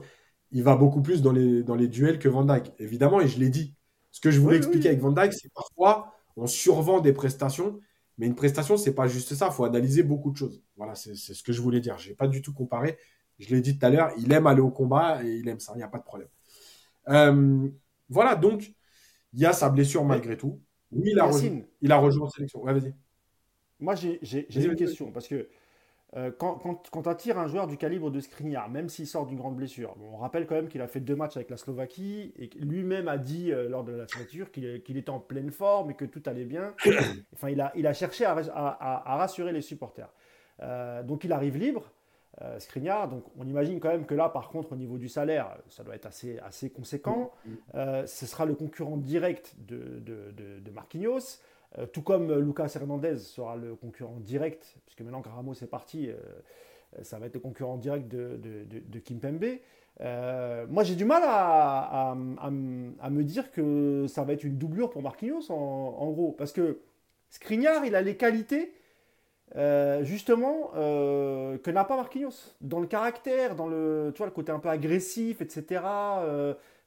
il 0.52 0.62
va 0.62 0.76
beaucoup 0.76 1.02
plus 1.02 1.24
dans 1.24 1.32
les, 1.32 1.64
dans 1.64 1.74
les 1.74 1.88
duels 1.88 2.20
que 2.20 2.30
Van 2.30 2.46
Dyke. 2.46 2.72
Évidemment, 2.78 3.22
et 3.22 3.28
je 3.28 3.40
l'ai 3.40 3.50
dit. 3.50 3.76
Ce 4.12 4.22
que 4.22 4.30
je 4.30 4.40
voulais 4.40 4.58
expliquer 4.58 4.90
avec 4.90 5.00
Van 5.00 5.12
Dyke, 5.12 5.34
c'est 5.34 5.52
parfois 5.52 6.14
on 6.36 6.46
survend 6.46 7.00
des 7.00 7.12
prestations, 7.12 7.80
mais 8.20 8.28
une 8.28 8.36
prestation, 8.36 8.78
c'est 8.78 8.94
pas 8.94 9.08
juste 9.08 9.34
ça. 9.34 9.48
Il 9.52 9.54
faut 9.54 9.66
analyser 9.66 10.04
beaucoup 10.04 10.30
de 10.30 10.38
choses. 10.38 10.62
Voilà, 10.78 10.94
c'est 10.94 11.16
ce 11.16 11.42
que 11.42 11.52
je 11.52 11.62
voulais 11.62 11.80
dire. 11.80 11.98
Je 11.98 12.10
n'ai 12.10 12.16
pas 12.16 12.28
du 12.28 12.44
tout 12.44 12.54
comparé. 12.54 13.00
Je 13.40 13.56
l'ai 13.56 13.62
dit 13.62 13.78
tout 13.78 13.86
à 13.86 13.90
l'heure, 13.90 14.12
il 14.18 14.32
aime 14.32 14.48
aller 14.48 14.62
au 14.62 14.70
combat 14.70 15.24
et 15.24 15.36
il 15.36 15.48
aime 15.48 15.60
ça. 15.60 15.74
Il 15.76 15.78
n'y 15.78 15.84
a 15.84 15.88
pas 15.88 16.00
de 16.00 16.04
problème. 16.04 16.30
Euh, 17.08 17.68
voilà, 18.10 18.36
donc, 18.36 18.74
il 19.34 19.40
y 19.40 19.46
a 19.46 19.54
sa 19.54 19.70
blessure 19.70 20.04
malgré 20.04 20.38
tout. 20.38 20.62
Oui, 20.92 21.12
il 21.12 21.20
a, 21.20 21.30
il 21.82 21.92
a 21.92 21.98
rejoint 21.98 22.26
la 22.26 22.32
sélection. 22.32 22.64
Ouais, 22.64 22.74
vas-y. 22.74 22.94
Moi, 23.80 23.96
j'ai 23.96 24.66
une 24.66 24.76
question 24.76 25.12
parce 25.12 25.28
que 25.28 25.48
euh, 26.16 26.32
quand, 26.36 26.56
quand, 26.92 27.04
tu 27.04 27.10
attires 27.10 27.38
un 27.38 27.48
joueur 27.48 27.68
du 27.68 27.78
calibre 27.78 28.10
de 28.10 28.20
Skriniar, 28.20 28.68
même 28.68 28.90
s'il 28.90 29.06
sort 29.06 29.28
d'une 29.28 29.38
grande 29.38 29.56
blessure, 29.56 29.96
on 30.02 30.18
rappelle 30.18 30.48
quand 30.48 30.56
même 30.56 30.68
qu'il 30.68 30.82
a 30.82 30.88
fait 30.88 31.00
deux 31.00 31.16
matchs 31.16 31.36
avec 31.36 31.52
la 31.52 31.58
Slovaquie 31.58 32.34
et 32.36 32.50
lui-même 32.60 33.08
a 33.08 33.20
dit 33.20 33.52
euh, 33.52 33.70
lors 33.70 33.84
de 33.84 33.92
la 33.92 34.08
signature 34.08 34.52
qu'il 34.52 34.98
était 34.98 35.10
en 35.12 35.20
pleine 35.20 35.52
forme 35.52 35.92
et 35.92 35.94
que 35.94 36.06
tout 36.06 36.24
allait 36.26 36.46
bien. 36.46 36.74
Enfin, 37.34 37.50
il 37.50 37.62
a, 37.62 37.72
il 37.76 37.86
a 37.86 37.94
cherché 37.94 38.26
à, 38.26 38.36
à, 38.36 39.18
rassurer 39.18 39.54
les 39.54 39.62
supporters. 39.62 40.12
Euh, 40.62 41.04
donc 41.04 41.24
il 41.24 41.32
arrive 41.32 41.58
libre, 41.58 41.92
Skriniar. 42.60 43.10
Donc 43.10 43.24
on 43.38 43.46
imagine 43.46 43.80
quand 43.80 43.90
même 43.90 44.06
que 44.06 44.16
là, 44.16 44.30
par 44.30 44.50
contre, 44.50 44.72
au 44.72 44.76
niveau 44.76 44.98
du 44.98 45.10
salaire, 45.10 45.58
ça 45.68 45.84
doit 45.84 45.96
être 45.96 46.06
assez, 46.06 46.40
assez 46.40 46.70
conséquent. 46.70 47.32
ce 47.74 48.26
sera 48.26 48.46
le 48.46 48.56
concurrent 48.56 48.98
direct 48.98 49.56
de, 49.60 50.00
de, 50.00 50.60
de, 50.60 50.72
Marquinhos. 50.72 51.40
Euh, 51.78 51.86
tout 51.86 52.02
comme 52.02 52.32
euh, 52.32 52.42
Lucas 52.42 52.72
Hernandez 52.76 53.18
sera 53.20 53.56
le 53.56 53.76
concurrent 53.76 54.20
direct, 54.20 54.76
puisque 54.86 55.02
maintenant 55.02 55.22
que 55.22 55.30
Ramos 55.30 55.54
est 55.54 55.68
parti, 55.68 56.10
euh, 56.10 56.16
ça 57.04 57.20
va 57.20 57.28
être 57.28 57.36
le 57.36 57.40
concurrent 57.40 57.78
direct 57.78 58.08
de, 58.08 58.38
de, 58.38 58.66
de, 58.66 59.00
Kim 59.00 59.20
Pembe. 59.20 59.60
moi, 60.70 60.84
j'ai 60.84 60.96
du 60.96 61.06
mal 61.06 61.22
à, 61.24 62.12
à, 62.12 62.50
me 62.50 63.24
dire 63.24 63.52
que 63.52 64.08
ça 64.08 64.24
va 64.24 64.34
être 64.34 64.44
une 64.44 64.58
doublure 64.58 64.90
pour 64.90 65.04
Marquinhos, 65.04 65.52
en, 65.52 66.10
gros. 66.12 66.32
Parce 66.32 66.52
que 66.52 66.80
Skriniar, 67.30 67.86
il 67.86 67.94
a 67.94 68.02
les 68.02 68.18
qualités, 68.18 68.74
justement, 70.02 70.72
que 70.74 71.72
n'a 71.72 71.84
pas 71.84 71.96
Marquinhos. 71.96 72.54
Dans 72.62 72.80
le 72.80 72.88
caractère, 72.88 73.56
dans 73.56 73.68
le, 73.68 74.12
tu 74.14 74.20
vois, 74.20 74.28
le 74.28 74.34
côté 74.34 74.52
un 74.52 74.60
peu 74.60 74.70
agressif, 74.70 75.42
etc. 75.42 75.82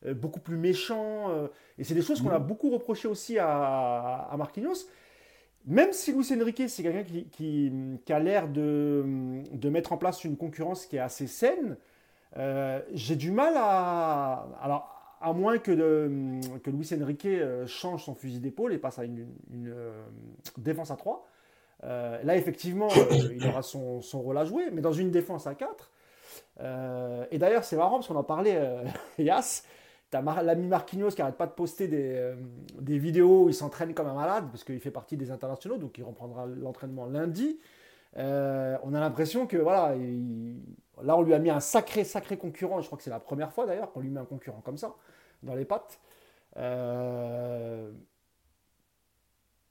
Euh, 0.07 0.15
beaucoup 0.15 0.41
plus 0.41 0.57
méchant. 0.57 1.31
Euh, 1.31 1.49
et 1.79 1.85
c'est 1.85 1.95
des 1.95 2.03
choses 2.03 2.21
qu'on 2.21 2.31
a 2.31 2.39
mm. 2.39 2.47
beaucoup 2.47 2.71
reproché 2.71 3.09
aussi 3.09 3.39
à, 3.39 4.29
à 4.31 4.37
Marquinhos. 4.37 4.87
Même 5.67 5.93
si 5.93 6.13
Luis 6.13 6.27
Enrique, 6.33 6.69
c'est 6.69 6.83
quelqu'un 6.83 7.05
qui, 7.05 7.27
qui, 8.05 8.13
a 8.13 8.19
l'air 8.19 8.49
de, 8.49 9.43
de, 9.53 9.69
mettre 9.69 9.93
en 9.93 9.97
place 9.97 10.25
une 10.25 10.37
concurrence 10.37 10.87
qui 10.87 10.97
est 10.97 11.01
assez 11.01 11.29
saine, 11.29 11.77
euh, 12.37 12.81
j'ai 12.93 13.15
du 13.15 13.31
mal 13.31 13.55
à. 13.57 14.49
Alors, 14.61 14.89
à 15.21 15.33
moins 15.33 15.59
que, 15.59 15.71
de, 15.71 16.41
que 16.65 16.71
Luis 16.71 16.89
Enrique 17.01 17.29
change 17.67 18.05
son 18.05 18.17
fusil 18.17 18.41
d'épaule 18.41 18.73
et 18.73 18.79
passe 18.79 18.99
à 18.99 19.05
une, 19.05 19.29
une, 19.53 19.73
défense 20.57 20.91
à 20.91 20.97
3. 20.97 21.29
Là, 21.83 22.37
effectivement, 22.37 22.89
il 23.35 23.47
aura 23.47 23.63
son, 23.63 24.01
rôle 24.13 24.39
à 24.39 24.45
jouer, 24.45 24.71
mais 24.73 24.81
dans 24.81 24.93
une 24.93 25.11
défense 25.11 25.47
à 25.47 25.55
4. 25.55 25.91
et 27.31 27.39
d'ailleurs, 27.39 27.65
c'est 27.65 27.77
marrant 27.77 27.97
parce 27.97 28.09
qu'on 28.09 28.17
en 28.17 28.25
parlait, 28.25 28.61
Yas. 29.19 29.65
T'as 30.13 30.43
l'ami 30.43 30.67
Marquinhos 30.67 31.13
qui 31.13 31.23
arrête 31.23 31.39
pas 31.39 31.47
de 31.47 31.53
poster 31.53 31.89
des, 31.89 32.13
euh, 32.17 32.35
vidéos 32.79 33.45
où 33.45 33.49
il 33.49 33.55
s'entraîne 33.55 33.95
comme 33.95 34.09
un 34.09 34.15
malade, 34.15 34.45
parce 34.51 34.63
qu'il 34.63 34.79
fait 34.79 34.91
partie 34.91 35.17
des 35.17 35.31
internationaux, 35.31 35.79
donc 35.79 35.97
il 35.97 36.05
reprendra 36.05 36.45
l'entraînement 36.45 37.07
lundi. 37.07 37.59
Euh, 38.19 38.77
on 38.83 38.93
a 38.93 39.01
l'impression 39.01 39.47
que 39.47 39.57
voilà, 39.57 39.95
là 41.03 41.17
on 41.17 41.23
lui 41.23 41.33
a 41.33 41.39
mis 41.39 41.49
un 41.49 41.61
sacré, 41.61 42.05
sacré 42.05 42.37
concurrent. 42.37 42.83
Je 42.83 42.89
crois 42.89 42.99
que 42.99 43.05
c'est 43.05 43.09
la 43.09 43.21
première 43.21 43.55
fois 43.55 43.65
d'ailleurs 43.65 43.91
qu'on 43.91 44.01
lui 44.01 44.11
met 44.11 44.21
un 44.21 44.27
concurrent 44.27 44.61
comme 44.63 44.77
ça 44.77 44.95
dans 45.43 45.55
les 45.55 45.65
pattes. 45.65 45.99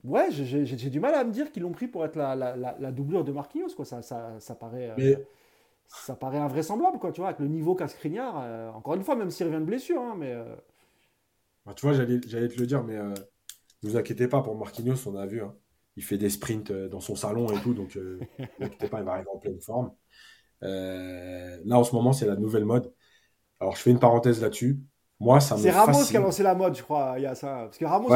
Euh, 0.05 0.07
ouais, 0.07 0.31
j'ai 0.31 0.89
du 0.89 0.99
mal 0.99 1.13
à 1.13 1.23
me 1.23 1.31
dire 1.31 1.51
qu'ils 1.51 1.63
l'ont 1.63 1.71
pris 1.71 1.87
pour 1.87 2.05
être 2.05 2.15
la, 2.15 2.35
la, 2.35 2.55
la, 2.55 2.91
doublure 2.91 3.23
de 3.23 3.31
Marquinhos. 3.31 3.75
Quoi. 3.75 3.85
Ça, 3.85 4.01
ça, 4.01 4.39
ça 4.39 4.55
paraît 4.55 4.93
ça 5.93 6.15
paraît 6.15 6.37
invraisemblable, 6.37 6.99
quoi, 6.99 7.11
tu 7.11 7.21
vois, 7.21 7.29
avec 7.29 7.39
le 7.39 7.47
niveau 7.47 7.75
qu'a 7.75 7.87
Skriniar. 7.87 8.41
Euh, 8.41 8.71
encore 8.71 8.95
une 8.95 9.03
fois, 9.03 9.15
même 9.15 9.29
s'il 9.29 9.45
revient 9.47 9.59
de 9.59 9.65
blessure, 9.65 10.01
hein, 10.01 10.15
mais. 10.17 10.31
Euh. 10.31 10.55
Bah, 11.65 11.73
tu 11.75 11.85
vois, 11.85 11.93
j'allais 11.93 12.19
te 12.19 12.59
le 12.59 12.65
dire, 12.65 12.83
mais 12.83 12.95
ne 12.95 13.11
euh, 13.11 13.13
vous 13.83 13.97
inquiétez 13.97 14.27
pas 14.27 14.41
pour 14.41 14.57
Marquinhos, 14.57 15.07
on 15.07 15.15
a 15.15 15.25
vu. 15.25 15.41
Hein. 15.41 15.55
il 15.95 16.03
fait 16.03 16.17
des 16.17 16.29
sprints 16.29 16.71
dans 16.71 17.01
son 17.01 17.15
salon 17.15 17.51
et 17.51 17.61
tout, 17.61 17.73
donc 17.73 17.95
ne 17.95 18.17
vous 18.39 18.65
inquiétez 18.65 18.87
pas, 18.87 18.99
il 18.99 19.05
va 19.05 19.13
arriver 19.13 19.29
en 19.33 19.37
pleine 19.37 19.59
forme. 19.59 19.91
là, 20.61 21.77
en 21.77 21.83
ce 21.83 21.93
moment, 21.93 22.13
c'est 22.13 22.25
la 22.25 22.35
nouvelle 22.35 22.65
mode. 22.65 22.91
Alors, 23.59 23.75
je 23.75 23.81
fais 23.81 23.91
une 23.91 23.99
parenthèse 23.99 24.41
là-dessus. 24.41 24.79
Moi, 25.21 25.39
ça 25.39 25.55
me 25.55 25.61
C'est 25.61 25.69
Ramos 25.69 26.03
qui 26.03 26.17
a 26.17 26.19
lancé 26.19 26.41
la 26.41 26.55
mode, 26.55 26.75
je 26.75 26.81
crois. 26.81 27.13
Il 27.17 27.21
y 27.21 27.25
a 27.27 27.35
ça. 27.35 27.65
Parce 27.65 27.77
que 27.77 27.85
Ramos, 27.85 28.09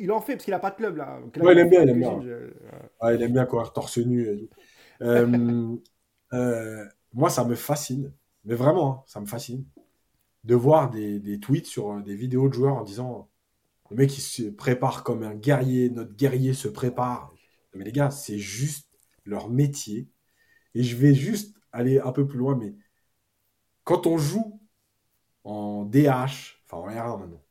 Il, 0.00 0.10
en 0.10 0.22
fait 0.22 0.32
parce 0.32 0.44
qu'il 0.44 0.52
n'a 0.52 0.58
pas 0.58 0.70
de 0.70 0.76
club 0.76 0.96
là. 0.96 1.18
ouais, 1.38 1.52
il 1.52 1.58
aime 1.58 1.68
bien, 1.68 1.82
il 1.82 1.90
aime 1.90 1.98
bien. 1.98 2.18
il 3.12 3.22
aime 3.22 3.32
bien 3.32 3.44
courir 3.44 3.74
torse 3.74 3.98
nu. 3.98 4.26
Et 4.26 4.48
tout. 5.00 5.82
moi, 7.12 7.28
ça 7.28 7.44
me 7.44 7.54
fascine, 7.54 8.10
mais 8.44 8.54
vraiment, 8.54 8.90
hein, 8.90 9.02
ça 9.06 9.20
me 9.20 9.26
fascine, 9.26 9.66
de 10.44 10.54
voir 10.54 10.88
des, 10.88 11.38
tweets 11.40 11.66
sur 11.66 11.92
euh, 11.92 12.00
des 12.00 12.14
vidéos 12.14 12.48
de 12.48 12.54
joueurs 12.54 12.76
en 12.76 12.84
disant 12.84 13.28
le 13.90 13.96
mec 13.96 14.16
il 14.16 14.22
se 14.22 14.44
prépare 14.44 15.04
comme 15.04 15.22
un 15.24 15.34
guerrier, 15.34 15.90
notre 15.90 16.14
guerrier 16.14 16.54
se 16.54 16.68
prépare. 16.68 17.34
Mais 17.74 17.84
les 17.84 17.92
gars, 17.92 18.10
c'est 18.10 18.38
juste 18.38 18.88
leur 19.26 19.50
métier. 19.50 20.08
Et 20.74 20.82
je 20.82 20.96
vais 20.96 21.14
juste 21.14 21.54
aller 21.70 22.00
un 22.00 22.12
peu 22.12 22.26
plus 22.26 22.38
loin, 22.38 22.56
mais 22.56 22.74
quand 23.84 24.06
on 24.06 24.16
joue 24.16 24.58
en 25.46 25.84
DH, 25.84 26.60
enfin 26.64 26.78
en 26.78 26.88
R1 26.88 27.20
maintenant, 27.20 27.42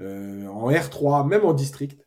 euh, 0.00 0.46
en 0.46 0.70
R3, 0.70 1.28
même 1.28 1.44
en 1.44 1.52
district, 1.52 2.06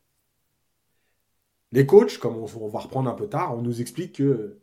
les 1.70 1.86
coachs, 1.86 2.18
comme 2.18 2.36
on, 2.36 2.46
on, 2.60 2.68
va 2.68 2.80
reprendre 2.80 3.08
un 3.08 3.14
peu 3.14 3.28
tard, 3.28 3.56
on 3.56 3.62
nous 3.62 3.80
explique 3.80 4.16
que 4.16 4.60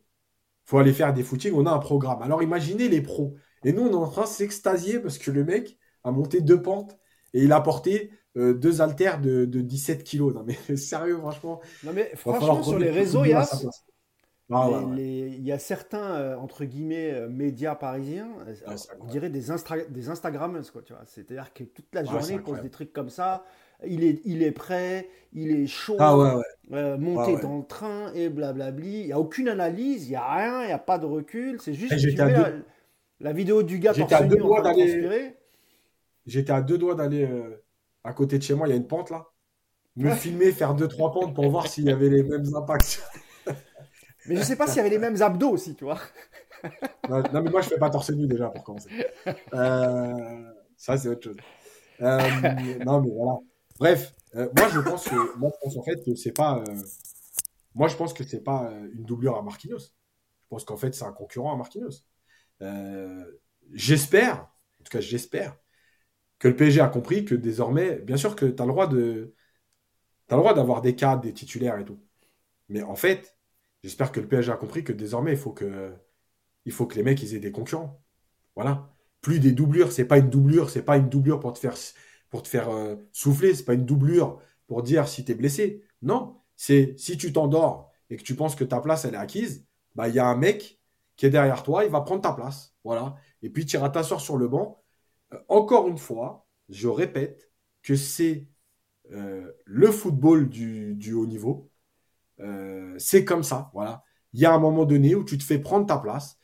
faut 0.66 0.78
aller 0.78 0.94
faire 0.94 1.14
des 1.14 1.24
footings, 1.24 1.54
on 1.56 1.66
a 1.66 1.72
un 1.72 1.80
programme. 1.80 2.22
Alors 2.22 2.44
imaginez 2.44 2.90
les 2.90 3.02
pros. 3.02 3.36
Et 3.64 3.74
nous, 3.74 3.84
on 3.84 3.90
est 3.90 3.96
en 3.96 4.08
train 4.08 4.24
de 4.24 4.28
s'extasier 4.28 5.00
parce 5.00 5.18
que 5.18 5.32
le 5.32 5.44
mec 5.44 5.80
a 6.04 6.12
monté 6.12 6.42
deux 6.42 6.62
pentes 6.62 6.96
et 7.34 7.44
il 7.44 7.52
a 7.54 7.62
porté 7.62 8.12
euh, 8.38 8.54
deux 8.54 8.82
haltères 8.82 9.20
de, 9.20 9.46
17 9.46 10.04
kilos. 10.04 10.34
Non 10.36 10.44
mais 10.46 10.58
sérieux, 10.78 11.18
franchement. 11.18 11.60
Non 11.84 11.92
mais 11.94 12.12
franchement, 12.16 12.62
sur 12.62 12.78
les 12.78 12.92
réseaux, 12.92 13.26
il 13.26 13.32
y 13.32 13.34
a... 13.34 13.48
Ah, 14.52 14.70
il 14.98 15.44
y 15.44 15.52
a 15.52 15.60
certains, 15.60 16.16
euh, 16.16 16.36
entre 16.36 16.66
guillemets, 16.66 17.12
euh, 17.14 17.30
médias 17.30 17.76
parisiens, 17.76 18.30
on 19.00 19.06
dirait 19.06 19.30
des, 19.30 19.46
des 19.90 20.10
Instagrammers, 20.10 20.72
quoi, 20.72 20.82
tu 20.82 20.94
vois. 20.94 21.04
C'est-à-dire 21.06 21.54
que 21.54 21.64
toute 21.64 21.94
la 21.94 22.04
journée, 22.04 22.34
ils 22.34 22.42
posent 22.42 22.62
des 22.62 22.72
trucs 22.72 22.92
comme 22.92 23.10
ça 23.10 23.44
il 23.86 24.04
est, 24.04 24.22
il 24.26 24.44
est 24.44 24.52
prêt, 24.52 25.10
il 25.34 25.52
est 25.52 25.68
chaud, 25.68 25.96
ah 26.00 26.42
euh, 26.72 26.98
monté 26.98 27.38
dans 27.38 27.58
le 27.58 27.64
train 27.64 28.12
et 28.14 28.30
blablabli. 28.30 29.02
Il 29.02 29.06
n'y 29.08 29.12
a 29.12 29.20
aucune 29.20 29.48
analyse, 29.48 30.08
il 30.08 30.12
n'y 30.12 30.16
a 30.16 30.34
rien, 30.34 30.64
il 30.64 30.68
n'y 30.68 30.74
a 30.74 30.80
pas 30.80 30.98
de 30.98 31.06
recul. 31.06 31.60
C'est 31.62 31.74
juste 31.74 31.94
eh, 31.94 32.16
la, 33.20 33.34
vidéo 33.34 33.64
du 33.64 33.80
gars 33.80 33.94
J'étais 33.94 34.16
à 34.16 34.24
deux 34.24 34.38
doigts 34.38 34.62
d'aller. 34.62 35.36
J'étais 36.26 36.52
à 36.52 36.62
deux 36.62 36.78
doigts 36.78 36.96
d'aller 36.96 37.26
euh, 37.26 37.64
à 38.04 38.14
côté 38.14 38.38
de 38.38 38.44
chez 38.44 38.54
moi, 38.54 38.68
il 38.68 38.72
y 38.72 38.74
a 38.74 38.78
une 38.78 38.88
pente 38.88 39.10
là. 39.10 39.26
Me 39.96 40.12
filmer, 40.12 40.52
faire 40.52 40.76
deux, 40.76 40.88
trois 40.88 41.12
pentes 41.12 41.34
pour 41.34 41.50
voir 41.50 41.68
s'il 41.68 41.86
y 41.86 41.92
avait 41.92 42.10
les 42.10 42.24
mêmes 42.24 42.56
impacts. 42.56 43.02
Mais 44.30 44.38
je 44.38 44.44
sais 44.44 44.56
pas 44.56 44.68
s'il 44.68 44.78
y 44.78 44.80
avait 44.80 44.90
les 44.90 45.00
mêmes 45.00 45.22
abdos 45.22 45.50
aussi, 45.50 45.76
tu 45.76 45.84
vois. 45.84 46.00
non, 47.10 47.42
mais 47.42 47.50
moi 47.50 47.62
je 47.62 47.70
fais 47.70 47.78
pas 47.78 47.90
torse 47.90 48.12
nu 48.12 48.28
déjà 48.28 48.50
pour 48.50 48.64
commencer. 48.64 48.90
Euh, 49.54 50.54
ça 50.78 50.98
c'est 50.98 51.10
autre 51.10 51.24
chose. 51.24 51.38
non 52.00 53.02
mais 53.02 53.12
voilà. 53.12 53.40
Bref, 53.80 54.14
euh, 54.36 54.50
moi 54.56 54.70
je 54.70 54.80
pense 54.80 55.08
que 55.08 55.38
moi 55.38 55.52
je 55.54 55.60
pense 55.62 55.78
en 55.78 55.84
fait 55.84 56.16
c'est 56.16 56.34
pas 56.34 56.60
euh, 56.60 56.76
moi 57.74 57.88
je 57.88 57.96
pense 57.96 58.14
que 58.14 58.24
c'est 58.24 58.44
pas 58.44 58.70
euh, 58.72 58.90
une 58.94 59.04
doublure 59.04 59.38
à 59.38 59.42
Marquinhos. 59.42 59.80
Je 59.80 60.48
pense 60.50 60.66
qu'en 60.66 60.78
fait 60.78 60.94
c'est 60.94 61.06
un 61.06 61.14
concurrent 61.14 61.54
à 61.54 61.58
Marquinhos. 61.58 62.04
j'espère, 63.74 64.42
en 64.80 64.84
tout 64.84 64.92
cas 64.92 65.02
j'espère 65.02 65.56
que 66.40 66.48
le 66.48 66.56
PSG 66.56 66.82
a 66.82 66.88
compris 66.88 67.26
que 67.26 67.36
désormais, 67.36 68.00
bien 68.00 68.18
sûr 68.18 68.36
que 68.36 68.46
tu 68.46 68.64
le 68.64 68.68
droit 68.68 68.88
de 68.88 69.34
as 70.30 70.36
le 70.36 70.42
droit 70.42 70.54
d'avoir 70.54 70.82
des 70.82 70.96
cadres, 70.96 71.22
des 71.24 71.34
titulaires 71.34 71.80
et 71.80 71.86
tout. 71.86 72.00
Mais 72.70 72.84
en 72.84 72.96
fait, 72.96 73.36
j'espère 73.84 74.12
que 74.12 74.20
le 74.20 74.28
PSG 74.28 74.52
a 74.52 74.56
compris 74.58 74.84
que 74.84 74.94
désormais 74.94 75.34
il 75.34 75.38
faut 75.38 75.52
que 75.52 76.96
les 76.96 77.04
mecs 77.04 77.22
ils 77.22 77.36
aient 77.36 77.40
des 77.40 77.52
concurrents. 77.52 78.02
Voilà. 78.56 78.94
Plus 79.22 79.40
des 79.40 79.52
doublures, 79.52 79.92
c'est 79.92 80.06
pas 80.06 80.18
une 80.18 80.30
doublure, 80.30 80.70
c'est 80.70 80.84
pas 80.84 80.98
une 80.98 81.10
doublure 81.10 81.40
pour 81.40 81.54
te 81.54 81.60
faire 81.60 82.70
euh, 82.70 82.96
souffler, 83.12 83.54
c'est 83.54 83.66
pas 83.66 83.74
une 83.74 83.86
doublure 83.86 84.40
pour 84.68 84.84
dire 84.84 85.08
si 85.08 85.26
tu 85.26 85.32
es 85.32 85.36
blessé. 85.36 85.84
Non, 86.02 86.38
c'est 86.56 86.96
si 86.98 87.18
tu 87.18 87.34
t'endors 87.34 87.92
et 88.10 88.18
que 88.18 88.24
tu 88.24 88.36
penses 88.36 88.56
que 88.56 88.64
ta 88.64 88.80
place 88.82 89.06
elle 89.06 89.16
est 89.16 89.18
acquise, 89.18 89.66
bah 89.96 90.08
il 90.08 90.16
y 90.16 90.20
a 90.20 90.28
un 90.28 90.38
mec 90.38 90.80
qui 91.16 91.26
est 91.26 91.30
derrière 91.30 91.64
toi, 91.64 91.84
il 91.86 91.92
va 91.92 92.02
prendre 92.02 92.22
ta 92.22 92.34
place. 92.34 92.76
Voilà. 92.84 93.18
Et 93.42 93.50
puis 93.50 93.66
tu 93.66 93.76
iras 93.76 93.90
t'asseoir 93.90 94.22
sur 94.22 94.38
le 94.38 94.48
banc. 94.48 94.82
Euh, 95.34 95.38
encore 95.50 95.88
une 95.88 95.98
fois, 95.98 96.48
je 96.70 96.88
répète 96.88 97.52
que 97.82 97.96
c'est 97.96 98.48
euh, 99.12 99.52
le 99.66 99.92
football 99.92 100.50
du, 100.50 101.14
haut 101.14 101.26
niveau. 101.26 101.70
C'est 102.98 103.26
comme 103.26 103.44
ça. 103.44 103.70
Voilà. 103.74 104.04
Il 104.34 104.40
y 104.40 104.46
a 104.46 104.54
un 104.54 104.60
moment 104.60 104.86
donné 104.86 105.16
où 105.16 105.24
tu 105.24 105.38
te 105.38 105.44
fais 105.44 105.60
prendre 105.60 105.86
ta 105.86 105.98
place. 105.98 106.38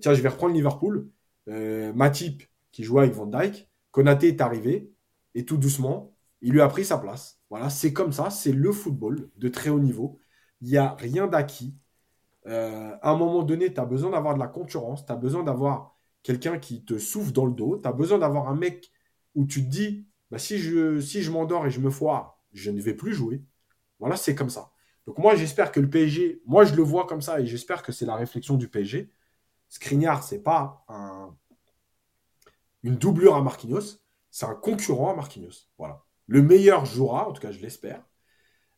tiens, 0.00 0.14
je 0.14 0.22
vais 0.22 0.28
reprendre 0.28 0.54
Liverpool. 0.54 1.08
Matip 1.46 2.44
qui 2.72 2.84
jouait 2.84 3.02
avec 3.02 3.14
Van 3.14 3.26
Dyke. 3.26 3.68
Konaté 3.90 4.28
est 4.28 4.40
arrivé. 4.40 4.92
Et 5.34 5.44
tout 5.44 5.56
doucement, 5.56 6.12
il 6.40 6.52
lui 6.52 6.60
a 6.60 6.68
pris 6.68 6.84
sa 6.84 6.98
place. 6.98 7.40
Voilà, 7.50 7.70
c'est 7.70 7.92
comme 7.92 8.12
ça, 8.12 8.30
c'est 8.30 8.52
le 8.52 8.72
football 8.72 9.30
de 9.36 9.48
très 9.48 9.70
haut 9.70 9.80
niveau. 9.80 10.18
Il 10.60 10.68
n'y 10.68 10.76
a 10.76 10.94
rien 10.94 11.26
d'acquis. 11.26 11.76
Euh, 12.46 12.96
à 13.02 13.10
un 13.10 13.16
moment 13.16 13.42
donné, 13.42 13.72
tu 13.72 13.80
as 13.80 13.84
besoin 13.84 14.10
d'avoir 14.10 14.34
de 14.34 14.40
la 14.40 14.48
concurrence, 14.48 15.04
tu 15.04 15.12
as 15.12 15.16
besoin 15.16 15.42
d'avoir 15.42 15.96
quelqu'un 16.22 16.58
qui 16.58 16.84
te 16.84 16.98
souffle 16.98 17.32
dans 17.32 17.46
le 17.46 17.52
dos, 17.52 17.78
tu 17.82 17.88
as 17.88 17.92
besoin 17.92 18.18
d'avoir 18.18 18.48
un 18.48 18.56
mec 18.56 18.90
où 19.34 19.46
tu 19.46 19.64
te 19.64 19.68
dis, 19.68 20.06
bah, 20.30 20.38
si 20.38 20.58
je, 20.58 21.00
si 21.00 21.22
je 21.22 21.30
m'endors 21.30 21.66
et 21.66 21.70
je 21.70 21.80
me 21.80 21.90
foire, 21.90 22.38
je 22.52 22.70
ne 22.70 22.80
vais 22.80 22.94
plus 22.94 23.12
jouer. 23.12 23.42
Voilà, 23.98 24.16
c'est 24.16 24.34
comme 24.34 24.50
ça. 24.50 24.70
Donc 25.10 25.18
moi, 25.18 25.34
j'espère 25.34 25.72
que 25.72 25.80
le 25.80 25.90
PSG, 25.90 26.40
moi 26.46 26.64
je 26.64 26.72
le 26.76 26.84
vois 26.84 27.04
comme 27.04 27.20
ça 27.20 27.40
et 27.40 27.46
j'espère 27.46 27.82
que 27.82 27.90
c'est 27.90 28.06
la 28.06 28.14
réflexion 28.14 28.54
du 28.54 28.68
PSG. 28.68 29.10
Skriniar, 29.68 30.22
c'est 30.22 30.38
pas 30.38 30.84
un, 30.86 31.34
une 32.84 32.94
doublure 32.94 33.34
à 33.34 33.42
Marquinhos, 33.42 33.98
c'est 34.30 34.46
un 34.46 34.54
concurrent 34.54 35.10
à 35.10 35.16
Marquinhos. 35.16 35.66
Voilà. 35.78 36.04
Le 36.28 36.42
meilleur 36.42 36.84
jouera, 36.84 37.28
en 37.28 37.32
tout 37.32 37.42
cas 37.42 37.50
je 37.50 37.58
l'espère. 37.58 38.04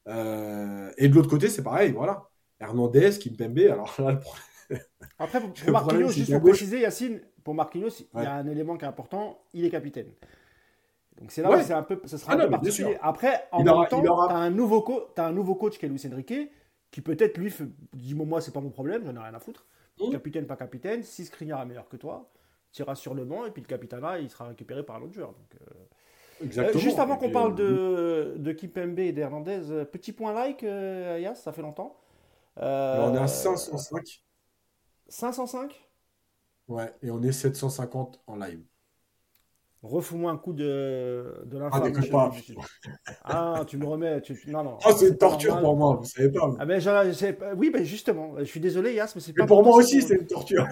Euh, 0.09 0.91
et 0.97 1.11
de 1.11 1.14
l'autre 1.14 1.28
côté, 1.28 1.51
c'est 1.51 1.62
pareil, 1.62 1.93
voilà. 1.93 2.30
Hernandez, 2.61 3.11
Kimpembe, 3.18 3.59
alors 3.70 3.95
là, 3.99 4.12
le 4.12 4.20
problème. 4.20 4.80
Après, 5.18 5.39
pour, 5.39 5.53
pour 5.64 5.70
Marquinhos, 5.70 6.12
juste 6.12 6.33
pour 6.33 6.41
préciser, 6.41 6.80
Yacine, 6.80 7.20
pour 7.45 7.53
Marquinhos, 7.53 7.91
il 8.14 8.22
y 8.22 8.24
a 8.24 8.37
un 8.37 8.47
élément 8.47 8.78
qui 8.78 8.87
est 8.87 8.89
important, 8.89 9.39
il 9.53 9.66
est 9.66 9.70
capitaine. 9.70 10.09
Donc 11.20 11.30
c'est 11.30 11.42
là 11.42 11.50
où 11.50 11.60
c'est 11.62 11.72
un 11.72 11.82
peu, 11.82 12.00
ça 12.04 12.18
sera 12.18 12.32
ah 12.32 12.36
un 12.36 12.44
peu 12.44 12.50
particulier. 12.50 12.98
Après, 13.00 13.46
en 13.52 13.62
même 13.62 13.86
temps, 13.88 14.00
tu 14.00 14.08
as, 14.08 14.36
un 14.36 14.50
nouveau 14.50 14.84
as 15.16 15.26
un 15.26 15.32
nouveau 15.32 15.54
coach 15.54 15.78
qui 15.78 15.86
est 15.86 15.88
Luis 15.88 16.02
Enrique, 16.10 16.50
qui 16.90 17.00
peut-être 17.00 17.38
lui 17.38 17.52
dit 17.92 18.14
moi 18.14 18.40
c'est 18.40 18.52
pas 18.52 18.60
mon 18.60 18.70
problème, 18.70 19.04
j'en 19.04 19.14
ai 19.14 19.24
rien 19.24 19.34
à 19.34 19.38
foutre. 19.38 19.66
Mmh. 20.00 20.10
Capitaine, 20.10 20.46
pas 20.46 20.56
capitaine, 20.56 21.02
si 21.02 21.24
Skriniar 21.24 21.60
est 21.62 21.66
meilleur 21.66 21.88
que 21.88 21.96
toi, 21.96 22.30
tu 22.72 22.82
iras 22.82 22.94
sur 22.94 23.14
le 23.14 23.24
banc 23.24 23.44
et 23.44 23.50
puis 23.50 23.62
le 23.62 23.68
capitana 23.68 24.18
il 24.18 24.30
sera 24.30 24.46
récupéré 24.46 24.82
par 24.82 24.96
un 24.96 25.02
autre 25.02 25.12
joueur. 25.12 25.28
Donc, 25.28 25.60
euh, 25.60 26.60
euh, 26.60 26.78
juste 26.78 26.98
avant 26.98 27.16
qu'on 27.16 27.30
parle 27.30 27.54
de, 27.54 28.34
de 28.38 28.52
Kipembe 28.52 28.98
et 28.98 29.12
d'Hernandez, 29.12 29.70
euh, 29.70 29.84
petit 29.84 30.12
point 30.12 30.32
like, 30.32 30.62
Ayas, 30.62 31.36
ça 31.36 31.52
fait 31.52 31.62
longtemps. 31.62 32.00
on 32.56 33.14
est 33.14 33.18
à 33.18 33.28
505. 33.28 34.22
505 35.08 35.88
Ouais, 36.68 36.92
et 37.02 37.10
on 37.10 37.22
est 37.22 37.32
750 37.32 38.22
en 38.26 38.36
live. 38.36 38.64
Refous-moi 39.83 40.30
un 40.30 40.37
coup 40.37 40.53
de, 40.53 41.43
de 41.45 41.61
Ah, 41.72 41.80
pas. 42.11 42.30
Ah, 43.24 43.64
tu 43.66 43.76
me 43.76 43.87
remets. 43.87 44.20
Tu... 44.22 44.41
Non, 44.47 44.62
non. 44.62 44.78
Oh, 44.87 44.93
c'est 44.97 45.09
une 45.09 45.18
torture 45.18 45.61
pour 45.61 45.76
moi, 45.76 45.97
vous 45.97 46.05
savez 46.05 46.30
pas. 46.30 46.55
Ah, 46.61 46.64
ben, 46.64 46.80
Oui, 47.57 47.70
ben, 47.70 47.83
justement, 47.83 48.35
je 48.39 48.45
suis 48.45 48.61
désolé, 48.61 48.95
Yas, 48.95 49.12
mais 49.16 49.20
c'est 49.20 49.33
pas. 49.33 49.43
Mais 49.43 49.49
pour 49.49 49.64
moi 49.64 49.76
aussi, 49.76 50.01
c'est 50.01 50.14
une 50.14 50.26
torture. 50.26 50.68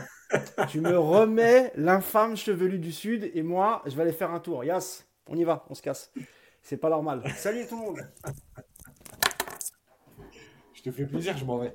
tu 0.68 0.80
me 0.80 0.96
remets 0.96 1.72
l'infâme 1.74 2.36
chevelu 2.36 2.78
du 2.78 2.92
Sud 2.92 3.32
et 3.34 3.42
moi, 3.42 3.82
je 3.84 3.96
vais 3.96 4.02
aller 4.02 4.12
faire 4.12 4.30
un 4.30 4.38
tour. 4.38 4.62
Yas, 4.62 5.04
on 5.26 5.36
y 5.36 5.42
va, 5.42 5.64
on 5.68 5.74
se 5.74 5.82
casse. 5.82 6.12
C'est 6.62 6.76
pas 6.76 6.90
normal. 6.90 7.24
Salut 7.34 7.66
tout 7.68 7.76
le 7.76 7.82
monde. 7.82 8.00
Je 10.72 10.82
te 10.82 10.92
fais 10.92 11.04
plaisir, 11.04 11.36
je 11.36 11.44
m'en 11.44 11.58
vais. 11.58 11.74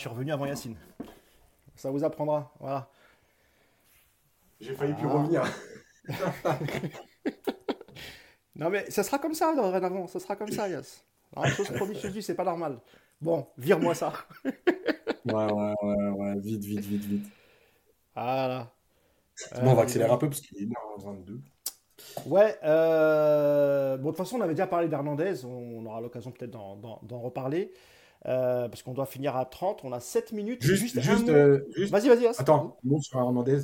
Suis 0.00 0.08
revenu 0.08 0.32
avant 0.32 0.46
Yacine. 0.46 0.76
Ça 1.76 1.90
vous 1.90 2.04
apprendra. 2.04 2.52
Voilà. 2.60 2.88
J'ai 4.60 4.74
failli 4.74 4.94
plus 4.94 5.06
revenir. 5.06 5.42
non, 8.54 8.70
mais 8.70 8.90
ça 8.90 9.02
sera 9.02 9.18
comme 9.18 9.34
ça, 9.34 9.54
dorénavant. 9.54 10.06
Ça 10.06 10.20
sera 10.20 10.36
comme 10.36 10.50
ça, 10.50 10.68
Yass. 10.68 11.04
La 11.36 11.48
chose 11.50 11.70
promis, 11.70 11.94
je 11.94 12.02
te 12.02 12.06
dis, 12.08 12.22
c'est 12.22 12.34
pas 12.34 12.44
normal. 12.44 12.80
Bon, 13.20 13.46
vire-moi 13.56 13.94
ça. 13.94 14.12
ouais, 14.44 14.52
ouais, 15.24 15.74
ouais, 15.82 16.08
ouais. 16.08 16.40
Vite, 16.40 16.64
vite, 16.64 16.80
vite, 16.80 17.04
vite. 17.04 17.26
Voilà. 18.14 18.70
Bon, 19.62 19.70
on 19.70 19.74
va 19.74 19.82
accélérer 19.82 20.10
un 20.10 20.16
peu 20.16 20.28
parce 20.28 20.40
qu'il 20.40 20.62
est 20.62 20.66
1h22. 20.66 21.40
Ouais, 22.26 22.58
euh... 22.64 23.96
bon, 23.96 24.04
de 24.04 24.08
toute 24.08 24.16
façon, 24.18 24.36
on 24.36 24.40
avait 24.40 24.54
déjà 24.54 24.66
parlé 24.66 24.88
d'Hernandez. 24.88 25.44
On 25.44 25.84
aura 25.86 26.00
l'occasion 26.00 26.30
peut-être 26.30 26.50
d'en 26.50 27.20
reparler. 27.20 27.72
Euh, 28.26 28.68
parce 28.68 28.82
qu'on 28.82 28.92
doit 28.92 29.06
finir 29.06 29.36
à 29.36 29.46
30. 29.46 29.84
On 29.84 29.92
a 29.92 30.00
7 30.00 30.32
minutes. 30.32 30.62
Juste, 30.62 31.00
juste, 31.00 31.28
euh, 31.28 31.64
Vas-y, 31.90 32.08
vas-y. 32.08 32.26
Attends, 32.26 32.78
mot 32.84 33.00
sur 33.00 33.18
Hernandez. 33.18 33.60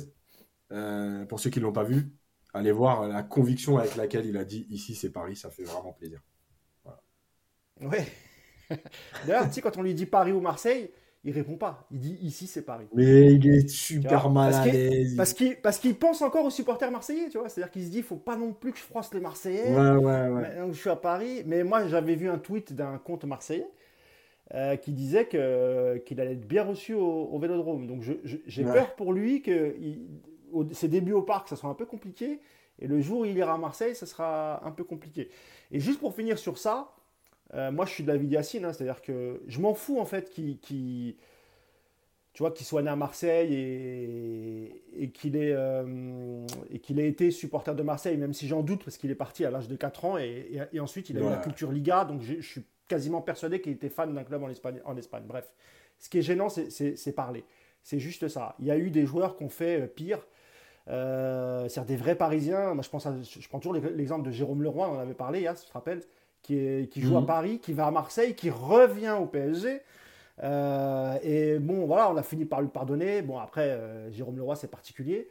Euh, 0.71 1.25
pour 1.25 1.39
ceux 1.39 1.49
qui 1.49 1.59
ne 1.59 1.65
l'ont 1.65 1.71
pas 1.71 1.83
vu, 1.83 2.11
allez 2.53 2.71
voir 2.71 3.07
la 3.07 3.23
conviction 3.23 3.77
avec 3.77 3.95
laquelle 3.95 4.25
il 4.25 4.35
a 4.35 4.43
dit 4.43 4.67
ici 4.69 4.95
c'est 4.95 5.11
Paris, 5.11 5.37
ça 5.37 5.49
fait 5.49 5.63
vraiment 5.63 5.93
plaisir. 5.93 6.21
Ouais. 7.79 8.05
D'ailleurs, 9.25 9.47
tu 9.47 9.53
sais, 9.53 9.61
quand 9.61 9.77
on 9.77 9.83
lui 9.83 9.93
dit 9.93 10.07
Paris 10.07 10.33
ou 10.33 10.41
Marseille, 10.41 10.91
il 11.23 11.31
répond 11.31 11.55
pas. 11.55 11.87
Il 11.91 11.99
dit 11.99 12.17
ici 12.21 12.47
c'est 12.47 12.63
Paris. 12.63 12.87
Mais 12.93 13.33
il 13.33 13.47
est 13.47 13.69
super 13.69 14.29
mal 14.29 14.53
à 14.53 14.65
l'aise. 14.65 15.15
Parce 15.15 15.33
qu'il 15.33 15.55
parce 15.61 15.77
qu'il 15.77 15.95
pense 15.95 16.21
encore 16.21 16.43
aux 16.43 16.49
supporters 16.49 16.91
marseillais, 16.91 17.29
tu 17.29 17.37
vois. 17.37 17.47
C'est-à-dire 17.47 17.71
qu'il 17.71 17.85
se 17.85 17.89
dit, 17.89 17.99
il 17.99 18.03
faut 18.03 18.17
pas 18.17 18.35
non 18.35 18.51
plus 18.51 18.73
que 18.73 18.79
je 18.79 18.83
froisse 18.83 19.13
les 19.13 19.19
Marseillais. 19.21 19.71
Ouais, 19.73 19.91
ouais, 19.91 20.27
ouais. 20.27 20.55
Donc, 20.57 20.73
je 20.73 20.79
suis 20.79 20.89
à 20.89 20.95
Paris. 20.95 21.43
Mais 21.45 21.63
moi, 21.63 21.87
j'avais 21.87 22.15
vu 22.15 22.29
un 22.29 22.39
tweet 22.39 22.73
d'un 22.73 22.97
compte 22.97 23.23
marseillais 23.23 23.69
euh, 24.53 24.77
qui 24.77 24.93
disait 24.93 25.27
qu'il 25.27 26.21
allait 26.21 26.33
être 26.33 26.47
bien 26.47 26.63
reçu 26.63 26.93
au, 26.93 27.37
Vélodrome. 27.37 27.85
Donc 27.85 28.03
j'ai 28.23 28.63
peur 28.63 28.95
pour 28.95 29.13
lui 29.13 29.41
que 29.41 29.75
ses 30.71 30.87
débuts 30.87 31.13
au 31.13 31.21
parc, 31.21 31.49
ça 31.49 31.55
soit 31.55 31.69
un 31.69 31.73
peu 31.73 31.85
compliqué. 31.85 32.39
Et 32.79 32.87
le 32.87 33.01
jour 33.01 33.21
où 33.21 33.25
il 33.25 33.35
ira 33.35 33.53
à 33.53 33.57
Marseille, 33.57 33.95
ça 33.95 34.05
sera 34.05 34.65
un 34.65 34.71
peu 34.71 34.83
compliqué. 34.83 35.29
Et 35.71 35.79
juste 35.79 35.99
pour 35.99 36.15
finir 36.15 36.37
sur 36.37 36.57
ça, 36.57 36.93
euh, 37.53 37.71
moi 37.71 37.85
je 37.85 37.91
suis 37.91 38.03
de 38.03 38.07
la 38.07 38.17
vie 38.17 38.27
d'Yacine, 38.27 38.65
hein, 38.65 38.73
c'est-à-dire 38.73 39.01
que 39.01 39.41
je 39.47 39.59
m'en 39.59 39.73
fous 39.73 39.99
en 39.99 40.05
fait 40.05 40.29
qu'il 40.29 40.59
tu 42.33 42.43
vois, 42.43 42.51
qu'il 42.51 42.67
soit 42.67 42.83
né 42.83 42.89
à 42.89 42.95
Marseille 42.95 43.51
et, 43.51 44.83
et 44.95 45.09
qu'il 45.09 45.35
ait, 45.35 45.53
euh, 45.53 46.45
qu'il 46.83 46.99
ait 46.99 47.07
été 47.07 47.31
supporter 47.31 47.73
de 47.73 47.81
Marseille, 47.81 48.15
même 48.15 48.33
si 48.33 48.47
j'en 48.47 48.61
doute 48.61 48.83
parce 48.83 48.97
qu'il 48.97 49.09
est 49.09 49.15
parti 49.15 49.43
à 49.43 49.49
l'âge 49.49 49.67
de 49.67 49.75
4 49.75 50.05
ans 50.05 50.17
et, 50.19 50.61
et, 50.71 50.79
ensuite 50.79 51.09
il 51.09 51.17
a 51.17 51.21
eu 51.21 51.29
la 51.31 51.37
culture 51.37 51.71
Liga, 51.71 52.05
donc 52.05 52.21
je, 52.21 52.35
je 52.35 52.47
suis 52.47 52.63
quasiment 52.87 53.21
persuadé 53.21 53.61
qu'il 53.61 53.73
était 53.73 53.89
fan 53.89 54.13
d'un 54.13 54.23
club 54.23 54.43
en 54.43 54.49
Espagne, 54.49 54.81
en 54.85 54.97
Espagne. 54.97 55.23
Bref, 55.25 55.51
ce 55.99 56.09
qui 56.09 56.19
est 56.19 56.21
gênant, 56.21 56.49
c'est 56.49 57.15
parler. 57.15 57.43
C'est 57.83 57.99
juste 57.99 58.27
ça. 58.27 58.55
Il 58.59 58.65
y 58.65 58.71
a 58.71 58.77
eu 58.77 58.89
des 58.89 59.05
joueurs 59.05 59.37
qui 59.37 59.43
ont 59.43 59.49
fait 59.49 59.81
euh, 59.81 59.87
pire. 59.87 60.19
Euh, 60.89 61.67
c'est-à-dire 61.67 61.85
des 61.85 61.95
vrais 61.95 62.15
Parisiens. 62.15 62.73
Moi, 62.73 62.83
je, 62.83 62.89
pense 62.89 63.07
je 63.23 63.47
prends 63.47 63.59
toujours 63.59 63.73
l'exemple 63.73 64.25
de 64.25 64.31
Jérôme 64.31 64.61
Leroy, 64.61 64.87
on 64.89 64.95
en 64.95 64.99
avait 64.99 65.13
parlé, 65.13 65.41
hier, 65.41 65.57
tu 65.57 65.65
te 65.65 65.71
rappelles, 65.71 66.01
qui, 66.41 66.57
est, 66.57 66.91
qui 66.91 67.01
joue 67.01 67.17
à 67.17 67.21
mhm. 67.21 67.27
Paris, 67.27 67.59
qui 67.59 67.73
va 67.73 67.87
à 67.87 67.91
Marseille, 67.91 68.35
qui 68.35 68.49
revient 68.49 69.15
au 69.19 69.25
PSG. 69.25 69.81
Euh, 70.43 71.17
et 71.23 71.59
bon, 71.59 71.85
voilà, 71.85 72.11
on 72.11 72.17
a 72.17 72.23
fini 72.23 72.45
par 72.45 72.61
lui 72.61 72.69
pardonner. 72.69 73.21
Bon, 73.21 73.37
après, 73.37 73.79
Jérôme 74.11 74.37
Leroy, 74.37 74.55
c'est 74.55 74.69
particulier. 74.69 75.27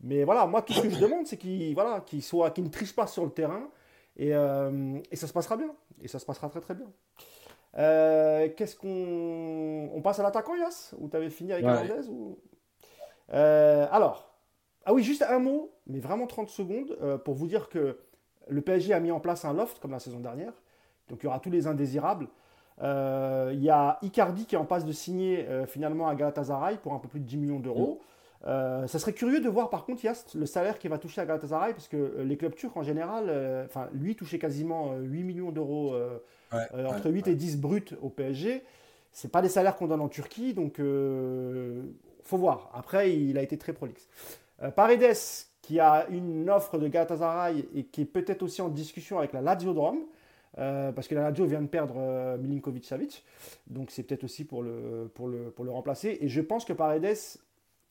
Mais 0.00 0.24
voilà, 0.24 0.46
moi, 0.46 0.62
tout 0.62 0.72
ce 0.72 0.80
que 0.80 0.90
je 0.90 0.98
demande, 0.98 1.26
c'est 1.26 1.36
qu'il 1.36 1.74
voilà, 1.74 2.04
soit, 2.20 2.50
qu'il 2.50 2.64
ne 2.64 2.70
triche 2.70 2.94
pas 2.94 3.06
sur 3.06 3.24
le 3.24 3.30
terrain. 3.30 3.68
Et, 4.16 4.30
et 4.30 5.16
ça 5.16 5.26
se 5.26 5.32
passera 5.32 5.56
bien 5.56 5.74
et 6.02 6.08
ça 6.08 6.18
se 6.18 6.26
passera 6.26 6.48
très 6.48 6.60
très 6.60 6.74
bien. 6.74 6.86
Euh, 7.78 8.48
qu'est-ce 8.56 8.76
qu'on. 8.76 9.90
On 9.94 10.00
passe 10.00 10.18
à 10.18 10.22
l'attaquant, 10.22 10.54
Yas? 10.54 10.94
Ou 10.98 11.08
tu 11.08 11.16
avais 11.16 11.30
fini 11.30 11.52
avec 11.52 11.64
Hernandez 11.64 12.08
ou... 12.08 12.38
Euh, 13.32 13.86
alors, 13.90 14.32
ah 14.84 14.94
oui, 14.94 15.02
juste 15.02 15.22
un 15.22 15.38
mot, 15.38 15.72
mais 15.86 15.98
vraiment 15.98 16.26
30 16.26 16.48
secondes, 16.48 16.96
euh, 17.02 17.18
pour 17.18 17.34
vous 17.34 17.48
dire 17.48 17.68
que 17.68 17.98
le 18.48 18.60
PSG 18.60 18.94
a 18.94 19.00
mis 19.00 19.10
en 19.10 19.20
place 19.20 19.44
un 19.44 19.52
loft 19.52 19.80
comme 19.80 19.90
la 19.90 19.98
saison 19.98 20.20
dernière. 20.20 20.52
Donc 21.08 21.22
il 21.22 21.24
y 21.24 21.26
aura 21.26 21.40
tous 21.40 21.50
les 21.50 21.66
indésirables. 21.66 22.28
Il 22.80 23.62
y 23.62 23.70
a 23.70 23.98
Icardi 24.02 24.46
qui 24.46 24.54
est 24.54 24.58
en 24.58 24.64
passe 24.64 24.84
de 24.84 24.92
signer 24.92 25.46
finalement 25.66 26.08
à 26.08 26.14
Galatasaray 26.14 26.76
pour 26.76 26.92
un 26.92 26.98
peu 26.98 27.08
plus 27.08 27.20
de 27.20 27.24
10 27.24 27.36
millions 27.38 27.60
d'euros. 27.60 28.00
Euh, 28.44 28.86
ça 28.86 28.98
serait 28.98 29.12
curieux 29.12 29.40
de 29.40 29.48
voir 29.48 29.70
par 29.70 29.84
contre 29.84 30.04
Yast, 30.04 30.34
le 30.34 30.46
salaire 30.46 30.78
qu'il 30.78 30.90
va 30.90 30.98
toucher 30.98 31.20
à 31.20 31.26
Galatasaray, 31.26 31.72
parce 31.72 31.88
que 31.88 31.96
euh, 31.96 32.24
les 32.24 32.36
clubs 32.36 32.54
turcs 32.54 32.76
en 32.76 32.82
général, 32.82 33.26
euh, 33.28 33.64
enfin 33.64 33.88
lui 33.92 34.14
touchait 34.14 34.38
quasiment 34.38 34.94
8 34.96 35.22
millions 35.24 35.50
d'euros, 35.50 35.96
entre 36.52 37.10
8 37.10 37.28
et 37.28 37.34
10 37.34 37.58
bruts 37.58 37.96
au 38.02 38.08
PSG. 38.08 38.62
C'est 39.12 39.30
pas 39.30 39.40
les 39.40 39.48
salaires 39.48 39.76
qu'on 39.76 39.86
donne 39.86 40.00
en 40.00 40.08
Turquie, 40.08 40.52
donc 40.52 40.80
faut 42.22 42.36
voir. 42.36 42.70
Après, 42.74 43.14
il 43.14 43.38
a 43.38 43.42
été 43.42 43.56
très 43.56 43.72
prolixe. 43.72 44.08
Paredes, 44.74 45.16
qui 45.62 45.80
a 45.80 46.06
une 46.10 46.48
offre 46.50 46.78
de 46.78 46.86
Galatasaray 46.86 47.66
et 47.74 47.84
qui 47.84 48.02
est 48.02 48.06
peut-être 48.06 48.42
aussi 48.42 48.62
en 48.62 48.68
discussion 48.68 49.18
avec 49.18 49.32
la 49.32 49.40
Lazio 49.40 49.72
Drome, 49.72 50.00
parce 50.54 51.08
que 51.08 51.14
la 51.14 51.22
Lazio 51.22 51.46
vient 51.46 51.62
de 51.62 51.66
perdre 51.66 52.36
Milinkovic-Savic, 52.38 53.24
donc 53.66 53.90
c'est 53.90 54.02
peut-être 54.02 54.24
aussi 54.24 54.44
pour 54.44 54.62
le, 54.62 55.10
pour, 55.14 55.28
le, 55.28 55.50
pour 55.50 55.64
le 55.64 55.70
remplacer. 55.70 56.18
Et 56.20 56.28
je 56.28 56.42
pense 56.42 56.64
que 56.66 56.74
Paredes 56.74 57.16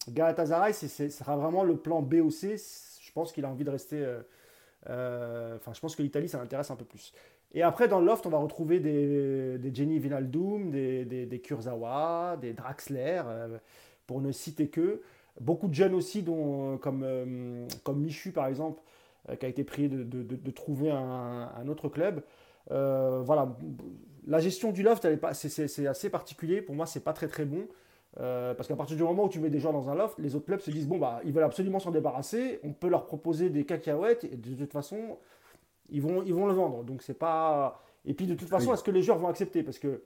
Galatasaray, 0.09 0.73
ce 0.73 1.09
sera 1.09 1.35
vraiment 1.37 1.63
le 1.63 1.77
plan 1.77 2.01
B 2.01 2.15
ou 2.15 2.31
C. 2.31 2.57
Je 3.01 3.11
pense 3.11 3.31
qu'il 3.31 3.45
a 3.45 3.49
envie 3.49 3.63
de 3.63 3.69
rester. 3.69 4.03
Euh, 4.03 4.21
euh, 4.89 5.55
enfin, 5.55 5.73
je 5.73 5.79
pense 5.79 5.95
que 5.95 6.03
l'Italie, 6.03 6.29
ça 6.29 6.37
l'intéresse 6.37 6.69
un 6.71 6.75
peu 6.75 6.85
plus. 6.85 7.13
Et 7.53 7.63
après, 7.63 7.87
dans 7.87 7.99
le 7.99 8.05
loft, 8.05 8.25
on 8.25 8.29
va 8.29 8.37
retrouver 8.37 8.79
des, 8.79 9.57
des 9.57 9.73
Jenny 9.73 9.99
Vinaldoom, 9.99 10.71
des, 10.71 11.05
des, 11.05 11.39
Kurzawa, 11.39 12.37
des 12.39 12.53
Draxler, 12.53 13.21
euh, 13.25 13.57
pour 14.05 14.21
ne 14.21 14.31
citer 14.31 14.67
que. 14.67 15.01
Beaucoup 15.39 15.67
de 15.67 15.73
jeunes 15.73 15.93
aussi, 15.93 16.21
dont, 16.21 16.77
comme, 16.77 17.67
comme 17.83 17.99
Michu 17.99 18.31
par 18.31 18.47
exemple, 18.47 18.81
qui 19.37 19.45
a 19.45 19.49
été 19.49 19.65
prié 19.65 19.89
de, 19.89 20.03
de, 20.03 20.51
trouver 20.51 20.91
un, 20.91 21.67
autre 21.67 21.89
club. 21.89 22.21
voilà, 22.69 23.57
la 24.27 24.39
gestion 24.39 24.71
du 24.71 24.81
loft, 24.81 25.05
c'est 25.33 25.87
assez 25.87 26.09
particulier. 26.09 26.61
Pour 26.61 26.73
moi, 26.73 26.85
c'est 26.85 27.03
pas 27.03 27.11
très 27.11 27.27
très 27.27 27.43
bon. 27.43 27.67
Euh, 28.19 28.53
parce 28.53 28.69
qu'à 28.69 28.75
partir 28.77 28.95
du 28.95 29.03
moment 29.03 29.25
où 29.25 29.29
tu 29.29 29.39
mets 29.39 29.49
des 29.49 29.59
joueurs 29.59 29.73
dans 29.73 29.89
un 29.89 29.95
loft, 29.95 30.17
les 30.19 30.35
autres 30.35 30.45
clubs 30.45 30.61
se 30.61 30.71
disent 30.71 30.87
bon 30.87 30.97
bah 30.97 31.19
ils 31.25 31.33
veulent 31.33 31.43
absolument 31.43 31.79
s'en 31.79 31.91
débarrasser, 31.91 32.61
on 32.63 32.71
peut 32.71 32.87
leur 32.87 33.05
proposer 33.05 33.49
des 33.49 33.65
cacahuètes 33.65 34.23
et 34.23 34.37
de 34.37 34.55
toute 34.55 34.71
façon 34.71 35.17
ils 35.89 36.01
vont, 36.01 36.23
ils 36.23 36.33
vont 36.33 36.47
le 36.47 36.53
vendre. 36.53 36.83
Donc 36.83 37.01
c'est 37.01 37.17
pas. 37.17 37.81
Et 38.05 38.13
puis 38.13 38.27
de 38.27 38.35
toute 38.35 38.49
façon, 38.49 38.73
est-ce 38.73 38.83
que 38.83 38.91
les 38.91 39.01
joueurs 39.01 39.17
vont 39.17 39.27
accepter? 39.27 39.63
Parce 39.63 39.79
que 39.79 40.03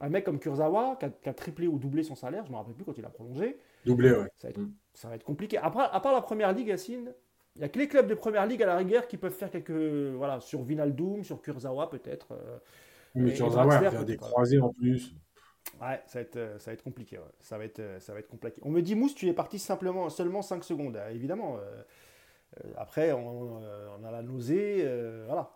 un 0.00 0.08
mec 0.08 0.24
comme 0.24 0.38
Kurzawa, 0.38 0.98
qui 0.98 1.28
a, 1.28 1.34
triplé 1.34 1.66
ou 1.66 1.78
doublé 1.78 2.02
son 2.02 2.14
salaire, 2.14 2.44
je 2.44 2.48
ne 2.48 2.54
me 2.54 2.58
rappelle 2.58 2.74
plus 2.74 2.84
quand 2.84 2.96
il 2.96 3.04
a 3.04 3.10
prolongé. 3.10 3.58
Doublé, 3.84 4.12
ouais. 4.12 4.28
Mm. 4.56 4.72
Ça 4.94 5.08
va 5.08 5.14
être, 5.16 5.24
compliqué. 5.24 5.58
Après, 5.58 5.84
à 5.92 6.00
part 6.00 6.14
la 6.14 6.22
première 6.22 6.52
ligue, 6.52 6.68
Yacine, 6.68 7.12
il 7.56 7.58
n'y 7.58 7.64
a 7.64 7.68
que 7.68 7.78
les 7.78 7.88
clubs 7.88 8.06
de 8.06 8.14
première 8.14 8.46
ligue 8.46 8.62
à 8.62 8.66
la 8.66 8.76
rigueur 8.76 9.06
qui 9.06 9.16
peuvent 9.16 9.34
faire 9.34 9.50
quelques. 9.50 9.70
Voilà, 9.70 10.40
sur 10.40 10.62
Vinaldoom, 10.62 11.24
sur 11.24 11.42
Kurzawa 11.42 11.90
peut-être. 11.90 12.32
Euh, 12.32 12.58
mais 13.14 13.34
Kurzawa, 13.34 13.80
il 13.80 13.86
a 13.86 14.04
des 14.04 14.16
croisés 14.16 14.60
en 14.60 14.72
plus. 14.72 15.14
Ouais, 15.80 16.00
ça 16.06 16.18
va 16.18 16.20
être, 16.20 16.36
euh, 16.36 16.58
ça 16.58 16.70
va 16.70 16.74
être 16.74 16.82
compliqué. 16.82 17.18
Ça, 17.40 17.58
va 17.58 17.64
être, 17.64 17.78
euh, 17.78 18.00
ça 18.00 18.12
va 18.12 18.18
être 18.18 18.28
compliqué. 18.28 18.60
On 18.62 18.70
me 18.70 18.82
dit, 18.82 18.94
Mousse, 18.94 19.14
tu 19.14 19.28
es 19.28 19.32
parti 19.32 19.58
simplement, 19.58 20.08
seulement 20.10 20.42
5 20.42 20.64
secondes. 20.64 20.98
évidemment. 21.10 21.58
après, 22.76 23.12
on, 23.12 23.60
on, 24.00 24.04
a 24.04 24.10
la 24.10 24.22
nausée. 24.22 24.84
voilà 25.26 25.50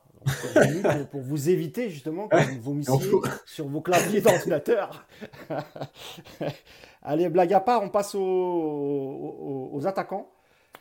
pour, 1.10 1.20
vous 1.20 1.48
éviter 1.51 1.90
justement 1.90 2.28
que 2.28 2.36
vous 2.36 2.60
vomissiez 2.60 3.10
sur 3.47 3.68
vos 3.68 3.81
claviers 3.81 4.20
d'ordinateur. 4.20 5.06
Allez, 7.02 7.28
blague 7.28 7.52
à 7.52 7.60
part, 7.60 7.82
on 7.82 7.90
passe 7.90 8.14
aux, 8.14 9.81
attaquants. 9.85 10.31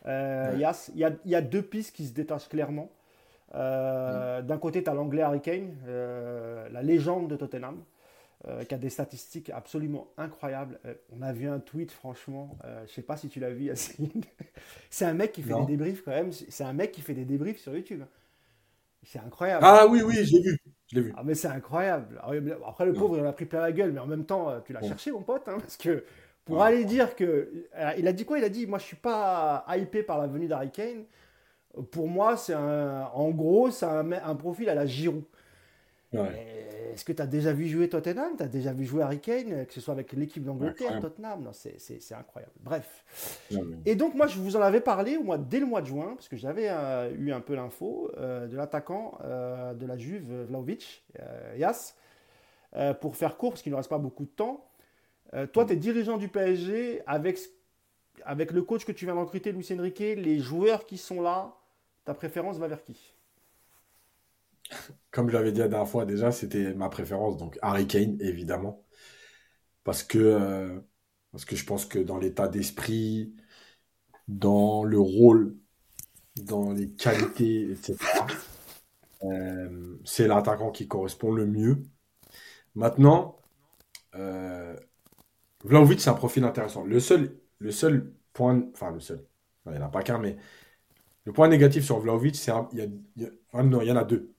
Euh, 0.06 0.54
il 0.56 1.00
y, 1.00 1.36
a, 1.36 1.42
deux 1.42 1.62
pistes 1.62 1.96
qui 1.96 2.06
se 2.06 2.14
détachent 2.14 2.50
clairement. 2.50 2.90
Euh, 3.56 4.42
d'un 4.42 4.58
côté, 4.58 4.84
tu 4.84 4.90
as 4.90 4.94
l'anglais 4.94 5.22
Harry 5.22 5.42
Kane, 5.42 5.76
euh, 5.88 6.68
la 6.70 6.82
légende 6.82 7.28
de 7.28 7.36
Tottenham, 7.36 7.84
qui 8.68 8.76
a 8.76 8.78
des 8.78 8.90
statistiques 8.90 9.50
absolument 9.50 10.08
incroyables. 10.18 10.80
on 11.12 11.22
a 11.22 11.32
vu 11.32 11.48
un 11.48 11.60
tweet, 11.60 11.92
franchement, 11.92 12.58
je 12.86 12.92
sais 12.92 13.02
pas 13.02 13.16
si 13.18 13.30
tu 13.30 13.40
l'as 13.40 13.52
vu, 13.52 13.66
Yacine. 13.68 14.10
C'est 14.90 15.06
un 15.06 15.14
mec 15.14 15.32
qui 15.32 15.42
fait 15.42 15.54
des 15.54 15.66
débriefs 15.66 16.04
quand 16.04 16.12
même. 16.12 16.32
C'est 16.32 16.64
un 16.64 16.74
mec 16.74 16.92
qui 16.92 17.02
fait 17.02 17.14
des 17.14 17.26
débriefs 17.26 17.60
sur 17.60 17.74
YouTube. 17.76 18.04
C'est 19.06 19.20
incroyable. 19.20 19.64
Ah 19.66 19.86
oui, 19.88 20.02
oui, 20.02 20.24
je 20.24 20.38
l'ai 20.38 20.42
vu. 20.42 20.58
Je 20.92 21.00
vu. 21.00 21.14
Ah, 21.18 21.24
mais 21.24 21.36
c'est 21.36 21.48
incroyable. 21.48 22.22
Après, 22.66 22.86
le 22.86 22.94
pauvre, 22.94 23.18
il 23.18 23.24
en 23.24 23.28
a 23.28 23.34
pris 23.34 23.46
plein 23.46 23.62
la 23.62 23.72
gueule, 23.72 23.92
mais 23.92 24.00
en 24.00 24.08
même 24.08 24.26
temps, 24.26 24.50
euh, 24.50 24.60
tu 24.66 24.74
l'as 24.74 24.82
cherché, 24.82 25.12
mon 25.12 25.22
pote, 25.22 25.48
hein, 25.48 25.58
parce 25.60 25.78
que 25.78 26.04
pour 26.46 26.62
aller 26.62 26.86
dire 26.86 27.16
que. 27.16 27.68
Euh, 27.76 27.92
il 27.98 28.08
a 28.08 28.14
dit 28.14 28.26
quoi? 28.26 28.38
Il 28.38 28.44
a 28.44 28.50
dit 28.50 28.66
Moi, 28.66 28.80
je 28.80 28.86
suis 28.86 28.98
pas 28.98 29.66
hypé 29.78 30.04
par 30.04 30.20
la 30.20 30.28
venue 30.28 30.48
d'Harry 30.48 30.72
Kane. 30.72 31.06
Pour 31.92 32.08
moi, 32.08 32.38
c'est 32.38 32.54
un. 32.54 33.10
En 33.14 33.30
gros, 33.32 33.72
c'est 33.72 33.86
un, 33.86 34.12
un, 34.12 34.36
profil 34.36 34.70
à 34.70 34.76
la 34.76 34.86
Giroud. 34.86 35.24
Est-ce 36.94 37.06
que 37.06 37.12
tu 37.12 37.22
as 37.22 37.28
déjà 37.28 37.54
vu 37.54 37.68
jouer 37.68 37.90
Tottenham? 37.90 38.38
Tu 38.38 38.44
as 38.44 38.48
déjà 38.48 38.72
vu 38.72 38.86
jouer 38.86 39.02
Harry 39.02 39.20
Kane, 39.20 39.66
que 39.66 39.74
ce 39.74 39.82
soit 39.82 39.94
avec 39.94 40.14
l'équipe 40.14 40.44
d'Angleterre, 40.44 41.00
Tottenham? 41.00 41.42
Non, 41.42 41.52
c'est 41.52 42.14
incroyable. 42.14 42.54
Bref. 42.62 43.50
Et 43.86 43.96
donc, 43.96 44.14
moi, 44.14 44.28
je 44.28 44.38
vous 44.38 44.56
en 44.56 44.62
avais 44.62 44.82
parlé 44.82 45.18
au 45.18 45.24
mois, 45.24 45.38
dès 45.38 45.60
le 45.60 45.66
mois 45.66 45.82
de 45.82 45.88
juin, 45.88 46.14
parce 46.16 46.28
que 46.28 46.38
j'avais 46.38 46.70
euh, 46.70 47.12
eu 47.18 47.32
un 47.32 47.42
peu 47.42 47.56
l'info 47.56 48.12
euh, 48.18 48.48
de 48.48 48.56
l'attaquant 48.56 49.18
euh, 49.24 49.74
de 49.74 49.86
la 49.88 49.98
Juve, 49.98 50.44
Vlaovic, 50.48 51.04
Yas. 51.58 51.96
pour 53.02 53.16
faire 53.16 53.38
court, 53.38 53.52
parce 53.52 53.64
qu'il 53.64 53.72
ne 53.72 53.78
reste 53.78 53.90
pas 53.90 53.98
beaucoup 53.98 54.26
de 54.26 54.30
temps. 54.30 54.70
toi, 55.52 55.66
tu 55.66 55.74
es 55.74 55.76
dirigeant 55.76 56.18
du 56.18 56.28
PSG 56.28 57.02
avec, 57.08 57.40
avec 58.24 58.52
le 58.52 58.62
coach 58.62 58.86
que 58.86 58.92
tu 58.92 59.06
viens 59.06 59.16
de 59.16 59.20
recruter, 59.20 59.52
Luis 59.52 59.68
Enrique, 59.72 60.00
les 60.00 60.40
joueurs 60.40 60.86
qui 60.86 61.00
sont 61.00 61.22
là, 61.22 61.56
ta 62.06 62.14
préférence 62.14 62.58
va 62.58 62.68
vers 62.68 62.84
qui? 62.84 63.16
Comme 65.14 65.30
je 65.30 65.36
l'avais 65.36 65.52
dit 65.54 65.60
la 65.60 65.68
dernière 65.70 65.88
fois, 65.88 66.06
déjà, 66.06 66.32
c'était 66.32 66.74
ma 66.74 66.90
préférence. 66.90 67.38
Donc, 67.38 67.60
Harry 67.62 67.88
Kane, 67.88 68.18
évidemment. 68.22 68.84
Parce 69.84 70.04
que, 70.04 70.18
euh, 70.18 70.80
parce 71.32 71.46
que 71.46 71.56
je 71.56 71.66
pense 71.66 71.86
que 71.86 72.00
dans 72.00 72.18
l'état 72.18 72.48
d'esprit, 72.48 73.36
dans 74.28 74.84
le 74.84 75.00
rôle, 75.00 75.58
dans 76.38 76.72
les 76.74 76.92
qualités, 76.92 77.72
etc., 77.72 77.98
euh, 79.24 79.98
c'est 80.06 80.28
l'attaquant 80.28 80.72
qui 80.72 80.88
correspond 80.88 81.32
le 81.32 81.46
mieux. 81.46 81.84
Maintenant, 82.76 83.38
euh, 84.16 84.76
Vlaovic, 85.66 86.02
c'est 86.02 86.10
un 86.12 86.14
profil 86.16 86.44
intéressant. 86.46 86.86
Le 86.86 87.00
seul, 87.00 87.38
le 87.60 87.72
seul 87.72 88.14
point, 88.34 88.64
enfin, 88.74 88.92
le 88.92 89.00
seul, 89.00 89.26
il 89.68 89.74
n'y 89.74 89.80
en 89.80 89.84
a 89.88 89.90
pas 89.90 90.04
qu'un, 90.04 90.20
mais 90.20 90.38
le 91.26 91.34
point 91.34 91.50
négatif 91.50 91.86
sur 91.86 92.00
Vlaovic, 92.00 92.36
c'est 92.36 92.54
il 92.74 92.80
y, 93.18 93.24
y 93.24 93.92
en 93.92 93.98
a 93.98 94.04
deux. 94.06 94.33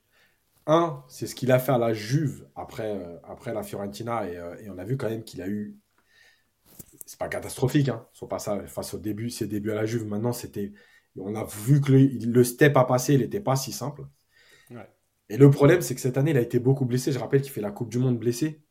Un, 0.67 1.05
c'est 1.09 1.27
ce 1.27 1.35
qu'il 1.35 1.53
a 1.53 1.59
fait 1.59 1.73
à 1.73 1.79
la 1.79 1.93
Juve 1.93 2.49
après, 2.55 2.97
euh, 2.97 3.19
après 3.25 3.53
la 3.53 3.63
Fiorentina. 3.63 4.23
Euh, 4.23 4.57
et, 4.59 4.71
on 4.71 4.79
a 4.79 4.85
vu 4.85 4.97
quand 4.97 5.11
même 5.11 5.25
qu'il 5.25 5.43
a 5.43 5.49
eu. 5.49 5.77
C'est 7.07 7.19
pas 7.19 7.29
catastrophique, 7.29 7.91
hein, 7.91 8.07
son 8.15 8.27
passage 8.27 8.67
face 8.69 8.95
au 8.95 8.99
début, 8.99 9.29
ses 9.29 9.47
débuts 9.47 9.73
à 9.73 9.75
la 9.75 9.87
Juve. 9.87 10.07
Maintenant, 10.07 10.33
c'était. 10.33 10.73
On 11.17 11.35
a 11.37 11.45
vu 11.45 11.81
que 11.81 11.93
le, 11.93 12.45
step 12.45 12.77
à 12.77 12.85
passer, 12.85 13.15
il 13.15 13.21
n'était 13.21 13.41
pas 13.41 13.57
si 13.57 13.73
simple. 13.73 14.03
Et 15.29 15.37
le 15.37 15.51
problème, 15.51 15.81
c'est 15.81 15.95
que 15.95 16.01
cette 16.01 16.19
année, 16.19 16.33
il 16.33 16.37
a 16.37 16.41
été 16.41 16.59
beaucoup 16.59 16.85
blessé. 16.85 17.13
Je 17.13 17.19
rappelle 17.19 17.41
qu'il 17.41 17.53
fait 17.53 17.61
la 17.61 17.71
Coupe 17.71 17.89
du 17.89 17.99
Monde 17.99 18.19
blessé. 18.19 18.65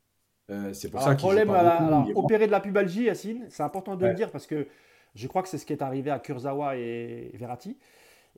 Euh, 0.50 0.74
c'est 0.74 0.90
pour 0.90 1.02
ça 1.02 1.16
qu'il 1.16 1.26
problème, 1.26 1.50
à 1.52 2.06
opérer 2.16 2.48
de 2.48 2.52
la 2.52 2.60
pubalgie, 2.60 3.04
Yacine, 3.04 3.46
c'est 3.50 3.64
important 3.64 3.96
de 3.96 4.06
le 4.06 4.14
dire 4.14 4.30
parce 4.30 4.46
que 4.46 4.68
je 5.16 5.28
crois 5.28 5.42
que 5.42 5.48
c'est 5.48 5.58
ce 5.58 5.66
qui 5.66 5.74
est 5.74 5.82
arrivé 5.82 6.12
à 6.12 6.20
Kurzawa 6.20 6.76
et 6.76 7.32
Verratti. 7.36 7.78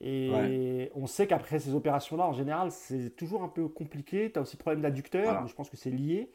Et 0.01 0.91
on 0.95 1.07
sait 1.07 1.27
qu'après 1.27 1.59
ces 1.59 1.73
opérations-là, 1.73 2.25
en 2.25 2.33
général, 2.33 2.71
c'est 2.71 3.15
toujours 3.15 3.43
un 3.43 3.47
peu 3.47 3.67
compliqué. 3.67 4.31
Tu 4.31 4.39
as 4.39 4.41
aussi 4.41 4.57
problème 4.57 4.81
d'adducteur, 4.81 5.47
je 5.47 5.53
pense 5.53 5.69
que 5.69 5.77
c'est 5.77 5.91
lié. 5.91 6.29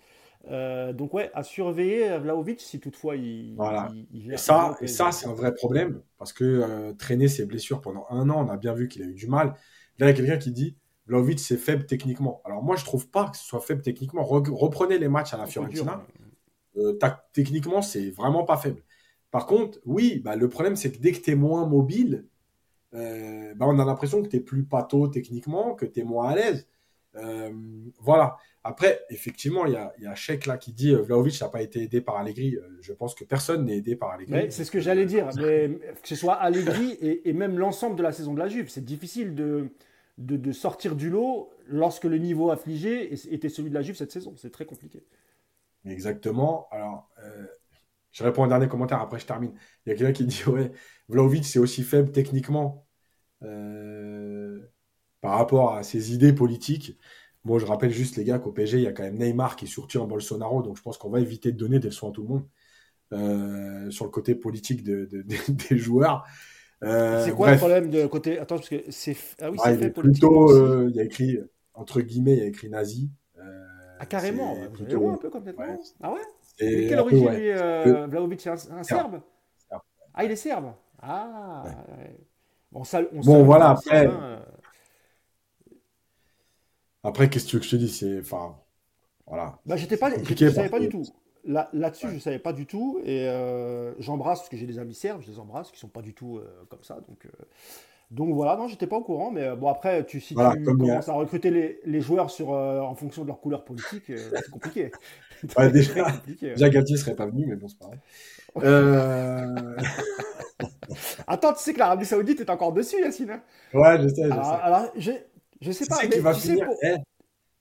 Euh, 0.49 0.93
donc 0.95 1.13
ouais, 1.13 1.31
à 1.35 1.43
surveiller 1.43 2.11
euh, 2.11 2.19
Vlaovic 2.19 2.63
si 2.63 2.81
toutefois 2.81 3.17
il, 3.17 3.55
voilà. 3.57 3.93
et 4.33 4.39
ça, 4.39 4.75
et 4.81 4.87
ça 4.87 5.13
c'est 5.13 5.27
un 5.27 5.35
vrai 5.35 5.55
problème 5.55 6.01
parce 6.17 6.33
que 6.33 6.45
euh, 6.45 6.95
traîner 6.95 7.29
ses 7.29 7.45
blessures 7.45 7.83
pendant 7.83 8.07
un 8.09 8.31
an, 8.31 8.47
on 8.47 8.49
a 8.49 8.57
bien 8.57 8.73
vu 8.73 8.89
qu'il 8.89 9.03
a 9.03 9.05
eu 9.05 9.13
du 9.13 9.27
mal. 9.27 9.49
Là, 9.99 10.07
il 10.07 10.09
y 10.09 10.13
a 10.13 10.15
quelqu'un 10.15 10.39
qui 10.39 10.51
dit 10.51 10.79
Vlaovic 11.07 11.39
c'est 11.39 11.59
faible 11.59 11.85
techniquement. 11.85 12.41
Alors 12.47 12.63
moi, 12.63 12.77
je 12.77 12.87
trouve 12.87 13.11
pas 13.11 13.29
que 13.29 13.37
ce 13.37 13.45
soit 13.45 13.61
faible 13.61 13.83
techniquement. 13.83 14.25
reprenez 14.25 14.99
les 14.99 15.09
matchs 15.09 15.35
à 15.35 15.37
la 15.37 15.47
Fiorentina. 15.47 16.03
techniquement, 17.35 17.83
c'est 17.83 18.11
vraiment 18.11 18.45
pas 18.45 18.57
faible. 18.57 18.83
Par 19.31 19.45
contre, 19.45 19.79
oui, 19.85 20.21
bah, 20.25 20.37
le 20.37 20.49
problème 20.49 20.75
c'est 20.75 20.91
que 20.91 20.99
dès 20.99 21.13
que 21.13 21.21
tu 21.21 21.33
es 21.33 21.35
moins 21.35 21.67
mobile, 21.67 22.27
euh, 22.95 23.55
bah, 23.55 23.67
on 23.69 23.79
a 23.79 23.85
l'impression 23.85 24.23
que 24.23 24.29
tu 24.29 24.37
es 24.37 24.41
plus 24.41 24.65
pâteau 24.65 25.09
techniquement, 25.09 25.75
que 25.75 25.87
tu 25.87 26.01
es 26.01 26.05
moins 26.05 26.31
à 26.31 26.35
l'aise. 26.35 26.67
Euh, 27.17 27.51
voilà. 27.99 28.37
Après, 28.63 29.01
effectivement, 29.09 29.65
il 29.67 29.73
y 29.73 29.77
a, 29.77 29.93
y 30.01 30.07
a 30.07 30.15
Sheik 30.15 30.47
là 30.47 30.59
qui 30.59 30.73
dit 30.73 30.93
euh, 30.93 31.01
Vlaovic 31.03 31.41
n'a 31.41 31.49
pas 31.49 31.63
été 31.63 31.83
aidé 31.83 32.01
par 32.01 32.17
Allegri. 32.17 32.59
je 32.83 32.93
pense 32.93 33.15
que 33.15 33.25
personne 33.25 33.65
n'est 33.65 33.79
aidé 33.79 33.97
par 33.97 34.11
Allegri. 34.11 34.53
c'est 34.53 34.65
ce 34.65 34.71
que 34.71 34.81
j'allais 34.81 35.07
dire. 35.07 35.29
Mais, 35.37 35.71
que 36.03 36.09
ce 36.09 36.17
soit 36.17 36.35
Allegri 36.35 36.99
et, 37.01 37.33
même 37.33 37.59
l'ensemble 37.59 37.97
de 37.97 38.03
la 38.03 38.13
saison 38.13 38.35
de 38.35 38.39
la 38.39 38.49
Juve, 38.49 38.69
c'est 38.69 38.85
difficile 38.85 39.35
de, 39.35 39.71
de, 40.19 40.53
sortir 40.53 40.95
du 40.95 41.11
lot 41.11 41.51
lorsque 41.67 42.05
le 42.05 42.19
niveau 42.19 42.51
affligé 42.51 43.15
était 43.33 43.49
celui 43.49 43.71
de 43.71 43.75
la 43.75 43.83
Juve 43.83 43.97
cette 43.97 44.13
saison. 44.13 44.35
C'est 44.37 44.53
très 44.53 44.67
compliqué. 44.67 45.03
Exactement. 45.87 46.69
Alors, 46.71 47.09
je 48.13 48.25
réponds 48.25 48.45
un 48.45 48.49
dernier 48.49 48.69
commentaire, 48.69 49.01
après 49.01 49.19
je 49.19 49.27
termine. 49.27 49.53
Il 49.87 49.91
y 49.91 49.93
a 49.93 49.97
quelqu'un 49.97 50.13
qui 50.13 50.25
dit 50.25 50.43
Ouais, 50.47 50.73
Vlaovic, 51.09 51.45
c'est 51.45 51.59
aussi 51.59 51.83
faible 51.83 52.11
techniquement 52.11 52.87
euh, 53.43 54.61
par 55.21 55.39
rapport 55.39 55.75
à 55.75 55.83
ses 55.83 56.13
idées 56.15 56.33
politiques. 56.33 56.99
Bon, 57.45 57.59
je 57.59 57.67
rappelle 57.67 57.91
juste, 57.91 58.17
les 58.17 58.25
gars, 58.25 58.39
qu'au 58.39 58.53
PSG, 58.53 58.79
il 58.79 58.83
y 58.83 58.87
a 58.87 58.93
quand 58.93 59.03
même 59.03 59.17
Neymar 59.17 59.57
qui 59.57 59.65
est 59.65 59.97
en 59.97 60.07
Bolsonaro, 60.07 60.63
donc 60.63 60.77
je 60.77 60.83
pense 60.83 60.99
qu'on 60.99 61.11
va 61.11 61.21
éviter 61.21 61.53
de 61.53 61.57
donner 61.57 61.79
des 61.79 61.89
leçons 61.89 62.11
à 62.11 62.13
tout 62.13 62.23
le 62.23 62.29
monde 62.29 62.47
euh, 63.13 63.91
sur 63.91 64.05
le 64.05 64.11
côté 64.11 64.35
politique 64.35 64.83
de, 64.83 65.09
des 65.71 65.79
joueurs. 65.79 66.27
Euh, 66.83 67.25
c'est 67.25 67.33
quoi 67.33 67.53
le 67.53 67.59
problème 67.59 67.91
de 67.91 68.07
côté 68.07 68.39
Attends, 68.39 68.57
parce 68.57 68.69
que 68.69 68.83
c'est 68.89 69.17
ah 69.41 69.51
oui, 69.51 69.59
c'est 69.63 69.79
fait 69.79 69.91
plutôt. 69.91 70.89
il 70.89 70.95
y 70.95 71.01
a 71.01 71.05
écrit 71.05 71.39
entre 71.75 72.01
guillemets, 72.01 72.35
il 72.35 72.39
y 72.39 72.43
a 72.43 72.47
écrit 72.47 72.69
nazi. 72.69 73.11
ah 73.99 74.07
carrément, 74.07 74.57
plutôt... 74.73 75.09
un 75.09 75.17
peu 75.17 75.31
complètement. 75.31 75.79
Ah 76.03 76.13
ouais? 76.13 76.21
Et 76.61 76.89
quelle 76.89 77.01
origine, 77.01 77.29
lui, 77.31 77.51
euh, 77.51 78.07
Vlaovic 78.07 78.47
un, 78.47 78.55
un 78.71 78.83
Serbe 78.83 79.21
Ah, 80.15 80.25
il 80.25 80.31
est 80.31 80.37
serbe 80.37 80.73
Ah 81.01 81.65
Bon, 82.73 82.85
ça, 82.85 83.01
on 83.13 83.21
bon 83.21 83.43
voilà, 83.43 83.71
après. 83.71 84.07
Hein. 84.07 84.43
Après, 87.03 87.29
qu'est-ce 87.29 87.47
que 87.47 87.51
tu 87.51 87.57
veux 87.57 87.61
que 87.61 87.67
je 87.67 87.71
te 87.71 87.77
dise 87.77 87.99
C'est. 87.99 88.21
Enfin. 88.21 88.57
Voilà. 89.27 89.59
Bah, 89.65 89.77
j'étais 89.77 89.97
pas, 89.97 90.11
je 90.11 90.45
ne 90.45 90.51
savais 90.51 90.69
pas 90.69 90.81
du 90.81 90.89
tout. 90.89 91.05
Là, 91.45 91.71
là-dessus, 91.73 92.09
je 92.09 92.15
ne 92.15 92.19
savais 92.19 92.39
pas 92.39 92.53
du 92.53 92.67
tout. 92.67 93.01
Et 93.05 93.29
euh, 93.29 93.95
j'embrasse, 94.01 94.41
parce 94.41 94.49
que 94.49 94.57
j'ai 94.57 94.67
des 94.67 94.79
amis 94.79 94.95
serbes, 94.95 95.23
je 95.23 95.31
les 95.31 95.39
embrasse, 95.39 95.69
qui 95.69 95.77
ne 95.77 95.81
sont 95.81 95.89
pas 95.89 96.03
du 96.03 96.15
tout 96.15 96.39
euh, 96.39 96.67
comme 96.69 96.83
ça. 96.83 97.01
Donc, 97.09 97.25
euh, 97.27 97.31
donc 98.11 98.35
voilà, 98.35 98.57
non, 98.57 98.67
j'étais 98.67 98.89
pas 98.89 98.97
au 98.97 99.05
courant, 99.05 99.31
mais 99.31 99.43
euh, 99.43 99.55
bon 99.55 99.69
après, 99.69 100.05
tu, 100.05 100.21
si 100.21 100.35
tu 100.35 100.65
commences 100.65 101.09
à 101.09 101.13
recruter 101.13 101.51
les, 101.51 101.81
les 101.85 102.01
joueurs 102.01 102.31
sur, 102.31 102.53
euh, 102.53 102.81
en 102.81 102.97
fonction 102.97 103.23
de 103.23 103.29
leur 103.29 103.41
couleur 103.41 103.65
politique, 103.65 104.11
euh, 104.11 104.31
c'est 104.35 104.51
compliqué. 104.51 104.91
ouais, 105.57 105.71
déjà, 105.71 106.11
compliqué, 106.11 106.51
déjà 106.51 106.69
Galtier 106.69 106.97
serait 106.97 107.15
pas 107.15 107.27
venu, 107.27 107.47
mais 107.47 107.55
bon, 107.55 107.69
c'est 107.69 107.79
pareil. 107.79 108.01
Attends, 111.29 111.53
tu 111.53 111.63
sais 111.63 111.73
que 111.73 111.79
l'Arabie 111.79 112.05
Saoudite 112.05 112.41
est 112.41 112.51
encore 112.51 112.73
dessus, 112.73 113.01
Yacine 113.01 113.31
hein? 113.31 113.43
Ouais, 113.73 113.97
je 114.03 114.09
sais. 114.09 114.25
Je 114.25 114.33
alors, 114.33 114.45
sais. 114.45 114.61
alors 114.61 114.91
je, 114.97 115.13
je 115.61 115.71
sais 115.71 115.87
pas. 115.87 115.99
mais 116.11 116.19
va 116.19 116.35
finir. 116.35 116.67
Pour... 116.67 116.75
Eh, 116.83 116.97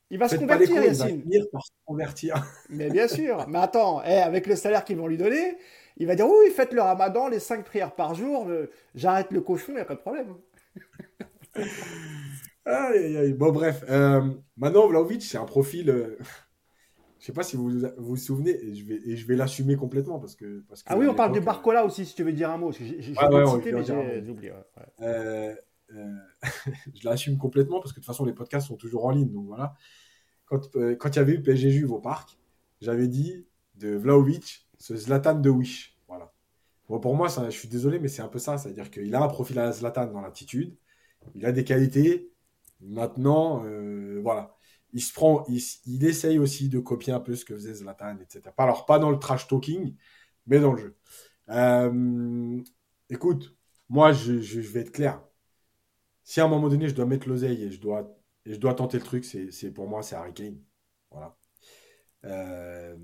il 0.09 0.17
va 0.17 0.27
se 0.27 0.35
convertir, 0.35 0.83
Yacine. 0.83 1.07
Il 1.07 1.17
va 1.17 1.21
finir 1.21 1.45
par 1.51 1.63
se 1.63 1.69
convertir. 1.85 2.43
mais 2.71 2.89
bien 2.89 3.07
sûr. 3.07 3.45
Mais 3.47 3.59
attends, 3.59 4.01
eh, 4.03 4.15
avec 4.15 4.47
le 4.47 4.55
salaire 4.55 4.83
qu'ils 4.83 4.97
vont 4.97 5.05
lui 5.05 5.17
donner, 5.17 5.59
il 5.99 6.07
va 6.07 6.15
dire 6.15 6.27
oui, 6.27 6.51
faites 6.51 6.73
le 6.73 6.81
ramadan, 6.81 7.27
les 7.27 7.39
cinq 7.39 7.65
prières 7.65 7.93
par 7.93 8.15
jour, 8.15 8.47
j'arrête 8.95 9.31
le 9.31 9.41
cochon, 9.41 9.73
il 9.73 9.75
n'y 9.75 9.81
a 9.81 9.85
pas 9.85 9.95
de 9.95 9.99
problème. 9.99 10.35
Bon, 13.37 13.51
bref. 13.51 13.83
Euh, 13.89 14.21
maintenant, 14.57 14.87
Vlaovic, 14.87 15.23
c'est 15.23 15.37
un 15.37 15.45
profil. 15.45 15.89
Euh, 15.89 16.17
je 17.19 17.25
sais 17.25 17.33
pas 17.33 17.43
si 17.43 17.57
vous 17.57 17.71
vous, 17.97 18.15
souvenez, 18.15 18.51
et 18.51 18.75
je 18.75 18.85
vais, 18.85 19.01
et 19.05 19.17
je 19.17 19.27
vais 19.27 19.35
l'assumer 19.35 19.75
complètement 19.75 20.19
parce 20.19 20.35
que, 20.35 20.63
parce 20.67 20.83
que. 20.83 20.91
Ah 20.91 20.97
oui, 20.97 21.07
on 21.07 21.15
parle 21.15 21.33
de 21.33 21.39
Barcola 21.39 21.85
aussi, 21.85 22.05
si 22.05 22.15
tu 22.15 22.23
veux 22.23 22.33
dire 22.33 22.49
un 22.49 22.57
mot. 22.57 22.71
J'ai 22.71 23.01
cité, 23.01 23.71
mais 23.71 23.83
j'ai 23.83 24.29
oublié. 24.29 24.53
Euh, 25.01 25.53
je 26.93 27.07
l'assume 27.07 27.37
complètement 27.37 27.79
parce 27.79 27.91
que 27.91 27.99
de 27.99 28.05
toute 28.05 28.13
façon, 28.13 28.25
les 28.25 28.33
podcasts 28.33 28.67
sont 28.67 28.77
toujours 28.77 29.05
en 29.05 29.11
ligne. 29.11 29.31
Donc 29.31 29.47
voilà. 29.47 29.75
Quand, 30.45 30.71
quand 30.97 31.09
il 31.09 31.15
y 31.15 31.19
avait 31.19 31.33
eu 31.33 31.41
PSG 31.41 31.71
Juve 31.71 31.91
au 31.91 31.99
parc, 31.99 32.39
j'avais 32.81 33.07
dit 33.07 33.45
de 33.75 33.95
Vlaovic, 33.95 34.68
ce 34.79 34.95
Zlatan 34.95 35.35
de 35.35 35.49
Wish. 35.49 35.97
Voilà. 36.07 36.33
Pour 36.87 37.15
moi, 37.15 37.27
je 37.27 37.51
suis 37.51 37.67
désolé, 37.67 37.99
mais 37.99 38.07
c'est 38.07 38.21
un 38.21 38.27
peu 38.27 38.39
ça. 38.39 38.57
C'est-à-dire 38.57 38.89
qu'il 38.89 39.13
a 39.13 39.21
un 39.21 39.27
profil 39.27 39.59
à 39.59 39.65
la 39.65 39.71
Zlatan 39.71 40.07
dans 40.07 40.21
l'attitude. 40.21 40.75
Il 41.35 41.45
a 41.45 41.51
des 41.51 41.63
qualités. 41.63 42.31
Maintenant, 42.81 43.63
euh, 43.65 44.19
voilà. 44.23 44.55
Il 44.93 45.01
se 45.01 45.13
prend, 45.13 45.45
il, 45.47 46.05
essaye 46.05 46.39
aussi 46.39 46.67
de 46.67 46.79
copier 46.79 47.13
un 47.13 47.19
peu 47.19 47.35
ce 47.35 47.45
que 47.45 47.53
faisait 47.53 47.75
Zlatan, 47.75 48.17
etc. 48.21 48.41
Alors, 48.57 48.87
pas 48.87 48.97
dans 48.97 49.11
le 49.11 49.19
trash 49.19 49.47
talking, 49.47 49.95
mais 50.47 50.59
dans 50.59 50.73
le 50.73 50.81
jeu. 50.81 50.97
Euh, 51.49 52.59
écoute, 53.09 53.55
moi, 53.89 54.11
je, 54.13 54.59
vais 54.59 54.81
être 54.81 54.91
clair. 54.91 55.21
Si 56.23 56.39
à 56.41 56.45
un 56.45 56.47
moment 56.47 56.69
donné, 56.69 56.89
je 56.89 56.95
dois 56.95 57.05
mettre 57.05 57.27
l'oseille 57.27 57.63
et 57.63 57.71
je 57.71 57.79
dois, 57.79 58.17
et 58.45 58.53
je 58.53 58.59
dois 58.59 58.73
tenter 58.73 58.97
le 58.97 59.03
truc, 59.03 59.25
c'est 59.25 59.71
pour 59.71 59.87
moi, 59.87 60.01
c'est 60.01 60.15
Harry 60.15 60.33
Kane. 60.33 60.59
Voilà. 61.11 61.37
Euh, 62.25 62.97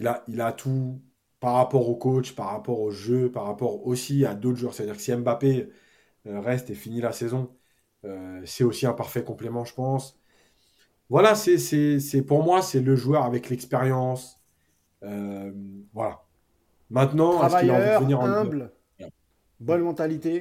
il, 0.00 0.06
a, 0.06 0.24
il 0.28 0.40
a 0.40 0.52
tout 0.52 1.00
par 1.40 1.54
rapport 1.54 1.88
au 1.88 1.96
coach, 1.96 2.34
par 2.34 2.48
rapport 2.48 2.80
au 2.80 2.90
jeu, 2.90 3.30
par 3.30 3.44
rapport 3.44 3.86
aussi 3.86 4.24
à 4.24 4.34
d'autres 4.34 4.58
joueurs. 4.58 4.74
C'est-à-dire 4.74 4.96
que 4.96 5.02
si 5.02 5.14
Mbappé 5.14 5.70
reste 6.24 6.70
et 6.70 6.74
finit 6.74 7.00
la 7.00 7.12
saison, 7.12 7.54
euh, 8.04 8.40
c'est 8.44 8.64
aussi 8.64 8.86
un 8.86 8.92
parfait 8.92 9.22
complément, 9.22 9.64
je 9.64 9.74
pense. 9.74 10.18
Voilà, 11.08 11.34
c'est 11.34 12.22
pour 12.26 12.42
moi, 12.42 12.62
c'est 12.62 12.80
le 12.80 12.96
joueur 12.96 13.24
avec 13.24 13.50
l'expérience. 13.50 14.40
Euh, 15.02 15.52
voilà. 15.92 16.22
Maintenant, 16.88 17.44
est-ce 17.44 17.60
qu'il 17.60 17.70
a 17.70 17.74
envie 17.74 17.98
de 17.98 18.04
venir 18.04 18.20
en 18.20 18.26
humble, 18.26 18.72
bonne 19.58 19.82
mentalité. 19.82 20.40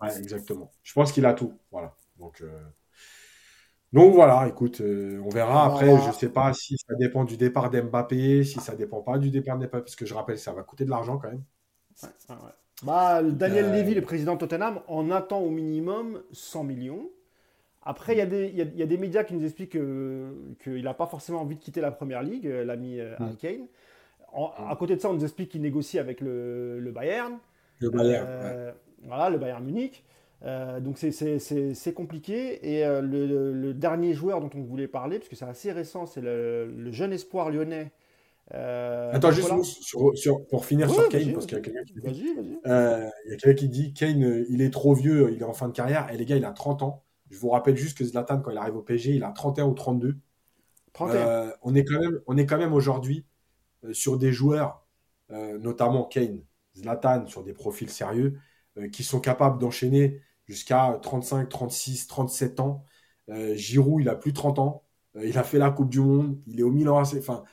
Ouais, 0.00 0.16
exactement. 0.18 0.70
Je 0.82 0.92
pense 0.92 1.12
qu'il 1.12 1.26
a 1.26 1.32
tout. 1.32 1.54
Voilà. 1.70 1.94
Donc, 2.18 2.40
euh, 2.40 2.60
donc 3.92 4.14
voilà, 4.14 4.46
écoute, 4.48 4.82
on 4.82 5.28
verra. 5.28 5.66
Après, 5.66 5.98
je 5.98 6.08
ne 6.08 6.12
sais 6.12 6.28
pas 6.28 6.52
si 6.52 6.76
ça 6.76 6.94
dépend 6.94 7.24
du 7.24 7.36
départ 7.36 7.70
d'Mbappé, 7.70 8.44
si 8.44 8.60
ça 8.60 8.74
dépend 8.74 9.00
pas 9.00 9.18
du 9.18 9.30
départ 9.30 9.56
d'Mbappé, 9.56 9.80
parce 9.80 9.96
que 9.96 10.06
je 10.06 10.14
rappelle, 10.14 10.38
ça 10.38 10.52
va 10.52 10.62
coûter 10.62 10.84
de 10.84 10.90
l'argent 10.90 11.18
quand 11.18 11.30
même. 11.30 11.42
Ouais, 12.02 12.08
ouais, 12.30 12.52
bah, 12.82 13.22
Daniel 13.22 13.66
euh... 13.66 13.72
Levy, 13.72 13.94
le 13.94 14.02
président 14.02 14.34
de 14.34 14.38
Tottenham, 14.38 14.80
en 14.86 15.10
attend 15.10 15.40
au 15.40 15.50
minimum 15.50 16.22
100 16.32 16.64
millions. 16.64 17.10
Après, 17.82 18.16
il 18.16 18.18
y, 18.18 18.78
y, 18.78 18.82
a 18.82 18.86
des 18.86 18.96
médias 18.98 19.24
qui 19.24 19.34
nous 19.34 19.44
expliquent 19.44 19.70
qu'il 19.70 20.84
n'a 20.84 20.94
pas 20.94 21.06
forcément 21.06 21.40
envie 21.40 21.56
de 21.56 21.60
quitter 21.60 21.80
la 21.80 21.90
première 21.90 22.22
ligue, 22.22 22.46
euh, 22.46 22.64
l'ami 22.64 23.00
euh, 23.00 23.14
Harry 23.18 23.36
Kane. 23.36 23.66
À 24.34 24.76
côté 24.78 24.94
de 24.94 25.00
ça, 25.00 25.08
on 25.08 25.14
nous 25.14 25.24
explique 25.24 25.50
qu'il 25.50 25.62
négocie 25.62 25.98
avec 25.98 26.20
le, 26.20 26.90
Bayern. 26.94 27.38
Le 27.78 27.88
Bayern. 27.88 28.26
Euh, 28.28 28.72
voilà, 29.04 29.30
le 29.30 29.38
Bayern 29.38 29.64
Munich. 29.64 30.04
Donc 30.42 30.98
c'est 30.98 31.94
compliqué. 31.94 32.76
Et 32.76 32.84
le, 32.84 33.72
dernier 33.72 34.14
joueur 34.14 34.40
dont 34.40 34.50
on 34.54 34.62
voulait 34.62 34.88
parler, 34.88 35.18
parce 35.18 35.28
que 35.28 35.36
c'est 35.36 35.44
assez 35.44 35.72
récent, 35.72 36.06
c'est 36.06 36.20
le, 36.20 36.90
jeune 36.90 37.12
espoir 37.12 37.50
lyonnais 37.50 37.92
euh, 38.54 39.12
Attends, 39.12 39.30
juste 39.30 39.50
pour 40.48 40.64
finir 40.64 40.90
sur 40.90 41.08
Kane, 41.08 41.32
parce 41.32 41.46
qu'il 41.46 41.56
y 41.56 41.60
a 41.60 41.62
quelqu'un 41.62 41.84
qui, 41.84 41.94
dit, 42.12 42.58
euh, 42.66 43.10
qui 43.54 43.68
dit 43.68 43.92
Kane, 43.92 44.24
euh, 44.24 44.46
il 44.48 44.62
est 44.62 44.70
trop 44.70 44.94
vieux, 44.94 45.30
il 45.32 45.40
est 45.40 45.44
en 45.44 45.52
fin 45.52 45.68
de 45.68 45.74
carrière, 45.74 46.10
et 46.10 46.16
les 46.16 46.24
gars, 46.24 46.36
il 46.36 46.44
a 46.44 46.52
30 46.52 46.82
ans. 46.82 47.04
Je 47.30 47.38
vous 47.38 47.50
rappelle 47.50 47.76
juste 47.76 47.98
que 47.98 48.04
Zlatan, 48.04 48.40
quand 48.40 48.50
il 48.50 48.56
arrive 48.56 48.76
au 48.76 48.82
PSG, 48.82 49.14
il 49.14 49.24
a 49.24 49.32
31 49.32 49.66
ou 49.66 49.74
32. 49.74 50.16
31. 50.94 51.52
on 51.62 51.74
est 51.74 51.84
quand 51.84 52.00
même, 52.00 52.20
on 52.26 52.36
est 52.38 52.46
quand 52.46 52.56
même 52.56 52.72
aujourd'hui 52.72 53.26
sur 53.92 54.16
des 54.16 54.32
joueurs, 54.32 54.86
notamment 55.28 56.04
Kane, 56.04 56.40
Zlatan, 56.74 57.26
sur 57.26 57.44
des 57.44 57.52
profils 57.52 57.90
sérieux, 57.90 58.38
qui 58.92 59.04
sont 59.04 59.20
capables 59.20 59.58
d'enchaîner 59.58 60.22
jusqu'à 60.48 60.98
35, 61.02 61.48
36, 61.48 62.06
37 62.06 62.60
ans. 62.60 62.84
Giroud, 63.54 64.02
il 64.02 64.08
a 64.08 64.14
plus 64.14 64.32
de 64.32 64.36
30 64.36 64.58
ans. 64.58 64.82
il 65.22 65.36
a 65.36 65.44
fait 65.44 65.58
la 65.58 65.70
Coupe 65.70 65.90
du 65.90 66.00
Monde. 66.00 66.38
Il 66.46 66.60
est 66.60 66.62
au 66.62 66.70
Milan 66.70 66.98
Enfin, 66.98 67.44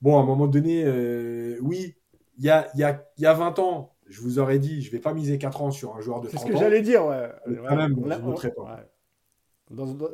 bon, 0.00 0.18
à 0.18 0.22
un 0.22 0.24
moment 0.24 0.46
donné, 0.46 0.84
euh, 0.84 1.58
oui, 1.62 1.96
il 2.38 2.44
y 2.44 2.50
a, 2.50 2.68
y, 2.74 2.84
a, 2.84 3.04
y 3.18 3.26
a 3.26 3.34
20 3.34 3.58
ans, 3.58 3.96
je 4.06 4.20
vous 4.20 4.38
aurais 4.38 4.58
dit, 4.58 4.82
je 4.82 4.90
vais 4.90 4.98
pas 4.98 5.14
miser 5.14 5.38
4 5.38 5.62
ans 5.62 5.70
sur 5.70 5.96
un 5.96 6.00
joueur 6.00 6.20
de 6.20 6.28
30 6.28 6.36
ans. 6.36 6.42
C'est 6.42 6.48
ce 6.48 6.52
que 6.52 6.58
j'allais 6.58 6.82
dire, 6.82 7.04
ouais. 7.06 7.30
Quand 7.68 7.76
même, 7.76 7.96
je 7.96 8.00
ne 8.00 8.50
pas. 8.50 8.86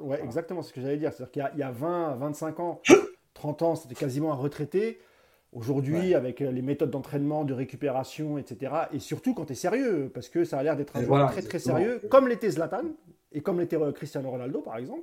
Ouais. 0.00 0.22
exactement 0.22 0.62
ce 0.62 0.72
que 0.72 0.80
j'allais 0.80 0.96
dire. 0.96 1.12
C'est-à-dire 1.12 1.50
qu'il 1.50 1.58
y, 1.60 1.62
a 1.62 1.70
20, 1.70 2.16
25 2.16 2.60
ans, 2.60 2.80
30 3.34 3.62
ans, 3.62 3.74
c'était 3.74 3.94
quasiment 3.94 4.32
un 4.32 4.36
retraité. 4.36 4.98
Aujourd'hui, 5.52 6.14
avec 6.14 6.40
euh, 6.40 6.50
les 6.50 6.62
méthodes 6.62 6.90
d'entraînement, 6.90 7.44
de 7.44 7.52
récupération, 7.52 8.38
etc. 8.38 8.72
Et 8.92 8.98
surtout 8.98 9.34
quand 9.34 9.44
tu 9.44 9.52
es 9.52 9.56
sérieux, 9.56 10.10
parce 10.12 10.28
que 10.28 10.44
ça 10.44 10.58
a 10.58 10.62
l'air 10.62 10.76
d'être 10.76 10.96
un 10.96 11.02
joueur 11.02 11.30
très 11.30 11.42
très 11.42 11.58
sérieux, 11.58 12.00
comme 12.10 12.26
l'était 12.28 12.50
Zlatan, 12.50 12.84
et 13.32 13.40
comme 13.42 13.60
l'était 13.60 13.76
euh, 13.76 13.92
Cristiano 13.92 14.30
Ronaldo, 14.30 14.60
par 14.60 14.76
exemple. 14.78 15.02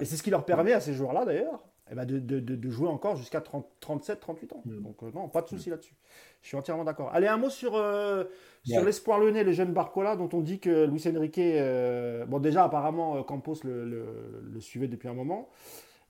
Et 0.00 0.04
c'est 0.04 0.16
ce 0.16 0.22
qui 0.22 0.30
leur 0.30 0.44
permet 0.44 0.72
à 0.72 0.80
ces 0.80 0.94
joueurs-là, 0.94 1.24
d'ailleurs, 1.24 1.60
eh 1.90 1.94
ben, 1.94 2.04
de, 2.04 2.18
de, 2.20 2.38
de, 2.38 2.70
jouer 2.70 2.88
encore 2.88 3.16
jusqu'à 3.16 3.40
37, 3.40 4.20
38 4.20 4.52
ans. 4.52 4.62
Mm. 4.64 4.82
Donc, 4.82 5.02
euh, 5.02 5.10
non, 5.12 5.28
pas 5.28 5.42
de 5.42 5.48
souci 5.48 5.70
là-dessus. 5.70 5.94
Je 6.40 6.48
suis 6.48 6.56
entièrement 6.56 6.84
d'accord. 6.84 7.10
Allez, 7.12 7.26
un 7.26 7.36
mot 7.36 7.50
sur, 7.50 7.74
euh, 7.74 8.24
sur 8.64 8.84
l'espoir 8.84 9.18
lyonnais, 9.18 9.42
le 9.42 9.52
jeune 9.52 9.72
Barcola, 9.72 10.14
dont 10.14 10.28
on 10.32 10.40
dit 10.40 10.60
que 10.60 10.86
Luis 10.86 11.02
Enrique. 11.08 11.38
Euh, 11.38 12.24
bon, 12.26 12.38
déjà, 12.38 12.64
apparemment, 12.64 13.22
Campos 13.24 13.56
le, 13.64 13.84
le, 13.84 14.60
suivait 14.60 14.88
depuis 14.88 15.08
un 15.08 15.14
moment. 15.14 15.48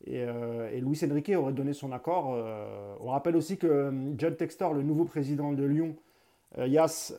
Et, 0.07 0.21
et, 0.21 0.81
Luis 0.81 0.99
Enrique 1.05 1.33
aurait 1.37 1.53
donné 1.53 1.73
son 1.73 1.93
accord. 1.93 2.37
on 3.01 3.09
rappelle 3.09 3.37
aussi 3.37 3.59
que 3.59 3.93
John 4.17 4.35
Textor, 4.35 4.73
le 4.73 4.83
nouveau 4.83 5.05
président 5.05 5.53
de 5.53 5.63
Lyon, 5.65 5.95
Yas, 6.59 7.13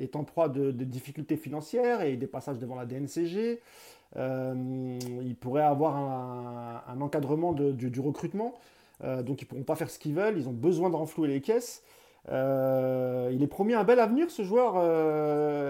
est 0.00 0.16
en 0.16 0.24
proie 0.24 0.48
de, 0.48 0.70
difficultés 0.72 1.36
financières 1.36 2.02
et 2.02 2.16
des 2.16 2.26
passages 2.26 2.58
devant 2.58 2.74
la 2.74 2.84
DNCG. 2.84 3.60
Euh, 4.16 4.98
ils 5.22 5.34
pourraient 5.34 5.62
avoir 5.62 5.96
un, 5.96 7.00
encadrement 7.00 7.52
du, 7.52 8.00
recrutement. 8.00 8.54
Euh, 9.02 9.22
donc 9.22 9.42
ils 9.42 9.44
ne 9.44 9.48
pourront 9.48 9.64
pas 9.64 9.76
faire 9.76 9.90
ce 9.90 9.98
qu'ils 9.98 10.14
veulent. 10.14 10.38
Ils 10.38 10.48
ont 10.48 10.52
besoin 10.52 10.90
de 10.90 10.96
renflouer 10.96 11.28
les 11.28 11.40
caisses. 11.40 11.82
Euh, 12.30 13.30
il 13.32 13.42
est 13.42 13.48
promis 13.48 13.74
un 13.74 13.84
bel 13.84 14.00
avenir, 14.00 14.30
ce 14.30 14.42
joueur, 14.42 14.74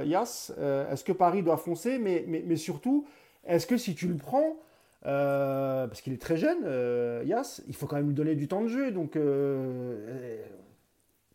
Yas. 0.04 0.52
est-ce 0.90 1.04
que 1.04 1.12
Paris 1.12 1.42
doit 1.42 1.56
foncer? 1.56 1.98
Mais, 1.98 2.56
surtout, 2.56 3.06
est-ce 3.46 3.66
que 3.66 3.76
si 3.76 3.94
tu 3.94 4.08
le 4.08 4.16
prends, 4.16 4.56
parce 5.04 6.00
qu'il 6.00 6.12
est 6.12 6.20
très 6.20 6.36
jeune, 6.36 6.64
Yas, 7.26 7.62
il 7.68 7.74
faut 7.74 7.86
quand 7.86 7.96
même 7.96 8.08
lui 8.08 8.14
donner 8.14 8.34
du 8.34 8.48
temps 8.48 8.62
de 8.62 8.68
jeu. 8.68 8.90
Donc, 8.90 9.18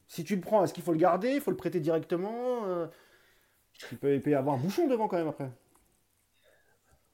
si 0.07 0.23
tu 0.23 0.35
le 0.35 0.41
prends, 0.41 0.63
est-ce 0.63 0.73
qu'il 0.73 0.83
faut 0.83 0.93
le 0.93 0.97
garder 0.97 1.33
Il 1.33 1.41
faut 1.41 1.51
le 1.51 1.57
prêter 1.57 1.79
directement 1.79 2.87
Il 3.91 3.97
peut, 3.97 4.13
il 4.15 4.21
peut 4.21 4.31
y 4.31 4.35
avoir 4.35 4.55
un 4.55 4.59
bouchon 4.59 4.87
devant 4.87 5.07
quand 5.07 5.17
même 5.17 5.27
après? 5.27 5.51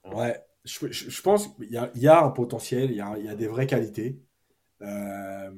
Ouais, 0.05 0.39
je, 0.65 1.21
pense 1.21 1.49
qu'il 1.55 1.69
y, 1.69 2.07
a, 2.07 2.23
un 2.23 2.29
potentiel, 2.29 2.91
il 2.91 2.97
y 2.97 3.01
a, 3.01 3.35
des 3.35 3.47
vraies 3.47 3.67
qualités. 3.67 4.19
Euh, 4.81 5.51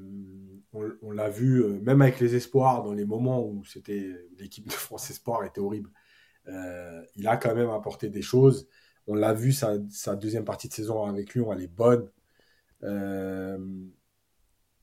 on, 0.73 1.11
l'a 1.11 1.29
vu, 1.29 1.63
euh, 1.63 1.79
même 1.81 2.01
avec 2.01 2.19
les 2.19 2.35
espoirs, 2.35 2.83
dans 2.83 2.93
les 2.93 3.05
moments 3.05 3.41
où 3.41 3.63
l'équipe 4.37 4.67
de 4.67 4.73
France 4.73 5.09
Espoir 5.09 5.43
était 5.45 5.59
horrible, 5.59 5.89
euh, 6.47 7.03
il 7.15 7.27
a 7.27 7.37
quand 7.37 7.55
même 7.55 7.69
apporté 7.69 8.09
des 8.09 8.21
choses. 8.21 8.67
On 9.07 9.15
l'a 9.15 9.33
vu, 9.33 9.51
sa, 9.53 9.75
sa, 9.89 10.15
deuxième 10.15 10.45
partie 10.45 10.67
de 10.67 10.73
saison 10.73 11.05
avec 11.05 11.33
Lyon, 11.33 11.51
elle 11.53 11.61
est 11.61 11.67
bonne. 11.67 12.09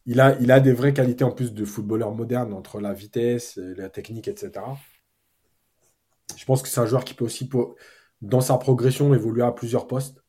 il, 0.07 0.21
a, 0.21 0.39
il 0.41 0.51
a 0.51 0.61
des 0.61 0.73
vraies 0.73 0.95
qualités 0.95 1.25
en 1.25 1.33
plus 1.33 1.53
de 1.53 1.65
footballeur 1.65 2.15
moderne 2.15 2.53
entre 2.53 2.81
la 2.81 2.93
vitesse, 2.93 3.57
la 3.57 3.89
technique, 3.89 4.29
etc. 4.29 4.65
Je 6.37 6.45
pense 6.45 6.63
que 6.63 6.69
c'est 6.69 6.81
un 6.81 6.87
joueur 6.87 7.05
qui 7.05 7.15
peut 7.15 7.25
aussi 7.25 7.49
dans 8.23 8.41
sa 8.41 8.57
progression, 8.57 9.13
évoluer 9.15 9.43
à 9.43 9.53
plusieurs 9.53 9.87
postes. 9.87 10.25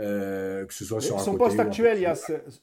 Euh, 0.00 0.64
que 0.64 0.72
ce 0.72 0.86
soit 0.86 1.00
sur 1.02 1.20
son 1.20 1.36
poste 1.36 1.60
actuel, 1.60 1.98
il 1.98 2.02
y 2.02 2.06
a 2.06 2.14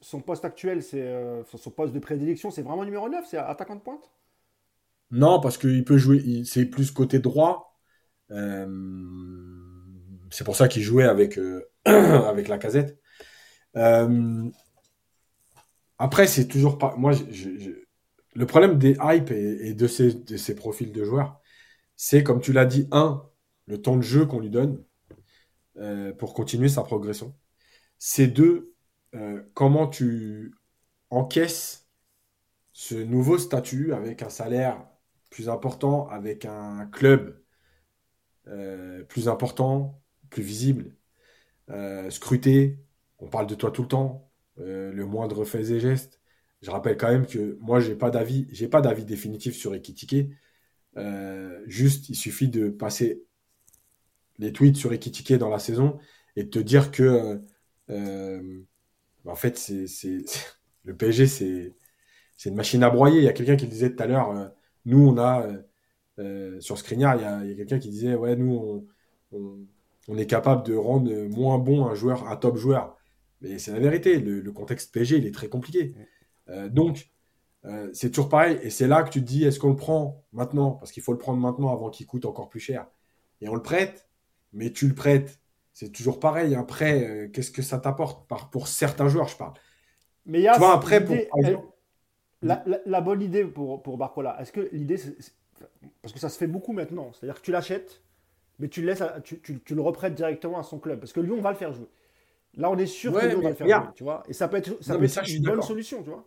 son 0.02 0.20
poste 0.20 0.46
actuel, 0.46 0.82
c'est 0.82 1.02
euh, 1.02 1.44
son 1.44 1.70
poste 1.70 1.94
de 1.94 2.00
prédilection, 2.00 2.50
c'est 2.50 2.64
vraiment 2.64 2.84
numéro 2.84 3.08
9, 3.08 3.24
c'est 3.30 3.38
attaquant 3.38 3.76
de 3.76 3.82
pointe? 3.82 4.10
Non, 5.12 5.40
parce 5.40 5.58
qu'il 5.58 5.84
peut 5.86 5.98
jouer, 5.98 6.44
c'est 6.44 6.66
plus 6.66 6.91
côté 6.91 7.20
droit. 7.20 7.80
Euh, 8.32 8.66
c'est 10.31 10.43
pour 10.43 10.56
ça 10.56 10.68
qu'il 10.68 10.84
jouait 10.84 11.06
avec, 11.06 11.39
avec 11.85 12.47
la 12.47 12.57
casette. 12.57 12.99
après, 15.97 16.27
c'est 16.27 16.47
toujours 16.47 16.77
pas. 16.77 16.95
Moi, 16.97 17.14
le 18.35 18.45
problème 18.45 18.77
des 18.77 18.97
hype 19.01 19.31
et, 19.31 19.73
de, 19.73 19.88
ces, 19.88 20.14
de 20.14 20.38
ces 20.38 20.56
profils 20.56 20.91
de 20.91 21.03
joueurs, 21.03 21.39
c'est 21.95 22.23
comme 22.23 22.41
tu 22.41 22.53
l'as 22.53 22.65
dit, 22.65 22.88
un, 22.91 23.23
le 23.68 23.81
temps 23.81 23.97
de 23.97 24.01
jeu 24.01 24.26
qu'on 24.26 24.39
lui 24.39 24.49
donne 24.49 24.84
euh, 25.77 26.14
pour 26.14 26.34
continuer 26.34 26.69
sa 26.69 26.84
progression. 26.84 27.35
C'est 27.97 28.27
deux, 28.27 28.73
euh, 29.15 29.41
comment 29.53 29.88
tu 29.88 30.53
encaisses 31.10 31.89
ce 32.73 32.95
nouveau 32.95 33.38
statut 33.38 33.93
avec 33.93 34.22
un 34.23 34.30
salaire 34.30 34.85
plus 35.30 35.49
important, 35.49 36.07
avec 36.07 36.45
un 36.45 36.88
club 36.88 37.43
euh, 38.47 39.03
plus 39.03 39.27
important, 39.27 40.01
plus 40.30 40.43
visible. 40.43 40.93
euh, 41.72 42.10
scruté, 42.10 42.80
on 43.19 43.27
parle 43.30 43.47
de 43.47 43.56
toi 43.56 43.72
tout 43.72 43.84
le 43.84 43.88
temps, 43.88 44.31
euh, 44.60 44.91
le 44.91 45.06
moindre 45.06 45.45
fait 45.45 45.72
et 45.72 45.80
geste. 45.80 46.19
Je 46.61 46.72
rappelle 46.72 46.97
quand 46.97 47.10
même 47.10 47.27
que 47.27 47.57
moi, 47.61 47.80
j'ai 47.80 47.95
pas 47.95 48.11
d'avis, 48.11 48.47
j'ai 48.51 48.68
pas 48.68 48.81
d'avis 48.81 49.06
définitif 49.06 49.56
sur 49.56 49.76
Ekitike. 49.76 50.31
Euh, 50.97 51.61
juste, 51.68 52.10
il 52.10 52.15
suffit 52.15 52.49
de 52.49 52.69
passer 52.69 53.23
les 54.39 54.53
tweets 54.53 54.77
sur 54.77 54.93
Ekitike 54.93 55.34
dans 55.35 55.49
la 55.49 55.60
saison 55.60 55.99
et 56.35 56.43
de 56.43 56.49
te 56.49 56.60
dire 56.60 56.91
que, 56.91 57.41
en 59.26 59.35
fait, 59.35 59.72
le 60.84 60.95
PSG, 60.95 61.27
c'est, 61.27 61.76
une 62.45 62.56
machine 62.56 62.84
à 62.84 62.89
broyer. 62.89 63.19
Il 63.19 63.23
y 63.26 63.30
a 63.30 63.34
quelqu'un 63.34 63.57
qui 63.57 63.68
disait 63.68 63.95
tout 63.95 64.03
à 64.03 64.07
l'heure, 64.07 64.51
nous, 64.85 65.07
on 65.07 65.18
a 65.18 65.47
sur 66.60 66.77
Skriniar, 66.77 67.15
il 67.43 67.49
y 67.49 67.53
a, 67.53 67.56
quelqu'un 67.56 67.80
qui 67.80 67.89
disait, 67.89 68.15
ouais, 68.15 68.35
nous, 68.35 68.88
on 69.31 69.65
est 70.08 70.26
capable 70.26 70.64
de 70.66 70.76
rendre 70.76 71.12
moins 71.30 71.58
bon 71.58 71.86
un 71.86 71.96
joueur, 71.96 72.28
un 72.28 72.36
top 72.36 72.58
joueur. 72.58 72.98
Mais 73.42 73.60
c'est 73.60 73.72
la 73.72 73.80
vérité, 73.80 74.20
le, 74.20 74.52
contexte 74.52 74.94
PSG, 74.94 75.18
il 75.18 75.26
est 75.26 75.34
très 75.34 75.50
compliqué. 75.50 75.96
Euh, 76.50 76.68
donc, 76.70 77.10
euh, 77.66 77.90
c'est 77.94 78.10
toujours 78.10 78.30
pareil. 78.30 78.60
Et 78.64 78.70
c'est 78.70 78.88
là 78.88 79.04
que 79.04 79.10
tu 79.10 79.22
te 79.22 79.26
dis, 79.26 79.46
est-ce 79.46 79.60
qu'on 79.60 79.70
le 79.70 79.76
prend 79.76 80.26
maintenant? 80.34 80.72
Parce 80.72 80.92
qu'il 80.92 81.04
faut 81.04 81.14
le 81.14 81.18
prendre 81.18 81.40
maintenant 81.40 81.72
avant 81.72 81.90
qu'il 81.90 82.06
coûte 82.06 82.26
encore 82.26 82.50
plus 82.50 82.60
cher. 82.60 82.88
Et 83.42 83.48
on 83.48 83.56
le 83.56 83.62
prête, 83.62 84.10
mais 84.52 84.72
tu 84.72 84.88
le 84.88 84.96
prêtes. 84.96 85.40
C'est 85.74 85.92
toujours 85.92 86.20
pareil, 86.20 86.56
un 86.56 86.64
prêt, 86.64 87.08
euh, 87.08 87.30
qu'est-ce 87.30 87.52
que 87.52 87.62
ça 87.62 87.80
t'apporte 87.80 88.30
Pour 88.52 88.68
certains 88.68 89.08
joueurs, 89.08 89.30
je 89.30 89.38
parle. 89.38 89.54
Mais 90.26 90.40
il 90.40 90.44
y 90.44 90.48
a 90.48 90.54
tu 90.54 90.60
vois, 90.60 90.74
un 90.74 90.78
prêt 90.78 91.04
pour... 91.04 91.16
La, 92.42 93.02
bonne 93.02 93.22
idée 93.22 93.46
pour, 93.46 93.84
pour 93.84 93.98
Barcola, 93.98 94.38
est-ce 94.42 94.52
que 94.52 94.70
l'idée, 94.72 94.98
parce 96.02 96.14
que 96.14 96.20
ça 96.20 96.30
se 96.30 96.38
fait 96.38 96.48
beaucoup 96.48 96.72
maintenant, 96.72 97.12
c'est-à-dire 97.12 97.36
que 97.36 97.46
tu 97.46 97.52
l'achètes, 97.52 98.02
mais 98.60 98.68
tu 98.68 98.81
le 98.81 98.88
laisses, 98.88 99.03
tu, 99.23 99.40
tu, 99.41 99.76
le 99.76 99.81
reprêtes 99.81 100.15
directement 100.15 100.60
à 100.60 100.64
son 100.64 100.80
club 100.80 100.99
parce 100.99 101.14
que 101.14 101.22
Lyon 101.22 101.41
va 101.41 101.52
le 101.52 101.57
faire 101.57 101.73
jouer. 101.73 101.88
Là, 102.56 102.69
on 102.69 102.77
est 102.77 102.86
sûr 102.86 103.14
que 103.14 103.26
Lyon 103.26 103.41
va 103.41 103.49
le 103.49 103.56
faire 103.56 103.68
jouer, 103.68 103.94
tu 103.95 104.03
vois. 104.03 104.23
Et 104.27 104.34
ça 104.34 104.48
peut 104.48 104.57
être, 104.57 104.84
ça 104.84 104.98
peut 104.98 105.06
être 105.06 105.30
une 105.30 105.44
bonne 105.44 105.61
solution, 105.61 106.03
tu 106.03 106.10
vois. 106.10 106.26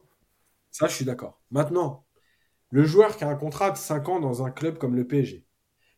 Ça, 0.71 0.89
je 0.89 0.95
suis 0.95 1.05
d'accord. 1.05 1.41
Maintenant, 1.51 2.07
le 2.71 2.85
joueur 2.85 3.17
qui 3.17 3.25
a 3.25 3.29
un 3.29 3.37
contrat 3.37 3.71
de 3.71 3.77
5 3.77 4.09
ans 4.09 4.21
dans 4.21 4.43
un 4.43 4.51
club 4.51 4.79
comme 4.79 4.97
le 4.97 5.07
PSG, 5.07 5.47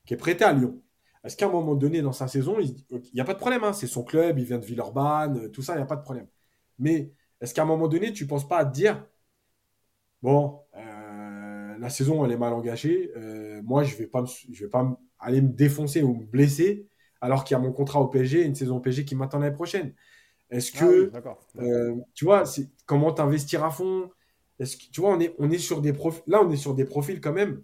qui 0.05 0.15
est 0.15 0.17
prêté 0.17 0.45
à 0.45 0.53
Lyon, 0.53 0.83
est-ce 1.23 1.37
qu'à 1.37 1.47
un 1.47 1.51
moment 1.51 1.75
donné 1.75 2.03
dans 2.03 2.13
sa 2.13 2.27
saison, 2.27 2.59
il 2.61 2.75
n'y 3.15 3.21
a 3.21 3.25
pas 3.25 3.33
de 3.33 3.39
problème, 3.39 3.65
hein, 3.65 3.73
c'est 3.73 3.87
son 3.87 4.03
club, 4.03 4.39
il 4.39 4.45
vient 4.45 4.59
de 4.59 4.65
Villeurbanne, 4.65 5.51
tout 5.53 5.63
ça, 5.63 5.75
il 5.75 5.77
n'y 5.77 5.83
a 5.83 5.87
pas 5.87 5.97
de 5.97 6.03
problème. 6.03 6.27
Mais 6.79 7.13
est-ce 7.41 7.55
qu'à 7.55 7.63
un 7.63 7.67
moment 7.67 7.89
donné, 7.89 8.13
tu 8.13 8.25
ne 8.25 8.29
penses 8.29 8.47
pas 8.47 8.59
à 8.59 8.65
te 8.65 8.73
dire, 8.75 9.07
bon, 10.21 10.61
euh, 10.77 11.79
la 11.79 11.89
saison, 11.89 12.25
elle 12.25 12.33
est 12.33 12.37
mal 12.37 12.53
engagée, 12.53 13.11
euh, 13.17 13.63
moi, 13.63 13.85
je 13.85 13.95
ne 13.95 13.99
vais 14.01 14.07
pas, 14.07 14.25
je 14.25 14.65
vais 14.65 14.71
pas 14.71 14.99
aller 15.25 15.41
me 15.41 15.49
défoncer 15.49 16.03
ou 16.03 16.15
me 16.15 16.25
blesser 16.25 16.87
alors 17.21 17.45
qu'il 17.45 17.55
y 17.55 17.59
a 17.59 17.61
mon 17.61 17.73
contrat 17.73 18.01
au 18.01 18.09
PSG 18.09 18.43
et 18.43 18.45
une 18.45 18.55
saison 18.55 18.77
au 18.77 18.81
PSG 18.81 19.05
qui 19.05 19.15
m'attend 19.15 19.39
l'année 19.39 19.55
prochaine 19.55 19.95
Est-ce 20.51 20.73
ah 20.77 20.81
que, 20.81 21.13
euh, 21.59 21.95
tu 22.15 22.27
vois, 22.27 22.45
comment 22.87 23.13
t'investir 23.13 23.65
à 23.65 23.71
fond? 23.71 24.11
Est-ce 24.59 24.77
que, 24.77 24.83
tu 24.93 25.01
vois, 25.01 25.17
on 25.17 25.21
est, 25.21 25.35
on 25.39 25.51
est 25.51 25.59
sur 25.59 25.81
des 25.81 25.93
profils, 25.93 26.23
là, 26.27 26.43
on 26.45 26.51
est 26.51 26.57
sur 26.57 26.75
des 26.75 26.85
profils 26.85 27.21
quand 27.21 27.33
même, 27.33 27.63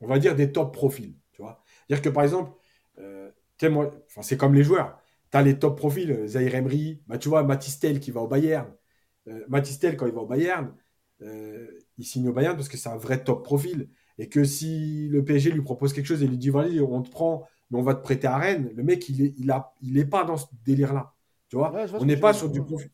on 0.00 0.08
va 0.08 0.18
dire 0.18 0.34
des 0.34 0.50
top 0.52 0.74
profils, 0.74 1.14
tu 1.32 1.40
vois. 1.40 1.62
Dire 1.88 2.02
que 2.02 2.08
par 2.08 2.24
exemple, 2.24 2.50
euh, 2.98 3.30
c'est 4.22 4.36
comme 4.36 4.54
les 4.54 4.64
joueurs. 4.64 4.98
Tu 5.30 5.38
as 5.38 5.42
les 5.42 5.58
top 5.58 5.76
profils, 5.76 6.10
euh, 6.10 6.26
Zahir 6.26 6.54
Emery, 6.56 7.02
bah, 7.06 7.18
tu 7.18 7.28
vois, 7.28 7.42
Matistel 7.44 8.00
qui 8.00 8.10
va 8.10 8.20
au 8.20 8.28
Bayern. 8.28 8.72
Euh, 9.28 9.44
Matistel, 9.48 9.96
quand 9.96 10.06
il 10.06 10.12
va 10.12 10.22
au 10.22 10.26
Bayern, 10.26 10.74
il 11.20 12.04
signe 12.04 12.28
au 12.28 12.32
Bayern 12.32 12.56
parce 12.56 12.68
que 12.68 12.76
c'est 12.76 12.90
un 12.90 12.96
vrai 12.96 13.24
top 13.24 13.42
profil 13.42 13.88
et 14.18 14.28
que 14.28 14.44
si 14.44 15.08
le 15.08 15.24
PSG 15.24 15.50
lui 15.50 15.62
propose 15.62 15.92
quelque 15.92 16.06
chose 16.06 16.22
et 16.22 16.26
lui 16.26 16.38
dit 16.38 16.48
voilà, 16.48 16.70
on 16.82 17.02
te 17.02 17.10
prend, 17.10 17.46
mais 17.70 17.78
on 17.78 17.82
va 17.82 17.94
te 17.94 18.02
prêter 18.02 18.26
à 18.26 18.38
Rennes, 18.38 18.70
le 18.74 18.82
mec, 18.82 19.08
il 19.08 19.22
est, 19.22 19.34
il 19.38 19.50
a, 19.50 19.74
il 19.82 19.98
est 19.98 20.06
pas 20.06 20.24
dans 20.24 20.36
ce 20.36 20.46
délire-là. 20.64 21.12
Tu 21.48 21.56
vois, 21.56 21.72
on 21.94 22.04
n'est 22.04 22.16
pas 22.16 22.32
sur 22.32 22.50
du 22.50 22.62
profit. 22.62 22.90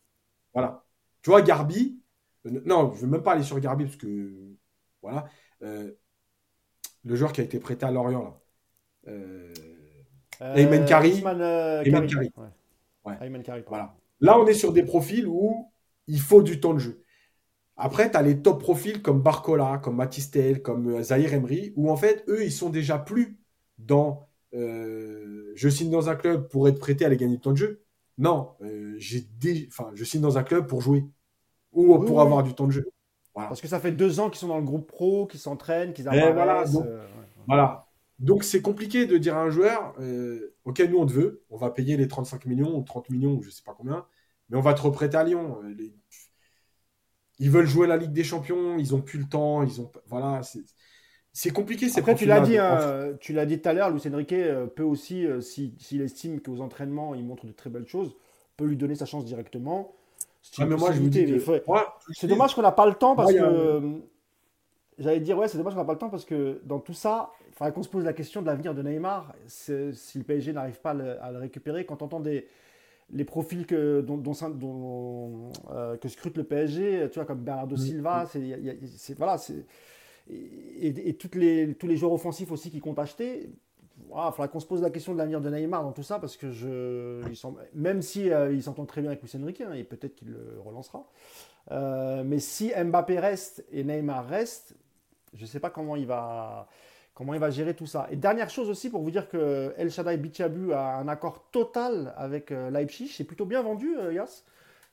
Voilà. 0.53 0.85
Tu 1.23 1.31
vois, 1.31 1.43
Garbi, 1.43 2.01
euh, 2.47 2.61
non, 2.65 2.93
je 2.93 3.01
ne 3.01 3.07
veux 3.07 3.13
même 3.13 3.23
pas 3.23 3.33
aller 3.33 3.45
sur 3.45 3.59
Garbi 3.61 3.85
parce 3.85 3.97
que, 3.97 4.57
voilà, 5.01 5.27
euh, 5.63 5.93
le 7.05 7.15
joueur 7.15 7.33
qui 7.33 7.41
a 7.41 7.45
été 7.45 7.59
prêté 7.59 7.87
à 7.87 7.91
Lorient, 7.91 8.23
là. 8.23 8.39
Euh, 9.09 9.53
Ayman 10.41 10.85
Kari. 10.85 11.23
Ayman 13.21 13.43
Kari. 13.43 13.65
Voilà. 13.67 13.95
Là, 14.21 14.39
on 14.39 14.47
est 14.47 14.55
sur 14.55 14.73
des 14.73 14.85
profils 14.85 15.27
où 15.27 15.71
il 16.07 16.21
faut 16.21 16.43
du 16.43 16.61
temps 16.61 16.75
de 16.75 16.79
jeu. 16.79 17.02
Après, 17.85 18.09
tu 18.09 18.17
as 18.17 18.23
les 18.23 18.41
top 18.41 18.61
profils 18.61 19.03
comme 19.03 19.21
Barcola, 19.21 19.81
comme 19.83 19.97
Matistel, 19.97 20.63
comme 20.63 20.89
euh, 20.89 21.03
Zahir 21.03 21.35
Emery, 21.35 21.73
où 21.75 21.91
en 21.91 21.97
fait, 21.97 22.25
eux, 22.29 22.45
ils 22.45 22.53
sont 22.53 22.71
déjà 22.71 22.97
plus 22.97 23.41
dans 23.77 24.29
euh, 24.55 25.51
je 25.57 25.69
signe 25.69 25.91
dans 25.91 26.09
un 26.09 26.15
club 26.15 26.47
pour 26.47 26.69
être 26.69 26.79
prêté 26.79 27.05
à 27.05 27.09
aller 27.09 27.17
gagner 27.17 27.35
du 27.35 27.41
temps 27.41 27.51
de 27.51 27.57
jeu. 27.57 27.83
Non, 28.19 28.51
euh, 28.63 28.95
j'ai 28.99 29.27
enfin, 29.67 29.91
je 29.95 30.05
signe 30.05 30.21
dans 30.21 30.39
un 30.39 30.45
club 30.45 30.69
pour 30.69 30.81
jouer 30.81 31.05
ou 31.73 31.99
pour 31.99 32.21
avoir 32.21 32.45
du 32.45 32.55
temps 32.55 32.69
de 32.69 32.73
jeu. 32.73 32.89
Parce 33.35 33.61
que 33.61 33.67
ça 33.67 33.81
fait 33.81 33.91
deux 33.91 34.21
ans 34.21 34.31
qu'ils 34.31 34.39
sont 34.39 34.49
dans 34.49 34.59
le 34.59 34.65
groupe 34.65 34.87
pro, 34.87 35.27
qu'ils 35.27 35.41
s'entraînent, 35.41 35.93
qu'ils 35.93 36.07
apparaissent. 36.07 36.35
Voilà, 36.35 36.65
donc, 36.67 36.87
voilà. 37.49 37.87
Donc 38.21 38.45
c'est 38.45 38.63
compliqué 38.63 39.07
de 39.07 39.19
dire 39.19 39.37
à 39.37 39.43
un 39.43 39.51
joueur, 39.51 39.97
ok, 40.65 40.81
nous 40.89 40.99
on 40.99 41.07
te 41.07 41.13
veut, 41.13 41.43
on 41.51 41.57
va 41.57 41.71
payer 41.71 41.97
les 41.97 42.07
35 42.07 42.47
millions 42.47 42.77
ou 42.77 42.83
30 42.83 43.11
millions 43.11 43.33
ou 43.33 43.43
je 43.43 43.51
sais 43.51 43.65
pas 43.65 43.75
combien, 43.77 44.07
mais 44.51 44.57
on 44.57 44.61
va 44.61 44.75
te 44.75 44.83
reprêter 44.83 45.17
à 45.17 45.25
Lyon. 45.25 45.61
Les, 45.77 45.93
ils 47.39 47.51
veulent 47.51 47.67
jouer 47.67 47.87
la 47.87 47.97
Ligue 47.97 48.13
des 48.13 48.25
Champions, 48.25 48.79
ils 48.79 48.95
ont 48.95 49.01
plus 49.01 49.19
le 49.19 49.27
temps, 49.27 49.63
ils 49.63 49.81
ont 49.81 49.91
voilà, 50.07 50.41
c'est 51.33 51.51
compliqué. 51.51 51.89
Après, 51.97 52.15
tu 52.15 52.27
l'as 52.27 52.41
dit, 52.41 52.59
hein, 52.59 53.15
tu 53.21 53.33
l'as 53.33 53.47
dit 53.47 53.61
tout 53.61 53.69
à 53.69 53.73
l'heure, 53.73 53.91
Luis 53.91 54.03
Enrique 54.13 54.33
euh, 54.33 54.67
peut 54.67 54.83
aussi, 54.83 55.27
euh, 55.27 55.41
s'il 55.41 56.03
estime 56.03 56.41
qu'aux 56.41 56.61
entraînements 56.61 57.15
il 57.15 57.25
montre 57.25 57.47
de 57.47 57.53
très 57.53 57.71
belles 57.71 57.89
choses, 57.89 58.15
peut 58.57 58.67
lui 58.67 58.77
donner 58.77 58.95
sa 58.95 59.07
chance 59.07 59.25
directement. 59.25 59.95
mais 60.59 60.67
moi, 60.77 60.93
je 60.93 61.01
vous 61.01 61.09
dis, 61.09 61.27
c'est 62.13 62.27
dommage 62.27 62.55
qu'on 62.55 62.63
n'a 62.63 62.73
pas 62.73 62.87
le 62.87 62.95
temps 62.95 63.17
parce 63.17 63.33
que 63.33 64.03
j'allais 64.99 65.21
dire 65.21 65.39
ouais, 65.39 65.49
c'est 65.49 65.59
dommage 65.59 65.73
qu'on 65.73 65.81
n'a 65.81 65.87
pas 65.87 65.95
le 65.95 65.99
temps 65.99 66.11
parce 66.11 66.25
que 66.25 66.61
dans 66.65 66.79
tout 66.79 66.95
ça, 66.95 67.31
il 67.49 67.55
faudrait 67.55 67.73
qu'on 67.73 67.83
se 67.83 67.89
pose 67.89 68.05
la 68.05 68.13
question 68.13 68.43
de 68.43 68.47
l'avenir 68.47 68.75
de 68.75 68.83
Neymar. 68.83 69.35
Si 69.47 69.73
le 69.73 70.25
PSG 70.25 70.53
n'arrive 70.53 70.81
pas 70.81 70.91
à 70.91 71.33
le, 71.33 71.39
récupérer, 71.39 71.87
quand 71.87 72.03
on 72.03 72.07
entend 72.07 72.21
des 72.21 72.47
les 73.11 73.25
profils 73.25 73.67
que, 73.67 74.01
dont, 74.01 74.17
dont, 74.17 75.51
euh, 75.71 75.97
que 75.97 76.09
scrute 76.09 76.37
le 76.37 76.45
PSG, 76.45 77.09
tu 77.11 77.19
vois, 77.19 77.27
comme 77.27 77.41
Bernardo 77.41 77.77
mm, 77.77 77.79
Silva, 77.79 78.25
mm. 78.25 78.77
c'est, 78.97 79.15
voilà, 79.15 79.39
c'est, 79.39 79.65
et, 80.31 81.09
et, 81.09 81.15
toutes 81.15 81.35
les, 81.35 81.75
tous 81.75 81.87
les 81.87 81.97
joueurs 81.97 82.13
offensifs 82.13 82.51
aussi 82.53 82.71
qui 82.71 82.81
comptent 82.81 82.99
acheter. 82.99 83.51
Il 84.09 84.31
faudra 84.33 84.49
qu'on 84.49 84.61
se 84.61 84.67
pose 84.67 84.83
la 84.83 84.91
question 84.91 85.13
de 85.13 85.19
l'avenir 85.19 85.41
de 85.41 85.49
Neymar 85.49 85.83
dans 85.83 85.93
tout 85.93 86.03
ça, 86.03 86.19
parce 86.19 86.37
que 86.37 86.51
je, 86.51 87.23
même 87.75 88.03
si 88.03 88.31
euh, 88.31 88.53
il 88.53 88.63
s'entend 88.63 88.85
très 88.85 89.01
bien 89.01 89.11
avec 89.11 89.23
Luis 89.23 89.31
Enrique, 89.41 89.61
hein, 89.61 89.73
et 89.73 89.85
peut-être 89.85 90.15
qu'il 90.15 90.31
le 90.31 90.59
relancera. 90.65 91.09
Euh, 91.71 92.23
mais 92.25 92.39
si 92.39 92.73
Mbappé 92.75 93.19
reste 93.19 93.65
et 93.71 93.85
Neymar 93.85 94.27
reste, 94.27 94.75
je 95.35 95.43
ne 95.43 95.47
sais 95.47 95.61
pas 95.61 95.71
comment 95.71 95.97
il 95.97 96.07
va 96.07 96.69
comment 97.15 97.35
il 97.35 97.41
va 97.41 97.51
gérer 97.51 97.75
tout 97.75 97.87
ça. 97.87 98.07
Et 98.11 98.17
dernière 98.17 98.51
chose 98.51 98.71
aussi 98.71 98.91
pour 98.91 99.03
vous 99.03 99.11
dire 99.11 99.29
que 99.29 99.75
El 99.77 99.91
Shaddai 99.91 100.17
Bichabu 100.17 100.73
a 100.73 100.97
un 100.97 101.09
accord 101.09 101.45
total 101.51 102.15
avec 102.17 102.51
euh, 102.51 102.71
Leipzig. 102.71 103.09
C'est 103.09 103.25
plutôt 103.25 103.45
bien 103.45 103.63
vendu, 103.63 103.97
euh, 103.99 104.13
Yas. 104.13 104.45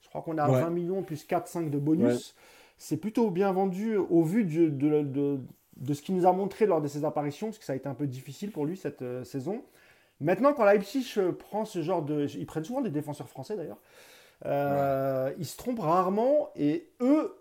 Je 0.02 0.10
crois 0.10 0.22
qu'on 0.22 0.38
a 0.38 0.48
20 0.48 0.70
millions 0.70 1.04
plus 1.04 1.26
4-5 1.28 1.70
de 1.70 1.78
bonus. 1.78 2.36
C'est 2.78 2.98
plutôt 2.98 3.30
bien 3.30 3.52
vendu 3.52 3.98
au 3.98 4.24
vu 4.24 4.46
de, 4.46 4.70
de, 4.70 5.94
ce 5.94 6.02
qu'il 6.02 6.16
nous 6.16 6.26
a 6.26 6.32
montré 6.32 6.66
lors 6.66 6.82
de 6.82 6.88
ses 6.88 7.04
apparitions, 7.04 7.48
parce 7.48 7.60
que 7.60 7.66
ça 7.66 7.74
a 7.74 7.76
été 7.76 7.90
un 7.90 7.94
peu 7.94 8.08
difficile 8.08 8.52
pour 8.52 8.66
lui 8.66 8.78
cette 8.78 9.02
euh, 9.02 9.24
saison. 9.26 9.62
Maintenant, 10.22 10.54
quand 10.54 10.66
Leipzig 10.66 11.16
prend 11.38 11.66
ce 11.66 11.82
genre 11.82 12.02
de... 12.02 12.28
Ils 12.38 12.46
prennent 12.46 12.64
souvent 12.64 12.82
des 12.82 12.90
défenseurs 12.90 13.30
français 13.30 13.56
d'ailleurs. 13.56 13.80
Ils 15.38 15.46
se 15.46 15.58
trompent 15.58 15.80
rarement 15.80 16.50
et 16.56 16.90
eux 17.02 17.36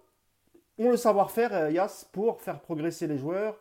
ont 0.79 0.91
le 0.91 0.97
savoir-faire, 0.97 1.71
Yas, 1.71 2.07
pour 2.13 2.41
faire 2.41 2.61
progresser 2.61 3.07
les 3.07 3.19
joueurs 3.19 3.59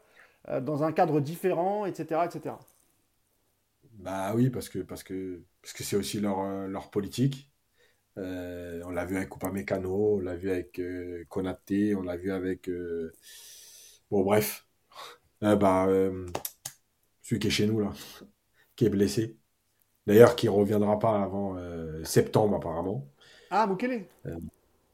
euh, 0.50 0.62
dans 0.62 0.84
un 0.84 0.92
cadre 0.92 1.20
différent, 1.20 1.86
etc. 1.86 2.26
etc. 2.26 2.56
Bah 3.94 4.34
oui, 4.36 4.50
parce 4.50 4.70
que 4.70 4.80
parce 4.80 5.04
que 5.04 5.44
parce 5.62 5.74
que 5.74 5.84
c'est 5.84 5.96
aussi 5.96 6.20
leur, 6.20 6.40
euh, 6.40 6.68
leur 6.68 6.90
politique. 6.90 7.52
Euh, 8.18 8.82
on 8.86 8.90
l'a 8.92 9.06
vu 9.06 9.18
avec 9.18 9.30
Coupa 9.30 9.52
Mécano, 9.52 10.16
on 10.16 10.20
l'a 10.20 10.36
vu 10.36 10.50
avec 10.50 10.82
Konaté, 11.30 11.96
on 11.96 12.02
l'a 12.02 12.18
vu 12.18 12.32
avec 12.32 12.70
bon 14.10 14.24
bref, 14.24 14.68
bah 15.42 15.88
celui 17.22 17.40
qui 17.40 17.48
est 17.48 17.52
chez 17.52 17.68
nous 17.68 17.80
là, 17.80 17.94
qui 18.76 18.86
est 18.86 18.90
blessé. 18.90 19.38
D'ailleurs, 20.08 20.36
qui 20.36 20.48
reviendra 20.48 20.98
pas 21.00 21.22
avant 21.22 21.58
septembre 22.06 22.56
apparemment. 22.56 23.08
Ah 23.52 23.68
Mukele. 23.68 24.06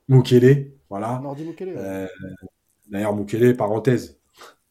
Mukele, 0.10 0.74
voilà. 0.90 1.22
D'ailleurs 2.88 3.16
Mukele, 3.16 3.56
parenthèse, 3.56 4.20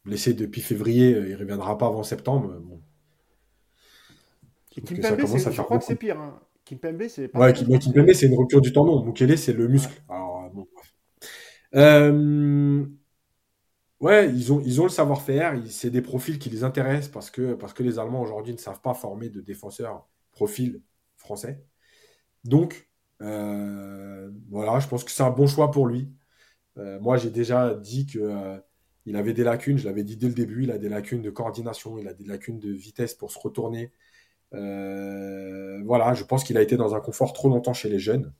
blessé 0.05 0.33
depuis 0.33 0.61
février, 0.61 1.13
euh, 1.13 1.27
il 1.27 1.33
ne 1.33 1.37
reviendra 1.37 1.77
pas 1.77 1.87
avant 1.87 2.03
septembre. 2.03 2.59
Bon. 2.59 2.81
Kimpembe, 4.71 5.25
je 5.25 5.61
crois 5.61 5.77
que 5.77 5.85
c'est 5.85 5.95
pire. 5.95 6.19
Hein. 6.19 6.39
Kimpembe, 6.65 7.07
c'est 7.07 7.27
pas. 7.27 7.39
Ouais, 7.39 7.53
Kimpembe, 7.53 8.13
c'est 8.13 8.25
une 8.25 8.37
rupture 8.37 8.61
du 8.61 8.73
tendon. 8.73 9.03
Mukele, 9.03 9.37
c'est 9.37 9.53
le 9.53 9.67
muscle. 9.67 10.01
Alors, 10.09 10.45
euh, 10.45 10.49
bon, 10.49 10.67
bref. 10.73 10.93
Euh... 11.75 12.85
Ouais, 13.99 14.29
ils 14.29 14.51
ont, 14.51 14.61
ils 14.65 14.81
ont 14.81 14.83
le 14.83 14.89
savoir-faire. 14.89 15.55
C'est 15.69 15.89
des 15.89 16.01
profils 16.01 16.37
qui 16.37 16.49
les 16.49 16.65
intéressent 16.65 17.09
parce 17.09 17.29
que, 17.29 17.53
parce 17.53 17.73
que 17.73 17.83
les 17.83 17.99
Allemands 17.99 18.21
aujourd'hui 18.21 18.51
ne 18.51 18.57
savent 18.57 18.81
pas 18.81 18.93
former 18.93 19.29
de 19.29 19.39
défenseurs 19.39 20.07
profil 20.31 20.81
français. 21.15 21.63
Donc, 22.43 22.89
euh, 23.21 24.29
voilà, 24.49 24.79
je 24.79 24.87
pense 24.89 25.05
que 25.05 25.11
c'est 25.11 25.23
un 25.23 25.29
bon 25.29 25.47
choix 25.47 25.71
pour 25.71 25.87
lui. 25.87 26.11
Euh, 26.77 26.99
moi, 26.99 27.15
j'ai 27.15 27.29
déjà 27.29 27.75
dit 27.75 28.05
que 28.05 28.61
il 29.05 29.15
avait 29.15 29.33
des 29.33 29.43
lacunes, 29.43 29.77
je 29.77 29.85
l'avais 29.85 30.03
dit 30.03 30.17
dès 30.17 30.27
le 30.27 30.33
début, 30.33 30.63
il 30.63 30.71
a 30.71 30.77
des 30.77 30.89
lacunes 30.89 31.21
de 31.21 31.29
coordination, 31.29 31.97
il 31.97 32.07
a 32.07 32.13
des 32.13 32.25
lacunes 32.25 32.59
de 32.59 32.71
vitesse 32.71 33.13
pour 33.13 33.31
se 33.31 33.39
retourner. 33.39 33.91
voilà, 34.51 36.13
je 36.13 36.23
pense 36.23 36.43
qu'il 36.43 36.57
a 36.57 36.61
été 36.61 36.77
dans 36.77 36.95
un 36.95 36.99
confort 36.99 37.33
trop 37.33 37.49
longtemps 37.49 37.73
chez 37.73 37.89
les 37.89 37.99
jeunes. 37.99 38.33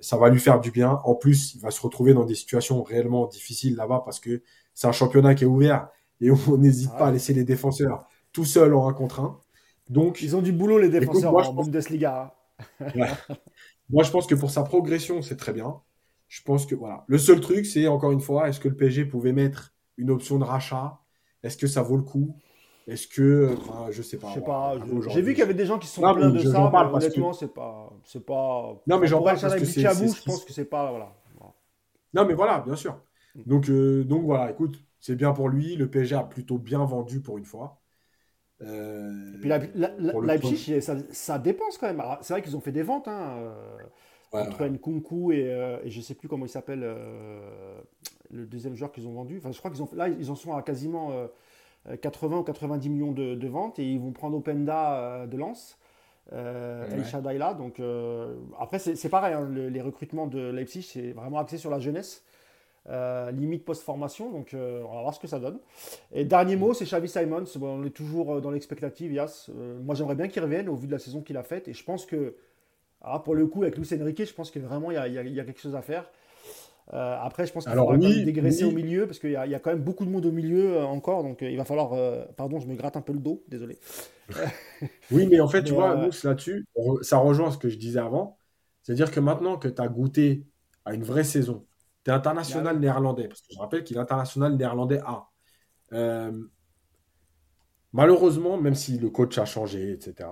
ça 0.00 0.16
va 0.16 0.28
lui 0.28 0.40
faire 0.40 0.60
du 0.60 0.70
bien. 0.70 1.00
En 1.04 1.14
plus, 1.14 1.54
il 1.54 1.60
va 1.60 1.70
se 1.70 1.80
retrouver 1.80 2.14
dans 2.14 2.24
des 2.24 2.34
situations 2.34 2.82
réellement 2.82 3.26
difficiles 3.26 3.76
là-bas 3.76 4.02
parce 4.04 4.20
que 4.20 4.42
c'est 4.74 4.86
un 4.86 4.92
championnat 4.92 5.34
qui 5.34 5.44
est 5.44 5.46
ouvert 5.46 5.88
et 6.20 6.30
on 6.30 6.36
n'hésite 6.58 6.92
pas 6.92 7.08
à 7.08 7.12
laisser 7.12 7.34
les 7.34 7.44
défenseurs 7.44 8.06
tout 8.32 8.44
seuls 8.44 8.74
en 8.74 8.88
un 8.88 8.92
contre 8.92 9.20
un. 9.20 9.40
Donc, 9.88 10.20
ils 10.20 10.36
ont 10.36 10.42
du 10.42 10.52
boulot 10.52 10.78
les 10.78 10.90
défenseurs 10.90 11.34
en 11.34 11.54
Bundesliga. 11.54 12.34
Moi, 13.88 14.02
je 14.02 14.10
pense 14.10 14.26
que 14.26 14.34
pour 14.34 14.50
sa 14.50 14.62
progression, 14.62 15.22
c'est 15.22 15.36
très 15.36 15.52
bien. 15.52 15.80
Je 16.28 16.42
pense 16.42 16.66
que 16.66 16.74
voilà. 16.74 17.04
Le 17.06 17.18
seul 17.18 17.40
truc, 17.40 17.66
c'est 17.66 17.86
encore 17.86 18.12
une 18.12 18.20
fois, 18.20 18.48
est-ce 18.48 18.60
que 18.60 18.68
le 18.68 18.76
PSG 18.76 19.04
pouvait 19.04 19.32
mettre 19.32 19.74
une 19.96 20.10
option 20.10 20.38
de 20.38 20.44
rachat? 20.44 21.00
Est-ce 21.42 21.56
que 21.56 21.66
ça 21.66 21.82
vaut 21.82 21.96
le 21.96 22.02
coup? 22.02 22.36
Est-ce 22.86 23.08
que, 23.08 23.54
enfin, 23.58 23.86
je 23.90 24.00
sais 24.00 24.16
pas. 24.16 24.28
Je 24.28 24.34
sais 24.34 24.44
pas. 24.44 24.76
J'ai 25.08 25.22
vu 25.22 25.32
qu'il 25.32 25.40
y 25.40 25.42
avait 25.42 25.54
des 25.54 25.66
gens 25.66 25.78
qui 25.78 25.88
sont 25.88 26.02
pleins 26.02 26.30
de 26.30 26.38
ça. 26.38 26.70
Mais 26.72 26.78
honnêtement, 26.78 27.32
c'est 27.32 27.52
pas, 27.52 27.92
c'est 28.04 28.24
pas. 28.24 28.80
Non, 28.86 28.98
mais 28.98 29.06
j'en 29.06 29.22
parle 29.22 29.40
parce 29.40 29.54
que 29.56 29.64
c'est. 29.64 29.80
Je 29.80 30.24
pense 30.24 30.44
que 30.44 30.52
c'est 30.52 30.66
pas, 30.66 30.90
voilà. 30.90 31.12
Non, 32.14 32.24
mais 32.24 32.34
voilà, 32.34 32.60
bien 32.60 32.76
sûr. 32.76 32.98
Donc, 33.44 33.68
euh, 33.68 34.04
donc 34.04 34.24
voilà. 34.24 34.50
Écoute, 34.50 34.80
c'est 35.00 35.16
bien 35.16 35.32
pour 35.32 35.48
lui. 35.48 35.76
Le 35.76 35.90
PSG 35.90 36.14
a 36.14 36.22
plutôt 36.22 36.58
bien 36.58 36.84
vendu 36.84 37.20
pour 37.20 37.38
une 37.38 37.44
fois. 37.44 37.82
Euh, 38.62 39.34
et 39.34 39.38
puis 39.38 39.48
la, 39.48 39.58
Leipzig, 40.22 40.80
ça, 40.80 40.96
ça, 41.10 41.38
dépense 41.38 41.76
quand 41.76 41.88
même. 41.88 42.02
C'est 42.22 42.32
vrai 42.32 42.42
qu'ils 42.42 42.56
ont 42.56 42.60
fait 42.60 42.72
des 42.72 42.82
ventes 42.82 43.06
hein, 43.06 43.52
euh, 44.36 44.42
entre 44.42 44.66
Nkunku 44.66 45.32
et, 45.32 45.50
euh, 45.50 45.78
et, 45.84 45.90
je 45.90 46.00
sais 46.00 46.14
plus 46.14 46.28
comment 46.28 46.46
il 46.46 46.50
s'appelle 46.50 46.86
le 48.30 48.46
deuxième 48.46 48.74
joueur 48.74 48.92
qu'ils 48.92 49.06
ont 49.06 49.12
vendu. 49.12 49.38
Enfin, 49.38 49.52
je 49.52 49.58
crois 49.58 49.70
qu'ils 49.70 49.82
ont 49.82 49.88
là 49.94 50.08
ils 50.08 50.30
en 50.30 50.34
sont 50.34 50.54
à 50.54 50.62
quasiment 50.62 51.12
80 52.00 52.38
ou 52.38 52.42
90 52.42 52.88
millions 52.88 53.12
de, 53.12 53.48
ventes 53.48 53.78
et 53.78 53.84
ils 53.84 54.00
vont 54.00 54.12
prendre 54.12 54.36
Openda 54.36 55.26
de 55.26 55.36
Lens. 55.36 55.78
El 56.32 57.04
Shadaïla. 57.04 57.54
Donc 57.54 57.80
après 58.58 58.78
c'est 58.78 59.08
pareil, 59.08 59.34
hein, 59.34 59.48
les 59.48 59.80
recrutements 59.80 60.26
de 60.26 60.50
Leipzig 60.50 60.82
c'est 60.82 61.12
vraiment 61.12 61.38
axé 61.38 61.58
sur 61.58 61.70
la 61.70 61.78
jeunesse. 61.78 62.24
Euh, 62.88 63.32
limite 63.32 63.64
post-formation. 63.64 64.30
Donc, 64.30 64.54
euh, 64.54 64.82
on 64.88 64.94
va 64.94 65.02
voir 65.02 65.14
ce 65.14 65.18
que 65.18 65.26
ça 65.26 65.40
donne. 65.40 65.58
Et 66.12 66.24
dernier 66.24 66.54
mot, 66.54 66.72
c'est 66.72 66.84
Xavi 66.84 67.08
Simons. 67.08 67.44
on 67.60 67.84
est 67.84 67.90
toujours 67.90 68.34
euh, 68.34 68.40
dans 68.40 68.50
l'expectative, 68.50 69.12
Yas. 69.12 69.50
moi, 69.82 69.94
j'aimerais 69.96 70.14
bien 70.14 70.28
qu'il 70.28 70.42
revienne 70.42 70.68
au 70.68 70.76
vu 70.76 70.86
de 70.86 70.92
la 70.92 71.00
saison 71.00 71.20
qu'il 71.20 71.36
a 71.36 71.42
faite. 71.42 71.66
Et 71.66 71.72
je 71.72 71.82
pense 71.82 72.06
que, 72.06 72.36
ah, 73.02 73.20
pour 73.20 73.34
le 73.34 73.46
coup, 73.46 73.62
avec 73.62 73.76
Luis 73.76 73.88
Enrique, 74.00 74.24
je 74.24 74.34
pense 74.34 74.50
que 74.50 74.58
vraiment, 74.58 74.90
il 74.90 74.94
y 74.94 74.98
a, 74.98 75.08
y 75.08 75.40
a, 75.40 75.44
quelque 75.44 75.60
chose 75.60 75.76
à 75.76 75.82
faire. 75.82 76.10
après, 76.90 77.46
je 77.46 77.52
pense 77.52 77.64
qu'il 77.64 77.74
faudra 77.74 77.96
dégraisser 77.96 78.64
au 78.64 78.72
milieu 78.72 79.06
parce 79.06 79.18
qu'il 79.18 79.30
y, 79.30 79.32
y, 79.32 79.54
a 79.54 79.58
quand 79.58 79.70
même 79.70 79.82
beaucoup 79.82 80.04
de 80.04 80.10
monde 80.10 80.26
au 80.26 80.32
milieu 80.32 80.78
encore. 80.84 81.22
Donc, 81.22 81.42
il 81.42 81.56
va 81.56 81.64
falloir. 81.64 81.94
pardon, 82.36 82.58
je 82.58 82.66
me 82.66 82.74
gratte 82.74 82.96
un 82.96 83.02
peu 83.02 83.12
le 83.12 83.20
dos, 83.20 83.44
désolé. 83.48 83.78
oui, 85.10 85.26
mais 85.26 85.40
en 85.40 85.48
fait, 85.48 85.62
tu 85.62 85.72
vois, 85.72 85.94
Mousse, 85.96 86.24
là-dessus, 86.24 86.66
ça 87.02 87.18
rejoint 87.18 87.50
ce 87.50 87.58
que 87.58 87.68
je 87.68 87.78
disais 87.78 88.00
avant. 88.00 88.38
C'est-à-dire 88.82 89.10
que 89.10 89.20
maintenant 89.20 89.56
que 89.56 89.68
tu 89.68 89.82
as 89.82 89.88
goûté 89.88 90.46
à 90.84 90.94
une 90.94 91.02
vraie 91.02 91.24
saison, 91.24 91.66
international 92.12 92.78
néerlandais, 92.78 93.28
parce 93.28 93.40
que 93.40 93.48
je 93.52 93.58
rappelle 93.58 93.84
qu'il 93.84 93.96
est 93.96 94.00
international 94.00 94.56
néerlandais 94.56 95.00
A. 95.04 95.28
Euh, 95.92 96.32
malheureusement, 97.92 98.58
même 98.58 98.74
si 98.74 98.98
le 98.98 99.10
coach 99.10 99.38
a 99.38 99.44
changé, 99.44 99.92
etc., 99.92 100.28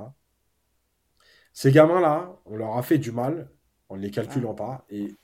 ces 1.55 1.70
gamins-là, 1.70 2.40
on 2.47 2.56
leur 2.56 2.76
a 2.76 2.82
fait 2.82 2.98
du 2.98 3.12
mal 3.12 3.48
en 3.89 3.97
ne 3.97 4.02
les 4.02 4.10
calculant 4.10 4.55
pas. 4.55 4.85
Et, 4.90 5.16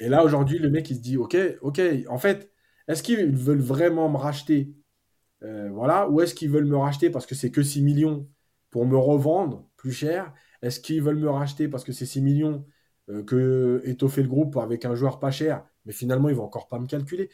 là, 0.00 0.24
aujourd'hui, 0.24 0.58
le 0.58 0.70
mec, 0.70 0.90
il 0.90 0.96
se 0.96 1.00
dit, 1.00 1.18
OK, 1.18 1.36
OK, 1.60 1.80
en 2.08 2.18
fait, 2.18 2.50
est-ce 2.88 3.02
qu'ils 3.02 3.36
veulent 3.36 3.60
vraiment 3.60 4.08
me 4.08 4.16
racheter 4.16 4.74
euh, 5.42 5.68
Voilà, 5.70 6.08
ou 6.08 6.22
est-ce 6.22 6.34
qu'ils 6.34 6.50
veulent 6.50 6.64
me 6.64 6.76
racheter 6.76 7.10
parce 7.10 7.26
que 7.26 7.34
c'est 7.34 7.50
que 7.50 7.62
6 7.62 7.82
millions 7.82 8.28
pour 8.70 8.86
me 8.86 8.96
revendre 8.96 9.68
plus 9.76 9.92
cher? 9.92 10.32
Est-ce 10.62 10.80
qu'ils 10.80 11.02
veulent 11.02 11.18
me 11.18 11.28
racheter 11.28 11.68
parce 11.68 11.84
que 11.84 11.92
c'est 11.92 12.06
6 12.06 12.22
millions 12.22 12.66
euh, 13.10 13.22
que 13.22 13.82
étoffer 13.84 14.22
le 14.22 14.28
groupe 14.28 14.56
avec 14.56 14.86
un 14.86 14.94
joueur 14.94 15.20
pas 15.20 15.30
cher? 15.30 15.66
Mais 15.84 15.92
finalement, 15.92 16.30
il 16.30 16.34
va 16.34 16.42
encore 16.42 16.68
pas 16.68 16.78
me 16.78 16.86
calculer. 16.86 17.28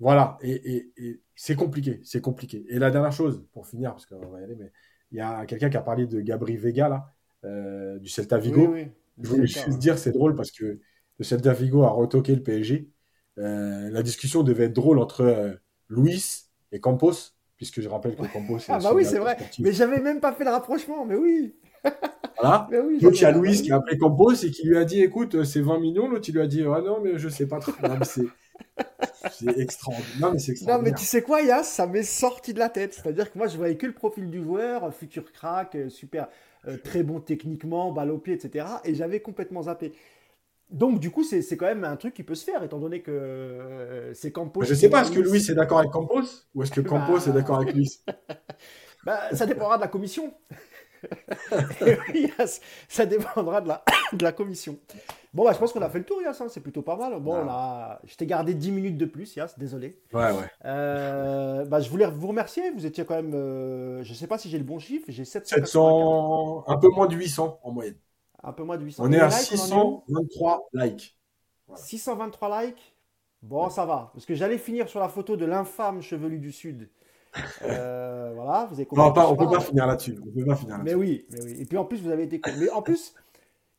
Voilà, 0.00 0.38
et, 0.42 0.90
c'est 1.36 1.54
compliqué, 1.54 2.00
c'est 2.02 2.20
compliqué. 2.20 2.64
Et 2.68 2.78
la 2.78 2.90
dernière 2.90 3.12
chose, 3.12 3.46
pour 3.52 3.66
finir, 3.66 3.92
parce 3.92 4.06
qu'on 4.06 4.28
va 4.30 4.40
y 4.40 4.44
aller, 4.44 4.56
mais 4.56 4.72
il 5.10 5.18
y 5.18 5.20
a 5.20 5.46
quelqu'un 5.46 5.70
qui 5.70 5.76
a 5.76 5.82
parlé 5.82 6.06
de 6.06 6.20
Gabri 6.20 6.56
Vega, 6.56 6.88
là, 6.88 7.14
euh, 7.44 7.98
du 7.98 8.08
Celta 8.08 8.38
Vigo. 8.38 8.74
Je 9.20 9.28
voulais 9.28 9.46
juste 9.46 9.78
dire, 9.78 9.98
c'est 9.98 10.12
drôle 10.12 10.34
parce 10.34 10.50
que 10.50 10.78
le 11.18 11.24
Celta 11.24 11.52
Vigo 11.52 11.82
a 11.82 11.90
retoqué 11.90 12.34
le 12.34 12.42
PSG. 12.42 12.88
Euh, 13.38 13.90
la 13.90 14.02
discussion 14.02 14.42
devait 14.42 14.64
être 14.64 14.72
drôle 14.72 14.98
entre 14.98 15.22
euh, 15.22 15.52
Luis 15.88 16.44
et 16.70 16.80
Campos, 16.80 17.12
puisque 17.56 17.80
je 17.80 17.88
rappelle 17.88 18.16
que 18.16 18.26
Campos. 18.32 18.58
ah, 18.68 18.78
bah 18.78 18.92
oui, 18.94 19.04
c'est 19.04 19.18
vrai. 19.18 19.36
Mais 19.58 19.72
j'avais 19.72 20.00
même 20.00 20.20
pas 20.20 20.32
fait 20.32 20.44
le 20.44 20.50
rapprochement, 20.50 21.04
mais 21.04 21.16
oui. 21.16 21.54
Voilà. 22.38 22.68
Donc 23.00 23.16
il 23.16 23.22
y 23.22 23.24
a 23.24 23.32
Louis 23.32 23.62
qui 23.62 23.72
a 23.72 23.76
appelé 23.76 23.98
Campos 23.98 24.34
et 24.34 24.50
qui 24.50 24.66
lui 24.66 24.76
a 24.76 24.84
dit 24.84 25.00
écoute, 25.00 25.44
c'est 25.44 25.60
20 25.60 25.80
millions. 25.80 26.08
L'autre, 26.08 26.28
il 26.28 26.34
lui 26.34 26.42
a 26.42 26.46
dit 26.46 26.62
ah 26.62 26.80
non, 26.80 27.00
mais 27.02 27.18
je 27.18 27.28
sais 27.28 27.46
pas 27.46 27.58
trop. 27.58 27.72
c'est 29.30 29.58
extraordinaire. 29.58 30.20
Non, 30.20 30.32
mais 30.32 30.38
c'est 30.38 30.52
extraordinaire. 30.52 30.78
Non, 30.78 30.82
mais 30.82 30.92
tu 30.98 31.04
sais 31.04 31.22
quoi, 31.22 31.42
Yas? 31.42 31.64
Ça 31.64 31.86
m'est 31.86 32.02
sorti 32.02 32.54
de 32.54 32.58
la 32.58 32.68
tête. 32.68 32.94
C'est-à-dire 32.94 33.32
que 33.32 33.38
moi, 33.38 33.46
je 33.46 33.56
voyais 33.56 33.76
que 33.76 33.86
le 33.86 33.92
profil 33.92 34.30
du 34.30 34.42
joueur, 34.42 34.92
futur 34.94 35.32
crack, 35.32 35.76
super, 35.88 36.28
euh, 36.68 36.76
très 36.76 37.02
bon 37.02 37.20
techniquement, 37.20 37.92
balle 37.92 38.10
au 38.10 38.18
pied, 38.18 38.34
etc. 38.34 38.66
Et 38.84 38.94
j'avais 38.94 39.20
complètement 39.20 39.62
zappé. 39.62 39.92
Donc, 40.70 41.00
du 41.00 41.10
coup, 41.10 41.22
c'est 41.22 41.44
quand 41.56 41.66
même 41.66 41.84
un 41.84 41.96
truc 41.96 42.14
qui 42.14 42.22
peut 42.22 42.34
se 42.34 42.44
faire, 42.44 42.62
étant 42.62 42.78
donné 42.78 43.02
que 43.02 44.10
c'est 44.14 44.32
Campos. 44.32 44.62
Je 44.62 44.72
sais 44.72 44.88
pas, 44.88 45.02
est-ce 45.02 45.12
que 45.12 45.20
Louis 45.20 45.50
est 45.50 45.54
d'accord 45.54 45.80
avec 45.80 45.90
Campos 45.90 46.22
Ou 46.54 46.62
est-ce 46.62 46.70
que 46.70 46.80
Campos 46.80 47.18
est 47.18 47.32
d'accord 47.32 47.60
avec 47.60 47.74
Louis? 47.74 48.00
Bah, 49.04 49.18
Ça 49.32 49.46
dépendra 49.46 49.76
de 49.78 49.82
la 49.82 49.88
commission. 49.88 50.32
ça 52.88 53.06
dépendra 53.06 53.60
de 53.60 53.68
la, 53.68 53.84
de 54.12 54.22
la 54.22 54.32
commission. 54.32 54.78
Bon, 55.34 55.44
bah, 55.44 55.52
je 55.52 55.58
pense 55.58 55.72
qu'on 55.72 55.82
a 55.82 55.88
fait 55.88 55.98
le 55.98 56.04
tour, 56.04 56.20
Yass. 56.20 56.40
Hein, 56.40 56.48
c'est 56.48 56.60
plutôt 56.60 56.82
pas 56.82 56.96
mal. 56.96 57.18
Bon, 57.20 57.44
là, 57.44 58.00
je 58.04 58.16
t'ai 58.16 58.26
gardé 58.26 58.54
10 58.54 58.70
minutes 58.70 58.98
de 58.98 59.06
plus, 59.06 59.34
Yass. 59.36 59.58
Désolé. 59.58 59.98
Ouais, 60.12 60.30
ouais. 60.30 60.50
Euh, 60.64 61.64
bah, 61.64 61.80
je 61.80 61.88
voulais 61.88 62.06
vous 62.06 62.28
remercier. 62.28 62.70
Vous 62.70 62.86
étiez 62.86 63.04
quand 63.04 63.14
même. 63.14 63.34
Euh, 63.34 64.02
je 64.04 64.14
sais 64.14 64.26
pas 64.26 64.38
si 64.38 64.50
j'ai 64.50 64.58
le 64.58 64.64
bon 64.64 64.78
chiffre. 64.78 65.06
J'ai 65.08 65.24
700. 65.24 66.64
Un 66.66 66.76
peu 66.76 66.88
moins 66.88 67.06
de 67.06 67.16
800 67.16 67.60
en 67.62 67.70
moyenne. 67.72 67.96
Un 68.42 68.52
peu 68.52 68.64
moins 68.64 68.76
de 68.76 68.84
800. 68.84 69.02
On 69.06 69.12
est 69.12 69.20
à 69.20 69.30
623 69.30 70.68
likes. 70.74 71.16
623 71.76 72.62
likes 72.62 72.94
Bon, 73.40 73.70
ça 73.70 73.84
va. 73.84 74.10
Parce 74.12 74.24
que 74.24 74.34
j'allais 74.34 74.58
finir 74.58 74.88
sur 74.88 75.00
la 75.00 75.08
photo 75.08 75.36
de 75.36 75.44
l'infâme 75.44 76.00
chevelu 76.00 76.38
du 76.38 76.52
Sud 76.52 76.88
euh, 77.62 78.32
voilà, 78.34 78.66
vous 78.70 78.74
avez 78.74 78.86
compris. 78.86 79.04
Non, 79.04 79.28
on 79.28 79.32
ne 79.32 79.36
peut 79.36 79.50
pas 79.50 79.60
finir 79.60 79.86
là-dessus. 79.86 80.18
On 80.20 80.30
peut 80.38 80.44
pas 80.44 80.56
finir 80.56 80.78
là-dessus. 80.78 80.84
Mais 80.84 80.94
oui, 80.94 81.26
mais 81.30 81.42
oui. 81.42 81.56
Et 81.60 81.64
puis 81.64 81.76
en 81.78 81.84
plus, 81.84 81.98
vous 82.02 82.10
avez 82.10 82.24
été. 82.24 82.40
Mais 82.58 82.70
en 82.70 82.82
plus, 82.82 83.14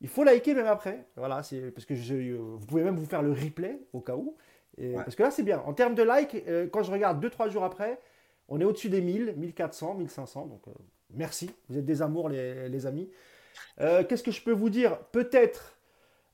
il 0.00 0.08
faut 0.08 0.24
liker 0.24 0.54
même 0.54 0.66
après. 0.66 1.06
Voilà, 1.16 1.42
c'est 1.42 1.70
parce 1.70 1.86
que 1.86 1.94
je, 1.94 2.34
vous 2.36 2.66
pouvez 2.66 2.82
même 2.82 2.96
vous 2.96 3.06
faire 3.06 3.22
le 3.22 3.32
replay 3.32 3.80
au 3.92 4.00
cas 4.00 4.16
où. 4.16 4.36
Parce 4.96 5.14
que 5.14 5.22
là, 5.22 5.30
c'est 5.30 5.44
bien. 5.44 5.60
En 5.66 5.72
termes 5.72 5.94
de 5.94 6.02
like, 6.02 6.42
euh, 6.48 6.66
quand 6.70 6.82
je 6.82 6.90
regarde 6.90 7.24
2-3 7.24 7.50
jours 7.50 7.64
après, 7.64 8.00
on 8.48 8.60
est 8.60 8.64
au-dessus 8.64 8.90
des 8.90 9.00
1000, 9.00 9.34
1400, 9.36 9.94
1500. 9.94 10.46
Donc, 10.46 10.62
euh, 10.68 10.72
merci. 11.10 11.50
Vous 11.68 11.78
êtes 11.78 11.84
des 11.84 12.02
amours, 12.02 12.28
les, 12.28 12.68
les 12.68 12.86
amis. 12.86 13.08
Qu'est-ce 13.78 14.22
que 14.22 14.32
je 14.32 14.42
peux 14.42 14.52
vous 14.52 14.70
dire? 14.70 14.98
Peut-être 15.12 15.73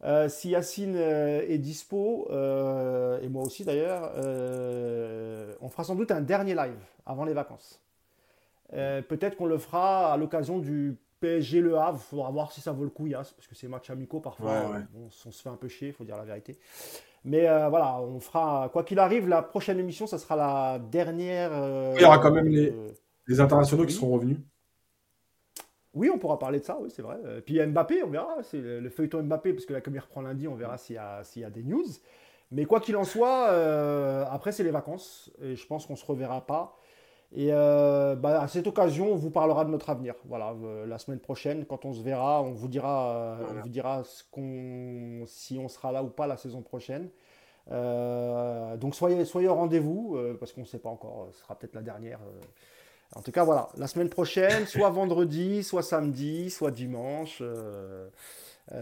euh, 0.05 0.29
si 0.29 0.51
Yacine 0.51 0.95
euh, 0.97 1.43
est 1.47 1.59
dispo, 1.59 2.27
euh, 2.31 3.21
et 3.21 3.29
moi 3.29 3.43
aussi 3.43 3.65
d'ailleurs, 3.65 4.13
on 5.61 5.69
fera 5.69 5.85
sans 5.85 5.95
doute 5.95 6.11
un 6.11 6.21
dernier 6.21 6.55
live 6.55 6.79
avant 7.07 7.25
les 7.25 7.35
vacances. 7.35 7.81
Peut-être 8.71 9.37
qu'on 9.37 9.47
le 9.47 9.59
fera 9.59 10.13
à 10.13 10.17
l'occasion 10.17 10.59
du 10.59 10.97
PSG 11.19 11.61
Le 11.61 11.77
Havre. 11.77 11.99
Il 12.01 12.09
faudra 12.09 12.31
voir 12.31 12.53
si 12.53 12.61
ça 12.61 12.73
vaut 12.73 12.85
le 12.85 12.91
coup, 12.91 13.07
Yass, 13.09 13.33
parce 13.33 13.49
que 13.49 13.55
c'est 13.55 13.69
match 13.69 13.91
amicaux 13.91 14.21
parfois. 14.21 14.73
On, 14.95 15.11
se 15.11 15.43
fait 15.43 15.49
un 15.49 15.57
peu 15.57 15.69
chier, 15.69 15.89
il 15.89 15.95
faut 15.95 16.05
dire 16.05 16.17
la 16.17 16.25
vérité. 16.25 16.59
Mais 17.25 17.43
voilà, 17.69 18.01
on 18.01 18.21
fera, 18.21 18.71
quoi 18.73 18.85
qu'il 18.85 18.99
arrive, 18.99 19.29
la 19.29 19.43
prochaine 19.43 19.79
émission, 19.79 20.07
ça 20.07 20.19
sera 20.19 20.37
la 20.37 20.79
dernière. 20.79 21.51
il 21.97 22.01
y 22.01 22.05
aura 22.05 22.19
quand 22.19 22.31
même 22.31 22.49
les, 22.49 22.73
les 23.27 23.41
internationaux 23.41 23.85
qui 23.85 23.93
seront 23.93 24.13
revenus. 24.13 24.39
Oui, 25.95 26.09
on 26.13 26.19
pourra 26.19 26.39
parler 26.39 26.61
de 26.61 26.65
ça, 26.65 26.79
oui, 26.81 26.91
c'est 26.95 27.03
vrai. 27.03 27.17
Euh, 27.25 27.41
puis 27.41 27.61
Mbappé, 27.61 28.03
on 28.05 28.11
verra. 28.11 28.37
C'est 28.43 28.61
le, 28.61 28.89
feuilleton 28.91 29.23
Mbappé, 29.23 29.53
parce 29.53 29.67
que 29.67 29.73
la 29.73 29.81
reprend 30.01 30.23
lundi, 30.23 30.47
on 30.47 30.55
verra 30.55 30.79
s'il 30.79 30.97
y, 30.97 30.99
a, 31.45 31.51
des 31.51 31.63
news. 31.63 31.85
Mais 32.53 32.65
quoi 32.65 32.81
qu'il 32.81 32.97
en 32.97 33.05
soit, 33.05 33.49
euh, 33.51 34.25
après, 34.31 34.53
c'est 34.53 34.63
les 34.63 34.71
vacances. 34.71 35.33
Et 35.43 35.57
je 35.57 35.67
pense 35.67 35.87
qu'on 35.87 35.95
ne 35.95 35.99
se 35.99 36.07
reverra 36.07 36.47
pas. 36.47 36.77
Et 37.33 37.49
euh, 37.53 38.17
bah, 38.17 38.41
à 38.43 38.49
cette 38.49 38.67
occasion, 38.67 39.13
on 39.13 39.17
vous 39.17 39.31
parlera 39.31 39.65
de 39.65 39.71
notre 39.71 39.91
avenir. 39.91 40.15
Voilà, 40.27 40.55
la 40.87 40.99
semaine 40.99 41.21
prochaine, 41.21 41.65
quand 41.65 41.85
on 41.85 41.93
se 41.93 42.03
verra, 42.03 42.43
on 42.43 42.53
vous 42.53 42.69
dira, 42.69 43.39
on 43.51 43.61
vous 43.61 43.69
dira 43.69 44.05
ce 44.05 44.23
qu'on, 44.31 45.25
si 45.27 45.59
on 45.59 45.69
sera 45.69 45.93
là 45.93 46.03
ou 46.03 46.09
pas 46.09 46.27
la 46.27 46.37
saison 46.37 46.63
prochaine. 46.63 47.09
donc 47.69 48.95
soyez, 48.95 49.25
soyez 49.25 49.49
au 49.49 49.55
rendez-vous, 49.55 50.19
parce 50.41 50.53
qu'on 50.53 50.63
ne 50.63 50.67
sait 50.67 50.81
pas 50.81 50.89
encore, 50.89 51.29
ce 51.33 51.41
sera 51.41 51.57
peut-être 51.57 51.75
la 51.75 51.83
dernière 51.83 52.21
En 53.17 53.23
tout 53.23 53.33
cas, 53.33 53.45
voilà, 53.45 53.69
la 53.77 53.87
semaine 53.87 54.09
prochaine, 54.09 54.67
soit 54.67 54.91
vendredi, 54.91 55.65
soit 55.65 55.83
samedi, 55.83 56.49
soit 56.51 56.71
dimanche. 56.71 57.43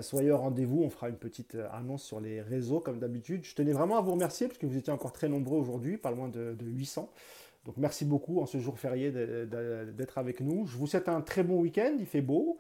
soyez 0.03 0.31
au 0.31 0.37
rendez-vous, 0.37 0.83
on 0.83 0.91
fera 0.91 1.09
une 1.09 1.17
petite 1.17 1.57
annonce 1.73 2.03
sur 2.03 2.21
les 2.21 2.43
réseaux 2.43 2.81
comme 2.81 2.99
d'habitude. 2.99 3.45
Je 3.45 3.55
tenais 3.55 3.73
vraiment 3.73 3.97
à 3.97 4.03
vous 4.03 4.13
remercier 4.13 4.47
parce 4.47 4.59
que 4.59 4.67
vous 4.67 4.77
étiez 4.77 4.93
encore 4.93 5.13
très 5.13 5.29
nombreux 5.29 5.59
aujourd'hui, 5.59 5.97
pas 5.97 6.11
loin 6.11 6.29
de, 6.29 6.55
de 6.59 6.67
800. 6.67 7.11
Donc 7.69 7.77
merci 7.77 8.07
beaucoup 8.07 8.41
en 8.41 8.47
ce 8.47 8.59
jour 8.59 8.79
férié 8.79 9.11
d'être 9.11 10.17
avec 10.17 10.41
nous. 10.41 10.67
Je 10.67 10.77
vous 10.79 10.87
souhaite 10.87 11.09
un 11.09 11.21
très 11.21 11.43
bon 11.43 11.61
week-end, 11.61 11.97
il 11.99 12.07
fait 12.07 12.23
beau. 12.23 12.59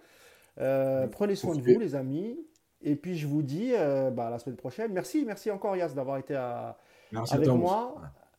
Euh, 0.60 1.06
prenez 1.06 1.34
soin 1.34 1.54
de 1.54 1.62
vous 1.62 1.78
les 1.78 1.94
amis. 1.94 2.38
Et 2.82 2.94
puis 2.94 3.16
je 3.16 3.26
vous 3.26 3.42
dis 3.42 3.72
euh, 3.72 4.10
bah, 4.10 4.28
la 4.28 4.38
semaine 4.38 4.56
prochaine. 4.56 4.92
Merci, 4.92 5.24
merci 5.24 5.50
encore 5.50 5.76
Yas 5.76 5.94
d'avoir 5.94 6.18
été 6.18 6.34
avec 6.36 7.48
moi. 7.48 7.96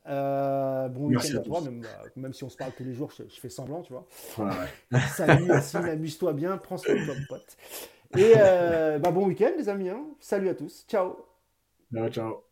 Euh, 0.10 0.88
bon 0.90 1.08
week-end 1.08 1.38
à, 1.38 1.40
toi, 1.40 1.62
même, 2.16 2.34
si 2.34 2.44
on 2.44 2.50
se 2.50 2.58
parle 2.58 2.72
tous 2.72 2.84
les 2.84 2.94
jours, 2.94 3.12
je, 3.12 3.24
fais 3.40 3.50
semblant, 3.50 3.82
tu 3.82 3.94
vois. 3.94 4.08
Salut, 5.16 5.46
merci, 5.46 5.78
amuse-toi 5.78 6.34
bien, 6.34 6.58
prends 6.58 6.78
soin 6.78 6.96
de 6.96 7.06
toi, 7.06 7.16
pote. 7.28 7.58
Et 8.18 8.34
bah, 9.00 9.12
bon 9.12 9.28
week-end 9.28 9.52
les 9.58 9.70
amis. 9.70 9.90
Hein. 9.90 10.04
Salut 10.20 10.50
à 10.50 10.56
tous. 10.56 10.86
Ciao. 10.88 11.16
Ciao, 11.94 12.10
ciao. 12.10 12.49